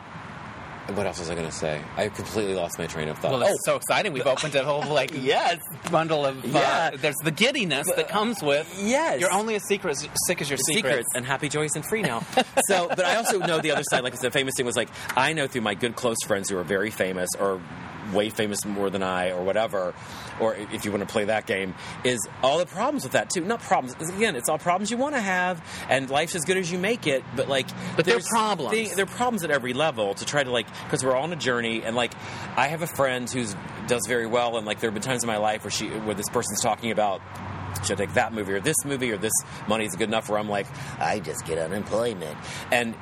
what 0.94 1.08
else 1.08 1.18
was 1.18 1.32
I 1.32 1.34
going 1.34 1.48
to 1.48 1.52
say? 1.52 1.82
I 1.98 2.10
completely 2.10 2.54
lost 2.54 2.78
my 2.78 2.86
train 2.86 3.08
of 3.10 3.18
thought. 3.18 3.32
Well, 3.32 3.40
that's 3.40 3.66
so 3.66 3.76
exciting. 3.76 4.14
We've 4.14 4.28
opened 4.28 4.54
a 4.54 4.64
whole 4.64 4.84
like 4.94 5.10
yes, 5.20 5.58
bundle 5.90 6.28
of. 6.28 6.38
Uh, 6.46 6.48
Yeah. 6.60 6.92
There's 6.92 7.16
the 7.24 7.32
giddiness 7.32 7.88
that 7.96 8.08
comes 8.08 8.44
with. 8.44 8.72
yes. 8.80 9.20
You're 9.20 9.32
only 9.32 9.56
as 9.56 9.64
secret 9.68 9.90
as 9.98 10.08
sick 10.28 10.42
as 10.42 10.50
your 10.50 10.60
secrets. 10.60 10.76
secrets 10.88 11.08
and 11.16 11.26
happy, 11.26 11.50
joyous, 11.50 11.76
and 11.76 11.84
free 11.84 12.04
now. 12.04 12.20
so, 12.68 12.88
but 12.88 13.04
I 13.04 13.16
also 13.16 13.40
know 13.40 13.60
the 13.60 13.72
other 13.72 13.82
side. 13.90 14.04
Like 14.04 14.14
I 14.14 14.18
said, 14.18 14.32
famous 14.32 14.54
thing 14.56 14.68
was 14.68 14.76
like 14.76 14.90
I 15.18 15.34
know 15.34 15.48
through 15.48 15.62
my 15.62 15.74
good 15.74 15.96
close 15.96 16.18
friends 16.24 16.52
who 16.52 16.58
are 16.60 16.64
very 16.64 16.92
famous 16.92 17.32
or 17.40 17.60
way 18.14 18.30
famous 18.30 18.66
more 18.66 18.90
than 18.90 19.04
I 19.04 19.32
or 19.32 19.44
whatever, 19.44 19.94
or 20.40 20.56
if 20.56 20.86
you 20.86 20.92
want 20.92 21.02
to 21.08 21.12
play 21.12 21.26
that 21.26 21.46
game, 21.46 21.74
is 22.04 22.20
all 22.44 22.58
the 22.60 22.66
problems 22.66 23.04
with 23.04 23.14
that 23.14 23.30
too. 23.30 23.42
Not 23.44 23.62
problems. 23.62 23.96
Again, 24.10 24.36
it's 24.36 24.50
all 24.50 24.58
problems 24.58 24.92
you 24.92 24.98
want 24.98 25.16
to 25.16 25.22
have, 25.22 25.64
and 25.90 26.10
life's 26.10 26.36
as 26.36 26.44
good 26.44 26.58
as 26.58 26.72
you 26.72 26.78
make 26.78 27.08
it. 27.08 27.24
But 27.36 27.48
like, 27.50 27.68
But 27.96 28.06
they're 28.06 28.16
there's 28.16 28.28
problems. 28.28 28.72
thing- 28.72 28.96
they're 28.96 29.06
problems 29.06 29.44
at 29.44 29.52
every 29.52 29.74
level 29.74 30.14
to 30.16 30.26
try 30.26 30.44
to 30.44 30.52
like 30.52 30.68
because 30.86 31.04
we're 31.04 31.16
all 31.16 31.24
on 31.24 31.34
a 31.34 31.38
journey 31.38 31.84
and 31.84 31.96
like 31.96 32.12
I 32.58 32.68
have 32.68 32.82
a 32.82 32.88
friend 32.88 33.30
who's 33.30 33.56
does 33.88 34.02
very 34.08 34.26
well 34.28 34.58
and 34.58 34.66
like 34.66 34.80
there 34.80 34.90
have 34.90 34.94
been 34.96 35.04
times 35.04 35.24
in 35.24 35.28
my 35.28 35.38
life 35.38 35.64
where 35.64 35.72
she 35.72 35.88
where 35.90 36.16
this 36.16 36.30
person's 36.30 36.62
talking 36.62 36.92
about 36.92 37.22
should 37.86 38.00
I 38.02 38.06
take 38.06 38.14
that 38.16 38.34
movie 38.34 38.54
or 38.54 38.60
this 38.60 38.78
movie 38.86 39.12
or 39.12 39.18
this 39.18 39.34
money 39.68 39.86
is 39.86 39.96
good 39.96 40.08
enough 40.10 40.30
where 40.30 40.40
I'm 40.40 40.50
like 40.50 40.66
I 41.00 41.20
just 41.20 41.46
get 41.46 41.58
unemployment 41.58 42.38
and 42.72 42.96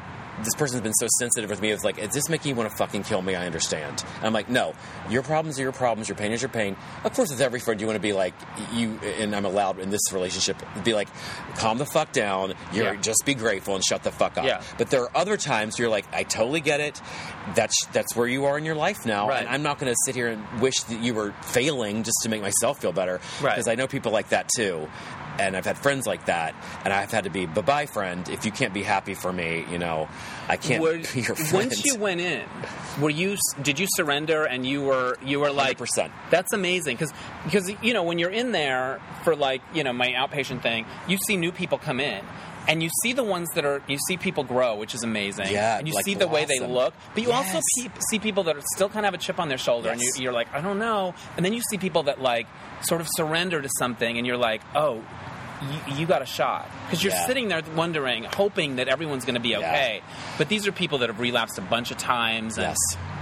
this 0.43 0.55
person's 0.55 0.81
been 0.81 0.93
so 0.93 1.07
sensitive 1.19 1.49
with 1.49 1.61
me. 1.61 1.71
It's 1.71 1.83
like, 1.83 1.97
is 1.99 2.11
this 2.13 2.27
making 2.29 2.49
you 2.49 2.55
want 2.55 2.69
to 2.69 2.75
fucking 2.75 3.03
kill 3.03 3.21
me? 3.21 3.35
I 3.35 3.45
understand. 3.45 4.03
And 4.17 4.25
I'm 4.25 4.33
like, 4.33 4.49
no, 4.49 4.73
your 5.09 5.21
problems 5.23 5.59
are 5.59 5.61
your 5.63 5.71
problems. 5.71 6.09
Your 6.09 6.15
pain 6.17 6.31
is 6.31 6.41
your 6.41 6.49
pain. 6.49 6.75
Of 7.03 7.13
course, 7.13 7.29
with 7.29 7.39
every 7.41 7.59
friend, 7.59 7.79
you 7.79 7.87
want 7.87 7.97
to 7.97 8.01
be 8.01 8.13
like, 8.13 8.33
you, 8.73 8.99
and 9.19 9.35
I'm 9.35 9.45
allowed 9.45 9.79
in 9.79 9.89
this 9.89 10.01
relationship, 10.11 10.57
be 10.83 10.93
like, 10.93 11.07
calm 11.57 11.77
the 11.77 11.85
fuck 11.85 12.11
down. 12.11 12.55
You're 12.73 12.93
Yeah. 12.95 13.01
just 13.01 13.23
be 13.25 13.35
grateful 13.35 13.75
and 13.75 13.83
shut 13.83 14.03
the 14.03 14.11
fuck 14.11 14.37
up. 14.37 14.45
Yeah. 14.45 14.61
But 14.77 14.89
there 14.89 15.01
are 15.03 15.11
other 15.15 15.37
times 15.37 15.77
you're 15.77 15.89
like, 15.89 16.05
I 16.13 16.23
totally 16.23 16.61
get 16.61 16.79
it. 16.79 16.99
That's 17.55 17.75
that's 17.93 18.15
where 18.15 18.27
you 18.27 18.45
are 18.45 18.57
in 18.57 18.65
your 18.65 18.75
life 18.75 19.05
now, 19.05 19.27
Right. 19.29 19.39
and 19.41 19.49
I'm 19.49 19.63
not 19.63 19.77
going 19.79 19.91
to 19.91 19.97
sit 20.05 20.15
here 20.15 20.29
and 20.29 20.61
wish 20.61 20.79
that 20.83 20.99
you 21.01 21.13
were 21.13 21.33
failing 21.41 22.03
just 22.03 22.17
to 22.23 22.29
make 22.29 22.41
myself 22.41 22.79
feel 22.79 22.91
better. 22.93 23.19
Right. 23.41 23.51
Because 23.55 23.67
I 23.67 23.75
know 23.75 23.87
people 23.87 24.11
like 24.11 24.29
that 24.29 24.49
too, 24.55 24.87
and 25.39 25.55
I've 25.57 25.65
had 25.65 25.77
friends 25.77 26.05
like 26.05 26.25
that, 26.25 26.55
and 26.83 26.93
I've 26.93 27.11
had 27.11 27.23
to 27.25 27.29
be 27.29 27.45
bye 27.45 27.61
bye 27.61 27.85
friend. 27.85 28.27
If 28.29 28.45
you 28.45 28.51
can't 28.51 28.73
be 28.73 28.83
happy 28.83 29.13
for 29.13 29.31
me, 29.33 29.65
you 29.71 29.77
know, 29.77 30.07
I 30.47 30.57
can't 30.57 30.81
Were- 30.81 30.97
be 30.97 31.21
your 31.21 31.35
friend. 31.35 31.53
once 31.53 31.83
you 31.85 31.95
went 31.97 32.21
in, 32.21 32.43
were 32.99 33.09
you? 33.09 33.37
Did 33.61 33.79
you 33.79 33.87
surrender? 33.95 34.43
And 34.45 34.65
you 34.65 34.81
were 34.83 35.17
you 35.23 35.39
were 35.39 35.51
like 35.51 35.77
100%. 35.77 36.11
That's 36.29 36.53
amazing 36.53 36.95
because 36.97 37.13
because 37.45 37.71
you 37.81 37.93
know 37.93 38.03
when 38.03 38.19
you're 38.19 38.29
in 38.29 38.51
there 38.51 39.01
for 39.23 39.35
like 39.35 39.61
you 39.73 39.83
know 39.83 39.93
my 39.93 40.09
outpatient 40.09 40.61
thing, 40.61 40.85
you 41.07 41.17
see 41.27 41.37
new 41.37 41.51
people 41.51 41.77
come 41.77 41.99
in. 41.99 42.23
And 42.67 42.81
you 42.81 42.89
see 43.01 43.13
the 43.13 43.23
ones 43.23 43.49
that 43.55 43.65
are, 43.65 43.81
you 43.87 43.97
see 44.07 44.15
people 44.17 44.43
grow, 44.43 44.75
which 44.75 44.95
is 44.95 45.03
amazing. 45.03 45.47
Yeah, 45.51 45.77
And 45.77 45.87
you 45.87 45.93
like 45.93 46.05
see 46.05 46.13
the 46.15 46.27
way 46.27 46.45
they 46.45 46.59
look. 46.59 46.93
But 47.13 47.23
you 47.23 47.31
also 47.31 47.59
pe- 47.77 47.89
see 48.09 48.19
people 48.19 48.43
that 48.43 48.55
are 48.55 48.63
still 48.75 48.87
kind 48.87 49.05
of 49.05 49.13
have 49.13 49.19
a 49.19 49.23
chip 49.23 49.39
on 49.39 49.49
their 49.49 49.57
shoulder. 49.57 49.89
And 49.89 50.01
you, 50.01 50.11
you're 50.17 50.31
like, 50.33 50.47
I 50.53 50.61
don't 50.61 50.79
know. 50.79 51.13
And 51.35 51.45
then 51.45 51.53
you 51.53 51.61
see 51.69 51.77
people 51.77 52.03
that 52.03 52.21
like 52.21 52.47
sort 52.81 53.01
of 53.01 53.07
surrender 53.15 53.61
to 53.61 53.69
something. 53.77 54.17
And 54.17 54.25
you're 54.25 54.37
like, 54.37 54.61
oh, 54.75 55.03
you, 55.71 55.95
you 55.97 56.05
got 56.05 56.21
a 56.21 56.25
shot. 56.25 56.69
Because 56.85 57.03
you're 57.03 57.13
Yeah. 57.13 57.25
sitting 57.27 57.47
there 57.47 57.61
wondering, 57.75 58.23
hoping 58.25 58.77
that 58.77 58.87
everyone's 58.87 59.25
going 59.25 59.35
to 59.35 59.41
be 59.41 59.55
okay. 59.55 60.01
But 60.37 60.49
these 60.49 60.67
are 60.67 60.71
people 60.71 60.99
that 60.99 61.09
have 61.09 61.19
relapsed 61.19 61.57
a 61.57 61.61
bunch 61.61 61.91
of 61.91 61.97
times 61.97 62.57
and 62.57 62.67
Yes. 62.67 62.77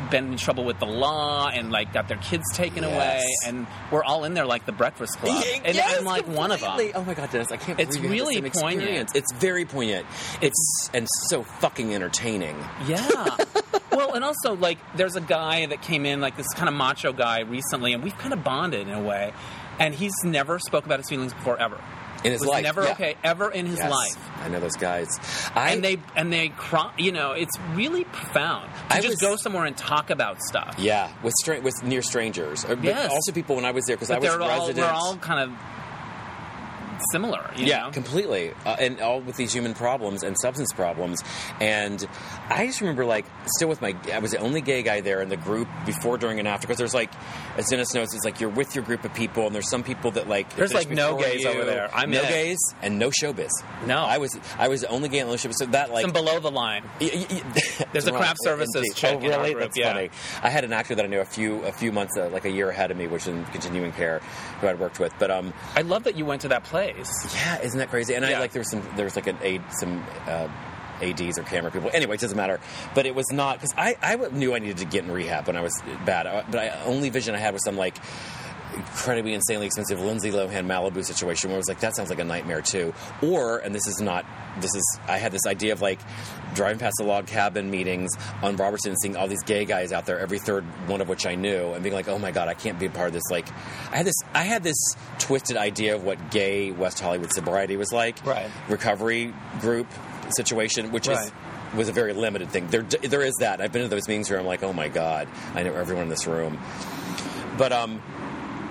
been 0.10 0.32
in 0.34 0.38
trouble 0.38 0.66
with 0.66 0.80
the 0.80 0.86
law 0.86 1.48
and 1.48 1.72
like 1.72 1.94
got 1.94 2.08
their 2.08 2.18
kids 2.18 2.44
taken 2.54 2.84
Yes. 2.84 2.94
away. 2.94 3.24
And 3.48 3.68
we're 3.92 4.04
all 4.04 4.24
in 4.26 4.34
there 4.34 4.46
like 4.46 4.66
the 4.66 4.72
Breakfast 4.72 5.18
Club. 5.20 5.44
and 5.64 5.76
Yes, 5.76 5.98
I'm 6.00 6.06
like 6.06 6.28
one 6.28 6.52
of 6.52 6.60
them. 6.62 6.78
Oh 6.96 7.04
my 7.04 7.14
god, 7.14 7.32
Dennis! 7.32 7.52
I 7.52 7.58
can't. 7.58 7.80
It's 7.80 7.96
believe 7.98 8.12
really 8.12 8.36
poignant. 8.42 8.56
experience. 8.82 9.12
It's 9.16 9.32
very 9.34 9.66
poignant. 9.66 10.06
It's 10.42 10.90
and 10.94 11.08
so 11.30 11.44
fucking 11.44 11.94
entertaining. 11.94 12.58
Yeah. 12.88 13.38
well, 13.92 14.14
and 14.14 14.24
also 14.24 14.56
like 14.56 14.78
there's 14.96 15.16
a 15.16 15.22
guy 15.22 15.66
that 15.68 15.82
came 15.82 16.06
in 16.06 16.20
like 16.22 16.36
this 16.38 16.48
kind 16.56 16.68
of 16.68 16.76
macho 16.76 17.14
guy 17.14 17.42
recently, 17.42 17.94
and 17.94 18.04
we've 18.04 18.18
kind 18.18 18.34
of 18.34 18.44
bonded 18.44 18.88
in 18.88 18.94
a 18.94 19.02
way. 19.02 19.32
And 19.80 19.96
he's 19.96 20.14
never 20.24 20.60
spoke 20.60 20.86
about 20.86 21.00
his 21.00 21.10
feelings 21.10 21.34
before 21.34 21.58
ever. 21.60 21.80
In 22.24 22.32
his 22.32 22.42
was 22.42 22.50
life, 22.50 22.64
never 22.64 22.84
yeah. 22.84 22.92
okay 22.92 23.16
ever 23.24 23.50
in 23.52 23.66
his 23.66 23.78
Yes. 23.80 23.90
life. 23.92 24.30
I 24.44 24.48
know 24.50 24.60
those 24.60 24.76
guys. 24.76 25.08
I 25.56 25.72
and 25.72 25.84
they 25.84 25.98
and 26.16 26.32
they 26.32 26.50
cry. 26.50 26.92
You 26.98 27.12
know, 27.12 27.32
it's 27.32 27.58
really 27.74 28.04
profound 28.04 28.70
to 28.90 28.96
I 28.96 29.02
just 29.02 29.14
was- 29.14 29.20
go 29.22 29.36
somewhere 29.38 29.66
and 29.66 29.76
talk 29.76 30.10
about 30.12 30.42
stuff. 30.44 30.76
yeah 30.78 31.12
with 31.24 31.34
stra- 31.42 31.62
with 31.62 31.82
near 31.84 32.02
strangers. 32.02 32.64
But 32.66 32.84
Yes. 32.84 33.10
also 33.12 33.32
people 33.32 33.56
when 33.56 33.66
I 33.66 33.72
was 33.72 33.86
there 33.86 33.96
because 33.96 34.12
I 34.12 34.20
was 34.20 34.30
they're 34.30 34.42
all 34.42 34.60
resident. 34.68 34.86
we're 34.88 34.94
all 34.94 35.16
kind 35.18 35.40
of 35.52 35.58
similar. 37.12 37.50
You 37.56 37.66
yeah, 37.66 37.84
know? 37.84 37.92
completely, 37.92 38.54
uh, 38.66 38.76
and 38.80 39.00
all 39.02 39.22
with 39.22 39.36
these 39.38 39.54
human 39.54 39.74
problems 39.74 40.24
and 40.24 40.36
substance 40.40 40.72
problems. 40.74 41.22
And 41.60 42.06
I 42.50 42.66
just 42.68 42.82
remember, 42.82 43.06
like, 43.06 43.26
still 43.58 43.70
with 43.70 43.82
my, 43.82 43.96
I 44.14 44.20
was 44.20 44.32
the 44.32 44.38
only 44.40 44.62
gay 44.62 44.84
guy 44.84 45.02
there 45.02 45.22
in 45.22 45.30
the 45.30 45.38
group 45.38 45.68
before, 45.86 46.18
during, 46.18 46.40
and 46.40 46.48
after. 46.48 46.68
Because 46.68 46.78
there's 46.78 46.94
like, 46.94 47.12
as 47.58 47.68
Dennis 47.70 47.94
knows, 47.94 48.14
it's 48.14 48.26
like 48.26 48.40
you're 48.40 48.50
with 48.50 48.76
your 48.76 48.84
group 48.84 49.04
of 49.04 49.14
people, 49.14 49.46
and 49.46 49.54
there's 49.56 49.70
some 49.70 49.84
people 49.84 50.12
that 50.12 50.28
like 50.28 50.56
There's, 50.56 50.74
like, 50.74 50.90
no 50.90 51.18
gays 51.18 51.42
you. 51.44 51.50
over 51.50 51.66
there. 51.66 51.90
I'm 51.94 52.12
no 52.12 52.22
gays 52.22 52.58
and 52.82 53.00
no 53.00 53.10
showbiz. 53.10 53.50
No. 53.86 53.98
I 54.00 54.18
was 54.18 54.38
I 54.58 54.68
was 54.68 54.82
the 54.82 54.88
only 54.88 55.10
gay 55.10 55.20
in 55.20 55.28
the 55.28 55.34
showbiz. 55.36 55.56
So 55.56 55.66
that 55.68 55.92
like 55.92 56.04
Some 56.04 56.12
below 56.14 56.40
the 56.40 56.52
line. 56.52 56.84
Y- 57.02 57.10
y- 57.14 57.28
y- 57.30 57.86
There's 57.92 58.08
a 58.08 58.12
craft 58.12 58.40
services 58.44 58.76
Indeed. 58.76 58.96
chick 58.96 59.18
Oh, 59.18 59.28
really? 59.28 59.52
group, 59.54 59.64
That's 59.66 59.78
yeah. 59.78 59.94
funny. 59.94 60.10
I 60.42 60.50
had 60.50 60.64
an 60.64 60.74
actor 60.74 60.96
that 60.96 61.04
I 61.06 61.08
knew 61.08 61.20
a 61.20 61.26
few 61.26 61.62
a 61.64 61.72
few 61.72 61.92
months, 61.92 62.18
uh, 62.18 62.30
like 62.30 62.46
a 62.46 62.50
year 62.52 62.70
ahead 62.70 62.92
of 62.92 62.98
me, 62.98 63.08
which 63.08 63.28
in 63.28 63.44
continuing 63.46 63.92
care, 63.92 64.20
who 64.60 64.68
I'd 64.68 64.80
worked 64.80 65.00
with. 65.00 65.14
But 65.20 65.32
um, 65.32 65.54
I 65.76 65.82
love 65.82 66.04
that 66.06 66.16
you 66.18 66.26
went 66.26 66.42
to 66.42 66.48
that 66.50 66.64
place. 66.96 67.36
yeah, 67.36 67.62
isn't 67.62 67.80
that 67.80 67.90
crazy? 67.90 68.16
And 68.16 68.26
I 68.26 68.40
like 68.40 68.52
there 68.52 68.62
was 68.62 68.72
some 68.72 68.84
there 68.96 69.06
was 69.06 69.16
like 69.16 69.28
an 69.28 69.38
aid 69.42 69.62
some. 69.80 70.04
Uh, 70.28 70.48
ADs 71.02 71.40
or 71.40 71.44
camera 71.44 71.72
people. 71.72 71.90
Anyway, 71.92 72.14
it 72.14 72.22
doesn't 72.22 72.38
matter. 72.38 72.60
But 72.94 73.08
it 73.08 73.16
was 73.16 73.32
not 73.32 73.56
because 73.58 73.74
I, 73.76 73.98
I 74.04 74.16
knew 74.16 74.54
I 74.54 74.60
needed 74.60 74.78
to 74.78 74.86
get 74.86 75.04
in 75.04 75.12
rehab 75.12 75.48
when 75.48 75.56
I 75.56 75.62
was 75.62 75.82
bad. 76.06 76.46
But 76.52 76.60
I 76.60 76.84
only 76.84 77.10
vision 77.10 77.34
I 77.34 77.40
had 77.40 77.54
was 77.54 77.64
some 77.64 77.76
like 77.76 77.98
incredibly 78.74 79.34
insanely 79.34 79.66
expensive 79.66 80.00
Lindsay 80.00 80.32
Lohan 80.32 80.66
Malibu 80.66 81.04
situation 81.04 81.50
where 81.50 81.56
I 81.56 81.58
was 81.58 81.68
like, 81.68 81.80
that 81.82 81.96
sounds 81.96 82.10
like 82.10 82.20
a 82.20 82.24
nightmare 82.24 82.62
too. 82.62 82.94
Or, 83.22 83.60
and 83.60 83.74
this 83.74 83.88
is 83.88 84.02
not, 84.02 84.26
this 84.60 84.74
is, 84.76 85.00
I 85.08 85.18
had 85.18 85.32
this 85.32 85.46
idea 85.46 85.74
of 85.74 85.82
like 85.82 86.00
driving 86.54 86.80
past 86.80 86.96
the 86.98 87.04
log 87.04 87.28
cabin 87.28 87.70
meetings 87.70 88.12
on 88.42 88.56
Robertson 88.56 88.92
and 88.92 89.02
seeing 89.02 89.16
all 89.16 89.28
these 89.28 89.44
gay 89.44 89.66
guys 89.66 89.92
out 89.92 90.06
there, 90.06 90.20
every 90.20 90.40
third 90.40 90.64
one 90.88 91.02
of 91.02 91.10
which 91.10 91.26
I 91.26 91.36
knew, 91.36 91.74
and 91.74 91.84
being 91.84 91.96
like, 91.96 92.08
oh 92.08 92.20
my 92.20 92.32
God, 92.32 92.48
I 92.48 92.54
can't 92.54 92.80
be 92.80 92.86
a 92.86 92.90
part 92.90 93.08
of 93.08 93.14
this. 93.14 93.30
Like, 93.30 93.48
I 93.92 93.98
had 93.98 94.06
this, 94.06 94.16
I 94.34 94.44
had 94.44 94.64
this 94.64 94.78
twisted 95.20 95.58
idea 95.58 95.96
of 95.96 96.04
what 96.04 96.32
gay 96.32 96.72
West 96.72 97.00
Hollywood 97.00 97.34
sobriety 97.34 97.78
was 97.78 97.92
like. 97.92 98.26
Right. 98.26 98.50
Recovery 98.70 99.34
group 99.60 99.88
situation, 100.30 100.92
which 100.92 101.08
is 101.08 101.32
was 101.76 101.88
a 101.88 101.94
very 101.94 102.14
limited 102.14 102.50
thing. 102.50 102.68
There, 102.68 102.82
there 102.82 103.22
is 103.22 103.34
that. 103.40 103.62
I've 103.62 103.72
been 103.72 103.84
to 103.84 103.88
those 103.88 104.08
meetings 104.08 104.30
where 104.30 104.40
I'm 104.40 104.46
like, 104.46 104.64
oh 104.64 104.74
my 104.74 104.90
god, 104.90 105.28
I 105.56 105.64
know 105.64 105.74
everyone 105.74 106.04
in 106.04 106.10
this 106.10 106.28
room. 106.28 106.60
But 107.58 107.72
um, 107.72 108.02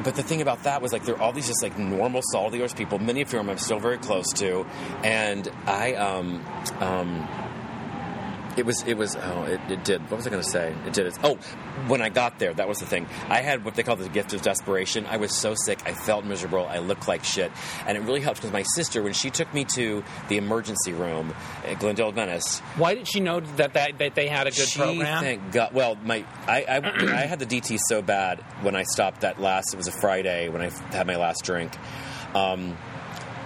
but 0.03 0.15
the 0.15 0.23
thing 0.23 0.41
about 0.41 0.65
that 0.65 0.83
was 0.83 0.93
like 0.93 1.05
there 1.05 1.17
are 1.17 1.21
all 1.21 1.33
these 1.33 1.47
just 1.47 1.63
like 1.63 1.79
normal 1.79 2.23
dealers 2.51 2.73
people, 2.75 2.99
many 2.99 3.23
of 3.23 3.31
whom 3.31 3.49
I'm 3.49 3.59
still 3.59 3.79
very 3.79 3.99
close 3.99 4.33
to, 4.35 4.67
and 5.03 5.49
I 5.67 5.95
um 5.95 6.45
um 6.81 7.29
it 8.57 8.67
was 8.67 8.83
it 8.87 8.97
was 8.97 9.17
oh 9.17 9.45
it, 9.45 9.61
it 9.71 9.85
did. 9.85 10.03
What 10.03 10.17
was 10.19 10.27
I 10.27 10.31
going 10.31 10.43
to 10.43 10.49
say? 10.49 10.75
It 10.87 10.93
did. 10.93 11.07
It 11.07 11.19
oh 11.23 11.37
when 11.87 12.03
I 12.03 12.09
got 12.09 12.39
there 12.39 12.53
that 12.55 12.69
was 12.69 12.79
the 12.79 12.87
thing. 12.87 13.07
I 13.29 13.41
had 13.41 13.65
what 13.65 13.75
they 13.75 13.83
call 13.83 13.97
the 13.97 14.09
gift 14.09 14.33
of 14.33 14.43
desperation. 14.43 15.07
I 15.07 15.17
was 15.17 15.35
so 15.35 15.55
sick. 15.55 15.81
I 15.87 15.93
felt 15.93 16.25
miserable. 16.25 16.67
I 16.67 16.79
looked 16.79 17.09
like 17.09 17.25
shit. 17.25 17.53
And 17.87 17.97
it 17.97 18.01
really 18.01 18.21
helped 18.21 18.41
because 18.41 18.53
my 18.53 18.63
sister 18.63 19.03
when 19.03 19.13
she 19.13 19.31
took 19.31 19.53
me 19.55 19.65
to 19.77 20.03
the 20.29 20.37
emergency 20.37 20.93
room 20.93 21.35
at 21.67 21.79
Glendale 21.79 22.09
Adventist 22.09 22.61
Why 22.77 22.95
did 22.95 23.09
she 23.09 23.21
know 23.21 23.41
that, 23.41 23.75
that, 23.75 23.99
that 23.99 24.15
they 24.15 24.29
had 24.29 24.47
a 24.47 24.51
good 24.51 24.69
she 24.69 24.79
program? 24.79 25.23
thank 25.23 25.53
God. 25.53 25.73
Well 25.73 25.97
my 25.97 26.25
I, 26.47 26.65
I 26.69 26.77
I 27.23 27.27
had 27.27 27.39
the 27.39 27.47
DT 27.47 27.79
so 27.89 28.03
bad 28.03 28.41
when 28.63 28.75
I 28.75 28.83
stopped 28.83 29.23
that 29.23 29.41
last 29.41 29.75
it 29.75 29.77
was 29.77 29.89
a 29.89 29.93
Friday 29.93 30.49
when 30.49 30.63
I 30.63 30.71
had 30.95 31.07
my 31.07 31.17
last 31.17 31.45
drink. 31.45 31.73
Um, 32.35 32.77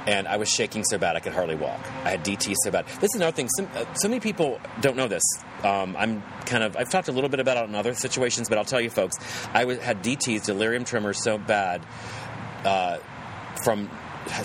and 0.06 0.28
I 0.28 0.36
was 0.36 0.48
shaking 0.50 0.84
so 0.84 0.98
bad 0.98 1.16
I 1.16 1.20
could 1.20 1.32
hardly 1.32 1.54
walk. 1.54 1.80
I 2.04 2.10
had 2.10 2.24
DT 2.24 2.54
so 2.64 2.70
bad. 2.70 2.86
This 3.00 3.10
is 3.14 3.16
another 3.16 3.34
thing. 3.34 3.48
Some, 3.56 3.68
uh, 3.74 3.84
so 3.94 4.08
many 4.08 4.20
people 4.20 4.60
don't 4.80 4.96
know 4.96 5.08
this. 5.08 5.22
Um, 5.62 5.96
I'm 5.96 6.22
kind 6.46 6.62
of. 6.62 6.76
I've 6.76 6.90
talked 6.90 7.08
a 7.08 7.12
little 7.12 7.30
bit 7.30 7.40
about 7.40 7.56
it 7.56 7.68
in 7.68 7.74
other 7.74 7.94
situations, 7.94 8.48
but 8.48 8.58
I'll 8.58 8.64
tell 8.64 8.80
you, 8.80 8.90
folks. 8.90 9.16
I 9.54 9.64
was, 9.64 9.78
had 9.78 10.02
DTs, 10.02 10.44
delirium 10.44 10.84
tremors, 10.84 11.22
so 11.22 11.38
bad 11.38 11.84
uh, 12.64 12.98
from 13.64 13.90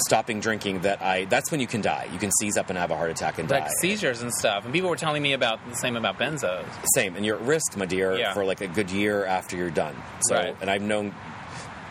stopping 0.07 0.39
drinking 0.39 0.82
that 0.82 1.01
I. 1.01 1.26
That's 1.26 1.51
when 1.51 1.60
you 1.60 1.68
can 1.68 1.82
die. 1.82 2.07
You 2.12 2.20
can 2.20 2.32
seize 2.39 2.57
up 2.57 2.70
and 2.70 2.78
have 2.78 2.91
a 2.91 2.95
heart 2.95 3.12
attack 3.12 3.38
and 3.39 3.47
die. 3.49 3.60
like 3.60 3.66
die. 3.68 3.74
seizures 3.82 4.22
and 4.22 4.34
stuff. 4.34 4.64
And 4.66 4.74
people 4.74 4.89
were 4.89 4.95
telling 4.95 5.22
me 5.22 5.34
about 5.34 5.60
the 5.70 5.76
same 5.76 5.95
about 5.97 6.18
benzos. 6.18 6.66
Same, 6.93 7.16
and 7.16 7.26
you're 7.26 7.36
at 7.38 7.41
risk, 7.43 7.76
my 7.76 7.86
dear, 7.86 8.18
Yeah. 8.18 8.34
for 8.34 8.45
like 8.45 8.62
a 8.62 8.68
good 8.68 8.91
year 8.91 9.26
after 9.26 9.57
you're 9.57 9.70
done. 9.72 9.95
So, 10.22 10.36
Right. 10.36 10.55
and 10.62 10.70
I've 10.70 10.82
known 10.82 11.14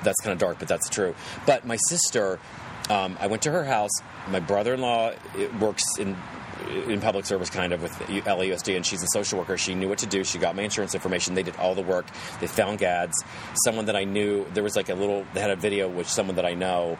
that's 0.05 0.21
kind 0.21 0.33
of 0.33 0.39
dark, 0.39 0.59
but 0.59 0.69
that's 0.69 0.89
true. 0.89 1.15
But 1.45 1.67
my 1.67 1.77
sister, 1.89 2.39
um, 2.89 3.17
I 3.21 3.27
went 3.27 3.43
to 3.43 3.51
her 3.51 3.65
house. 3.65 3.91
My 4.29 4.41
brother-in-law 4.41 5.13
works 5.61 5.85
in 5.99 6.17
in 6.87 7.01
public 7.01 7.25
service, 7.25 7.49
kind 7.49 7.73
of 7.73 7.83
with 7.83 7.93
LAUSD, 7.93 8.77
and 8.77 8.85
she's 8.85 9.03
a 9.03 9.07
social 9.09 9.39
worker. 9.39 9.57
She 9.57 9.75
knew 9.75 9.89
what 9.89 9.99
to 9.99 10.07
do. 10.07 10.25
She 10.25 10.39
got 10.39 10.55
my 10.55 10.63
insurance 10.63 10.95
information. 10.95 11.35
They 11.35 11.43
did 11.43 11.57
all 11.57 11.75
the 11.75 11.83
work. 11.83 12.07
They 12.41 12.47
found 12.47 12.79
Gads. 12.79 13.15
Someone 13.65 13.87
that 13.87 13.97
I 13.97 14.05
knew. 14.05 14.45
There 14.53 14.63
was 14.63 14.77
like 14.77 14.89
a 14.89 14.95
little. 14.95 15.25
They 15.35 15.41
had 15.41 15.51
a 15.51 15.57
video 15.57 15.89
which 15.89 16.09
someone 16.09 16.37
that 16.37 16.45
I 16.45 16.55
know 16.55 16.99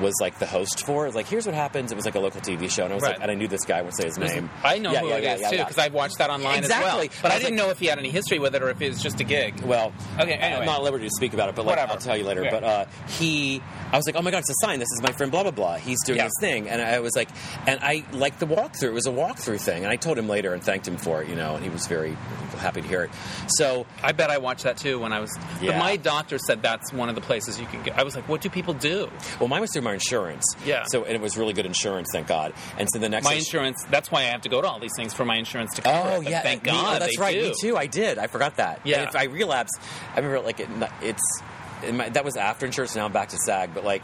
was 0.00 0.14
like 0.20 0.38
the 0.38 0.46
host 0.46 0.84
for. 0.84 1.04
It 1.04 1.08
was 1.08 1.14
like, 1.14 1.26
here's 1.28 1.46
what 1.46 1.54
happens. 1.54 1.92
It 1.92 1.94
was 1.96 2.04
like 2.04 2.14
a 2.14 2.20
local 2.20 2.40
TV 2.40 2.70
show, 2.70 2.84
and 2.84 2.92
I 2.92 2.96
was 2.96 3.02
Right. 3.02 3.12
like, 3.14 3.22
and 3.22 3.30
I 3.30 3.34
knew 3.34 3.48
this 3.48 3.64
guy. 3.64 3.82
would 3.82 3.94
say 3.96 4.06
his 4.06 4.18
name. 4.18 4.50
I 4.64 4.78
know 4.78 4.92
Yeah, 4.92 5.00
who 5.00 5.08
yeah, 5.08 5.14
it 5.16 5.22
yeah, 5.22 5.34
is 5.34 5.40
yeah, 5.42 5.50
too 5.50 5.56
because 5.58 5.78
I've 5.78 5.92
watched 5.94 6.18
that 6.18 6.30
online 6.30 6.58
Exactly. 6.58 7.06
as 7.08 7.12
well. 7.12 7.18
But 7.22 7.32
I 7.32 7.34
I, 7.34 7.38
didn't 7.38 7.56
like- 7.56 7.64
know 7.66 7.70
if 7.70 7.78
he 7.78 7.86
had 7.86 7.98
any 7.98 8.10
history 8.10 8.38
with 8.38 8.54
it 8.54 8.62
or 8.62 8.70
if 8.70 8.80
it 8.82 8.88
was 8.88 9.02
just 9.02 9.20
a 9.20 9.24
gig. 9.24 9.60
Well, 9.62 9.92
Okay, 10.18 10.32
anyway. 10.34 10.60
I'm 10.60 10.66
not 10.66 10.78
at 10.78 10.82
liberty 10.84 11.04
to 11.04 11.10
speak 11.14 11.32
about 11.34 11.48
it, 11.48 11.54
but 11.54 11.64
like, 11.66 11.76
Whatever. 11.76 11.92
I'll 11.92 11.98
tell 11.98 12.16
you 12.16 12.24
later. 12.24 12.46
But 12.50 12.64
uh, 12.64 12.84
he, 13.08 13.62
I 13.92 13.96
was 13.96 14.06
like, 14.06 14.16
oh 14.16 14.22
my 14.22 14.30
god, 14.30 14.38
it's 14.38 14.50
a 14.50 14.54
sign. 14.66 14.78
This 14.78 14.88
is 14.92 15.00
my 15.02 15.12
friend, 15.12 15.30
blah 15.30 15.42
blah 15.42 15.52
blah. 15.52 15.76
He's 15.76 16.02
doing 16.04 16.18
Yeah. 16.18 16.24
his 16.24 16.36
thing, 16.40 16.68
and 16.68 16.80
I 16.82 16.98
was 17.00 17.14
like, 17.16 17.28
and 17.66 17.78
I 17.82 18.04
liked 18.12 18.40
the 18.40 18.46
walkthrough. 18.46 18.88
It 18.88 18.92
was 18.92 19.06
a 19.06 19.10
walkthrough 19.12 19.60
thing, 19.60 19.84
and 19.84 19.92
I 19.92 19.96
told 19.96 20.18
him 20.18 20.28
later 20.28 20.52
and 20.54 20.62
thanked 20.62 20.88
him 20.88 20.96
for 20.96 21.22
it, 21.22 21.28
you 21.28 21.36
know, 21.36 21.54
and 21.54 21.62
he 21.64 21.70
was 21.70 21.86
very 21.86 22.16
happy 22.58 22.80
to 22.82 22.88
hear 22.88 23.02
it. 23.04 23.10
So 23.48 23.86
I 24.02 24.12
bet 24.12 24.30
I 24.30 24.38
watched 24.38 24.64
that 24.64 24.76
too 24.78 24.98
when 24.98 25.12
I 25.12 25.20
was. 25.20 25.30
Yeah. 25.60 25.72
But 25.72 25.78
my 25.78 25.96
doctor 25.96 26.38
said 26.38 26.62
that's 26.62 26.92
one 26.92 27.08
of 27.08 27.14
the 27.14 27.20
places 27.20 27.60
you 27.60 27.66
can 27.66 27.82
get. 27.82 27.98
I 27.98 28.02
was 28.02 28.16
like, 28.16 28.28
what 28.28 28.40
do 28.40 28.48
people 28.48 28.74
do? 28.74 29.10
Well, 29.38 29.48
mine 29.48 29.60
was 29.60 29.70
through 29.72 29.82
my 29.86 29.94
insurance. 29.94 30.44
Yeah. 30.64 30.84
So 30.86 31.04
and 31.04 31.14
it 31.14 31.20
was 31.20 31.36
really 31.38 31.52
good 31.54 31.66
insurance, 31.66 32.08
thank 32.12 32.26
God. 32.26 32.52
And 32.78 32.88
so 32.92 32.98
the 32.98 33.08
next 33.08 33.24
My 33.24 33.30
thing- 33.30 33.38
insurance. 33.38 33.82
That's 33.90 34.10
why 34.10 34.20
I 34.20 34.24
have 34.24 34.42
to 34.42 34.48
go 34.48 34.60
to 34.60 34.68
all 34.68 34.78
these 34.80 34.94
things 34.96 35.14
for 35.14 35.24
my 35.24 35.36
insurance 35.36 35.74
to 35.74 35.82
cover. 35.82 36.10
Oh 36.16 36.20
it. 36.20 36.28
Yeah, 36.28 36.42
thank 36.42 36.64
me- 36.64 36.70
oh, 36.70 36.74
God 36.74 37.00
that's 37.02 37.16
they 37.16 37.20
right. 37.22 37.34
do. 37.34 37.48
Me 37.48 37.54
too. 37.60 37.76
I 37.76 37.86
did. 37.86 38.18
I 38.18 38.26
forgot 38.26 38.56
that. 38.56 38.80
Yeah. 38.84 39.00
And 39.00 39.08
if 39.08 39.16
I 39.16 39.24
relapse, 39.24 39.70
I 40.14 40.16
remember 40.20 40.40
like 40.40 40.60
it, 40.60 40.68
it's 41.02 41.42
in 41.84 41.96
my, 41.96 42.08
that 42.10 42.24
was 42.24 42.36
after 42.36 42.66
insurance. 42.66 42.94
Now 42.96 43.04
I'm 43.06 43.12
back 43.12 43.28
to 43.30 43.38
SAG, 43.38 43.72
but 43.74 43.84
like 43.84 44.02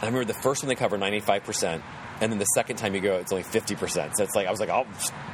I 0.00 0.06
remember 0.06 0.24
the 0.24 0.34
first 0.34 0.62
one 0.62 0.68
they 0.68 0.74
cover 0.74 0.98
95 0.98 1.44
percent. 1.44 1.82
And 2.20 2.30
then 2.30 2.38
the 2.38 2.44
second 2.44 2.76
time 2.76 2.94
you 2.94 3.00
go, 3.00 3.16
it's 3.16 3.32
only 3.32 3.42
fifty 3.42 3.74
percent. 3.74 4.16
So 4.16 4.22
it's 4.22 4.36
like 4.36 4.46
I 4.46 4.50
was 4.52 4.60
like, 4.60 4.68
"Oh, 4.68 4.86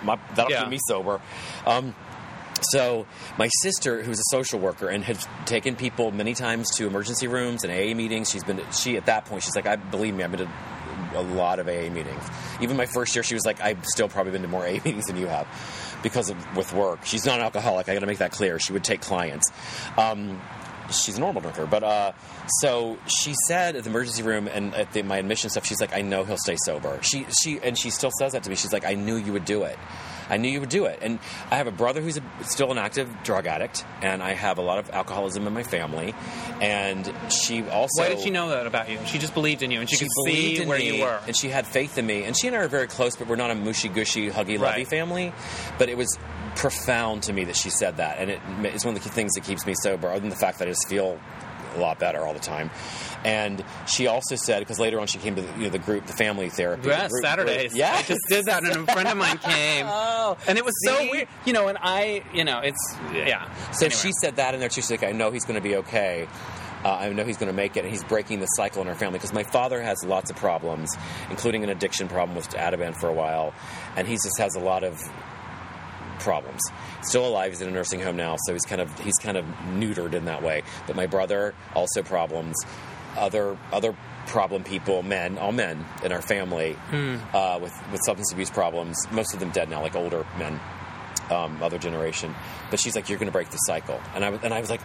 my, 0.03 0.19
that'll 0.35 0.51
Yeah. 0.51 0.61
keep 0.63 0.71
me 0.71 0.79
sober." 0.89 1.21
Um, 1.67 1.95
so 2.71 3.07
my 3.39 3.49
sister, 3.63 4.03
who's 4.03 4.19
a 4.19 4.31
social 4.31 4.59
worker 4.59 4.89
and 4.89 5.05
had 5.05 5.19
taken 5.47 5.77
people 5.77 6.11
many 6.11 6.35
times 6.35 6.71
to 6.77 6.87
emergency 6.87 7.29
rooms 7.29 7.65
and 7.65 7.73
AA 7.73 7.95
meetings, 7.95 8.31
she's 8.31 8.45
been. 8.45 8.61
She 8.73 8.97
at 8.97 9.07
that 9.07 9.25
point, 9.25 9.43
she's 9.43 9.57
like, 9.57 9.67
"I 9.67 9.77
believe 9.77 10.15
me, 10.15 10.25
I've 10.25 10.31
been 10.31 10.47
to 10.47 10.53
a 11.15 11.23
lot 11.23 11.59
of 11.59 11.69
AA 11.69 11.91
meetings. 11.91 12.23
Even 12.61 12.77
my 12.77 12.87
first 12.87 13.15
year, 13.15 13.23
she 13.23 13.35
was 13.35 13.45
like, 13.47 13.61
I've 13.61 13.85
still 13.87 14.09
probably 14.09 14.33
been 14.33 14.43
to 14.43 14.49
more 14.49 14.67
AA 14.67 14.73
meetings 14.85 15.07
than 15.07 15.17
you 15.17 15.27
have 15.27 15.47
because 16.03 16.31
of 16.31 16.57
with 16.57 16.73
work. 16.73 17.05
She's 17.05 17.25
not 17.25 17.39
an 17.39 17.45
alcoholic. 17.45 17.89
I 17.89 17.95
got 17.95 18.01
to 18.01 18.07
make 18.07 18.19
that 18.19 18.33
clear. 18.33 18.59
She 18.59 18.73
would 18.73 18.85
take 18.85 19.01
clients. 19.01 19.51
Um, 19.97 20.41
she's 20.91 21.17
a 21.17 21.21
normal 21.21 21.43
drinker, 21.43 21.67
but 21.67 21.83
uh, 21.83 22.13
so 22.61 22.99
she 23.07 23.35
said 23.47 23.77
at 23.77 23.85
the 23.85 23.91
emergency 23.91 24.23
room 24.23 24.49
and 24.49 24.75
at 24.75 24.93
the, 24.93 25.03
my 25.03 25.19
admission 25.19 25.51
stuff, 25.51 25.67
she's 25.67 25.81
like, 25.81 25.95
I 25.95 26.03
know 26.03 26.25
he'll 26.25 26.39
stay 26.39 26.57
sober. 26.65 26.99
She 27.03 27.27
she 27.43 27.61
and 27.63 27.77
she 27.77 27.91
still 27.91 28.13
says 28.19 28.33
that 28.33 28.43
to 28.45 28.51
me. 28.51 28.57
She's 28.57 28.73
like, 28.73 28.85
I 28.85 28.95
knew 28.95 29.17
you 29.17 29.33
would 29.33 29.45
do 29.45 29.65
it. 29.65 29.79
I 30.29 30.37
knew 30.37 30.49
you 30.51 30.61
would 30.61 30.69
do 30.69 30.85
it. 30.87 30.99
And 31.03 31.19
I 31.51 31.57
have 31.57 31.67
a 31.67 31.71
brother 31.73 32.01
who's 32.01 32.17
a, 32.19 32.23
still 32.43 32.71
an 32.73 32.79
active 32.79 33.09
drug 33.25 33.47
addict, 33.47 33.85
and 34.03 34.23
I 34.23 34.33
have 34.35 34.59
a 34.59 34.63
lot 34.63 34.79
of 34.79 34.91
alcoholism 34.91 35.47
in 35.47 35.53
my 35.55 35.63
family. 35.63 36.15
And 36.61 37.11
she 37.33 37.63
also 37.69 38.03
Why 38.03 38.09
did 38.09 38.21
she 38.21 38.31
know 38.31 38.51
that 38.51 38.67
about 38.67 38.89
you? 38.91 38.99
She 39.07 39.19
just 39.19 39.35
believed 39.35 39.63
in 39.63 39.71
you, 39.71 39.81
and 39.81 39.89
she, 39.89 39.97
could 39.97 40.09
believed 40.25 40.63
see 40.63 40.67
where 40.67 40.79
me, 40.79 40.97
you 40.99 41.03
were. 41.03 41.21
and 41.27 41.37
she 41.37 41.49
had 41.49 41.67
faith 41.67 41.99
in 41.99 42.07
me. 42.07 42.25
And 42.25 42.37
she 42.37 42.47
and 42.49 42.57
I 42.57 42.61
are 42.61 42.69
very 42.69 42.87
close, 42.89 43.17
but 43.17 43.29
we're 43.29 43.37
not 43.37 43.51
a 43.51 43.55
mushy 43.55 43.89
gushy, 43.89 44.29
huggy, 44.31 44.59
lovey 44.59 44.79
Right. 44.81 44.89
family. 44.89 45.33
But 45.79 45.89
it 45.89 45.97
was 45.97 46.19
profound 46.57 47.23
to 47.25 47.33
me 47.33 47.45
that 47.45 47.57
she 47.57 47.71
said 47.71 47.99
that, 47.99 48.19
and 48.19 48.31
it, 48.31 48.41
it's 48.65 48.85
one 48.85 48.95
of 48.97 49.03
the 49.03 49.09
key 49.09 49.15
things 49.15 49.33
that 49.35 49.45
keeps 49.45 49.65
me 49.67 49.75
sober, 49.83 50.09
other 50.09 50.21
than 50.21 50.31
the 50.31 50.37
fact 50.37 50.59
that 50.59 50.69
I 50.69 50.73
just 50.73 50.89
feel 50.89 51.19
a 51.77 51.79
lot 51.79 51.99
better 51.99 52.27
all 52.27 52.33
the 52.35 52.41
time. 52.41 52.71
And 53.29 53.63
she 53.87 54.07
also 54.07 54.37
said, 54.37 54.61
because 54.61 54.79
later 54.81 54.99
on 54.99 55.07
she 55.07 55.19
came 55.19 55.37
to 55.37 55.43
the, 55.43 55.53
you 55.59 55.65
know, 55.65 55.69
the 55.71 55.79
group, 55.79 56.07
the 56.07 56.15
family 56.15 56.49
therapy. 56.49 56.89
Yes, 56.89 57.11
group- 57.11 57.25
Saturdays. 57.25 57.75
Yeah, 57.75 57.93
I 57.95 58.03
just 58.03 58.21
did 58.29 58.47
that, 58.47 58.65
and 58.65 58.89
a 58.89 58.93
friend 58.93 59.07
of 59.07 59.17
mine 59.19 59.37
came, 59.39 59.85
Oh, 59.89 60.39
and 60.49 60.57
it 60.57 60.65
was 60.65 60.75
so 60.85 60.99
weird. 61.11 61.29
You 61.45 61.53
know, 61.53 61.69
and 61.69 61.77
I, 61.81 62.23
you 62.33 62.45
know, 62.45 62.61
it's 62.61 62.97
yeah. 63.13 63.53
So 63.73 63.87
Anyway. 63.87 64.01
she 64.01 64.13
said 64.21 64.37
that 64.37 64.55
in 64.55 64.61
there 64.61 64.69
too. 64.71 64.81
She's 64.81 64.91
like, 64.91 65.03
I 65.05 65.13
know 65.13 65.31
he's 65.31 65.45
going 65.45 65.61
to 65.61 65.69
be 65.69 65.77
okay. 65.77 66.27
Uh, 66.85 66.91
I 66.95 67.09
know 67.13 67.25
he's 67.25 67.37
going 67.37 67.51
to 67.51 67.57
make 67.57 67.77
it, 67.77 67.81
and 67.85 67.91
he's 67.91 68.05
breaking 68.05 68.39
the 68.41 68.47
cycle 68.47 68.81
in 68.83 68.89
our 68.89 68.95
family 68.95 69.19
because 69.19 69.33
my 69.35 69.43
father 69.43 69.83
has 69.83 70.03
lots 70.05 70.31
of 70.31 70.37
problems, 70.37 70.97
including 71.29 71.65
an 71.65 71.71
addiction 71.71 72.09
problem 72.09 72.37
with 72.37 72.49
Ativan 72.51 72.95
for 73.01 73.09
a 73.09 73.13
while, 73.13 73.53
and 73.97 74.07
he 74.09 74.15
just 74.15 74.39
has 74.39 74.55
a 74.55 74.61
lot 74.61 74.85
of 74.85 74.97
problems. 76.21 76.61
Still 77.03 77.27
alive, 77.27 77.51
he's 77.53 77.61
in 77.61 77.69
a 77.69 77.73
nursing 77.73 78.01
home 78.01 78.17
now, 78.17 78.37
so 78.47 78.53
he's 78.53 78.65
kind 78.65 78.81
of 78.81 78.97
he's 79.01 79.17
kind 79.21 79.37
of 79.37 79.45
neutered 79.75 80.15
in 80.15 80.25
that 80.27 80.43
way. 80.43 80.63
But 80.87 80.97
my 80.97 81.07
brother 81.07 81.55
also 81.75 82.03
problems, 82.03 82.57
other 83.19 83.57
other 83.73 83.97
problem 84.27 84.63
people, 84.63 85.03
men, 85.03 85.39
all 85.39 85.53
men 85.53 85.85
in 86.05 86.13
our 86.13 86.21
family 86.23 86.77
uh, 87.35 87.59
with 87.61 87.73
with 87.93 88.01
substance 88.05 88.33
abuse 88.33 88.51
problems. 88.51 88.97
Most 89.11 89.35
of 89.35 89.41
them 89.41 89.51
dead 89.51 89.69
now, 89.71 89.83
like 89.83 89.95
older 89.97 90.27
men 90.39 90.61
um, 91.31 91.63
other 91.63 91.79
generation. 91.79 92.35
But 92.71 92.81
she's 92.81 92.95
like, 92.97 93.09
you're 93.09 93.19
going 93.19 93.29
to 93.29 93.33
break 93.33 93.51
the 93.51 93.57
cycle, 93.59 94.01
and 94.15 94.25
I 94.25 94.31
was, 94.31 94.41
and 94.43 94.53
I 94.53 94.61
was 94.61 94.71
like, 94.71 94.81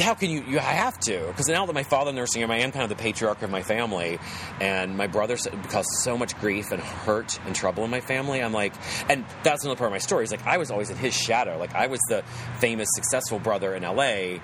how 0.00 0.14
can 0.14 0.30
you? 0.30 0.42
you 0.42 0.58
I 0.58 0.62
have 0.62 0.98
to 1.00 1.26
because 1.28 1.48
now 1.48 1.66
that 1.66 1.72
my 1.72 1.82
father 1.82 2.12
nursing 2.12 2.42
him, 2.42 2.50
I 2.50 2.58
am 2.58 2.70
kind 2.72 2.84
of 2.84 2.88
the 2.96 3.00
patriarch 3.02 3.42
of 3.42 3.50
my 3.50 3.62
family, 3.62 4.18
and 4.60 4.96
my 4.96 5.06
brother 5.08 5.36
said- 5.36 5.54
caused 5.70 5.88
so 6.02 6.16
much 6.18 6.36
grief 6.40 6.70
and 6.72 6.80
hurt 6.80 7.38
and 7.46 7.54
trouble 7.54 7.84
in 7.84 7.90
my 7.90 8.00
family. 8.00 8.40
I'm 8.42 8.52
like, 8.52 8.72
and 9.08 9.24
that's 9.42 9.64
another 9.64 9.78
part 9.78 9.88
of 9.88 9.92
my 9.92 9.98
story. 9.98 10.24
Is 10.24 10.30
like 10.30 10.46
I 10.46 10.58
was 10.58 10.70
always 10.70 10.90
in 10.90 10.96
his 10.96 11.14
shadow. 11.14 11.58
Like 11.58 11.74
I 11.74 11.86
was 11.88 12.00
the 12.08 12.22
famous, 12.60 12.88
successful 12.94 13.38
brother 13.38 13.74
in 13.74 13.82
L.A. 13.84 14.40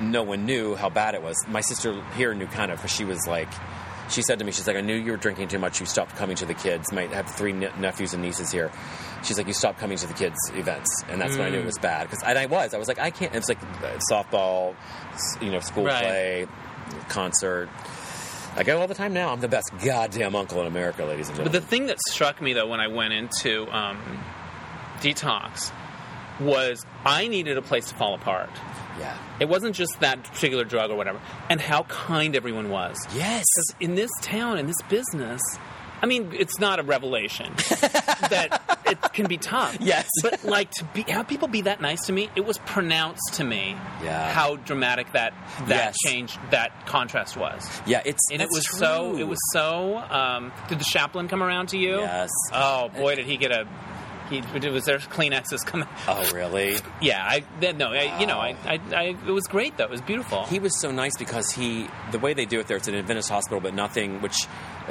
No 0.00 0.22
one 0.22 0.44
knew 0.46 0.74
how 0.74 0.90
bad 0.90 1.14
it 1.14 1.22
was. 1.22 1.36
My 1.48 1.60
sister 1.62 2.02
here 2.16 2.34
knew 2.34 2.46
kind 2.46 2.70
of, 2.70 2.78
because 2.78 2.92
she 2.92 3.04
was 3.04 3.26
like. 3.26 3.48
She 4.08 4.22
said 4.22 4.38
to 4.38 4.44
me, 4.44 4.52
she's 4.52 4.68
like, 4.68 4.76
I 4.76 4.82
knew 4.82 4.94
you 4.94 5.10
were 5.10 5.16
drinking 5.16 5.48
too 5.48 5.58
much. 5.58 5.80
You 5.80 5.86
stopped 5.86 6.14
coming 6.14 6.36
to 6.36 6.46
the 6.46 6.54
kids. 6.54 6.92
Might 6.92 7.10
have 7.10 7.28
three 7.28 7.52
ne- 7.52 7.72
nephews 7.76 8.14
and 8.14 8.22
nieces 8.22 8.52
here. 8.52 8.70
She's 9.24 9.36
like, 9.36 9.48
you 9.48 9.52
stopped 9.52 9.80
coming 9.80 9.98
to 9.98 10.06
the 10.06 10.14
kids' 10.14 10.36
events, 10.54 10.88
and 11.08 11.20
that's 11.20 11.36
when 11.36 11.48
I 11.48 11.50
knew 11.50 11.58
it 11.58 11.64
was 11.66 11.78
bad. 11.78 12.08
Because 12.08 12.22
and 12.22 12.38
I 12.38 12.46
was, 12.46 12.72
I 12.72 12.78
was 12.78 12.86
like, 12.86 13.00
I 13.00 13.10
can't. 13.10 13.34
It 13.34 13.38
was 13.38 13.48
like 13.48 13.60
uh, 13.60 13.98
softball, 14.08 14.76
you 15.42 15.50
know, 15.50 15.58
school 15.58 15.86
Right. 15.86 16.02
play, 16.04 16.46
concert. 17.08 17.68
I 18.54 18.62
go 18.62 18.80
all 18.80 18.86
the 18.86 18.94
time 18.94 19.12
now. 19.12 19.32
I'm 19.32 19.40
the 19.40 19.48
best 19.48 19.72
goddamn 19.84 20.36
uncle 20.36 20.60
in 20.60 20.68
America, 20.68 21.04
ladies 21.04 21.26
and 21.28 21.36
gentlemen. 21.38 21.52
But 21.52 21.60
the 21.60 21.66
thing 21.66 21.86
that 21.86 21.98
struck 22.08 22.40
me 22.40 22.52
though 22.52 22.68
when 22.68 22.78
I 22.78 22.86
went 22.86 23.12
into 23.12 23.66
um, 23.76 23.98
detox 25.00 25.72
was 26.40 26.86
I 27.04 27.26
needed 27.26 27.58
a 27.58 27.62
place 27.62 27.88
to 27.88 27.94
fall 27.96 28.14
apart. 28.14 28.50
Yeah. 28.98 29.16
It 29.40 29.48
wasn't 29.48 29.74
just 29.76 30.00
that 30.00 30.22
particular 30.24 30.64
drug 30.64 30.90
or 30.90 30.96
whatever, 30.96 31.20
and 31.50 31.60
how 31.60 31.82
kind 31.84 32.34
everyone 32.36 32.68
was. 32.70 32.96
Yes. 33.14 33.44
Because 33.54 33.74
in 33.80 33.94
this 33.94 34.10
town, 34.22 34.58
in 34.58 34.66
this 34.66 34.80
business, 34.88 35.40
I 36.02 36.06
mean, 36.06 36.32
it's 36.34 36.58
not 36.58 36.78
a 36.78 36.82
revelation 36.82 37.52
that 38.30 38.60
it 38.86 39.00
can 39.14 39.26
be 39.26 39.38
tough. 39.38 39.78
Yes. 39.80 40.06
but 40.22 40.44
like 40.44 40.70
to 40.72 40.84
be 40.94 41.02
have 41.08 41.26
people 41.26 41.48
be 41.48 41.62
that 41.62 41.80
nice 41.80 42.04
to 42.06 42.12
me, 42.12 42.28
it 42.36 42.44
was 42.44 42.58
pronounced 42.58 43.34
to 43.34 43.44
me 43.44 43.76
Yeah. 44.04 44.30
how 44.32 44.56
dramatic 44.56 45.12
that 45.12 45.32
that 45.66 45.68
Yes. 45.68 45.96
change, 46.04 46.38
that 46.50 46.86
contrast 46.86 47.36
was. 47.36 47.68
Yeah. 47.86 48.02
It's 48.04 48.20
And 48.30 48.42
it 48.42 48.48
was 48.50 48.68
so. 48.78 49.16
It 49.16 49.26
was 49.26 49.38
so. 49.52 49.96
Um, 49.96 50.52
did 50.68 50.78
the 50.78 50.84
chaplain 50.84 51.28
come 51.28 51.42
around 51.42 51.68
to 51.70 51.78
you? 51.78 51.96
Yes. 52.00 52.30
Oh 52.52 52.88
boy, 52.90 53.16
did 53.16 53.26
he 53.26 53.36
get 53.38 53.50
a 53.50 53.66
He 54.28 54.38
it 54.38 54.72
was 54.72 54.84
their 54.84 54.98
Kleenexes 54.98 55.64
coming. 55.64 55.88
Oh, 56.08 56.30
really? 56.34 56.76
Yeah, 57.00 57.24
I 57.24 57.44
then 57.60 57.78
no, 57.78 57.92
I, 57.92 58.18
you 58.20 58.26
know, 58.26 58.38
I, 58.38 58.56
I, 58.64 58.80
I, 58.94 59.02
it 59.26 59.30
was 59.30 59.44
great 59.46 59.76
though. 59.76 59.84
It 59.84 59.90
was 59.90 60.00
beautiful. 60.00 60.44
He 60.44 60.58
was 60.58 60.78
so 60.80 60.90
nice 60.90 61.16
because 61.16 61.50
he, 61.50 61.86
the 62.10 62.18
way 62.18 62.34
they 62.34 62.44
do 62.46 62.58
it 62.60 62.66
there, 62.66 62.76
it's 62.76 62.88
an 62.88 62.94
Adventist 62.94 63.28
hospital, 63.28 63.60
but 63.60 63.74
nothing, 63.74 64.20
which 64.20 64.46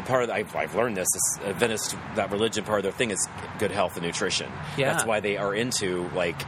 part 0.05 0.23
of, 0.23 0.29
the, 0.29 0.35
I've, 0.35 0.55
I've 0.55 0.75
learned 0.75 0.97
this, 0.97 1.07
is 1.13 1.39
Adventist, 1.45 1.95
that 2.15 2.31
religion 2.31 2.63
part 2.63 2.79
of 2.79 2.83
their 2.83 2.91
thing 2.91 3.11
is 3.11 3.27
good 3.59 3.71
health 3.71 3.97
and 3.97 4.05
nutrition. 4.05 4.51
Yeah. 4.77 4.91
That's 4.93 5.05
why 5.05 5.19
they 5.19 5.37
are 5.37 5.53
into, 5.53 6.09
like, 6.15 6.41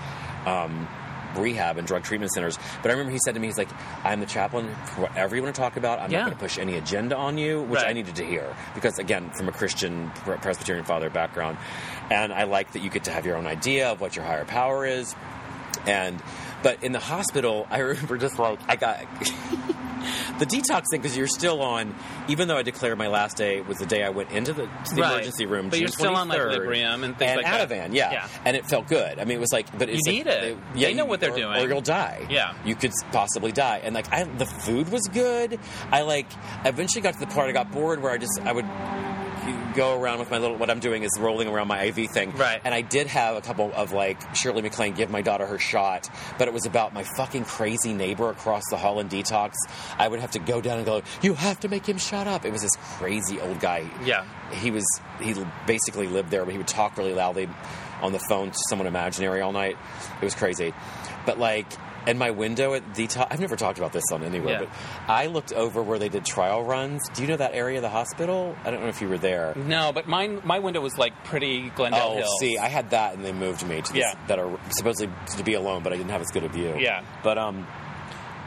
um, 0.48 0.88
rehab 1.36 1.78
and 1.78 1.86
drug 1.86 2.04
treatment 2.04 2.32
centers. 2.32 2.58
But 2.82 2.90
I 2.90 2.94
remember 2.94 3.12
he 3.12 3.20
said 3.24 3.36
to 3.36 3.40
me, 3.40 3.48
he's 3.48 3.58
like, 3.60 3.70
I'm 4.04 4.20
the 4.22 4.26
chaplain 4.26 4.74
for 4.86 5.02
whatever 5.02 5.36
you 5.36 5.44
want 5.44 5.54
to 5.54 5.62
talk 5.62 5.78
about. 5.78 6.00
I'm 6.00 6.10
Yeah. 6.10 6.20
not 6.20 6.26
going 6.28 6.38
to 6.38 6.44
push 6.44 6.58
any 6.58 6.78
agenda 6.78 7.16
on 7.16 7.38
you, 7.38 7.62
which 7.64 7.82
Right. 7.82 7.90
I 7.90 7.94
needed 7.94 8.16
to 8.16 8.26
hear. 8.26 8.56
Because, 8.74 8.98
again, 8.98 9.30
from 9.32 9.48
a 9.48 9.52
Christian 9.52 10.10
Presbyterian 10.42 10.84
father 10.86 11.10
background, 11.12 11.58
and 12.10 12.34
I 12.34 12.43
like 12.43 12.74
that 12.74 12.82
you 12.82 12.89
get 12.89 13.05
to 13.05 13.12
have 13.12 13.26
your 13.26 13.36
own 13.38 13.47
idea 13.47 13.91
of 13.91 14.01
what 14.01 14.16
your 14.16 14.26
higher 14.26 14.45
power 14.45 14.86
is. 14.86 15.16
And 15.86 16.22
but 16.64 16.84
in 16.84 16.91
the 16.91 16.99
hospital, 16.99 17.68
I 17.70 17.80
remember 17.80 18.18
just 18.18 18.39
like 18.39 18.60
I 18.68 18.76
got 18.76 18.99
the 20.39 20.45
detox 20.45 20.86
thing 20.91 21.01
because 21.01 21.16
you're 21.18 21.28
still 21.28 21.62
on. 21.62 21.93
Even 22.28 22.47
though 22.47 22.58
I 22.58 22.64
declared 22.64 22.97
my 22.97 23.08
last 23.08 23.38
day 23.38 23.62
was 23.62 23.78
the 23.78 23.86
day 23.86 24.03
I 24.03 24.10
went 24.10 24.32
into 24.32 24.51
the, 24.53 24.64
to 24.66 24.95
the 24.95 25.01
Right. 25.01 25.14
emergency 25.14 25.45
room, 25.45 25.70
But 25.70 25.74
June 25.76 25.82
you're 25.84 25.88
still 25.89 26.16
on, 26.16 26.28
like, 26.28 26.39
Librium 26.39 27.03
and 27.03 27.18
things 27.18 27.38
like 27.38 27.45
that. 27.45 27.70
Ativan, 27.70 27.93
yeah. 27.93 28.12
Yeah. 28.12 28.28
and 28.43 28.58
it 28.58 28.66
felt 28.66 28.88
good. 28.88 29.18
I 29.20 29.24
mean, 29.24 29.38
it 29.38 29.39
was 29.39 29.53
like, 29.53 29.66
but 29.78 29.88
it's 29.89 30.05
You 30.05 30.14
like, 30.18 30.26
need 30.26 30.32
it. 30.32 30.58
yeah, 30.76 30.88
They 30.89 30.93
know 30.93 31.03
you- 31.03 31.10
what 31.10 31.20
they're 31.22 31.32
or- 31.32 31.38
doing. 31.38 31.64
or 31.64 31.68
you'll 31.70 31.80
die. 31.82 32.26
Yeah. 32.30 32.53
you 32.66 32.76
could 32.76 32.91
possibly 33.14 33.51
die. 33.53 33.80
And 33.84 33.95
like, 33.95 34.12
I 34.12 34.24
the 34.26 34.45
food 34.45 34.89
was 34.91 35.03
good. 35.03 35.58
I 35.91 36.01
like 36.01 36.28
eventually 36.66 37.01
got 37.01 37.14
to 37.14 37.20
the 37.22 37.28
part 37.28 37.47
I 37.49 37.53
got 37.53 37.72
bored 37.72 38.01
where 38.03 38.12
I 38.12 38.18
just 38.18 38.39
I 38.43 38.51
would 38.51 38.66
go 39.74 40.00
around 40.00 40.20
with 40.20 40.32
my 40.32 40.38
little 40.38 40.58
what 40.58 40.70
I'm 40.70 40.80
doing 40.80 41.04
is 41.04 41.12
rolling 41.20 41.48
around 41.48 41.68
my 41.68 41.84
IV 41.84 42.10
thing. 42.12 42.32
Right. 42.32 42.60
And 42.64 42.74
I 42.74 42.82
did 42.82 43.08
have 43.08 43.36
a 43.36 43.41
couple 43.41 43.72
of 43.74 43.91
like 43.91 44.36
Shirley 44.36 44.62
MacLaine 44.62 44.93
give 44.93 45.10
my 45.10 45.22
daughter 45.22 45.45
her 45.45 45.60
shot, 45.60 46.10
but 46.38 46.48
it 46.48 46.54
was 46.54 46.66
about 46.66 46.93
my 46.93 47.04
fucking 47.16 47.45
crazy 47.45 47.93
neighbor 47.93 48.30
across 48.30 48.64
the 48.70 48.78
hall 48.78 49.00
in 49.00 49.10
detox. 49.10 49.54
I 49.98 50.08
would 50.08 50.20
have 50.20 50.32
to 50.32 50.39
go 50.39 50.62
down 50.62 50.78
and 50.78 50.86
go, 50.86 51.02
"You 51.22 51.34
have 51.34 51.60
to 51.62 51.70
make 51.70 51.88
him 51.88 51.98
shut 51.98 52.28
up." 52.28 52.45
It 52.45 52.52
was 52.52 52.62
this 52.62 52.76
crazy 52.98 53.39
old 53.39 53.60
guy. 53.60 53.89
Yeah. 54.04 54.26
He 54.52 54.72
was 54.72 54.86
he 55.22 55.36
basically 55.66 56.08
lived 56.08 56.32
there, 56.32 56.43
but 56.43 56.52
he 56.52 56.58
would 56.58 56.68
talk 56.68 56.98
really 56.98 57.14
loudly 57.14 57.50
on 58.02 58.12
the 58.12 58.20
phone 58.30 58.52
to 58.52 58.60
someone 58.70 58.88
imaginary 58.88 59.41
all 59.41 59.52
night. 59.52 59.78
It 60.22 60.26
was 60.26 60.36
crazy. 60.36 60.74
But 61.26 61.39
like 61.39 61.68
in 62.08 62.18
my 62.18 62.32
window 62.32 62.74
at 62.74 62.93
detox, 62.93 63.28
I've 63.30 63.39
never 63.39 63.55
talked 63.55 63.78
about 63.78 63.91
this 63.93 64.03
on 64.12 64.24
anywhere, 64.24 64.62
Yeah. 64.62 64.66
but 65.08 65.12
I 65.14 65.28
looked 65.28 65.53
over 65.53 65.84
where 65.84 65.99
they 65.99 66.10
did 66.10 66.26
trial 66.26 66.64
runs. 66.64 67.08
Do 67.14 67.22
you 67.22 67.28
know 67.28 67.38
that 67.38 67.53
area 67.53 67.78
of 67.78 67.82
the 67.84 67.89
hospital? 67.89 68.55
I 68.66 68.72
don't 68.72 68.82
know 68.82 68.88
if 68.88 69.01
you 69.01 69.10
were 69.10 69.18
there. 69.18 69.53
no, 69.55 69.91
but 69.91 70.08
mine 70.08 70.41
my 70.43 70.60
window 70.60 70.82
was 70.82 70.97
like 70.97 71.24
pretty 71.26 71.70
Glendale 71.76 72.01
Oh, 72.14 72.16
Hills. 72.18 72.38
see, 72.39 72.58
I 72.58 72.68
had 72.70 72.89
that, 72.91 73.14
and 73.14 73.24
they 73.24 73.34
moved 73.34 73.68
me 73.68 73.82
to 73.82 73.93
this 73.93 74.01
Yeah. 74.01 74.16
better, 74.28 74.49
supposedly 74.72 75.14
to 75.38 75.43
be 75.43 75.53
alone, 75.53 75.84
but 75.84 75.93
I 75.93 75.97
didn't 75.97 76.12
have 76.12 76.22
as 76.22 76.32
good 76.32 76.43
a 76.45 76.49
view. 76.49 76.76
Yeah. 76.80 77.01
but 77.24 77.38
um, 77.38 77.68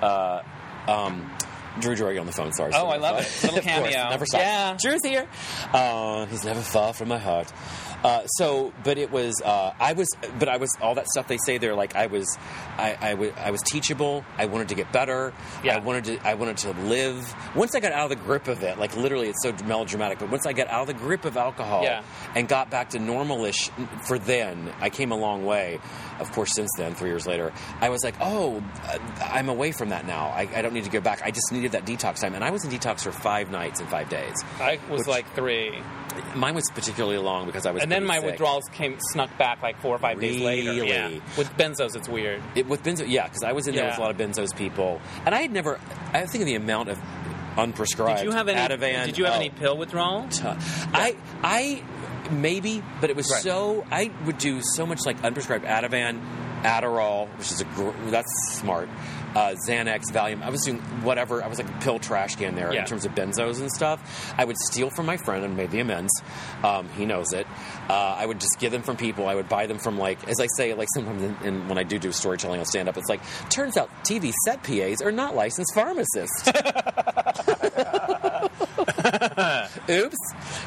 uh, 0.02 0.40
um. 0.88 1.30
Drew 1.78 1.94
Droege 1.94 2.18
on 2.20 2.26
the 2.26 2.32
phone. 2.32 2.52
Sorry. 2.52 2.72
Oh, 2.74 2.88
I 2.88 2.96
love 2.96 3.18
it. 3.20 3.28
Little 3.42 3.58
Of 3.58 3.64
course, 3.64 3.76
cameo. 3.94 4.10
never 4.10 4.26
stops. 4.26 4.42
Yeah. 4.44 4.76
Drew's 4.80 5.04
here. 5.04 5.28
Uh, 5.72 6.26
he's 6.26 6.44
never 6.44 6.60
far 6.60 6.92
from 6.92 7.08
my 7.08 7.18
heart. 7.18 7.52
Uh, 8.02 8.24
so, 8.26 8.72
but 8.82 8.96
it 8.96 9.10
was, 9.12 9.40
uh, 9.44 9.74
I 9.78 9.92
was, 9.92 10.08
but 10.38 10.48
I 10.48 10.56
was 10.56 10.74
all 10.80 10.94
that 10.94 11.06
stuff 11.08 11.28
they 11.28 11.36
say 11.36 11.58
there. 11.58 11.74
Like 11.74 11.94
I 11.94 12.06
was, 12.06 12.38
I, 12.78 12.96
I 13.36 13.50
was, 13.50 13.60
teachable. 13.62 14.24
I 14.38 14.46
wanted 14.46 14.70
to 14.70 14.74
get 14.74 14.90
better. 14.90 15.34
Yeah. 15.62 15.76
I 15.76 15.80
wanted 15.80 16.04
to, 16.04 16.26
I 16.26 16.32
wanted 16.34 16.56
to 16.58 16.70
live. 16.72 17.34
Once 17.54 17.74
I 17.74 17.80
got 17.80 17.92
out 17.92 18.10
of 18.10 18.18
the 18.18 18.24
grip 18.24 18.48
of 18.48 18.62
it, 18.62 18.78
like 18.78 18.96
literally, 18.96 19.28
it's 19.28 19.42
so 19.42 19.52
melodramatic. 19.66 20.18
But 20.18 20.30
once 20.30 20.46
I 20.46 20.54
got 20.54 20.68
out 20.68 20.80
of 20.82 20.86
the 20.86 20.94
grip 20.94 21.26
of 21.26 21.36
alcohol, 21.36 21.82
Yeah. 21.84 22.02
and 22.34 22.48
got 22.48 22.70
back 22.70 22.90
to 22.90 22.98
normalish 22.98 23.70
for 24.06 24.18
then, 24.18 24.72
I 24.80 24.88
came 24.88 25.12
a 25.12 25.16
long 25.16 25.44
way. 25.44 25.78
Of 26.20 26.32
course, 26.32 26.54
since 26.54 26.70
then, 26.78 26.94
three 26.94 27.08
years 27.10 27.26
later, 27.26 27.52
I 27.80 27.88
was 27.90 28.02
like, 28.02 28.14
oh, 28.20 28.62
I'm 29.22 29.48
away 29.48 29.72
from 29.72 29.90
that 29.90 30.06
now. 30.06 30.26
I, 30.28 30.48
I 30.54 30.62
don't 30.62 30.74
need 30.74 30.84
to 30.84 30.90
go 30.90 31.00
back. 31.00 31.22
I 31.24 31.30
just 31.30 31.50
needed 31.60 31.72
that 31.72 31.84
detox 31.86 32.20
time. 32.20 32.34
And 32.34 32.42
I 32.44 32.50
was 32.50 32.64
in 32.64 32.70
detox 32.70 33.02
for 33.02 33.12
five 33.12 33.50
nights 33.50 33.80
and 33.80 33.88
five 33.88 34.08
days. 34.08 34.34
I 34.60 34.78
was 34.88 35.00
Which- 35.00 35.08
like 35.08 35.34
three, 35.34 35.78
Mine 36.34 36.54
was 36.54 36.64
particularly 36.74 37.18
long 37.18 37.46
because 37.46 37.66
I 37.66 37.70
was. 37.70 37.82
and 37.82 37.90
then 37.90 38.04
my 38.04 38.16
sick. 38.16 38.26
withdrawals 38.26 38.64
came 38.72 38.98
snuck 39.12 39.36
back 39.38 39.62
like 39.62 39.80
four 39.80 39.94
or 39.94 39.98
five 39.98 40.20
days 40.20 40.40
later. 40.40 40.70
Really? 40.70 40.88
Yeah, 40.88 41.08
with 41.38 41.48
benzos, 41.56 41.96
it's 41.96 42.08
weird. 42.08 42.42
It, 42.54 42.68
with 42.68 42.82
benzo, 42.82 43.04
yeah, 43.08 43.24
because 43.26 43.42
I 43.44 43.52
was 43.52 43.66
in 43.68 43.74
there 43.74 43.86
with 43.86 43.96
a 43.98 44.00
lot 44.00 44.10
of 44.10 44.16
benzos 44.16 44.54
people, 44.56 45.00
and 45.24 45.34
I 45.34 45.40
had 45.42 45.52
never. 45.52 45.78
I 46.12 46.26
think 46.26 46.42
of 46.42 46.46
the 46.46 46.56
amount 46.56 46.88
of 46.88 46.98
unprescribed. 47.56 48.16
Did 48.16 48.24
you 48.24 48.30
have 48.32 48.48
any? 48.48 48.58
Ativan, 48.60 49.06
did 49.06 49.18
you 49.18 49.24
have 49.24 49.34
oh, 49.34 49.36
any 49.36 49.50
pill 49.50 49.76
withdrawal? 49.76 50.26
ton. 50.28 50.58
I 50.92 51.16
I 51.42 51.82
maybe, 52.30 52.82
but 53.00 53.10
it 53.10 53.16
was 53.16 53.30
Right. 53.30 53.42
so 53.42 53.84
I 53.90 54.10
would 54.24 54.38
do 54.38 54.60
so 54.62 54.86
much 54.86 55.00
like 55.06 55.20
unprescribed 55.22 55.64
Ativan, 55.64 56.20
Adderall, 56.62 57.28
which 57.38 57.50
is 57.50 57.60
a 57.60 57.64
gr- 57.64 57.90
that's 58.10 58.32
smart. 58.58 58.88
Uh, 59.34 59.54
Xanax, 59.68 60.10
Valium. 60.12 60.42
I 60.42 60.50
was 60.50 60.62
doing 60.64 60.78
whatever. 61.02 61.42
I 61.42 61.46
was 61.46 61.58
like 61.58 61.68
a 61.68 61.78
pill 61.80 61.98
trash 62.00 62.34
can 62.36 62.56
there 62.56 62.72
Yeah. 62.72 62.80
in 62.80 62.86
terms 62.86 63.04
of 63.04 63.14
benzos 63.14 63.60
and 63.60 63.70
stuff. 63.70 64.34
I 64.36 64.44
would 64.44 64.56
steal 64.58 64.90
from 64.90 65.06
my 65.06 65.16
friend 65.18 65.44
and 65.44 65.56
made 65.56 65.70
the 65.70 65.78
amends. 65.80 66.10
Um, 66.64 66.88
he 66.96 67.06
knows 67.06 67.32
it. 67.32 67.46
Uh, 67.88 67.92
I 68.18 68.26
would 68.26 68.40
just 68.40 68.58
give 68.58 68.72
them 68.72 68.82
from 68.82 68.96
people. 68.96 69.28
I 69.28 69.34
would 69.36 69.48
buy 69.48 69.66
them 69.66 69.78
from 69.78 69.98
like, 69.98 70.26
as 70.28 70.40
I 70.40 70.46
say, 70.56 70.74
like 70.74 70.88
sometimes 70.94 71.22
in, 71.22 71.36
in, 71.44 71.68
when 71.68 71.78
I 71.78 71.84
do 71.84 71.98
do 71.98 72.10
storytelling 72.10 72.58
on 72.58 72.66
stand 72.66 72.88
up, 72.88 72.96
it's 72.96 73.08
like 73.08 73.20
turns 73.50 73.76
out 73.76 73.88
TV 74.04 74.32
set 74.44 74.62
PAs 74.64 75.00
are 75.00 75.12
not 75.12 75.36
licensed 75.36 75.74
pharmacists. 75.74 76.48
Oops. 79.88 80.16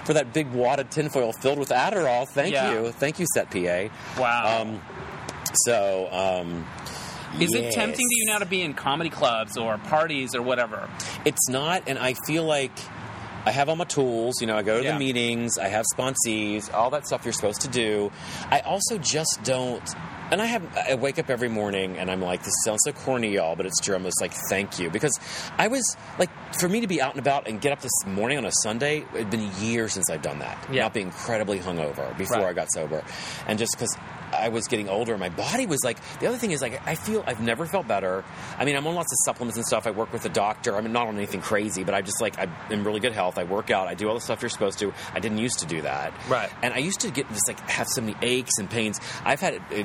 For 0.05 0.13
that 0.13 0.31
big 0.33 0.51
wad 0.51 0.79
of 0.79 0.89
tinfoil 0.89 1.33
filled 1.33 1.59
with 1.59 1.69
Adderall. 1.69 2.27
Thank 2.27 2.53
Yeah. 2.53 2.71
you. 2.73 2.91
Thank 2.91 3.19
you, 3.19 3.25
Set 3.33 3.49
PA. 3.49 3.89
Wow. 4.19 4.61
Um, 4.61 4.81
so, 5.65 6.09
um, 6.11 6.65
Is 7.39 7.53
it 7.53 7.71
tempting 7.73 8.07
to 8.07 8.15
you 8.15 8.25
now 8.25 8.39
to 8.39 8.45
be 8.45 8.61
in 8.61 8.73
comedy 8.73 9.09
clubs 9.09 9.57
or 9.57 9.77
parties 9.77 10.35
or 10.35 10.41
whatever? 10.41 10.89
It's 11.25 11.49
not, 11.49 11.83
and 11.87 11.97
I 11.97 12.15
feel 12.27 12.43
like 12.43 12.71
I 13.45 13.51
have 13.51 13.67
all 13.69 13.75
my 13.75 13.83
tools. 13.85 14.35
You 14.39 14.47
know, 14.47 14.55
I 14.57 14.61
go 14.61 14.77
to 14.77 14.83
Yeah. 14.83 14.93
the 14.93 14.99
meetings, 14.99 15.57
I 15.57 15.67
have 15.67 15.85
sponsees, 15.95 16.73
all 16.73 16.89
that 16.91 17.05
stuff 17.07 17.25
you're 17.25 17.33
supposed 17.33 17.61
to 17.61 17.67
do. 17.67 18.11
I 18.49 18.59
also 18.61 18.97
just 18.97 19.39
don't. 19.43 19.81
And 20.31 20.41
I 20.41 20.45
have, 20.45 20.63
I 20.77 20.95
wake 20.95 21.19
up 21.19 21.29
every 21.29 21.49
morning 21.49 21.97
and 21.97 22.09
I'm 22.09 22.21
like, 22.21 22.41
this 22.43 22.53
sounds 22.63 22.79
so 22.85 22.91
corny, 22.91 23.33
y'all, 23.33 23.55
but 23.55 23.65
it's 23.67 23.79
true. 23.81 23.93
I'm 23.95 24.03
just 24.03 24.19
like, 24.21 24.33
thank 24.49 24.79
you. 24.79 24.89
Because 24.89 25.19
I 25.59 25.67
was, 25.67 25.95
like, 26.17 26.29
for 26.55 26.67
me 26.67 26.79
to 26.81 26.87
be 26.87 27.01
out 27.01 27.11
and 27.11 27.19
about 27.19 27.47
and 27.47 27.59
get 27.61 27.71
up 27.71 27.81
this 27.81 27.91
morning 28.07 28.37
on 28.39 28.45
a 28.45 28.51
Sunday, 28.63 28.99
it 29.13 29.17
had 29.17 29.29
been 29.29 29.51
years 29.59 29.93
since 29.93 30.09
I've 30.09 30.23
done 30.23 30.39
that. 30.39 30.57
Yeah. 30.71 30.83
Not 30.83 30.93
being 30.95 31.07
incredibly 31.07 31.59
hungover 31.59 32.17
before 32.17 32.37
Right. 32.37 32.47
I 32.47 32.53
got 32.53 32.71
sober. 32.73 33.03
And 33.45 33.59
just 33.59 33.73
because 33.73 33.95
I 34.39 34.49
was 34.49 34.67
getting 34.67 34.89
older, 34.89 35.13
and 35.13 35.19
my 35.19 35.29
body 35.29 35.65
was 35.65 35.79
like, 35.83 35.97
the 36.19 36.27
other 36.27 36.37
thing 36.37 36.51
is, 36.51 36.61
like, 36.61 36.85
I 36.87 36.95
feel 36.95 37.23
I've 37.25 37.41
never 37.41 37.65
felt 37.65 37.87
better. 37.87 38.23
I 38.57 38.65
mean, 38.65 38.75
I'm 38.75 38.85
on 38.87 38.95
lots 38.95 39.11
of 39.11 39.17
supplements 39.25 39.57
and 39.57 39.65
stuff. 39.65 39.87
I 39.87 39.91
work 39.91 40.11
with 40.13 40.25
a 40.25 40.29
doctor. 40.29 40.75
I'm 40.75 40.91
not 40.91 41.07
on 41.07 41.15
anything 41.15 41.41
crazy, 41.41 41.83
but 41.83 41.93
I 41.93 42.01
just, 42.01 42.21
like, 42.21 42.37
I'm 42.39 42.51
in 42.69 42.83
really 42.83 42.99
good 42.99 43.13
health. 43.13 43.37
I 43.37 43.43
work 43.43 43.69
out. 43.71 43.87
I 43.87 43.93
do 43.93 44.07
all 44.07 44.15
the 44.15 44.21
stuff 44.21 44.41
you're 44.41 44.49
supposed 44.49 44.79
to. 44.79 44.93
I 45.13 45.19
didn't 45.19 45.37
used 45.37 45.59
to 45.59 45.65
do 45.65 45.81
that. 45.81 46.13
Right. 46.29 46.49
And 46.61 46.73
I 46.73 46.77
used 46.77 47.01
to 47.01 47.11
get 47.11 47.27
just, 47.29 47.47
like, 47.47 47.59
have 47.69 47.87
so 47.89 48.01
many 48.01 48.15
aches 48.21 48.57
and 48.59 48.69
pains. 48.69 48.99
I've 49.23 49.39
had 49.39 49.55
uh, 49.55 49.83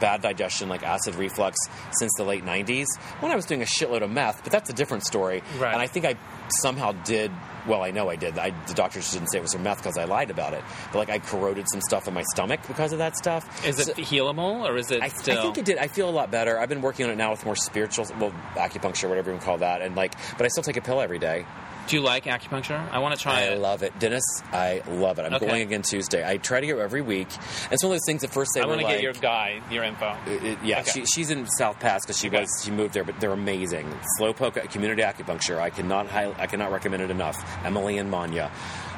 bad 0.00 0.22
digestion, 0.22 0.68
like 0.68 0.82
acid 0.82 1.14
reflux, 1.14 1.56
since 1.98 2.12
the 2.16 2.24
late 2.24 2.44
90s 2.44 2.86
when 3.20 3.32
I 3.32 3.36
was 3.36 3.46
doing 3.46 3.62
a 3.62 3.66
shitload 3.66 4.02
of 4.02 4.10
meth, 4.10 4.42
but 4.42 4.52
that's 4.52 4.70
a 4.70 4.72
different 4.72 5.04
story. 5.04 5.42
Right. 5.58 5.72
And 5.72 5.80
I 5.80 5.86
think 5.86 6.04
I 6.04 6.16
somehow 6.60 6.92
did. 6.92 7.30
Well, 7.66 7.82
I 7.82 7.90
know 7.90 8.08
I 8.10 8.16
did. 8.16 8.38
I, 8.38 8.50
the 8.66 8.74
doctors 8.74 9.10
didn't 9.12 9.28
say 9.28 9.38
it 9.38 9.42
was 9.42 9.52
from 9.52 9.62
meth 9.64 9.78
because 9.78 9.98
I 9.98 10.04
lied 10.04 10.30
about 10.30 10.54
it. 10.54 10.62
But 10.92 10.98
like 10.98 11.10
I 11.10 11.18
corroded 11.18 11.66
some 11.70 11.80
stuff 11.80 12.06
in 12.08 12.14
my 12.14 12.22
stomach 12.32 12.60
because 12.68 12.92
of 12.92 12.98
that 12.98 13.16
stuff. 13.16 13.66
Is 13.66 13.78
it 13.80 13.86
So- 13.86 13.92
healable 13.94 14.68
or 14.68 14.76
is 14.76 14.90
it 14.90 15.02
I, 15.02 15.06
I 15.06 15.08
think 15.08 15.58
it 15.58 15.64
did. 15.64 15.78
I 15.78 15.88
feel 15.88 16.08
a 16.08 16.10
lot 16.10 16.30
better. 16.30 16.58
I've 16.60 16.68
been 16.68 16.82
working 16.82 17.06
on 17.06 17.12
it 17.12 17.16
now 17.16 17.30
with 17.32 17.44
more 17.44 17.56
spiritual, 17.56 18.06
well, 18.20 18.32
acupuncture, 18.54 19.08
whatever 19.08 19.30
you 19.30 19.34
want 19.34 19.40
to 19.42 19.46
call 19.46 19.58
that, 19.58 19.82
and 19.82 19.96
like, 19.96 20.14
but 20.38 20.44
I 20.44 20.48
still 20.48 20.62
take 20.62 20.76
a 20.76 20.80
pill 20.80 21.00
every 21.00 21.18
day. 21.18 21.44
Do 21.86 21.94
you 21.96 22.02
like 22.02 22.24
acupuncture? 22.24 22.90
I 22.90 22.98
want 22.98 23.14
to 23.14 23.20
try 23.20 23.40
I 23.40 23.42
it. 23.44 23.58
love 23.60 23.82
it, 23.84 23.96
Dennis. 24.00 24.24
I 24.52 24.82
love 24.88 25.18
it. 25.20 25.22
I'm 25.24 25.34
Okay. 25.34 25.46
going 25.46 25.62
again 25.62 25.82
Tuesday. 25.82 26.28
I 26.28 26.36
try 26.38 26.60
to 26.60 26.66
go 26.66 26.78
every 26.80 27.00
week. 27.00 27.28
It's 27.70 27.82
one 27.84 27.92
of 27.92 27.94
those 27.94 28.00
things. 28.06 28.24
At 28.24 28.30
first, 28.30 28.50
they 28.54 28.60
I 28.60 28.66
want 28.66 28.80
to 28.80 28.86
like, 28.86 28.96
get 28.96 29.02
your 29.02 29.12
guy, 29.12 29.60
your 29.70 29.84
info. 29.84 30.16
It- 30.26 30.44
it- 30.44 30.58
yeah, 30.64 30.80
Okay. 30.80 30.90
she, 30.90 31.06
she's 31.06 31.30
in 31.30 31.46
South 31.46 31.78
Pass 31.78 32.04
because 32.04 32.18
she 32.18 32.26
Okay. 32.26 32.40
was 32.40 32.62
she 32.64 32.72
moved 32.72 32.92
there, 32.92 33.04
but 33.04 33.20
they're 33.20 33.30
amazing. 33.32 33.86
Slowpoke 34.20 34.68
Community 34.70 35.02
Acupuncture. 35.02 35.58
I 35.60 35.70
cannot 35.70 36.08
high, 36.08 36.34
I 36.38 36.46
cannot 36.46 36.72
recommend 36.72 37.02
it 37.04 37.10
enough. 37.10 37.36
Emily 37.64 37.98
and 37.98 38.10
Manya. 38.10 38.50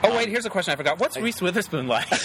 Oh 0.03 0.17
wait, 0.17 0.25
um, 0.27 0.31
here's 0.31 0.47
a 0.47 0.51
question 0.51 0.73
I 0.73 0.77
forgot. 0.77 0.99
What's 0.99 1.17
Reese 1.19 1.43
Witherspoon 1.43 1.89
like? 1.89 2.09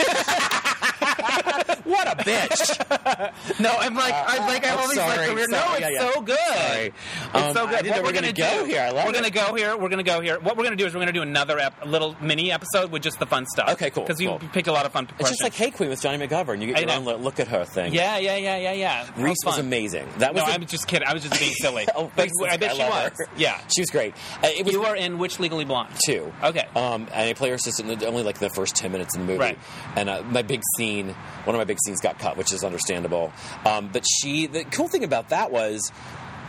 What 1.84 2.08
a 2.08 2.24
bitch! 2.24 3.60
no, 3.60 3.76
I'm 3.80 3.96
like, 3.96 4.14
I'm 4.16 4.42
like, 4.48 4.66
I'm 4.66 4.74
I'm 4.74 4.80
always 4.80 4.98
sorry, 4.98 5.28
like. 5.28 5.50
No, 5.50 5.58
sorry, 5.58 5.82
it's 5.82 5.82
yeah, 5.82 5.90
yeah. 5.90 6.12
so 6.14 6.22
good. 6.22 6.38
Sorry. 6.38 6.86
It's 6.88 7.36
Um, 7.36 7.54
so 7.54 7.68
good. 7.68 7.74
What 7.74 7.84
we 7.84 7.90
we're 7.92 7.98
were 7.98 8.12
gonna 8.14 8.32
gonna 8.32 8.34
go 8.34 8.60
do? 8.66 8.66
here. 8.72 8.92
We're 8.94 9.10
it. 9.10 9.14
gonna 9.14 9.30
go 9.30 9.54
here. 9.56 9.78
We're 9.78 9.90
gonna 9.90 10.04
go 10.04 10.22
here. 10.22 10.40
What 10.40 10.58
we're 10.58 10.64
gonna 10.64 10.76
do 10.76 10.86
is 10.86 10.94
we're 10.94 11.02
gonna 11.02 11.12
do 11.12 11.22
another 11.22 11.60
ep- 11.60 11.86
little 11.86 12.16
mini 12.22 12.52
episode 12.52 12.92
with 12.92 13.02
just 13.04 13.20
the 13.20 13.26
fun 13.26 13.46
stuff. 13.48 13.70
Okay, 13.74 13.90
cool, 13.90 14.04
Because 14.04 14.22
you 14.22 14.30
cool. 14.30 14.40
picked 14.54 14.68
a 14.68 14.72
lot 14.72 14.86
of 14.86 14.92
fun 14.94 15.06
It's 15.06 15.14
questions. 15.14 15.40
just 15.40 15.44
like 15.44 15.54
Hey 15.54 15.72
Qween 15.72 15.90
with 15.90 16.02
Jonny 16.02 16.26
McGovern. 16.26 16.62
You 16.62 16.74
get 16.74 16.82
your 16.82 16.92
own 16.92 17.04
look 17.24 17.40
at 17.40 17.48
her 17.50 17.66
thing. 17.66 17.94
yeah, 17.94 18.18
yeah, 18.18 18.38
yeah, 18.38 18.58
yeah, 18.58 18.72
yeah. 18.74 19.08
Reese 19.18 19.38
was 19.46 19.60
amazing. 19.60 20.08
That 20.20 20.34
was 20.34 20.44
No, 20.44 20.50
I'm 20.52 20.66
just 20.66 20.88
kidding. 20.88 21.08
I 21.08 21.14
was 21.14 21.24
just 21.24 21.40
being 21.40 21.54
silly. 21.54 21.86
Oh, 21.96 22.10
but. 22.16 22.30
I 22.50 22.58
bet 22.58 22.76
she 22.76 22.82
was. 22.82 23.12
Yeah. 23.38 23.60
she 23.74 23.82
was 23.82 23.90
great. 23.90 24.16
Uh, 24.42 24.50
was 24.64 24.74
You 24.74 24.84
are 24.86 24.96
in 24.96 25.18
which 25.20 25.40
Legally 25.40 25.66
Blonde? 25.66 25.90
two. 26.06 26.32
Okay. 26.44 26.66
Um, 26.76 27.08
and 27.12 27.30
I 27.30 27.34
play 27.34 27.50
her 27.50 27.56
assistant 27.56 28.04
only 28.04 28.24
like 28.24 28.40
the 28.40 28.50
first 28.50 28.76
ten 28.76 28.92
minutes 28.92 29.16
in 29.16 29.22
the 29.22 29.28
movie. 29.28 29.40
Right. 29.40 29.60
And 29.96 30.10
uh, 30.10 30.24
my 30.24 30.42
big 30.42 30.62
scene, 30.78 31.10
one 31.44 31.56
of 31.56 31.60
my 31.60 31.66
big 31.66 31.78
scenes 31.86 32.02
got 32.02 32.20
cut, 32.20 32.38
which 32.38 32.52
is 32.54 32.64
understandable. 32.64 33.32
Um, 33.66 33.90
but 33.92 34.04
she, 34.22 34.48
the 34.48 34.64
cool 34.66 34.88
thing 34.88 35.04
about 35.04 35.30
that 35.30 35.52
was 35.52 35.92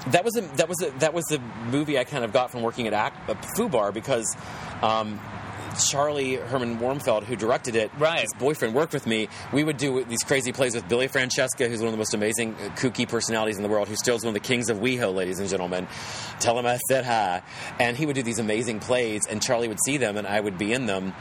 that 0.08 0.24
was 0.24 0.36
a 0.36 0.42
that 0.56 0.68
was 0.68 0.82
a 0.82 0.90
that 0.98 1.14
was 1.14 1.24
the 1.26 1.38
movie 1.70 1.98
I 1.98 2.04
kind 2.04 2.24
of 2.24 2.32
got 2.32 2.50
from 2.50 2.62
working 2.62 2.86
at 2.86 2.92
Ac- 2.92 3.20
uh, 3.28 3.34
Fubar 3.56 3.92
because. 3.92 4.36
Um, 4.82 5.20
Charlie 5.90 6.36
Herman 6.36 6.78
Wurmfeld, 6.78 7.24
who 7.24 7.34
directed 7.34 7.74
it, 7.74 7.90
Right. 7.98 8.20
his 8.20 8.32
boyfriend 8.38 8.74
worked 8.76 8.92
with 8.92 9.08
me. 9.08 9.28
We 9.52 9.64
would 9.64 9.76
do 9.76 10.04
these 10.04 10.22
crazy 10.22 10.52
plays 10.52 10.72
with 10.76 10.88
Billy 10.88 11.08
Francesca, 11.08 11.68
who's 11.68 11.80
one 11.80 11.88
of 11.88 11.92
the 11.92 11.98
most 11.98 12.14
amazing 12.14 12.54
uh, 12.54 12.68
kooky 12.76 13.08
personalities 13.08 13.56
in 13.56 13.64
the 13.64 13.68
world, 13.68 13.88
who 13.88 13.96
still 13.96 14.14
is 14.14 14.22
one 14.22 14.28
of 14.36 14.40
the 14.40 14.46
kings 14.46 14.70
of 14.70 14.76
WeHo, 14.78 15.12
ladies 15.12 15.40
and 15.40 15.48
gentlemen. 15.48 15.88
Tell 16.38 16.56
him 16.56 16.64
I 16.64 16.76
said 16.88 17.04
hi. 17.04 17.42
And 17.80 17.96
he 17.96 18.06
would 18.06 18.14
do 18.14 18.22
these 18.22 18.38
amazing 18.38 18.78
plays, 18.78 19.26
and 19.28 19.42
Charlie 19.42 19.66
would 19.66 19.80
see 19.84 19.96
them, 19.96 20.16
and 20.16 20.28
I 20.28 20.38
would 20.38 20.58
be 20.58 20.72
in 20.72 20.86
them. 20.86 21.12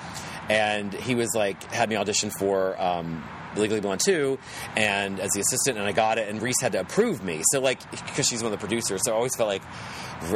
And 0.49 0.93
he 0.93 1.15
was 1.15 1.33
like, 1.33 1.63
had 1.71 1.89
me 1.89 1.95
audition 1.95 2.29
for 2.29 2.79
um, 2.79 3.23
Legally 3.55 3.81
Blonde 3.81 4.01
2, 4.01 4.37
and 4.75 5.19
as 5.19 5.31
the 5.31 5.41
assistant, 5.41 5.77
and 5.77 5.87
I 5.87 5.91
got 5.91 6.17
it, 6.17 6.29
and 6.29 6.41
Reese 6.41 6.61
had 6.61 6.71
to 6.73 6.79
approve 6.79 7.23
me. 7.23 7.41
So, 7.51 7.59
like, 7.59 7.79
because 7.91 8.27
she's 8.27 8.43
one 8.43 8.51
of 8.51 8.59
the 8.59 8.65
producers, 8.65 9.01
so 9.03 9.11
I 9.11 9.15
always 9.15 9.35
felt 9.35 9.49
like 9.49 9.61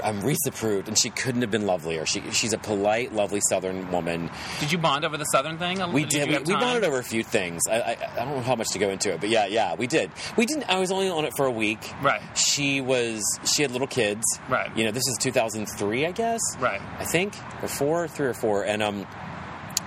I'm 0.03 0.21
Reese 0.21 0.45
approved, 0.47 0.87
and 0.87 0.97
she 0.97 1.09
couldn't 1.09 1.41
have 1.41 1.51
been 1.51 1.65
lovelier. 1.65 2.05
She, 2.05 2.21
she's 2.31 2.53
a 2.53 2.57
polite, 2.57 3.13
lovely 3.13 3.39
Southern 3.49 3.91
woman. 3.91 4.29
Did 4.59 4.71
you 4.71 4.77
bond 4.77 5.05
over 5.05 5.17
the 5.17 5.25
Southern 5.25 5.57
thing? 5.57 5.77
We 5.93 6.01
you 6.01 6.07
did. 6.07 6.29
We, 6.29 6.53
we 6.53 6.59
bonded 6.59 6.83
over 6.83 6.99
a 6.99 7.03
few 7.03 7.23
things. 7.23 7.61
I, 7.69 7.81
I, 7.81 7.97
I 8.13 8.25
don't 8.25 8.35
know 8.35 8.41
how 8.41 8.55
much 8.55 8.69
to 8.69 8.79
go 8.79 8.89
into 8.89 9.13
it, 9.13 9.19
but 9.21 9.29
yeah, 9.29 9.45
yeah, 9.45 9.75
we 9.75 9.87
did. 9.87 10.11
We 10.35 10.45
didn't. 10.45 10.69
I 10.69 10.79
was 10.79 10.91
only 10.91 11.09
on 11.09 11.25
it 11.25 11.33
for 11.37 11.45
a 11.45 11.51
week. 11.51 11.91
Right. 12.01 12.21
She 12.37 12.81
was. 12.81 13.23
She 13.45 13.61
had 13.61 13.71
little 13.71 13.87
kids. 13.87 14.23
Right. 14.49 14.75
You 14.75 14.85
know, 14.85 14.91
this 14.91 15.07
is 15.07 15.17
2003, 15.21 16.05
I 16.05 16.11
guess. 16.11 16.41
Right. 16.59 16.81
I 16.99 17.05
think, 17.05 17.33
or 17.61 17.67
four, 17.67 18.07
three 18.07 18.27
or 18.27 18.33
four, 18.33 18.63
and 18.65 18.83
um. 18.83 19.07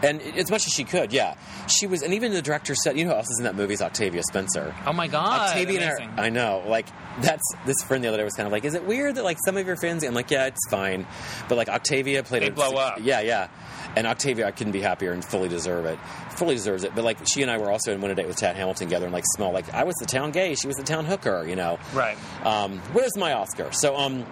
And 0.02 0.22
as 0.22 0.50
much 0.50 0.66
as 0.66 0.72
she 0.72 0.84
could, 0.84 1.12
yeah, 1.12 1.34
she 1.66 1.86
was, 1.86 2.02
and 2.02 2.14
even 2.14 2.32
the 2.32 2.40
director 2.42 2.74
said, 2.74 2.96
"You 2.96 3.04
know 3.04 3.10
who 3.10 3.16
else 3.16 3.30
is 3.30 3.38
in 3.38 3.44
that 3.44 3.54
movie? 3.54 3.74
Is 3.74 3.82
Octavia 3.82 4.22
Spencer." 4.22 4.74
Oh 4.86 4.92
my 4.92 5.08
god! 5.08 5.48
Octavia 5.48 5.80
and 5.80 5.90
amazing. 5.90 6.08
her, 6.16 6.22
I 6.22 6.28
know. 6.30 6.62
Like 6.66 6.86
that's 7.20 7.42
this 7.66 7.76
friend 7.82 8.02
the 8.02 8.08
other 8.08 8.16
day 8.16 8.24
was 8.24 8.34
kind 8.34 8.46
of 8.46 8.52
like, 8.52 8.64
"Is 8.64 8.74
it 8.74 8.84
weird 8.86 9.16
that 9.16 9.24
like 9.24 9.36
some 9.44 9.56
of 9.56 9.66
your 9.66 9.76
fans?" 9.76 10.02
I'm 10.02 10.14
like, 10.14 10.30
"Yeah, 10.30 10.46
it's 10.46 10.68
fine," 10.70 11.06
but 11.48 11.56
like 11.56 11.68
Octavia 11.68 12.22
played 12.22 12.42
They 12.42 12.48
a 12.48 12.52
blow 12.52 12.72
up. 12.76 12.98
Yeah, 13.02 13.20
yeah. 13.20 13.48
And 13.96 14.06
Octavia, 14.06 14.46
I 14.46 14.52
couldn't 14.52 14.72
be 14.72 14.80
happier 14.80 15.12
and 15.12 15.24
fully 15.24 15.48
deserve 15.48 15.84
it. 15.84 15.98
Fully 16.30 16.54
deserves 16.54 16.84
it. 16.84 16.94
But 16.94 17.04
like 17.04 17.18
she 17.26 17.42
and 17.42 17.50
I 17.50 17.58
were 17.58 17.70
also 17.70 17.92
in 17.92 18.00
one 18.00 18.10
a 18.10 18.14
date 18.14 18.26
with 18.26 18.36
Tad 18.36 18.56
Hamilton 18.56 18.86
together, 18.86 19.04
and 19.06 19.12
like 19.12 19.24
smell 19.34 19.52
like 19.52 19.72
I 19.74 19.84
was 19.84 19.96
the 19.96 20.06
town 20.06 20.30
gay, 20.30 20.54
she 20.54 20.66
was 20.66 20.76
the 20.76 20.82
town 20.82 21.04
hooker. 21.04 21.44
You 21.46 21.56
know. 21.56 21.78
Right. 21.92 22.16
Um, 22.44 22.78
where's 22.92 23.16
my 23.16 23.34
Oscar? 23.34 23.70
So 23.72 23.96
um. 23.96 24.24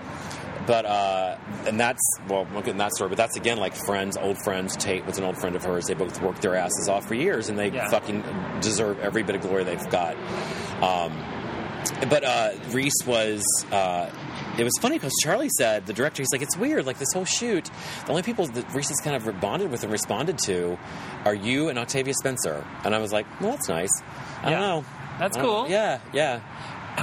But 0.66 0.84
uh, 0.84 1.36
and 1.66 1.78
that's 1.80 2.00
well, 2.28 2.46
we'll 2.52 2.60
get 2.62 2.72
in 2.72 2.78
that 2.78 2.92
story. 2.92 3.08
But 3.08 3.16
that's 3.18 3.36
again 3.36 3.58
like 3.58 3.74
friends, 3.74 4.16
old 4.16 4.36
friends. 4.44 4.76
Tate 4.76 5.06
was 5.06 5.16
an 5.18 5.24
old 5.24 5.38
friend 5.38 5.56
of 5.56 5.64
hers. 5.64 5.86
They 5.86 5.94
both 5.94 6.20
worked 6.20 6.42
their 6.42 6.56
asses 6.56 6.88
off 6.88 7.06
for 7.08 7.14
years, 7.14 7.48
and 7.48 7.58
they 7.58 7.68
Yeah. 7.70 7.88
fucking 7.88 8.22
deserve 8.60 8.98
every 9.00 9.22
bit 9.22 9.34
of 9.36 9.40
glory 9.42 9.64
they've 9.64 9.90
got. 9.90 10.14
Um, 10.82 11.24
but 12.10 12.24
uh, 12.24 12.50
Reese 12.70 13.02
was. 13.06 13.44
Uh, 13.72 14.10
it 14.58 14.64
was 14.64 14.72
funny 14.80 14.96
because 14.96 15.12
Charlie 15.22 15.48
said 15.50 15.86
the 15.86 15.92
director. 15.92 16.20
He's 16.20 16.32
like, 16.32 16.42
it's 16.42 16.56
weird. 16.56 16.84
Like 16.84 16.98
this 16.98 17.12
whole 17.14 17.24
shoot, 17.24 17.70
the 18.04 18.10
only 18.10 18.22
people 18.24 18.46
that 18.48 18.74
Reese 18.74 18.88
has 18.88 18.98
kind 18.98 19.14
of 19.14 19.40
bonded 19.40 19.70
with 19.70 19.84
and 19.84 19.92
responded 19.92 20.36
to 20.46 20.76
are 21.24 21.34
you 21.34 21.68
and 21.68 21.78
Octavia 21.78 22.12
Spencer. 22.14 22.66
And 22.84 22.92
I 22.92 22.98
was 22.98 23.12
like, 23.12 23.24
well, 23.40 23.52
that's 23.52 23.68
nice. 23.68 23.90
I 24.42 24.50
Yeah. 24.50 24.58
don't 24.58 24.60
know. 24.60 24.84
That's 25.20 25.36
cool. 25.36 25.68
Yeah, 25.68 26.00
yeah. 26.12 26.40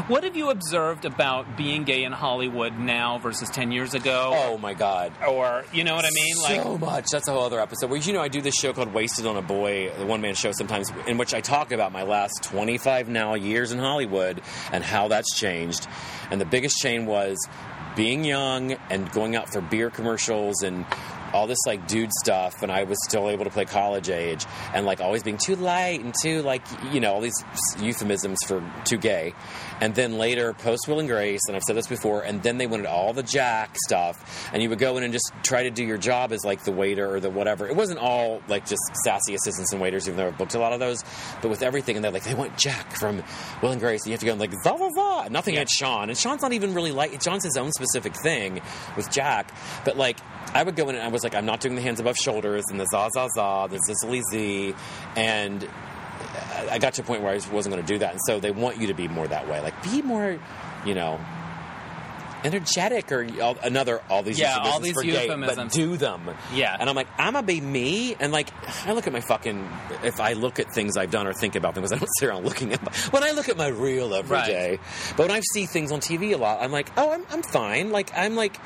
What 0.08 0.24
have 0.24 0.36
you 0.36 0.50
observed 0.50 1.06
about 1.06 1.58
being 1.58 1.84
gay 1.84 2.04
in 2.04 2.12
Hollywood 2.12 2.78
now 2.78 3.18
versus 3.18 3.50
ten 3.50 3.72
years 3.72 3.94
ago? 3.94 4.32
Oh 4.34 4.58
my 4.58 4.74
god. 4.74 5.14
Or 5.28 5.66
you 5.74 5.84
know 5.84 5.96
what 5.96 6.06
I 6.06 6.10
mean? 6.12 6.38
Like 6.42 6.62
so 6.62 6.78
much. 6.78 7.06
That's 7.12 7.28
a 7.28 7.32
whole 7.32 7.44
other 7.44 7.60
episode. 7.60 7.90
Well, 7.90 8.00
you 8.00 8.14
know, 8.14 8.22
I 8.22 8.28
do 8.28 8.42
this 8.42 8.56
show 8.56 8.74
called 8.74 8.94
Wasted 8.94 9.26
on 9.26 9.38
a 9.38 9.42
Boy, 9.42 9.92
the 9.98 10.06
one 10.06 10.22
man 10.22 10.36
show 10.36 10.52
sometimes, 10.52 10.92
in 11.08 11.18
which 11.18 11.34
I 11.34 11.42
talk 11.42 11.72
about 11.72 11.92
my 11.92 12.04
last 12.04 12.44
25 12.44 13.10
now 13.10 13.36
years 13.36 13.72
in 13.72 13.80
Hollywood 13.80 14.42
and 14.72 14.84
how 14.84 15.08
that's 15.08 15.36
changed. 15.36 15.88
And 16.30 16.40
the 16.40 16.46
biggest 16.46 16.78
change 16.78 17.08
was 17.08 17.38
being 17.96 18.26
young 18.26 18.74
and 18.90 19.10
going 19.12 19.36
out 19.36 19.52
for 19.52 19.62
beer 19.62 19.90
commercials 19.90 20.62
and 20.62 20.86
all 21.36 21.48
this 21.48 21.60
like 21.68 21.86
dude 21.88 22.12
stuff 22.24 22.54
and 22.64 22.72
I 22.72 22.84
was 22.86 22.98
still 23.08 23.30
able 23.30 23.44
to 23.44 23.50
play 23.52 23.66
college 23.66 24.10
age 24.10 24.46
and 24.74 24.86
like 24.86 25.02
always 25.02 25.22
being 25.22 25.38
too 25.38 25.56
light 25.58 26.00
and 26.04 26.14
too 26.22 26.42
like 26.44 26.62
you 26.94 27.00
know 27.02 27.14
all 27.14 27.22
these 27.22 27.36
euphemisms 27.80 28.40
for 28.48 28.64
too 28.86 28.98
gay. 28.98 29.34
And 29.82 29.94
then 29.94 30.18
later 30.18 30.54
post 30.54 30.88
Will 30.88 31.00
and 31.00 31.10
Grace 31.10 31.42
and 31.48 31.56
I've 31.56 31.64
said 31.64 31.76
this 31.76 31.88
before 31.88 32.22
and 32.22 32.42
then 32.42 32.58
they 32.58 32.68
wanted 32.68 32.86
all 32.86 33.12
the 33.14 33.24
Jack 33.24 33.76
stuff. 33.86 34.50
And 34.54 34.64
you 34.64 34.70
would 34.70 34.80
go 34.80 34.96
in 34.98 35.04
and 35.04 35.12
just 35.12 35.32
try 35.44 35.64
to 35.64 35.70
do 35.70 35.84
your 35.84 35.98
job 35.98 36.32
as 36.32 36.46
like 36.46 36.64
the 36.64 36.72
waiter 36.72 37.14
or 37.14 37.20
the 37.20 37.30
whatever. 37.30 37.68
It 37.68 37.76
wasn't 37.76 38.00
all 38.00 38.42
like 38.48 38.66
just 38.66 38.82
sassy 39.04 39.36
assistants 39.36 39.74
and 39.74 39.82
waiters 39.82 40.08
even 40.08 40.18
though 40.18 40.28
I've 40.28 40.38
booked 40.38 40.56
a 40.56 40.60
lot 40.60 40.72
of 40.74 40.80
those 40.80 41.04
but 41.42 41.50
with 41.50 41.62
everything 41.62 41.96
and 41.98 42.04
they're 42.06 42.12
like 42.12 42.24
they 42.24 42.34
want 42.34 42.58
Jack 42.58 42.94
from 42.94 43.22
Will 43.62 43.72
and 43.72 43.82
Grace. 43.82 44.02
And 44.04 44.08
you 44.08 44.14
have 44.14 44.22
to 44.22 44.26
go 44.26 44.32
and 44.32 44.40
like 44.40 44.54
za 44.64 44.78
za 44.78 44.90
za 44.96 45.28
nothing 45.30 45.56
Yeah. 45.56 45.62
against 45.62 45.76
Sean. 45.78 46.10
And 46.10 46.18
Sean's 46.18 46.42
not 46.42 46.54
even 46.54 46.74
really 46.74 46.92
like 46.94 47.22
Sean's 47.22 47.44
his 47.44 47.58
own 47.58 47.72
specific 47.74 48.14
thing 48.24 48.62
with 48.96 49.12
Jack. 49.12 49.52
But 49.84 49.98
like 49.98 50.18
I 50.54 50.64
would 50.64 50.78
go 50.78 50.88
in 50.88 50.96
and 50.96 51.04
I 51.04 51.10
was 51.10 51.24
like, 51.26 51.36
I'm 51.36 51.46
not 51.46 51.60
doing 51.60 51.76
the 51.76 51.82
hands 51.82 52.00
above 52.00 52.16
shoulders 52.16 52.64
and 52.70 52.80
the 52.80 52.86
za 52.86 53.10
za 53.14 53.28
za, 53.36 53.68
the 53.70 53.80
zizzly 53.80 54.22
z, 54.32 54.74
and 55.18 55.68
I- 56.72 56.80
got 56.80 56.94
to 56.94 57.02
a 57.02 57.06
point 57.06 57.22
where 57.22 57.32
I 57.34 57.36
wasn't 57.52 57.74
going 57.76 57.86
to 57.86 57.94
do 57.94 58.00
that. 58.00 58.12
And 58.12 58.20
so 58.26 58.40
they 58.40 58.52
want 58.52 58.78
you 58.78 58.88
to 58.88 58.94
be 58.94 59.08
more 59.08 59.28
that 59.28 59.48
way, 59.50 59.60
like 59.62 59.82
be 59.84 60.02
more, 60.02 60.40
you 60.86 60.94
know, 60.96 61.20
energetic 62.44 63.12
or 63.12 63.28
all, 63.42 63.58
another 63.64 64.02
all 64.08 64.22
these 64.22 64.38
Yeah, 64.40 64.58
all 64.60 64.80
these 64.80 64.94
for 64.94 65.02
gay, 65.02 65.28
but 65.28 65.72
do 65.72 65.98
them. 65.98 66.30
Yeah. 66.54 66.78
and 66.80 66.88
I'm 66.90 66.96
like, 66.96 67.08
I'm 67.18 67.34
gonna 67.34 67.46
be 67.48 67.60
me, 67.60 68.16
and 68.20 68.32
like 68.32 68.50
I 68.86 68.94
look 68.94 69.08
at 69.08 69.14
my 69.14 69.22
fucking 69.22 69.68
if 70.04 70.20
I 70.20 70.34
look 70.34 70.60
at 70.60 70.72
things 70.74 70.96
I've 70.96 71.10
done 71.12 71.26
or 71.26 71.34
think 71.34 71.56
about 71.56 71.74
them 71.74 71.82
because 71.84 71.94
I 71.94 71.98
don't 71.98 72.10
sit 72.20 72.30
around 72.30 72.46
looking 72.46 72.72
at 72.74 72.84
my, 72.84 72.92
when 73.10 73.24
I 73.24 73.32
look 73.32 73.50
at 73.50 73.58
my 73.58 73.68
reel 73.68 74.14
every 74.14 74.36
Right. 74.38 74.48
day. 74.48 74.80
But 75.18 75.28
when 75.30 75.36
I 75.36 75.42
see 75.54 75.66
things 75.66 75.92
on 75.92 76.02
TV 76.02 76.34
a 76.34 76.38
lot, 76.38 76.62
I'm 76.62 76.72
like, 76.72 76.90
oh, 76.98 77.12
I'm 77.12 77.26
I'm 77.32 77.42
fine. 77.44 77.92
Like 77.92 78.12
I'm 78.16 78.36
like. 78.36 78.58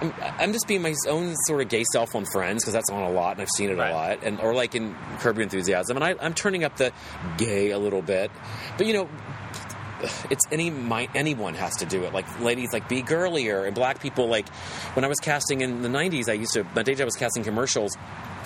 I'm, 0.00 0.14
I'm 0.20 0.52
just 0.52 0.66
being 0.66 0.82
my 0.82 0.94
own 1.08 1.34
sort 1.46 1.60
of 1.62 1.68
gay 1.68 1.84
self 1.92 2.14
on 2.14 2.24
Friends 2.32 2.62
because 2.62 2.72
that's 2.72 2.90
on 2.90 3.02
a 3.02 3.10
lot 3.10 3.32
and 3.32 3.42
I've 3.42 3.50
seen 3.56 3.70
it 3.70 3.76
Right. 3.78 3.90
a 3.90 3.94
lot, 3.94 4.18
and 4.24 4.40
or 4.40 4.54
like 4.54 4.74
in 4.74 4.94
Curb 5.18 5.36
Your 5.36 5.42
Enthusiasm, 5.42 5.96
and 5.96 6.04
I, 6.04 6.14
I'm 6.20 6.34
turning 6.34 6.64
up 6.64 6.76
the 6.76 6.92
gay 7.36 7.70
a 7.70 7.78
little 7.78 8.02
bit, 8.02 8.30
but 8.78 8.86
you 8.86 8.92
know, 8.94 9.08
it's 10.30 10.44
any 10.50 10.70
my 10.70 11.08
anyone 11.14 11.54
has 11.54 11.76
to 11.76 11.84
do 11.86 12.04
it. 12.04 12.14
Like 12.14 12.40
ladies, 12.40 12.72
like 12.72 12.88
be 12.88 13.02
girlier, 13.02 13.64
and 13.64 13.74
black 13.74 14.00
people. 14.00 14.28
Like 14.28 14.48
when 14.94 15.04
I 15.04 15.08
was 15.08 15.18
casting 15.18 15.60
in 15.60 15.82
the 15.82 15.88
'90s, 15.90 16.28
I 16.28 16.32
used 16.34 16.54
to 16.54 16.64
my 16.74 16.82
day 16.82 16.94
job 16.94 17.04
was 17.04 17.16
casting 17.16 17.44
commercials, 17.44 17.96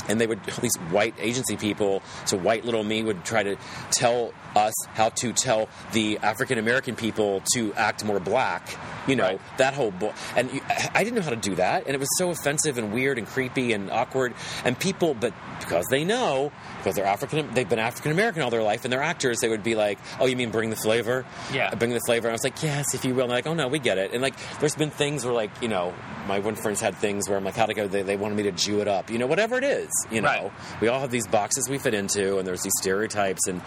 and 0.08 0.20
they 0.20 0.26
would 0.26 0.42
these 0.60 0.74
white 0.90 1.14
agency 1.20 1.56
people. 1.56 2.02
So 2.24 2.36
white 2.36 2.64
little 2.64 2.82
me 2.82 3.04
would 3.04 3.24
try 3.24 3.44
to 3.44 3.56
tell 3.92 4.32
us 4.56 4.74
how 4.94 5.08
to 5.10 5.32
tell 5.32 5.68
the 5.92 6.18
African 6.18 6.58
American 6.58 6.96
people 6.96 7.42
to 7.54 7.72
act 7.74 8.04
more 8.04 8.20
black. 8.20 8.76
You 9.06 9.16
know 9.16 9.24
Right. 9.24 9.40
that 9.58 9.74
whole 9.74 9.90
book, 9.90 10.14
and 10.34 10.50
you, 10.50 10.62
I 10.94 11.04
didn't 11.04 11.16
know 11.16 11.22
how 11.22 11.28
to 11.30 11.36
do 11.36 11.56
that, 11.56 11.84
and 11.86 11.94
it 11.94 11.98
was 12.00 12.08
so 12.16 12.30
offensive 12.30 12.78
and 12.78 12.90
weird 12.90 13.18
and 13.18 13.26
creepy 13.26 13.74
and 13.74 13.90
awkward. 13.90 14.32
And 14.64 14.78
people, 14.78 15.12
but 15.12 15.34
because 15.60 15.84
they 15.90 16.04
know, 16.04 16.52
because 16.78 16.94
they're 16.94 17.04
African, 17.04 17.52
they've 17.52 17.68
been 17.68 17.78
African 17.78 18.12
American 18.12 18.40
all 18.40 18.48
their 18.50 18.62
life, 18.62 18.84
and 18.84 18.90
they're 18.92 19.02
actors, 19.02 19.40
they 19.40 19.48
would 19.50 19.62
be 19.62 19.74
like, 19.74 19.98
"Oh, 20.20 20.24
you 20.26 20.36
mean 20.36 20.50
bring 20.50 20.70
the 20.70 20.76
flavor?" 20.76 21.26
Yeah. 21.52 21.74
bring 21.74 21.90
the 21.92 22.00
flavor. 22.06 22.28
And 22.28 22.32
I 22.32 22.34
was 22.34 22.44
like, 22.44 22.62
"Yes, 22.62 22.94
if 22.94 23.04
you 23.04 23.14
will." 23.14 23.24
And 23.24 23.30
they're 23.30 23.38
like, 23.38 23.46
"Oh 23.46 23.52
no, 23.54 23.68
we 23.68 23.78
get 23.78 23.98
it." 23.98 24.12
And 24.14 24.22
like, 24.22 24.34
there's 24.60 24.74
been 24.74 24.90
things 24.90 25.24
where 25.26 25.34
like, 25.34 25.50
you 25.60 25.68
know, 25.68 25.92
my 26.26 26.38
one 26.38 26.54
friends 26.54 26.80
had 26.80 26.94
things 26.96 27.28
where 27.28 27.36
I'm 27.36 27.44
like, 27.44 27.56
"How 27.56 27.66
to 27.66 27.74
go?" 27.74 27.86
They, 27.86 28.00
they 28.02 28.16
wanted 28.16 28.36
me 28.38 28.44
to 28.44 28.52
Jew 28.52 28.80
it 28.80 28.88
up, 28.88 29.10
you 29.10 29.18
know, 29.18 29.26
whatever 29.26 29.58
it 29.58 29.64
is, 29.64 29.90
you 30.10 30.22
know. 30.22 30.28
Right. 30.28 30.52
We 30.80 30.88
all 30.88 31.00
have 31.00 31.10
these 31.10 31.26
boxes 31.26 31.68
we 31.68 31.76
fit 31.76 31.92
into, 31.92 32.38
and 32.38 32.48
there's 32.48 32.62
these 32.62 32.72
stereotypes 32.80 33.46
and 33.48 33.60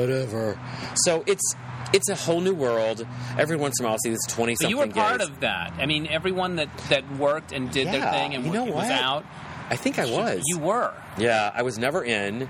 whatever. 0.00 0.58
So 0.94 1.22
it's. 1.26 1.54
It's 1.92 2.08
a 2.08 2.14
whole 2.14 2.40
new 2.40 2.54
world. 2.54 3.04
Every 3.36 3.56
once 3.56 3.80
in 3.80 3.84
a 3.84 3.88
while, 3.88 3.94
I 3.96 3.98
see 4.04 4.10
this 4.10 4.24
twenty 4.28 4.52
But 4.52 4.58
something. 4.60 4.70
you 4.70 4.76
were 4.78 4.86
part 4.92 5.18
gays. 5.18 5.28
of 5.28 5.40
that. 5.40 5.72
I 5.76 5.86
mean, 5.86 6.06
everyone 6.06 6.54
that, 6.56 6.68
that 6.88 7.10
worked 7.16 7.50
and 7.50 7.68
did 7.68 7.88
their 7.88 8.08
thing 8.12 8.32
and 8.36 8.44
you 8.44 8.52
know 8.52 8.58
w- 8.60 8.74
was 8.76 8.84
what? 8.88 8.92
out. 8.92 9.24
I 9.70 9.74
think 9.74 9.98
I 9.98 10.04
was. 10.08 10.40
You 10.46 10.58
were. 10.58 10.94
Yeah, 11.18 11.50
I 11.52 11.62
was 11.62 11.78
never 11.78 12.04
in. 12.04 12.48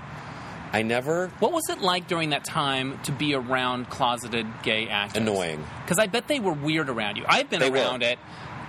I 0.71 0.83
never 0.83 1.29
What 1.39 1.53
was 1.53 1.63
it 1.71 1.81
like 1.81 2.07
during 2.07 2.29
that 2.29 2.43
time 2.43 2.99
to 3.05 3.11
be 3.11 3.33
around 3.33 3.89
closeted 3.89 4.45
gay 4.61 4.87
actors? 4.89 5.19
annoying. 5.23 5.65
Because 5.85 5.97
I 5.97 6.05
bet 6.05 6.27
they 6.27 6.39
were 6.39 6.53
weird 6.53 6.87
around 6.87 7.17
you. 7.17 7.25
I've 7.27 7.49
been 7.49 7.61
They 7.61 7.71
were. 7.71 7.77
around 7.77 8.03
it. 8.03 8.19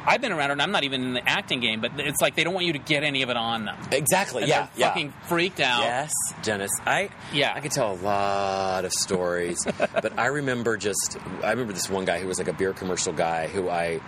I've 0.07 0.21
been 0.21 0.33
around 0.33 0.51
it. 0.51 0.53
and 0.55 0.63
I'm 0.63 0.73
not 0.73 0.85
even 0.85 1.03
in 1.03 1.13
the 1.15 1.29
acting 1.29 1.61
game, 1.61 1.81
but 1.81 1.93
it's 1.99 2.21
like 2.21 2.35
they 2.35 2.45
don't 2.45 2.55
want 2.55 2.67
you 2.67 2.73
to 2.75 2.79
get 2.79 3.03
any 3.05 3.23
of 3.23 3.31
it 3.31 3.37
on 3.37 3.65
them. 3.65 3.77
Exactly. 3.91 4.43
And 4.43 4.49
yeah. 4.51 4.69
yeah. 4.77 4.89
fucking 4.89 5.13
freaked 5.29 5.61
out. 5.61 5.83
Yes, 5.83 6.13
Dennis. 6.43 6.71
I 6.85 7.11
Yeah. 7.33 7.53
I 7.55 7.61
could 7.61 7.73
tell 7.73 7.93
a 7.93 8.01
lot 8.03 8.85
of 8.85 8.93
stories, 8.93 9.59
but 9.79 10.19
I 10.19 10.27
remember 10.27 10.77
just 10.77 11.17
I 11.43 11.51
remember 11.51 11.73
this 11.73 11.89
one 11.91 12.05
guy 12.05 12.19
who 12.19 12.27
was 12.29 12.39
like 12.39 12.49
a 12.49 12.53
beer 12.53 12.73
commercial 12.73 13.13
guy 13.13 13.47
who 13.49 13.69
I 13.69 13.99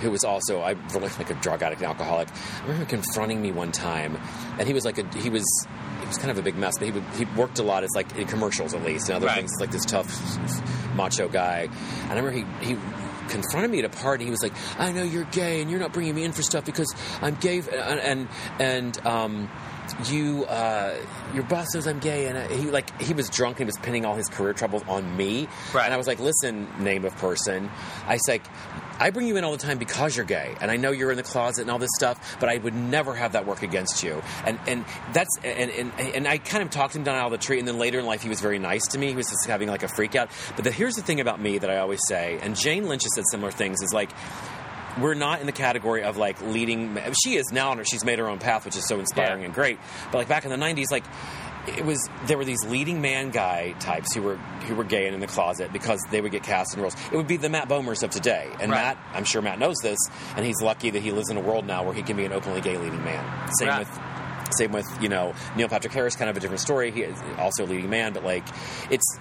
who 0.00 0.10
was 0.10 0.24
also 0.24 0.60
I 0.60 0.72
like 0.94 1.18
like 1.18 1.30
a 1.30 1.34
drug 1.34 1.62
addict 1.62 1.80
and 1.80 1.88
alcoholic. 1.88 2.28
I 2.30 2.62
remember 2.66 2.86
confronting 2.86 3.40
me 3.40 3.52
one 3.52 3.72
time, 3.72 4.18
and 4.58 4.66
he 4.66 4.74
was 4.74 4.84
like 4.84 4.98
a 4.98 5.18
he 5.18 5.30
was 5.30 5.44
he 6.00 6.06
was 6.06 6.18
kind 6.18 6.30
of 6.30 6.38
a 6.38 6.42
big 6.42 6.56
mess, 6.56 6.74
but 6.78 6.86
he 6.86 6.92
would 6.92 7.04
he 7.16 7.24
worked 7.36 7.58
a 7.58 7.62
lot 7.62 7.82
as 7.84 7.90
like 7.94 8.14
in 8.16 8.26
commercials 8.26 8.74
at 8.74 8.82
least 8.84 9.08
and 9.08 9.16
other 9.16 9.26
Right. 9.26 9.36
things 9.36 9.52
like 9.60 9.70
this 9.70 9.84
tough 9.84 10.08
macho 10.94 11.28
guy. 11.28 11.68
And 12.02 12.12
I 12.12 12.14
remember 12.16 12.30
he 12.32 12.44
he 12.66 12.74
confronted 13.28 13.70
me 13.70 13.80
at 13.80 13.84
a 13.84 13.88
party. 13.88 14.24
He 14.24 14.30
was 14.30 14.42
like, 14.42 14.52
"I 14.78 14.92
know 14.92 15.02
you're 15.02 15.24
gay, 15.24 15.60
and 15.60 15.70
you're 15.70 15.80
not 15.80 15.92
bringing 15.92 16.14
me 16.14 16.24
in 16.24 16.32
for 16.32 16.42
stuff 16.42 16.64
because 16.64 16.94
I'm 17.20 17.34
gay." 17.36 17.58
And 17.58 18.00
and, 18.00 18.28
and 18.58 19.06
um, 19.06 19.50
you 20.06 20.44
uh, 20.46 20.94
your 21.34 21.44
boss 21.44 21.66
knows 21.74 21.86
I'm 21.86 21.98
gay, 21.98 22.26
and 22.26 22.38
uh, 22.38 22.48
he 22.48 22.70
like 22.70 23.00
he 23.00 23.14
was 23.14 23.28
drunk 23.28 23.60
and 23.60 23.66
he 23.66 23.66
was 23.66 23.78
pinning 23.78 24.04
all 24.04 24.14
his 24.14 24.28
career 24.28 24.52
troubles 24.52 24.82
on 24.88 25.16
me. 25.16 25.48
Right. 25.72 25.84
And 25.84 25.94
I 25.94 25.96
was 25.96 26.06
like, 26.06 26.18
listen, 26.20 26.68
name 26.82 27.04
of 27.04 27.16
person. 27.16 27.70
I 28.06 28.14
was 28.14 28.28
like, 28.28 28.44
I 28.98 29.10
bring 29.10 29.26
you 29.26 29.36
in 29.36 29.44
all 29.44 29.52
the 29.52 29.58
time 29.58 29.78
because 29.78 30.16
you're 30.16 30.24
gay, 30.24 30.54
and 30.60 30.70
I 30.70 30.76
know 30.76 30.90
you're 30.92 31.10
in 31.10 31.16
the 31.16 31.22
closet 31.22 31.62
and 31.62 31.70
all 31.70 31.78
this 31.78 31.90
stuff, 31.96 32.36
but 32.40 32.48
I 32.48 32.58
would 32.58 32.74
never 32.74 33.14
have 33.14 33.32
that 33.32 33.46
work 33.46 33.62
against 33.62 34.02
you. 34.02 34.22
And 34.46 34.58
and 34.66 34.84
that's 35.12 35.30
and 35.42 35.70
and, 35.70 35.92
and 36.00 36.28
I 36.28 36.38
kind 36.38 36.62
of 36.62 36.70
talked 36.70 36.94
him 36.94 37.02
down 37.04 37.16
out 37.16 37.26
of 37.26 37.32
the 37.32 37.38
tree, 37.38 37.58
and 37.58 37.66
then 37.66 37.78
later 37.78 37.98
in 37.98 38.06
life 38.06 38.22
he 38.22 38.28
was 38.28 38.40
very 38.40 38.58
nice 38.58 38.86
to 38.88 38.98
me. 38.98 39.08
He 39.08 39.14
was 39.16 39.28
just 39.28 39.46
having 39.46 39.68
like 39.68 39.82
a 39.82 39.88
freak 39.88 40.14
out. 40.14 40.30
But 40.54 40.64
the, 40.64 40.70
here's 40.70 40.94
the 40.94 41.02
thing 41.02 41.20
about 41.20 41.40
me 41.40 41.58
that 41.58 41.70
I 41.70 41.78
always 41.78 42.00
say, 42.06 42.38
and 42.42 42.56
Jane 42.56 42.88
Lynch 42.88 43.02
has 43.02 43.14
said 43.14 43.24
similar 43.30 43.50
things. 43.50 43.82
Is 43.82 43.92
like 43.92 44.10
we're 45.00 45.14
not 45.14 45.40
in 45.40 45.46
the 45.46 45.52
category 45.52 46.04
of 46.04 46.16
like 46.16 46.40
leading. 46.40 46.96
She 47.24 47.34
is 47.34 47.46
now, 47.52 47.72
and 47.72 47.88
she's 47.88 48.04
made 48.04 48.18
her 48.20 48.28
own 48.28 48.38
path, 48.38 48.64
which 48.64 48.76
is 48.76 48.86
so 48.86 49.00
inspiring 49.00 49.40
Yeah. 49.40 49.46
and 49.46 49.54
great. 49.54 49.78
But 50.12 50.18
like 50.18 50.28
back 50.28 50.44
in 50.44 50.50
the 50.50 50.56
'90s, 50.56 50.90
like 50.92 51.04
it 51.66 51.84
was 51.84 52.08
there 52.26 52.36
were 52.38 52.44
these 52.44 52.64
leading 52.66 53.00
man 53.00 53.30
guy 53.30 53.72
types 53.80 54.14
who 54.14 54.22
were 54.22 54.36
who 54.66 54.74
were 54.74 54.84
gay 54.84 55.06
and 55.06 55.14
in 55.14 55.20
the 55.20 55.26
closet 55.26 55.72
because 55.72 56.00
they 56.10 56.20
would 56.20 56.32
get 56.32 56.42
cast 56.42 56.74
in 56.74 56.80
roles. 56.82 56.94
It 57.12 57.16
would 57.16 57.26
be 57.26 57.36
the 57.36 57.48
Matt 57.48 57.68
Bomers 57.68 58.02
of 58.02 58.10
today, 58.10 58.48
and 58.60 58.70
Right. 58.70 58.82
Matt, 58.96 58.98
I'm 59.14 59.24
sure 59.24 59.42
Matt 59.42 59.58
knows 59.58 59.76
this, 59.82 59.98
and 60.36 60.44
he's 60.44 60.60
lucky 60.60 60.90
that 60.90 61.00
he 61.02 61.10
lives 61.10 61.30
in 61.30 61.36
a 61.36 61.40
world 61.40 61.66
now 61.66 61.82
where 61.84 61.94
he 61.94 62.02
can 62.02 62.16
be 62.16 62.24
an 62.24 62.32
openly 62.32 62.60
gay 62.60 62.76
leading 62.76 63.02
man. 63.04 63.24
Same 63.58 63.68
Right. 63.68 63.78
with. 63.80 64.00
Same 64.58 64.72
with 64.72 64.86
you 65.00 65.08
know 65.08 65.34
Neil 65.56 65.68
Patrick 65.68 65.92
Harris, 65.94 66.14
kind 66.16 66.30
of 66.30 66.36
a 66.36 66.40
different 66.40 66.60
story. 66.60 66.90
He 66.92 67.00
is 67.02 67.18
also 67.38 67.64
a 67.64 67.66
leading 67.66 67.88
man, 67.90 68.12
but 68.12 68.24
like 68.24 68.44
it's, 68.90 69.18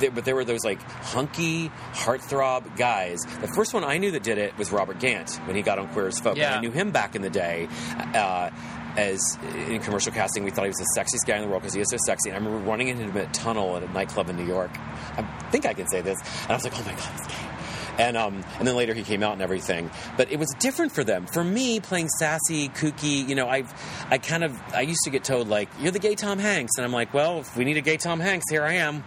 th- 0.00 0.12
but 0.14 0.24
there 0.26 0.34
were 0.34 0.44
those 0.44 0.64
like 0.64 0.82
hunky 0.82 1.70
heartthrob 1.94 2.76
guys. 2.76 3.20
The 3.40 3.48
first 3.54 3.72
one 3.72 3.82
I 3.84 3.98
knew 3.98 4.10
that 4.10 4.24
did 4.24 4.36
it 4.36 4.58
was 4.58 4.72
Robert 4.72 4.98
Gant 4.98 5.36
when 5.46 5.56
he 5.56 5.62
got 5.62 5.78
on 5.78 5.88
Queer 5.88 6.08
as 6.08 6.18
Folk. 6.18 6.36
Yeah. 6.36 6.56
I 6.56 6.60
knew 6.60 6.70
him 6.72 6.90
back 6.90 7.14
in 7.14 7.22
the 7.22 7.30
day. 7.30 7.68
Uh, 8.14 8.50
as 8.96 9.38
in 9.68 9.80
commercial 9.80 10.12
casting, 10.12 10.44
we 10.44 10.50
thought 10.50 10.64
he 10.64 10.68
was 10.70 10.76
the 10.76 11.00
sexiest 11.00 11.26
guy 11.26 11.36
in 11.36 11.42
the 11.42 11.48
world 11.48 11.62
because 11.62 11.74
he 11.74 11.80
is 11.80 11.90
so 11.90 11.96
sexy. 12.06 12.30
And 12.30 12.36
I 12.36 12.44
remember 12.44 12.68
running 12.68 12.88
into 12.88 13.04
him 13.04 13.16
at 13.16 13.28
a 13.28 13.32
tunnel 13.32 13.76
at 13.76 13.82
a 13.82 13.88
nightclub 13.92 14.28
in 14.28 14.36
New 14.36 14.46
York. 14.46 14.70
I 15.16 15.22
think 15.50 15.66
I 15.66 15.74
can 15.74 15.86
say 15.88 16.00
this, 16.00 16.18
and 16.42 16.50
I 16.50 16.54
was 16.54 16.64
like, 16.64 16.74
"Oh 16.78 16.84
my 16.84 16.92
god, 16.92 17.12
he's 17.12 17.26
gay." 17.26 17.54
And 17.98 18.16
um, 18.16 18.44
and 18.58 18.66
then 18.66 18.74
later 18.76 18.92
he 18.94 19.02
came 19.02 19.22
out 19.22 19.34
and 19.34 19.42
everything. 19.42 19.90
But 20.16 20.32
it 20.32 20.38
was 20.38 20.52
different 20.58 20.92
for 20.92 21.04
them. 21.04 21.26
For 21.26 21.44
me, 21.44 21.80
playing 21.80 22.08
sassy, 22.08 22.68
kooky, 22.68 23.26
you 23.28 23.34
know, 23.34 23.48
I've 23.48 23.72
I 24.10 24.18
kind 24.18 24.42
of 24.42 24.60
I 24.74 24.80
used 24.82 25.02
to 25.04 25.10
get 25.10 25.24
told 25.24 25.48
like, 25.48 25.68
"You're 25.80 25.92
the 25.92 25.98
gay 26.00 26.14
Tom 26.14 26.38
Hanks," 26.38 26.72
and 26.76 26.84
I'm 26.84 26.92
like, 26.92 27.14
"Well, 27.14 27.40
if 27.40 27.56
we 27.56 27.64
need 27.64 27.76
a 27.76 27.82
gay 27.82 27.96
Tom 27.96 28.20
Hanks, 28.20 28.46
here 28.50 28.64
I 28.64 28.74
am." 28.74 29.04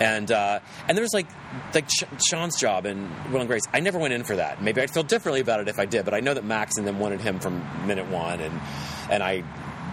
And 0.00 0.30
uh, 0.30 0.60
and 0.88 0.98
there's 0.98 1.14
like 1.14 1.26
like 1.74 1.88
Sean's 2.18 2.58
job 2.58 2.86
in 2.86 3.08
Will 3.30 3.40
and 3.40 3.48
Grace. 3.48 3.62
I 3.72 3.80
never 3.80 3.98
went 3.98 4.12
in 4.12 4.24
for 4.24 4.36
that. 4.36 4.60
Maybe 4.60 4.80
I'd 4.80 4.90
feel 4.90 5.04
differently 5.04 5.40
about 5.40 5.60
it 5.60 5.68
if 5.68 5.78
I 5.78 5.86
did. 5.86 6.04
But 6.04 6.14
I 6.14 6.20
know 6.20 6.34
that 6.34 6.44
Max 6.44 6.76
and 6.76 6.86
them 6.86 6.98
wanted 6.98 7.20
him 7.20 7.38
from 7.38 7.64
minute 7.86 8.08
one, 8.08 8.40
and 8.40 8.60
and 9.10 9.22
I 9.22 9.42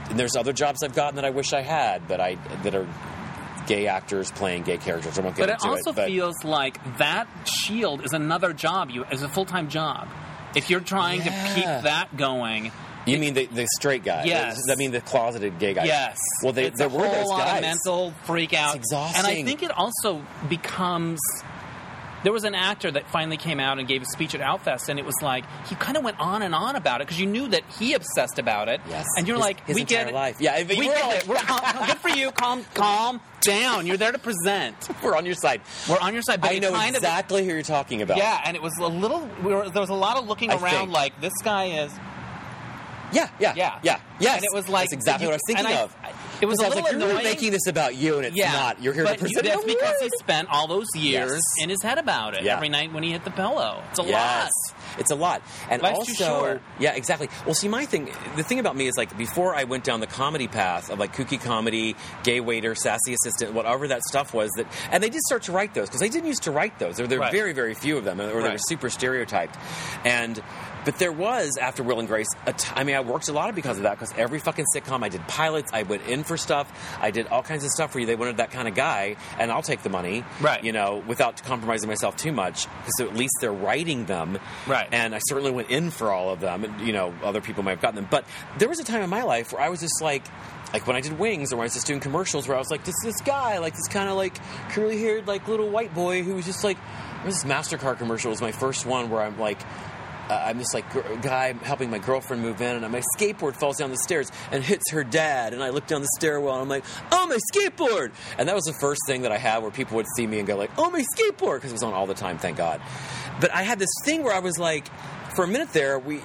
and 0.09 0.19
there's 0.19 0.35
other 0.35 0.53
jobs 0.53 0.83
I've 0.83 0.95
gotten 0.95 1.15
that 1.15 1.25
I 1.25 1.29
wish 1.29 1.53
I 1.53 1.61
had, 1.61 2.07
but 2.07 2.19
I 2.19 2.35
that 2.63 2.75
are 2.75 2.87
gay 3.67 3.87
actors 3.87 4.31
playing 4.31 4.63
gay 4.63 4.77
characters. 4.77 5.17
I 5.17 5.21
won't 5.21 5.35
get 5.35 5.43
But 5.43 5.49
it 5.49 5.53
into 5.53 5.67
also 5.69 5.91
it. 5.91 5.95
But 5.95 6.07
feels 6.07 6.43
like 6.43 6.97
that 6.97 7.27
shield 7.47 8.03
is 8.03 8.11
another 8.13 8.53
job. 8.53 8.89
You 8.89 9.05
is 9.05 9.21
a 9.23 9.29
full 9.29 9.45
time 9.45 9.69
job. 9.69 10.07
If 10.55 10.69
you're 10.69 10.79
trying 10.81 11.19
to 11.21 11.29
keep 11.55 11.63
that 11.65 12.09
going, 12.17 12.71
You 13.05 13.17
mean 13.19 13.35
the, 13.35 13.45
the 13.45 13.67
straight 13.77 14.03
guy? 14.03 14.25
Yes. 14.25 14.59
I 14.69 14.75
mean 14.75 14.91
the 14.91 14.99
closeted 14.99 15.59
gay 15.59 15.73
guy. 15.73 15.85
yes. 15.85 16.17
Well, 16.43 16.51
they, 16.51 16.65
it's 16.65 16.77
there 16.77 16.89
were 16.89 17.07
those 17.07 17.25
lot 17.27 17.39
guys. 17.39 17.57
of 17.57 17.61
mental 17.61 18.11
freak 18.25 18.53
out. 18.53 18.75
It's 18.75 18.91
And 18.91 19.25
I 19.25 19.43
think 19.43 19.63
it 19.63 19.71
also 19.71 20.21
becomes. 20.49 21.19
There 22.23 22.31
was 22.31 22.43
an 22.43 22.53
actor 22.55 22.91
that 22.91 23.09
finally 23.09 23.37
came 23.37 23.59
out 23.59 23.79
and 23.79 23.87
gave 23.87 24.01
a 24.01 24.05
speech 24.05 24.35
at 24.35 24.41
Outfest, 24.41 24.89
and 24.89 24.99
it 24.99 25.05
was 25.05 25.15
like 25.21 25.43
he 25.67 25.75
kind 25.75 25.97
of 25.97 26.03
went 26.03 26.19
on 26.19 26.41
and 26.43 26.53
on 26.53 26.75
about 26.75 27.01
it 27.01 27.07
because 27.07 27.19
you 27.19 27.25
knew 27.25 27.47
that 27.47 27.63
he 27.79 27.93
obsessed 27.93 28.37
about 28.37 28.69
it. 28.69 28.79
Yes. 28.87 29.07
and 29.17 29.27
you're 29.27 29.37
His- 29.37 29.45
like, 29.45 29.65
his 29.67 29.75
we 29.75 29.83
get 29.83 30.07
it. 30.07 30.13
life. 30.13 30.37
Yeah, 30.39 30.57
we 30.63 30.75
get 30.75 31.01
all 31.01 31.11
it. 31.11 31.27
We're 31.27 31.35
calm, 31.37 31.85
good 31.87 31.97
for 31.97 32.09
you. 32.09 32.31
Calm, 32.31 32.63
calm 32.75 33.21
down. 33.41 33.87
You're 33.87 33.97
there 33.97 34.11
to 34.11 34.19
present. 34.19 34.75
We're 35.03 35.15
on 35.15 35.25
your 35.25 35.33
side. 35.35 35.61
We're 35.89 35.99
on 35.99 36.13
your 36.13 36.21
side. 36.21 36.41
But 36.41 36.51
I 36.51 36.59
know 36.59 36.71
kind 36.71 36.91
of 36.95 37.01
exactly 37.01 37.43
who 37.43 37.53
you're 37.53 37.63
talking 37.63 38.01
about. 38.03 38.17
Yeah, 38.17 38.39
and 38.45 38.55
it 38.55 38.61
was 38.61 38.77
a 38.77 38.85
little. 38.87 39.27
We 39.43 39.53
were, 39.53 39.69
there 39.69 39.81
was 39.81 39.89
a 39.89 39.95
lot 39.95 40.17
of 40.17 40.27
looking 40.27 40.51
I 40.51 40.55
around, 40.57 40.71
think. 40.87 40.91
like 40.91 41.19
this 41.21 41.33
guy 41.43 41.65
is. 41.83 41.91
yeah, 43.13 43.29
yeah, 43.39 43.53
Yeah, 43.55 43.79
yeah. 43.83 43.99
Yes, 44.19 44.35
And 44.37 44.43
it 44.45 44.53
was 44.55 44.69
like 44.69 44.85
That's 44.91 44.93
exactly 44.93 45.25
you- 45.25 45.29
what 45.29 45.33
I 45.33 45.35
was 45.35 45.41
thinking 45.47 45.65
I- 45.65 45.81
of. 45.81 45.95
It 46.41 46.47
was 46.47 46.59
a 46.59 46.65
I 46.65 46.67
was 46.69 46.75
little 46.75 46.99
like, 46.99 47.13
you're 47.13 47.23
making 47.23 47.51
this 47.51 47.67
about 47.67 47.95
you, 47.95 48.17
and 48.17 48.25
it's 48.25 48.35
yeah, 48.35 48.51
not. 48.51 48.81
You're 48.81 48.93
here 48.93 49.03
but 49.03 49.13
to 49.19 49.25
present. 49.25 49.45
That's 49.45 49.63
because 49.63 50.01
he 50.01 50.09
spent 50.19 50.47
all 50.49 50.67
those 50.67 50.87
years 50.95 51.31
Yes. 51.33 51.41
in 51.59 51.69
his 51.69 51.81
head 51.83 51.97
about 51.99 52.33
it 52.35 52.43
Yeah. 52.43 52.55
every 52.55 52.69
night 52.69 52.91
when 52.93 53.03
he 53.03 53.11
hit 53.11 53.23
the 53.23 53.31
pillow. 53.31 53.83
It's 53.91 53.99
a 53.99 54.03
lot. 54.03 54.49
it's 54.97 55.11
a 55.11 55.15
lot, 55.15 55.41
and 55.69 55.81
Life's 55.81 55.99
also, 55.99 56.11
too 56.11 56.15
short. 56.23 56.61
yeah, 56.79 56.93
exactly. 56.93 57.29
Well, 57.45 57.53
see, 57.53 57.67
my 57.67 57.85
thing, 57.85 58.09
the 58.35 58.43
thing 58.43 58.59
about 58.59 58.75
me 58.75 58.87
is 58.87 58.97
like 58.97 59.15
before 59.17 59.55
I 59.55 59.63
went 59.65 59.83
down 59.83 59.99
the 59.99 60.07
comedy 60.07 60.47
path 60.47 60.89
of 60.89 60.99
like 60.99 61.15
kooky 61.15 61.39
comedy, 61.41 61.95
gay 62.23 62.39
waiter, 62.39 62.73
sassy 62.75 63.13
assistant, 63.13 63.53
whatever 63.53 63.87
that 63.89 64.01
stuff 64.03 64.33
was. 64.33 64.49
That, 64.57 64.65
and 64.91 65.01
they 65.03 65.09
did 65.09 65.21
start 65.21 65.43
to 65.43 65.51
write 65.51 65.73
those 65.73 65.87
because 65.89 66.01
they 66.01 66.09
didn't 66.09 66.27
used 66.27 66.43
to 66.43 66.51
write 66.51 66.79
those. 66.79 66.97
There, 66.97 67.07
there 67.07 67.19
were 67.19 67.25
Right. 67.25 67.31
very, 67.31 67.53
very 67.53 67.73
few 67.75 67.97
of 67.97 68.03
them, 68.03 68.19
or 68.19 68.27
they 68.27 68.33
were 68.33 68.41
Right. 68.41 68.59
super 68.67 68.89
stereotyped, 68.89 69.55
and. 70.03 70.41
But 70.83 70.97
there 70.97 71.11
was 71.11 71.57
after 71.61 71.83
Will 71.83 71.99
and 71.99 72.07
Grace. 72.07 72.27
T- 72.45 72.69
I 72.75 72.83
mean, 72.83 72.95
I 72.95 73.01
worked 73.01 73.27
a 73.27 73.33
lot 73.33 73.49
of 73.49 73.55
because 73.55 73.77
of 73.77 73.83
that. 73.83 73.99
Because 73.99 74.13
every 74.17 74.39
fucking 74.39 74.65
sitcom, 74.75 75.03
I 75.03 75.09
did 75.09 75.27
pilots. 75.27 75.71
I 75.73 75.83
went 75.83 76.07
in 76.07 76.23
for 76.23 76.37
stuff. 76.37 76.71
I 76.99 77.11
did 77.11 77.27
all 77.27 77.43
kinds 77.43 77.63
of 77.63 77.69
stuff 77.71 77.91
for 77.91 77.99
you. 77.99 78.05
they 78.05 78.15
wanted 78.15 78.37
that 78.37 78.51
kind 78.51 78.67
of 78.67 78.75
guy, 78.75 79.15
and 79.37 79.51
I'll 79.51 79.61
take 79.61 79.83
the 79.83 79.89
money, 79.89 80.23
Right. 80.41 80.63
You 80.63 80.71
know, 80.71 81.03
without 81.07 81.41
compromising 81.43 81.87
myself 81.87 82.17
too 82.17 82.31
much. 82.31 82.65
Because 82.85 83.11
at 83.11 83.15
least 83.15 83.33
they're 83.41 83.53
writing 83.53 84.05
them, 84.05 84.39
Right. 84.67 84.87
And 84.91 85.13
I 85.13 85.19
certainly 85.19 85.51
went 85.51 85.69
in 85.69 85.91
for 85.91 86.11
all 86.11 86.31
of 86.31 86.39
them, 86.39 86.63
and 86.63 86.81
you 86.85 86.93
know, 86.93 87.13
other 87.23 87.41
people 87.41 87.63
might 87.63 87.71
have 87.71 87.81
gotten 87.81 87.95
them. 87.95 88.07
But 88.09 88.25
there 88.57 88.69
was 88.69 88.79
a 88.79 88.83
time 88.83 89.01
in 89.01 89.09
my 89.09 89.23
life 89.23 89.53
where 89.53 89.61
I 89.61 89.69
was 89.69 89.79
just 89.79 90.01
like, 90.01 90.23
like 90.73 90.87
when 90.87 90.95
I 90.95 91.01
did 91.01 91.19
Wings 91.19 91.51
or 91.51 91.57
when 91.57 91.63
I 91.63 91.65
was 91.65 91.73
just 91.73 91.85
doing 91.87 91.99
commercials, 91.99 92.47
where 92.47 92.55
I 92.55 92.59
was 92.59 92.71
like, 92.71 92.83
this 92.85 92.95
this 93.03 93.19
guy, 93.21 93.59
like 93.59 93.73
this 93.75 93.87
kind 93.87 94.09
of 94.09 94.15
like 94.15 94.37
curly 94.69 94.99
haired, 94.99 95.27
like 95.27 95.47
little 95.47 95.69
white 95.69 95.93
boy 95.93 96.23
who 96.23 96.33
was 96.35 96.45
just 96.45 96.63
like, 96.63 96.77
this 97.25 97.43
Mastercard 97.43 97.97
commercial 97.99 98.31
was 98.31 98.41
my 98.41 98.51
first 98.51 98.85
one 98.85 99.09
where 99.09 99.21
I'm 99.21 99.37
like. 99.39 99.59
Uh, 100.31 100.43
I'm 100.45 100.57
this 100.57 100.73
like 100.73 100.89
gr- 100.89 101.01
guy 101.21 101.51
helping 101.61 101.89
my 101.89 101.97
girlfriend 101.97 102.41
move 102.41 102.61
in, 102.61 102.81
and 102.81 102.89
my 102.89 103.01
skateboard 103.17 103.57
falls 103.57 103.75
down 103.75 103.91
the 103.91 103.97
stairs 103.97 104.31
and 104.49 104.63
hits 104.63 104.89
her 104.91 105.03
dad. 105.03 105.53
And 105.53 105.61
I 105.61 105.71
look 105.71 105.87
down 105.87 105.99
the 105.99 106.07
stairwell, 106.15 106.53
and 106.53 106.61
I'm 106.61 106.69
like, 106.69 106.85
"Oh, 107.11 107.27
my 107.27 107.37
skateboard!" 107.53 108.13
And 108.37 108.47
that 108.47 108.55
was 108.55 108.63
the 108.63 108.77
first 108.79 109.01
thing 109.07 109.23
that 109.23 109.33
I 109.33 109.37
had 109.37 109.61
where 109.61 109.71
people 109.71 109.97
would 109.97 110.05
see 110.15 110.25
me 110.25 110.39
and 110.39 110.47
go 110.47 110.55
like, 110.55 110.71
"Oh, 110.77 110.89
my 110.89 111.03
skateboard," 111.17 111.55
because 111.55 111.71
it 111.71 111.73
was 111.73 111.83
on 111.83 111.93
all 111.93 112.07
the 112.07 112.13
time, 112.13 112.37
thank 112.37 112.55
God. 112.55 112.79
But 113.41 113.53
I 113.53 113.63
had 113.63 113.77
this 113.77 113.89
thing 114.05 114.23
where 114.23 114.33
I 114.33 114.39
was 114.39 114.57
like, 114.57 114.87
for 115.35 115.43
a 115.43 115.47
minute 115.47 115.71
there, 115.73 115.99
we, 115.99 116.19
uh, 116.19 116.23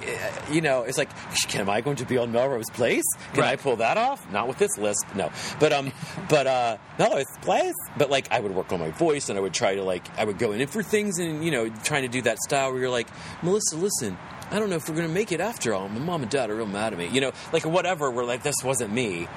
you 0.51 0.61
know, 0.61 0.83
it's 0.83 0.97
like, 0.97 1.09
"Can 1.47 1.61
am 1.61 1.69
I 1.69 1.81
going 1.81 1.97
to 1.97 2.05
be 2.05 2.17
on 2.17 2.31
Melrose 2.31 2.69
Place? 2.69 3.05
Can 3.33 3.43
I 3.43 3.55
pull 3.55 3.77
that 3.77 3.97
off? 3.97 4.29
Not 4.31 4.47
with 4.47 4.57
this 4.57 4.77
lisp, 4.77 5.05
no. 5.15 5.31
But 5.59 5.73
um, 5.73 5.91
but 6.29 6.47
uh, 6.47 6.77
Melrose 6.99 7.25
Place. 7.41 7.75
But 7.97 8.09
like, 8.09 8.31
I 8.31 8.39
would 8.39 8.53
work 8.53 8.71
on 8.71 8.79
my 8.79 8.91
voice, 8.91 9.29
and 9.29 9.37
I 9.37 9.41
would 9.41 9.53
try 9.53 9.75
to 9.75 9.83
like, 9.83 10.07
I 10.17 10.25
would 10.25 10.37
go 10.37 10.51
in 10.51 10.65
for 10.67 10.83
things, 10.83 11.19
and 11.19 11.43
you 11.43 11.51
know, 11.51 11.69
trying 11.83 12.03
to 12.03 12.09
do 12.09 12.21
that 12.23 12.37
style 12.39 12.71
where 12.71 12.81
you're 12.81 12.89
like, 12.89 13.07
Melissa, 13.43 13.75
listen. 13.75 14.17
I 14.49 14.59
don't 14.59 14.69
know 14.69 14.77
if 14.77 14.87
we're 14.87 14.95
going 14.95 15.09
to 15.09 15.13
make 15.13 15.33
it 15.33 15.41
after 15.41 15.73
all. 15.73 15.89
My 15.89 15.99
mom 15.99 16.21
and 16.21 16.31
dad 16.31 16.49
are 16.49 16.55
real 16.55 16.67
mad 16.67 16.93
at 16.93 16.99
me. 16.99 17.09
You 17.09 17.19
know, 17.19 17.33
like 17.51 17.65
whatever, 17.65 18.09
We're 18.09 18.23
like, 18.23 18.43
this 18.43 18.63
wasn't 18.63 18.93
me. 18.93 19.27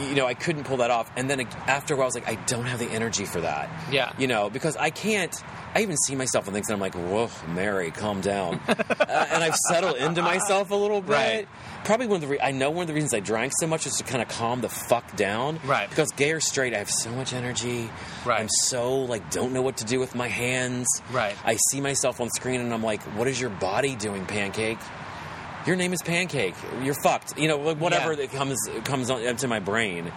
You 0.00 0.14
know, 0.14 0.26
I 0.26 0.34
couldn't 0.34 0.64
pull 0.64 0.78
that 0.78 0.90
off. 0.90 1.10
And 1.16 1.28
then 1.28 1.46
after 1.66 1.94
a 1.94 1.96
while, 1.96 2.04
I 2.04 2.06
was 2.06 2.14
like, 2.14 2.28
I 2.28 2.34
don't 2.46 2.64
have 2.64 2.78
the 2.78 2.90
energy 2.90 3.24
for 3.24 3.40
that. 3.40 3.70
Yeah. 3.90 4.12
You 4.18 4.26
know, 4.26 4.50
because 4.50 4.76
I 4.76 4.90
can't, 4.90 5.34
I 5.74 5.82
even 5.82 5.96
see 5.96 6.14
myself 6.14 6.46
in 6.48 6.54
things 6.54 6.68
and 6.68 6.74
I'm 6.74 6.80
like, 6.80 6.94
whoa, 6.94 7.30
Mary, 7.52 7.90
calm 7.90 8.20
down. 8.20 8.60
uh, 8.68 8.74
and 9.08 9.42
I've 9.42 9.56
settled 9.68 9.96
into 9.96 10.22
myself 10.22 10.70
a 10.70 10.74
little 10.74 11.00
bit. 11.00 11.10
Right. 11.10 11.48
Probably 11.84 12.06
one 12.06 12.16
of 12.16 12.20
the, 12.22 12.28
re- 12.28 12.40
I 12.40 12.52
know 12.52 12.70
one 12.70 12.82
of 12.82 12.88
the 12.88 12.94
reasons 12.94 13.12
I 13.12 13.20
drank 13.20 13.52
so 13.58 13.66
much 13.66 13.86
is 13.86 13.94
to 13.96 14.04
kind 14.04 14.22
of 14.22 14.28
calm 14.28 14.60
the 14.60 14.68
fuck 14.68 15.16
down. 15.16 15.60
Right. 15.64 15.88
Because 15.88 16.10
gay 16.12 16.32
or 16.32 16.40
straight, 16.40 16.74
I 16.74 16.78
have 16.78 16.90
so 16.90 17.10
much 17.10 17.32
energy. 17.32 17.90
Right. 18.24 18.40
I'm 18.40 18.48
so, 18.48 19.00
like, 19.00 19.30
don't 19.30 19.52
know 19.52 19.62
what 19.62 19.78
to 19.78 19.84
do 19.84 20.00
with 20.00 20.14
my 20.14 20.28
hands. 20.28 20.86
Right. 21.12 21.36
I 21.44 21.56
see 21.70 21.80
myself 21.80 22.20
on 22.20 22.30
screen 22.30 22.60
and 22.60 22.72
I'm 22.72 22.82
like, 22.82 23.02
what 23.18 23.28
is 23.28 23.40
your 23.40 23.50
body 23.50 23.96
doing, 23.96 24.26
Pancake? 24.26 24.78
Your 25.66 25.76
name 25.76 25.92
is 25.92 26.02
Pancake. 26.02 26.54
You're 26.82 26.94
fucked. 27.02 27.38
You 27.38 27.48
know, 27.48 27.58
like, 27.58 27.78
whatever 27.78 28.10
Yeah. 28.12 28.16
that 28.26 28.32
comes 28.32 28.58
comes 28.84 29.10
on, 29.10 29.22
into 29.22 29.48
my 29.48 29.60
brain. 29.60 30.12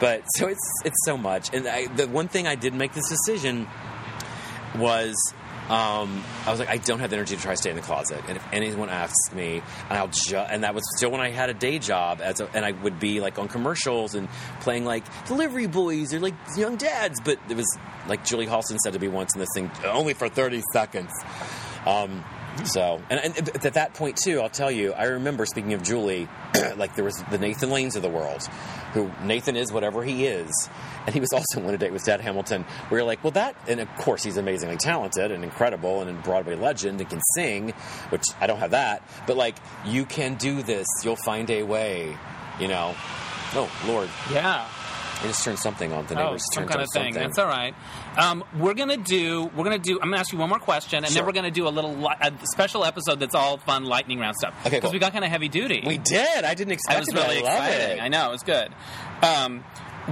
But 0.00 0.22
so 0.36 0.48
it's 0.48 0.66
it's 0.84 1.04
so 1.04 1.16
much. 1.16 1.52
And 1.54 1.68
I, 1.68 1.86
the 1.86 2.08
one 2.08 2.28
thing 2.28 2.46
I 2.46 2.54
did 2.54 2.74
make 2.74 2.92
this 2.94 3.08
decision 3.08 3.68
was 4.78 5.14
um, 5.68 6.24
I 6.46 6.50
was 6.50 6.58
like, 6.58 6.68
I 6.68 6.78
don't 6.78 6.98
have 6.98 7.10
the 7.10 7.16
energy 7.16 7.36
to 7.36 7.42
try 7.42 7.52
to 7.52 7.56
stay 7.56 7.70
in 7.70 7.76
the 7.76 7.82
closet. 7.82 8.20
And 8.26 8.36
if 8.36 8.44
anyone 8.52 8.88
asks 8.88 9.32
me, 9.32 9.62
and 9.88 9.98
I'll 9.98 10.08
ju- 10.08 10.36
and 10.36 10.64
that 10.64 10.74
was 10.74 10.82
still 10.96 11.10
when 11.12 11.20
I 11.20 11.30
had 11.30 11.48
a 11.48 11.54
day 11.54 11.78
job 11.78 12.20
as 12.20 12.40
a, 12.40 12.48
and 12.56 12.64
I 12.64 12.72
would 12.72 12.98
be 12.98 13.20
like 13.20 13.38
on 13.38 13.46
commercials 13.46 14.14
and 14.16 14.28
playing 14.60 14.84
like 14.84 15.04
delivery 15.28 15.68
boys 15.68 16.12
or 16.12 16.18
like 16.18 16.34
young 16.56 16.76
dads. 16.76 17.20
But 17.20 17.38
it 17.48 17.56
was 17.56 17.78
like 18.08 18.24
Julie 18.24 18.46
Halston 18.46 18.78
said 18.78 18.94
to 18.94 18.98
me 18.98 19.06
once 19.08 19.34
in 19.34 19.38
this 19.40 19.50
thing, 19.54 19.70
only 19.84 20.14
for 20.14 20.28
thirty 20.28 20.62
seconds. 20.72 21.10
Um, 21.86 22.24
so, 22.64 23.00
and, 23.08 23.20
and 23.20 23.64
at 23.64 23.74
that 23.74 23.94
point 23.94 24.16
too, 24.16 24.40
I'll 24.40 24.48
tell 24.50 24.70
you, 24.70 24.92
I 24.92 25.04
remember 25.04 25.46
speaking 25.46 25.72
of 25.72 25.82
Julie, 25.82 26.28
like 26.76 26.94
there 26.94 27.04
was 27.04 27.22
the 27.30 27.38
Nathan 27.38 27.70
Lanes 27.70 27.96
of 27.96 28.02
the 28.02 28.08
world, 28.08 28.42
who 28.92 29.10
Nathan 29.24 29.56
is 29.56 29.72
whatever 29.72 30.02
he 30.04 30.26
is, 30.26 30.68
and 31.06 31.14
he 31.14 31.20
was 31.20 31.32
also 31.32 31.60
on 31.66 31.72
a 31.74 31.78
date 31.78 31.92
with 31.92 32.04
Tad 32.04 32.20
Hamilton. 32.20 32.64
Where 32.88 33.00
you're 33.00 33.06
like, 33.06 33.22
well, 33.24 33.30
that, 33.32 33.56
and 33.68 33.80
of 33.80 33.88
course 33.96 34.22
he's 34.22 34.36
amazingly 34.36 34.76
talented 34.76 35.30
and 35.30 35.44
incredible 35.44 36.00
and 36.02 36.10
a 36.10 36.22
Broadway 36.22 36.56
legend 36.56 37.00
and 37.00 37.08
can 37.08 37.20
sing, 37.34 37.70
which 38.10 38.24
I 38.40 38.46
don't 38.46 38.58
have 38.58 38.72
that, 38.72 39.02
but 39.26 39.36
like 39.36 39.56
you 39.86 40.04
can 40.04 40.34
do 40.34 40.62
this, 40.62 40.86
you'll 41.02 41.16
find 41.16 41.50
a 41.50 41.62
way, 41.62 42.16
you 42.58 42.68
know. 42.68 42.94
Oh 43.54 43.70
Lord, 43.86 44.08
Yeah. 44.32 44.66
I 45.22 45.26
just 45.26 45.44
turned 45.44 45.58
something 45.58 45.92
on. 45.92 46.06
The 46.06 46.14
Oh, 46.20 46.24
neighbors 46.24 46.44
some 46.54 46.62
turned 46.62 46.70
kind 46.70 46.82
of 46.82 46.88
thing. 46.92 47.12
something. 47.12 47.22
That's 47.28 47.38
all 47.38 47.46
right. 47.46 47.74
Um, 48.16 48.42
we're 48.58 48.74
gonna 48.74 48.96
do. 48.96 49.50
We're 49.54 49.64
gonna 49.64 49.78
do. 49.78 49.94
I'm 50.00 50.08
gonna 50.08 50.16
ask 50.20 50.32
you 50.32 50.38
one 50.38 50.48
more 50.48 50.58
question, 50.58 51.04
and 51.04 51.14
then 51.14 51.26
we're 51.26 51.32
gonna 51.32 51.50
do 51.50 51.68
a 51.68 51.70
little 51.70 51.94
li- 51.94 52.16
a 52.20 52.32
special 52.52 52.84
episode 52.84 53.20
that's 53.20 53.34
all 53.34 53.58
fun 53.58 53.84
lightning 53.84 54.18
round 54.18 54.36
stuff. 54.36 54.54
Okay, 54.60 54.76
Because 54.76 54.82
cool. 54.88 54.92
we 54.92 54.98
got 54.98 55.12
kind 55.12 55.24
of 55.24 55.30
heavy 55.30 55.48
duty. 55.48 55.82
We 55.86 55.98
did. 55.98 56.44
I 56.44 56.54
didn't 56.54 56.72
expect 56.72 57.06
That 57.06 57.14
was 57.14 57.24
it. 57.24 57.28
really 57.28 57.46
I 57.46 57.68
exciting. 57.68 57.98
It. 57.98 58.02
I 58.02 58.08
know 58.08 58.28
it 58.28 58.32
was 58.32 58.42
good. 58.42 58.72
Um, 59.22 59.60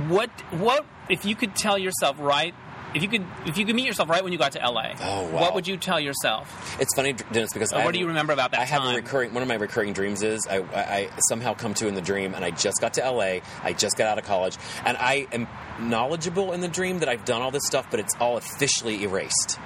what 0.08 0.30
what 0.52 0.84
if 1.08 1.24
you 1.24 1.34
could 1.34 1.56
tell 1.56 1.78
yourself 1.78 2.16
right? 2.18 2.54
If 2.94 3.02
you 3.02 3.08
could 3.08 3.24
if 3.46 3.58
you 3.58 3.66
could 3.66 3.74
meet 3.76 3.86
yourself 3.86 4.08
right 4.08 4.24
when 4.24 4.32
you 4.32 4.38
got 4.38 4.52
to 4.52 4.58
LA, 4.60 4.92
Oh, 5.00 5.24
wow. 5.24 5.40
what 5.42 5.54
would 5.54 5.66
you 5.68 5.76
tell 5.76 6.00
yourself? 6.00 6.76
It's 6.80 6.94
funny, 6.94 7.12
Dennis, 7.12 7.52
because 7.52 7.70
what 7.72 7.92
do 7.92 7.98
you 8.00 8.06
remember 8.08 8.32
about 8.32 8.52
that 8.52 8.60
I 8.60 8.64
have 8.64 8.80
time? 8.82 8.94
a 8.94 8.96
recurring. 8.96 9.34
One 9.34 9.42
of 9.42 9.48
my 9.48 9.56
recurring 9.56 9.92
dreams 9.92 10.22
is 10.22 10.46
I, 10.46 10.58
I, 10.58 10.80
I 10.82 11.10
somehow 11.28 11.52
come 11.54 11.74
to 11.74 11.86
in 11.86 11.94
the 11.94 12.00
dream, 12.00 12.34
and 12.34 12.44
I 12.44 12.50
just 12.50 12.80
got 12.80 12.94
to 12.94 13.10
LA. 13.10 13.40
I 13.62 13.74
just 13.76 13.96
got 13.98 14.06
out 14.08 14.18
of 14.18 14.24
college, 14.24 14.56
and 14.86 14.96
I 14.96 15.26
am 15.32 15.46
knowledgeable 15.80 16.52
in 16.52 16.60
the 16.60 16.68
dream 16.68 17.00
that 17.00 17.08
I've 17.08 17.24
done 17.24 17.42
all 17.42 17.50
this 17.50 17.66
stuff, 17.66 17.86
but 17.90 18.00
it's 18.00 18.14
all 18.20 18.36
officially 18.36 19.02
erased. 19.02 19.58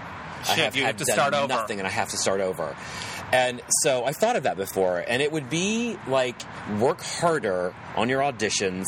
I 0.49 0.55
have, 0.57 0.74
you 0.74 0.85
have 0.85 0.97
to 0.97 1.05
start 1.05 1.35
over. 1.35 1.47
nothing, 1.47 1.78
and 1.78 1.86
I 1.86 1.90
have 1.90 2.09
to 2.09 2.16
start 2.16 2.40
over. 2.40 2.74
And 3.32 3.62
so 3.82 4.05
I 4.05 4.12
thought 4.12 4.35
of 4.36 4.43
that 4.43 4.57
before, 4.57 4.99
and 5.07 5.23
it 5.23 5.31
would 5.32 5.49
be 5.49 5.97
like 6.09 6.36
work 6.81 7.01
harder 7.01 7.73
on 7.97 8.09
your 8.09 8.20
auditions 8.20 8.85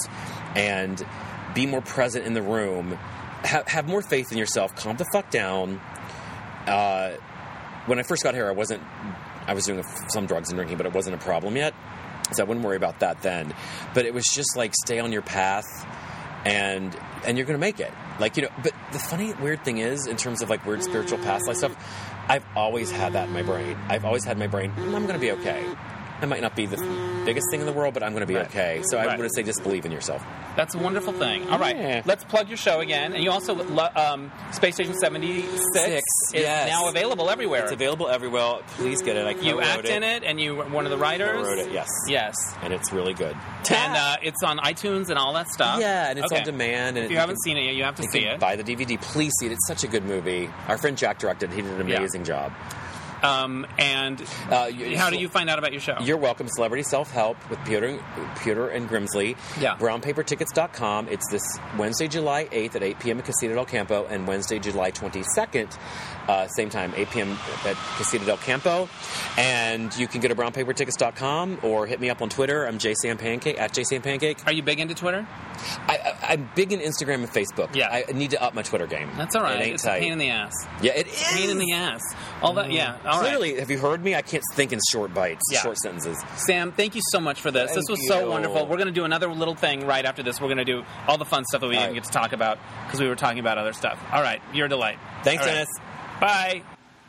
and 0.56 1.02
be 1.54 1.66
more 1.66 1.80
present 1.80 2.26
in 2.26 2.34
the 2.34 2.42
room. 2.42 2.98
Have, 3.44 3.68
have 3.68 3.88
more 3.88 4.02
faith 4.02 4.32
in 4.32 4.38
yourself. 4.38 4.74
Calm 4.74 4.96
the 4.96 5.04
fuck 5.12 5.30
down. 5.30 5.80
Uh, 6.66 7.12
when 7.86 7.98
I 7.98 8.02
first 8.02 8.22
got 8.22 8.34
here, 8.34 8.48
I 8.48 8.52
wasn't. 8.52 8.82
I 9.46 9.52
was 9.52 9.66
doing 9.66 9.84
some 10.08 10.26
drugs 10.26 10.48
and 10.48 10.56
drinking, 10.56 10.78
but 10.78 10.86
it 10.86 10.94
wasn't 10.94 11.16
a 11.16 11.18
problem 11.18 11.54
yet, 11.56 11.74
so 12.32 12.42
I 12.42 12.46
wouldn't 12.46 12.64
worry 12.64 12.76
about 12.76 13.00
that 13.00 13.20
then. 13.20 13.54
But 13.92 14.06
it 14.06 14.14
was 14.14 14.24
just 14.32 14.56
like 14.56 14.72
stay 14.74 14.98
on 14.98 15.12
your 15.12 15.20
path, 15.20 15.66
and 16.46 16.96
and 17.26 17.36
you're 17.36 17.46
gonna 17.46 17.58
make 17.58 17.80
it. 17.80 17.92
Like 18.18 18.36
you 18.38 18.44
know. 18.44 18.48
But 18.62 18.72
the 18.92 18.98
funny 18.98 19.34
weird 19.34 19.62
thing 19.64 19.78
is, 19.78 20.06
in 20.06 20.16
terms 20.16 20.40
of 20.40 20.48
like 20.48 20.64
weird 20.64 20.82
spiritual 20.82 21.18
past 21.18 21.46
life 21.46 21.58
stuff, 21.58 21.76
I've 22.28 22.44
always 22.56 22.90
had 22.90 23.12
that 23.12 23.28
in 23.28 23.34
my 23.34 23.42
brain. 23.42 23.76
I've 23.88 24.06
always 24.06 24.24
had 24.24 24.38
my 24.38 24.46
brain. 24.46 24.72
"Mm, 24.72 24.94
I'm 24.94 25.06
gonna 25.06 25.18
be 25.18 25.32
okay. 25.32 25.62
I 26.20 26.26
might 26.26 26.40
not 26.42 26.54
be 26.56 26.66
the 26.66 26.76
biggest 27.26 27.46
thing 27.50 27.60
in 27.60 27.66
the 27.66 27.72
world, 27.72 27.92
but 27.92 28.02
I'm 28.02 28.12
going 28.12 28.20
to 28.22 28.26
be 28.26 28.36
Right. 28.36 28.46
okay. 28.46 28.82
So 28.84 28.96
I 28.98 29.06
Right. 29.06 29.18
would 29.18 29.34
say 29.34 29.42
just 29.42 29.62
believe 29.62 29.84
in 29.84 29.92
yourself. 29.92 30.22
That's 30.56 30.74
a 30.74 30.78
wonderful 30.78 31.12
thing. 31.12 31.48
All 31.50 31.58
right, 31.58 31.76
Yeah. 31.76 32.02
let's 32.04 32.22
plug 32.24 32.48
your 32.48 32.56
show 32.56 32.78
again. 32.80 33.12
And 33.12 33.22
you 33.24 33.30
also 33.32 33.54
lo- 33.54 33.88
um, 33.96 34.30
Space 34.52 34.74
Station 34.76 34.94
76 34.94 35.48
Six, 35.74 36.02
is 36.32 36.42
yes. 36.42 36.68
now 36.70 36.88
available 36.88 37.28
everywhere. 37.28 37.64
It's 37.64 37.72
available 37.72 38.08
everywhere. 38.08 38.58
Please 38.76 39.02
get 39.02 39.16
it. 39.16 39.26
I 39.26 39.30
you 39.30 39.54
co-wrote 39.54 39.64
act 39.66 39.84
it. 39.86 39.90
in 39.96 40.02
it, 40.04 40.22
and 40.24 40.40
you 40.40 40.54
were 40.54 40.64
one 40.66 40.84
of 40.84 40.90
the 40.90 40.96
writers. 40.98 41.44
wrote 41.46 41.58
it, 41.58 41.72
yes. 41.72 41.88
Yes. 42.08 42.34
and 42.62 42.72
it's 42.72 42.92
really 42.92 43.14
good. 43.14 43.36
And 43.70 43.96
uh, 43.96 44.16
it's 44.22 44.42
on 44.44 44.58
iTunes 44.58 45.08
and 45.10 45.18
all 45.18 45.32
that 45.34 45.48
stuff. 45.48 45.80
yeah, 45.80 46.10
and 46.10 46.18
it's 46.18 46.26
Okay. 46.32 46.40
on 46.40 46.44
demand. 46.46 46.96
And 46.96 47.06
If 47.06 47.10
you 47.10 47.18
haven't 47.18 47.42
seen 47.42 47.56
it 47.56 47.64
yet, 47.64 47.74
you 47.74 47.82
have 47.84 47.96
to 47.96 48.04
see 48.12 48.20
it. 48.20 48.38
buy 48.38 48.54
the 48.56 48.62
DVD. 48.64 48.96
Please 48.98 49.32
see 49.40 49.46
it. 49.46 49.52
It's 49.52 49.66
such 49.66 49.82
a 49.82 49.88
good 49.88 50.04
movie. 50.04 50.48
Our 50.68 50.78
friend 50.78 50.96
Jack 50.96 51.18
directed. 51.18 51.50
it. 51.50 51.56
He 51.56 51.62
did 51.62 51.72
an 51.80 51.88
Yeah. 51.88 51.96
amazing 51.98 52.22
job. 52.24 52.52
Um, 53.24 53.66
and 53.78 54.22
Uh, 54.50 54.70
you- 54.72 54.96
how 54.98 55.10
do 55.10 55.16
you 55.16 55.28
find 55.28 55.48
out 55.50 55.58
about 55.58 55.72
your 55.72 55.80
show? 55.80 55.96
You're 56.00 56.16
welcome. 56.16 56.46
Celebrity 56.48 56.82
Self 56.82 57.10
Help 57.10 57.36
with 57.50 57.58
Piotr, 57.64 57.96
Piotr 58.42 58.68
and 58.68 58.88
Grimsley. 58.88 59.36
Yeah. 59.60 59.76
Brownpapertickets.com. 59.76 61.08
It's 61.08 61.28
this 61.30 61.42
Wednesday, 61.78 62.08
July 62.08 62.46
8th 62.52 62.76
at 62.76 62.82
8 62.82 62.98
p.m. 63.00 63.18
at 63.18 63.24
Casita 63.24 63.54
del 63.54 63.64
Campo 63.64 64.06
and 64.10 64.26
Wednesday, 64.26 64.58
July 64.58 64.90
22nd, 64.90 65.76
uh, 66.28 66.46
same 66.48 66.68
time, 66.70 66.92
8 66.96 67.10
p.m. 67.10 67.38
at 67.66 67.76
Casita 67.96 68.24
del 68.24 68.36
Campo. 68.36 68.88
And 69.38 69.94
you 69.96 70.06
can 70.06 70.20
go 70.20 70.28
to 70.28 70.34
brownpapertickets.com 70.34 71.58
or 71.62 71.86
hit 71.86 72.00
me 72.00 72.10
up 72.10 72.22
on 72.22 72.28
Twitter. 72.28 72.66
I'm 72.66 72.78
JSamPancake, 72.78 73.58
at 73.58 73.72
JSamPancake. 73.72 74.46
Are 74.46 74.52
you 74.52 74.62
big 74.62 74.80
into 74.80 74.94
Twitter? 74.94 75.26
I, 75.88 76.14
I'm 76.22 76.50
big 76.54 76.72
in 76.72 76.80
Instagram 76.80 77.14
and 77.16 77.30
Facebook. 77.30 77.74
Yeah. 77.74 77.88
I 77.90 78.12
need 78.12 78.30
to 78.30 78.42
up 78.42 78.54
my 78.54 78.62
Twitter 78.62 78.86
game. 78.86 79.10
That's 79.16 79.34
all 79.34 79.42
right. 79.42 79.60
It 79.60 79.64
ain't 79.64 79.74
it's 79.74 79.84
tight. 79.84 79.96
a 79.96 80.00
pain 80.00 80.12
in 80.12 80.18
the 80.18 80.30
ass. 80.30 80.52
yeah, 80.82 80.92
it 80.92 81.06
is. 81.08 81.22
Pain 81.32 81.50
in 81.50 81.58
the 81.58 81.72
ass. 81.72 82.00
All 82.44 82.52
that. 82.54 82.70
Yeah. 82.70 82.96
All 83.04 83.20
right. 83.20 83.24
Literally, 83.24 83.58
have 83.58 83.70
you 83.70 83.78
heard 83.78 84.02
me? 84.04 84.14
I 84.14 84.22
can't 84.22 84.42
think 84.54 84.72
in 84.72 84.80
short 84.90 85.12
bites, 85.14 85.42
Yeah. 85.50 85.60
short 85.62 85.78
sentences. 85.78 86.22
Sam, 86.36 86.72
thank 86.72 86.94
you 86.94 87.00
so 87.10 87.20
much 87.20 87.40
for 87.40 87.50
this. 87.50 87.70
this 87.72 87.84
Thank 87.86 87.98
was 87.98 88.08
so 88.08 88.28
wonderful. 88.30 88.66
We're 88.66 88.76
going 88.76 88.86
to 88.88 88.92
do 88.92 89.04
another 89.04 89.28
little 89.32 89.54
thing 89.54 89.86
right 89.86 90.04
after 90.04 90.22
this. 90.22 90.40
We're 90.40 90.48
going 90.48 90.58
to 90.58 90.64
do 90.64 90.84
all 91.08 91.18
the 91.18 91.24
fun 91.24 91.44
stuff 91.46 91.60
that 91.62 91.68
we 91.68 91.76
All 91.76 91.82
didn't 91.82 91.94
right. 91.94 92.02
get 92.02 92.12
to 92.12 92.18
talk 92.18 92.32
about 92.32 92.58
because 92.86 93.00
we 93.00 93.08
were 93.08 93.16
talking 93.16 93.38
about 93.38 93.58
other 93.58 93.72
stuff. 93.72 93.98
All 94.12 94.22
right. 94.22 94.40
You're 94.52 94.66
a 94.66 94.68
delight. 94.68 94.98
Thanks, 95.22 95.44
right. 95.44 95.52
Dennis. 95.52 95.68
Bye. 96.20 96.62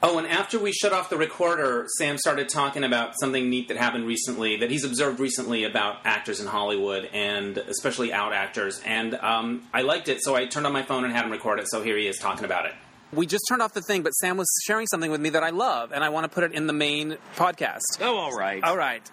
Oh, 0.03 0.19
and 0.19 0.27
after 0.27 0.59
we 0.59 0.71
shut 0.71 0.93
off 0.93 1.09
the 1.09 1.17
recorder, 1.17 1.87
Sam 1.97 2.17
started 2.19 2.47
talking 2.49 2.83
about 2.83 3.13
something 3.19 3.49
neat 3.49 3.69
that 3.69 3.77
happened 3.77 4.05
recently, 4.05 4.57
that 4.57 4.69
he's 4.69 4.83
observed 4.83 5.19
recently 5.19 5.63
about 5.63 5.97
actors 6.05 6.39
in 6.39 6.45
Hollywood, 6.45 7.09
and 7.11 7.57
especially 7.57 8.13
out 8.13 8.31
actors. 8.31 8.79
And 8.85 9.15
um, 9.15 9.63
I 9.73 9.81
liked 9.81 10.07
it, 10.07 10.19
so 10.21 10.35
I 10.35 10.45
turned 10.45 10.67
on 10.67 10.73
my 10.73 10.83
phone 10.83 11.05
and 11.05 11.13
had 11.13 11.25
him 11.25 11.31
record 11.31 11.59
it, 11.59 11.67
so 11.69 11.81
here 11.81 11.97
he 11.97 12.05
is 12.07 12.17
talking 12.19 12.45
about 12.45 12.65
it. 12.67 12.73
We 13.13 13.25
just 13.25 13.45
turned 13.47 13.61
off 13.61 13.73
the 13.73 13.81
thing, 13.81 14.03
but 14.03 14.11
Sam 14.11 14.37
was 14.37 14.47
sharing 14.65 14.87
something 14.87 15.11
with 15.11 15.21
me 15.21 15.29
that 15.29 15.43
I 15.43 15.51
love, 15.51 15.91
and 15.91 16.03
I 16.03 16.09
want 16.09 16.25
to 16.25 16.29
put 16.29 16.43
it 16.43 16.51
in 16.53 16.67
the 16.67 16.73
main 16.73 17.17
podcast. 17.35 17.79
Oh, 18.01 18.17
all 18.17 18.35
right. 18.35 18.63
All 18.63 18.75
right. 18.75 19.09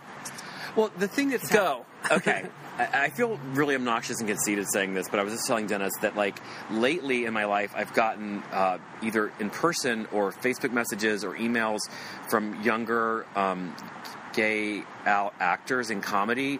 Well, 0.74 0.90
the 0.98 1.08
thing 1.08 1.30
that's 1.30 1.50
Go. 1.52 1.84
okay. 2.10 2.46
I, 2.78 3.04
I 3.04 3.10
feel 3.10 3.38
really 3.52 3.74
obnoxious 3.74 4.20
and 4.20 4.28
conceited 4.28 4.66
saying 4.72 4.94
this, 4.94 5.08
but 5.08 5.20
I 5.20 5.22
was 5.22 5.34
just 5.34 5.46
telling 5.46 5.66
Dennis 5.66 5.92
that 6.00 6.16
like 6.16 6.38
lately 6.70 7.26
in 7.26 7.34
my 7.34 7.44
life, 7.44 7.72
I've 7.76 7.92
gotten 7.92 8.42
uh, 8.50 8.78
either 9.02 9.30
in 9.38 9.50
person 9.50 10.08
or 10.12 10.32
Facebook 10.32 10.72
messages 10.72 11.24
or 11.24 11.34
emails 11.34 11.80
from 12.30 12.62
younger 12.62 13.26
um, 13.36 13.76
gay 14.32 14.84
al- 15.04 15.34
actors 15.38 15.90
in 15.90 16.00
comedy. 16.00 16.58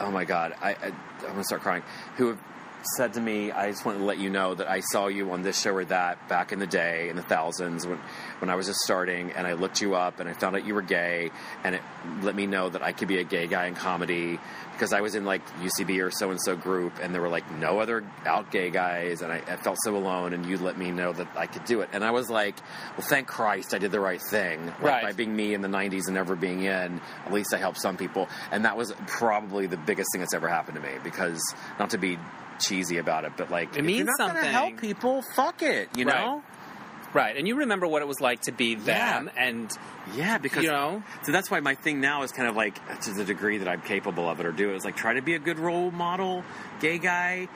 Oh 0.00 0.10
my 0.10 0.24
god, 0.24 0.54
I, 0.60 0.70
I 0.70 0.86
I'm 1.20 1.30
gonna 1.30 1.44
start 1.44 1.62
crying. 1.62 1.84
Who 2.16 2.26
have 2.28 2.40
said 2.96 3.14
to 3.14 3.20
me, 3.20 3.50
I 3.52 3.70
just 3.70 3.84
wanted 3.84 3.98
to 3.98 4.04
let 4.04 4.18
you 4.18 4.30
know 4.30 4.54
that 4.54 4.68
I 4.68 4.80
saw 4.80 5.06
you 5.08 5.30
on 5.32 5.42
this 5.42 5.60
show 5.60 5.74
or 5.74 5.84
that 5.86 6.28
back 6.28 6.52
in 6.52 6.58
the 6.58 6.66
day 6.66 7.08
in 7.08 7.16
the 7.16 7.22
thousands 7.22 7.86
when, 7.86 7.98
when 8.40 8.50
I 8.50 8.54
was 8.54 8.66
just 8.66 8.80
starting 8.80 9.32
and 9.32 9.46
I 9.46 9.54
looked 9.54 9.80
you 9.80 9.94
up 9.94 10.20
and 10.20 10.28
I 10.28 10.32
found 10.34 10.56
out 10.56 10.66
you 10.66 10.74
were 10.74 10.82
gay 10.82 11.30
and 11.64 11.74
it 11.74 11.82
let 12.22 12.34
me 12.34 12.46
know 12.46 12.68
that 12.68 12.82
I 12.82 12.92
could 12.92 13.08
be 13.08 13.18
a 13.18 13.24
gay 13.24 13.46
guy 13.46 13.66
in 13.66 13.74
comedy 13.74 14.38
because 14.72 14.92
I 14.92 15.00
was 15.00 15.14
in 15.14 15.24
like 15.24 15.46
UCB 15.60 16.04
or 16.04 16.10
so 16.10 16.30
and 16.30 16.40
so 16.42 16.56
group 16.56 16.94
and 17.00 17.14
there 17.14 17.22
were 17.22 17.28
like 17.28 17.50
no 17.52 17.78
other 17.78 18.04
out 18.26 18.50
gay 18.50 18.70
guys 18.70 19.22
and 19.22 19.32
I, 19.32 19.36
I 19.48 19.56
felt 19.56 19.78
so 19.84 19.96
alone 19.96 20.32
and 20.32 20.44
you 20.46 20.58
let 20.58 20.76
me 20.76 20.90
know 20.90 21.12
that 21.12 21.28
I 21.36 21.46
could 21.46 21.64
do 21.64 21.80
it 21.80 21.88
and 21.92 22.04
I 22.04 22.10
was 22.10 22.28
like, 22.28 22.56
well, 22.98 23.06
thank 23.06 23.26
Christ 23.28 23.72
I 23.74 23.78
did 23.78 23.92
the 23.92 24.00
right 24.00 24.20
thing 24.30 24.66
Like, 24.66 24.82
Right. 24.82 25.02
by 25.02 25.12
being 25.12 25.34
me 25.34 25.54
in 25.54 25.62
the 25.62 25.68
90s 25.68 26.06
and 26.06 26.14
never 26.14 26.36
being 26.36 26.62
in. 26.64 27.00
At 27.26 27.32
least 27.32 27.54
I 27.54 27.58
helped 27.58 27.80
some 27.80 27.96
people 27.96 28.28
and 28.50 28.64
that 28.64 28.76
was 28.76 28.92
probably 29.06 29.66
the 29.66 29.76
biggest 29.76 30.10
thing 30.12 30.20
that's 30.20 30.34
ever 30.34 30.48
happened 30.48 30.76
to 30.76 30.82
me 30.82 30.94
because 31.02 31.40
not 31.78 31.90
to 31.90 31.98
be 31.98 32.18
cheesy 32.60 32.98
about 32.98 33.24
it, 33.24 33.32
but 33.36 33.50
like 33.50 33.76
It 33.76 33.82
means 33.84 33.98
you're 33.98 34.06
not 34.06 34.18
gonna 34.18 34.32
something. 34.40 34.52
help 34.52 34.80
people, 34.80 35.22
fuck 35.34 35.62
it, 35.62 35.88
you 35.96 36.04
Right. 36.04 36.14
know? 36.14 36.42
Right. 37.12 37.36
And 37.36 37.46
you 37.46 37.56
remember 37.56 37.86
what 37.86 38.02
it 38.02 38.08
was 38.08 38.20
like 38.20 38.40
to 38.42 38.52
be 38.52 38.74
them, 38.74 39.30
and 39.36 39.70
Yeah, 40.14 40.36
because 40.38 40.64
You 40.64 40.70
know? 40.70 41.02
So 41.22 41.32
that's 41.32 41.50
why 41.50 41.60
my 41.60 41.74
thing 41.76 42.00
now 42.00 42.24
is 42.24 42.32
kind 42.32 42.48
of 42.48 42.56
like 42.56 42.74
to 43.02 43.12
the 43.12 43.24
degree 43.24 43.58
that 43.58 43.68
I'm 43.68 43.80
capable 43.82 44.28
of 44.28 44.38
it 44.40 44.46
or 44.46 44.52
do 44.52 44.70
it 44.72 44.76
is 44.76 44.84
like 44.84 44.96
try 44.96 45.14
to 45.14 45.22
be 45.22 45.34
a 45.34 45.38
good 45.38 45.58
role 45.58 45.90
model, 45.90 46.44
gay 46.80 46.98
guy 46.98 47.48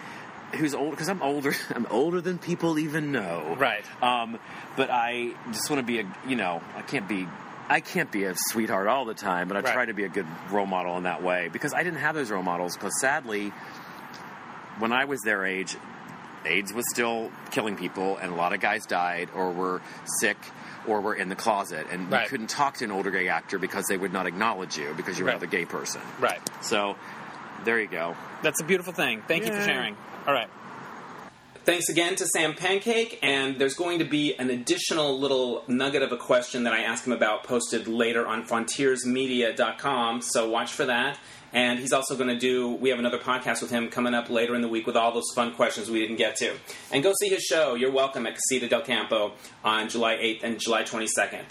who's 0.55 0.75
old 0.75 0.93
because 0.93 1.09
I'm 1.11 1.21
older. 1.23 1.55
I'm 1.75 1.87
older 1.91 2.21
than 2.23 2.39
people 2.39 2.79
even 2.79 3.13
know. 3.13 3.57
Right. 3.59 3.85
Um, 4.03 4.39
but 4.77 4.89
I 4.91 5.35
just 5.53 5.69
want 5.69 5.81
to 5.81 5.87
be 5.87 6.01
a 6.01 6.07
you 6.27 6.37
know 6.37 6.63
I 6.77 6.83
can't 6.83 7.07
be. 7.09 7.27
I 7.71 7.81
can't 7.81 8.11
be 8.11 8.25
a 8.25 8.35
sweetheart 8.51 8.87
all 8.87 9.05
the 9.05 9.13
time, 9.13 9.47
but 9.49 9.59
I 9.59 9.61
Right. 9.61 9.75
try 9.75 9.85
to 9.85 9.93
be 9.93 10.05
a 10.05 10.09
good 10.09 10.25
role 10.51 10.65
model 10.65 10.97
in 10.97 11.03
that 11.03 11.23
way 11.23 11.51
because 11.53 11.75
I 11.75 11.83
didn't 11.83 11.99
have 11.99 12.15
those 12.15 12.31
role 12.31 12.43
models. 12.43 12.75
Because 12.75 12.99
sadly, 12.99 13.53
when 14.79 14.93
I 14.93 15.05
was 15.05 15.21
their 15.23 15.45
age, 15.45 15.77
AIDS 16.45 16.73
was 16.73 16.85
still 16.91 17.31
killing 17.51 17.77
people, 17.77 18.17
and 18.17 18.33
a 18.33 18.37
lot 18.37 18.53
of 18.53 18.61
guys 18.61 18.87
died 18.87 19.29
or 19.35 19.51
were 19.51 19.83
sick 20.21 20.37
or 20.87 21.01
were 21.01 21.15
in 21.15 21.29
the 21.29 21.35
closet, 21.37 21.87
and 21.91 22.11
Right. 22.11 22.23
you 22.23 22.29
couldn't 22.29 22.47
talk 22.49 22.77
to 22.79 22.85
an 22.85 22.91
older 22.93 23.11
gay 23.11 23.29
actor 23.29 23.59
because 23.59 23.85
they 23.89 23.97
would 23.99 24.13
not 24.13 24.27
acknowledge 24.27 24.79
you 24.79 24.95
because 24.97 25.19
you 25.19 25.25
were 25.25 25.29
Right. 25.31 25.35
another 25.37 25.47
gay 25.47 25.65
person. 25.67 26.01
right. 26.21 26.41
So 26.63 26.97
there 27.65 27.79
you 27.81 27.89
go. 27.89 28.17
That's 28.43 28.61
a 28.61 28.65
beautiful 28.65 28.93
thing. 28.93 29.23
Thank 29.29 29.45
you 29.45 29.53
for 29.53 29.61
sharing. 29.61 29.97
All 30.27 30.33
right. 30.33 30.49
Thanks 31.69 31.91
again 31.91 32.17
to 32.17 32.25
Sam 32.25 32.55
Pancake, 32.55 33.19
and 33.23 33.59
there's 33.59 33.75
going 33.75 33.99
to 33.99 34.07
be 34.07 34.35
an 34.37 34.49
additional 34.49 35.21
little 35.21 35.65
nugget 35.69 36.01
of 36.01 36.13
a 36.13 36.17
question 36.17 36.63
that 36.65 36.73
I 36.73 36.81
asked 36.81 37.07
him 37.07 37.13
about 37.13 37.45
posted 37.45 37.87
later 37.87 38.27
on 38.27 38.47
frontiersmedia.com, 38.47 40.23
so 40.23 40.49
watch 40.49 40.73
for 40.73 40.87
that. 40.87 41.19
And 41.53 41.79
he's 41.79 41.93
also 41.93 42.17
going 42.17 42.31
to 42.31 42.39
do, 42.39 42.71
we 42.71 42.89
have 42.89 42.99
another 42.99 43.19
podcast 43.19 43.61
with 43.61 43.71
him 43.71 43.91
coming 43.91 44.15
up 44.15 44.31
later 44.31 44.55
in 44.55 44.63
the 44.63 44.69
week 44.69 44.87
with 44.87 44.97
all 44.97 45.13
those 45.13 45.31
fun 45.35 45.53
questions 45.53 45.91
we 45.91 46.01
didn't 46.01 46.17
get 46.17 46.37
to. 46.37 46.57
And 46.91 47.03
go 47.03 47.13
see 47.21 47.29
his 47.29 47.43
show, 47.43 47.75
You're 47.75 47.93
Welcome, 47.93 48.27
at 48.27 48.37
Casita 48.37 48.67
del 48.67 48.81
Campo 48.81 49.35
on 49.63 49.91
July 49.91 50.17
8th 50.17 50.45
and 50.45 50.59
July 50.59 50.85
22nd. 50.85 51.43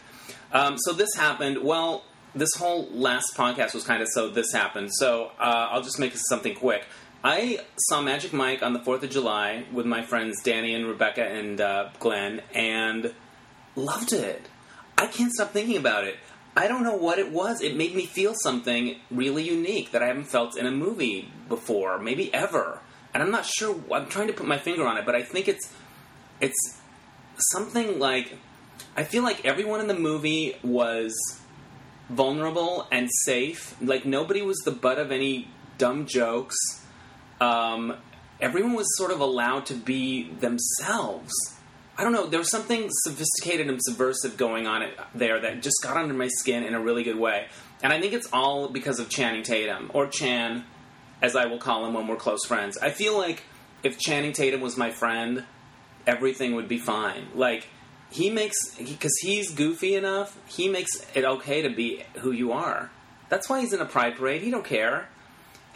Um, 0.52 0.80
so 0.80 0.94
this 0.94 1.14
happened, 1.15 1.60
well, 1.61 2.03
this 2.34 2.56
whole 2.56 2.89
last 2.91 3.35
podcast 3.35 3.76
was 3.76 3.84
kind 3.84 4.02
of 4.02 4.07
so 4.11 4.30
this 4.30 4.52
happened, 4.52 4.89
so 4.94 5.31
uh, 5.39 5.68
I'll 5.69 5.84
just 5.84 5.99
make 5.99 6.14
something 6.15 6.56
quick. 6.56 6.85
I 7.23 7.60
saw 7.77 8.02
Magic 8.02 8.31
Mike 8.31 8.61
on 8.61 8.73
the 8.73 8.80
4th 8.80 9.03
of 9.03 9.10
July 9.10 9.65
with 9.72 9.85
my 9.85 10.03
friends 10.03 10.41
Danny 10.44 10.76
and 10.76 10.85
Rebecca 10.85 11.23
and 11.23 11.60
uh, 11.60 11.89
Glenn 11.99 12.41
and 12.53 13.14
loved 13.76 14.14
it. 14.14 14.48
I 14.98 15.07
can't 15.07 15.31
stop 15.31 15.52
thinking 15.52 15.77
about 15.77 16.03
it. 16.03 16.18
I 16.56 16.68
don't 16.68 16.84
know 16.84 16.95
what 16.95 17.19
it 17.19 17.31
was. 17.31 17.61
It 17.61 17.76
made 17.76 17.95
me 17.95 18.06
feel 18.06 18.34
something 18.35 18.98
really 19.11 19.44
unique 19.44 19.91
that 19.91 20.02
I 20.02 20.07
haven't 20.07 20.26
felt 20.26 20.57
in 20.57 20.65
a 20.65 20.72
movie 20.72 21.31
before, 21.49 21.99
maybe 21.99 22.34
ever. 22.34 22.81
And 23.14 23.22
I'm 23.22 23.31
not 23.31 23.45
sure. 23.45 23.80
I'm 23.91 24.07
trying 24.07 24.27
to 24.27 24.34
put 24.34 24.48
my 24.48 24.57
finger 24.57 24.85
on 24.88 24.98
it, 24.98 25.06
but 25.06 25.15
I 25.15 25.23
think 25.23 25.48
it's 25.48 25.72
it's 26.41 26.80
something 27.52 27.99
like 27.99 28.38
I 28.95 29.03
feel 29.03 29.23
like 29.23 29.45
everyone 29.45 29.80
in 29.80 29.88
the 29.88 29.94
movie 29.94 30.56
was 30.64 31.15
vulnerable 32.10 32.88
and 32.91 33.10
safe. 33.23 33.76
Like 33.81 34.06
nobody 34.06 34.41
was 34.41 34.57
the 34.65 34.72
butt 34.72 34.98
of 34.98 35.11
any 35.11 35.49
dumb 35.77 36.06
jokes. 36.06 36.56
Um, 37.39 37.95
everyone 38.39 38.73
was 38.73 38.88
sort 38.97 39.11
of 39.11 39.19
allowed 39.19 39.65
to 39.68 39.73
be 39.73 40.30
themselves. 40.31 41.34
I 41.97 42.03
don't 42.03 42.14
know. 42.14 42.27
There 42.27 42.39
was 42.39 42.51
something 42.51 42.89
sophisticated 42.89 43.69
and 43.69 43.80
subversive 43.81 44.38
going 44.38 44.68
on 44.68 44.88
there 45.15 45.39
that 45.39 45.64
just 45.64 45.77
got 45.81 45.97
under 45.97 46.14
my 46.14 46.27
skin 46.27 46.64
in 46.64 46.76
a 46.76 46.80
really 46.80 47.03
good 47.03 47.18
way. 47.18 47.47
And 47.81 47.91
I 47.91 47.99
think 47.99 48.14
it's 48.14 48.27
all 48.31 48.69
because 48.69 48.99
of 48.99 49.09
Channing 49.09 49.43
Tatum, 49.43 49.91
or 49.93 50.07
Chan, 50.07 50.64
as 51.22 51.35
I 51.35 51.45
will 51.45 51.57
call 51.57 51.85
him 51.85 51.93
when 51.93 52.07
we're 52.07 52.15
close 52.15 52.45
friends. 52.45 52.77
I 52.77 52.91
feel 52.91 53.18
like 53.18 53.43
if 53.84 53.97
Channing 53.97 54.34
Tatum 54.34 54.61
was 54.61 54.77
my 54.77 54.91
friend, 54.91 55.43
everything 56.05 56.55
would 56.55 56.68
be 56.68 56.77
fine. 56.77 57.27
Like, 57.34 57.68
he 58.09 58.30
makes, 58.30 58.76
because 58.76 59.15
he, 59.22 59.35
he's 59.35 59.51
goofy 59.51 59.95
enough, 59.95 60.38
he 60.47 60.69
makes 60.69 61.05
it 61.14 61.26
okay 61.26 61.61
to 61.64 61.69
be 61.69 62.03
who 62.19 62.31
you 62.31 62.51
are. 62.51 62.89
That's 63.30 63.49
why 63.49 63.59
he's 63.61 63.73
in 63.73 63.81
a 63.81 63.85
pride 63.85 64.15
parade. 64.15 64.41
He 64.41 64.51
don't 64.51 64.65
care. 64.65 65.09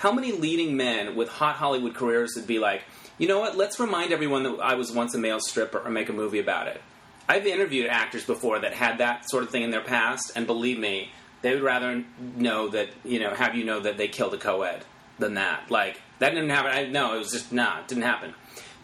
How 0.02 0.12
many 0.12 0.32
leading 0.32 0.76
men 0.76 1.16
with 1.16 1.30
hot 1.30 1.58
Hollywood 1.58 1.94
careers 1.94 2.32
would 2.36 2.48
be 2.48 2.58
like, 2.58 2.82
you 3.20 3.28
know 3.28 3.40
what? 3.40 3.56
Let's 3.56 3.80
remind 3.80 4.12
everyone 4.12 4.42
that 4.42 4.58
I 4.60 4.74
was 4.74 4.92
once 4.92 5.14
a 5.14 5.20
male 5.20 5.40
stripper 5.40 5.78
or 5.78 5.92
make 5.92 6.10
a 6.10 6.14
movie 6.14 6.40
about 6.40 6.66
it. 6.66 6.82
I've 7.30 7.46
interviewed 7.46 7.86
actors 7.86 8.26
before 8.26 8.58
that 8.58 8.74
had 8.74 8.98
that 8.98 9.30
sort 9.30 9.44
of 9.44 9.52
thing 9.52 9.62
in 9.62 9.70
their 9.70 9.84
past, 9.84 10.32
and 10.36 10.48
believe 10.48 10.80
me, 10.80 11.12
they 11.44 11.54
would 11.54 11.62
rather 11.62 12.04
know 12.36 12.70
that 12.70 12.90
you 13.06 13.20
know 13.20 13.36
have 13.36 13.54
you 13.54 13.64
know 13.64 13.80
that 13.80 13.98
they 13.98 14.08
killed 14.08 14.34
a 14.34 14.40
co-ed 14.40 14.84
than 15.20 15.36
that. 15.36 15.70
Like 15.70 16.02
that 16.18 16.32
didn't 16.32 16.50
happen. 16.50 16.72
I 16.72 16.88
no, 16.88 17.14
it 17.14 17.20
was 17.20 17.32
just 17.32 17.52
nah, 17.52 17.82
it 17.82 17.88
didn't 17.88 18.06
happen. 18.06 18.34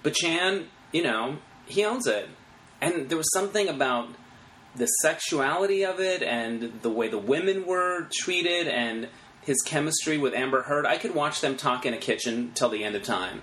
But 0.03 0.13
Chan, 0.13 0.67
you 0.91 1.01
know, 1.01 1.37
he 1.65 1.83
owns 1.83 2.05
it, 2.05 2.29
and 2.79 3.09
there 3.09 3.17
was 3.17 3.33
something 3.33 3.67
about 3.67 4.09
the 4.75 4.85
sexuality 5.01 5.83
of 5.83 5.99
it 5.99 6.21
and 6.21 6.79
the 6.83 6.91
way 6.91 7.07
the 7.07 7.17
women 7.17 7.65
were 7.65 8.07
treated 8.21 8.67
and 8.67 9.07
his 9.47 9.63
chemistry 9.63 10.19
with 10.19 10.35
Amber 10.35 10.61
Heard. 10.61 10.85
I 10.85 10.97
could 10.97 11.15
watch 11.15 11.41
them 11.41 11.57
talk 11.57 11.87
in 11.87 11.95
a 11.95 11.97
kitchen 11.97 12.51
till 12.53 12.69
the 12.69 12.83
end 12.83 12.95
of 12.95 13.01
time 13.01 13.41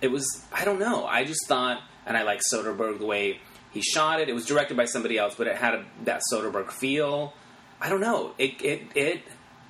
it 0.00 0.10
was 0.10 0.44
I 0.52 0.64
don't 0.64 0.78
know. 0.78 1.06
I 1.06 1.24
just 1.24 1.46
thought, 1.46 1.82
and 2.06 2.16
I 2.16 2.22
like 2.22 2.40
Soderbergh 2.52 2.98
the 2.98 3.06
way 3.06 3.40
he 3.72 3.82
shot 3.82 4.20
it. 4.20 4.28
It 4.28 4.34
was 4.34 4.46
directed 4.46 4.76
by 4.76 4.86
somebody 4.86 5.18
else, 5.18 5.34
but 5.34 5.46
it 5.46 5.56
had 5.56 5.74
a, 5.74 5.84
that 6.04 6.22
Soderbergh 6.32 6.70
feel. 6.70 7.34
I 7.80 7.88
don't 7.88 8.00
know. 8.00 8.32
It 8.38 8.62
it 8.62 8.82
it 8.94 9.22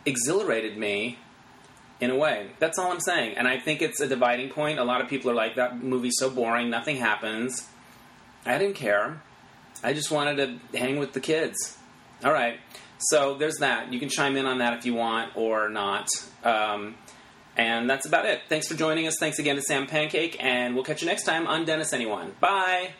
exhilarated 0.04 0.76
me 0.76 1.18
in 2.00 2.10
a 2.10 2.16
way. 2.16 2.50
That's 2.58 2.78
all 2.78 2.92
I'm 2.92 3.00
saying. 3.00 3.36
And 3.36 3.48
I 3.48 3.58
think 3.58 3.82
it's 3.82 4.00
a 4.00 4.06
dividing 4.06 4.50
point. 4.50 4.78
A 4.78 4.84
lot 4.84 5.00
of 5.00 5.08
people 5.08 5.30
are 5.30 5.34
like, 5.34 5.56
that 5.56 5.82
movie's 5.82 6.16
so 6.18 6.28
boring, 6.28 6.68
nothing 6.68 6.96
happens. 6.96 7.66
I 8.44 8.58
didn't 8.58 8.76
care. 8.76 9.22
I 9.82 9.94
just 9.94 10.10
wanted 10.10 10.60
to 10.72 10.78
hang 10.78 10.98
with 10.98 11.14
the 11.14 11.20
kids. 11.20 11.76
All 12.22 12.32
right. 12.32 12.60
So 12.98 13.34
there's 13.34 13.56
that. 13.60 13.92
You 13.92 13.98
can 13.98 14.08
chime 14.08 14.36
in 14.36 14.46
on 14.46 14.58
that 14.58 14.78
if 14.78 14.86
you 14.86 14.94
want 14.94 15.36
or 15.36 15.68
not. 15.68 16.08
Um, 16.44 16.96
and 17.56 17.88
that's 17.88 18.06
about 18.06 18.26
it. 18.26 18.42
Thanks 18.48 18.68
for 18.68 18.74
joining 18.74 19.06
us. 19.06 19.16
Thanks 19.18 19.38
again 19.38 19.56
to 19.56 19.62
Sam 19.62 19.86
Pancake, 19.86 20.36
and 20.42 20.74
we'll 20.74 20.84
catch 20.84 21.00
you 21.02 21.08
next 21.08 21.24
time 21.24 21.46
on 21.46 21.64
Dennis 21.64 21.92
Anyone. 21.92 22.34
Bye! 22.40 22.90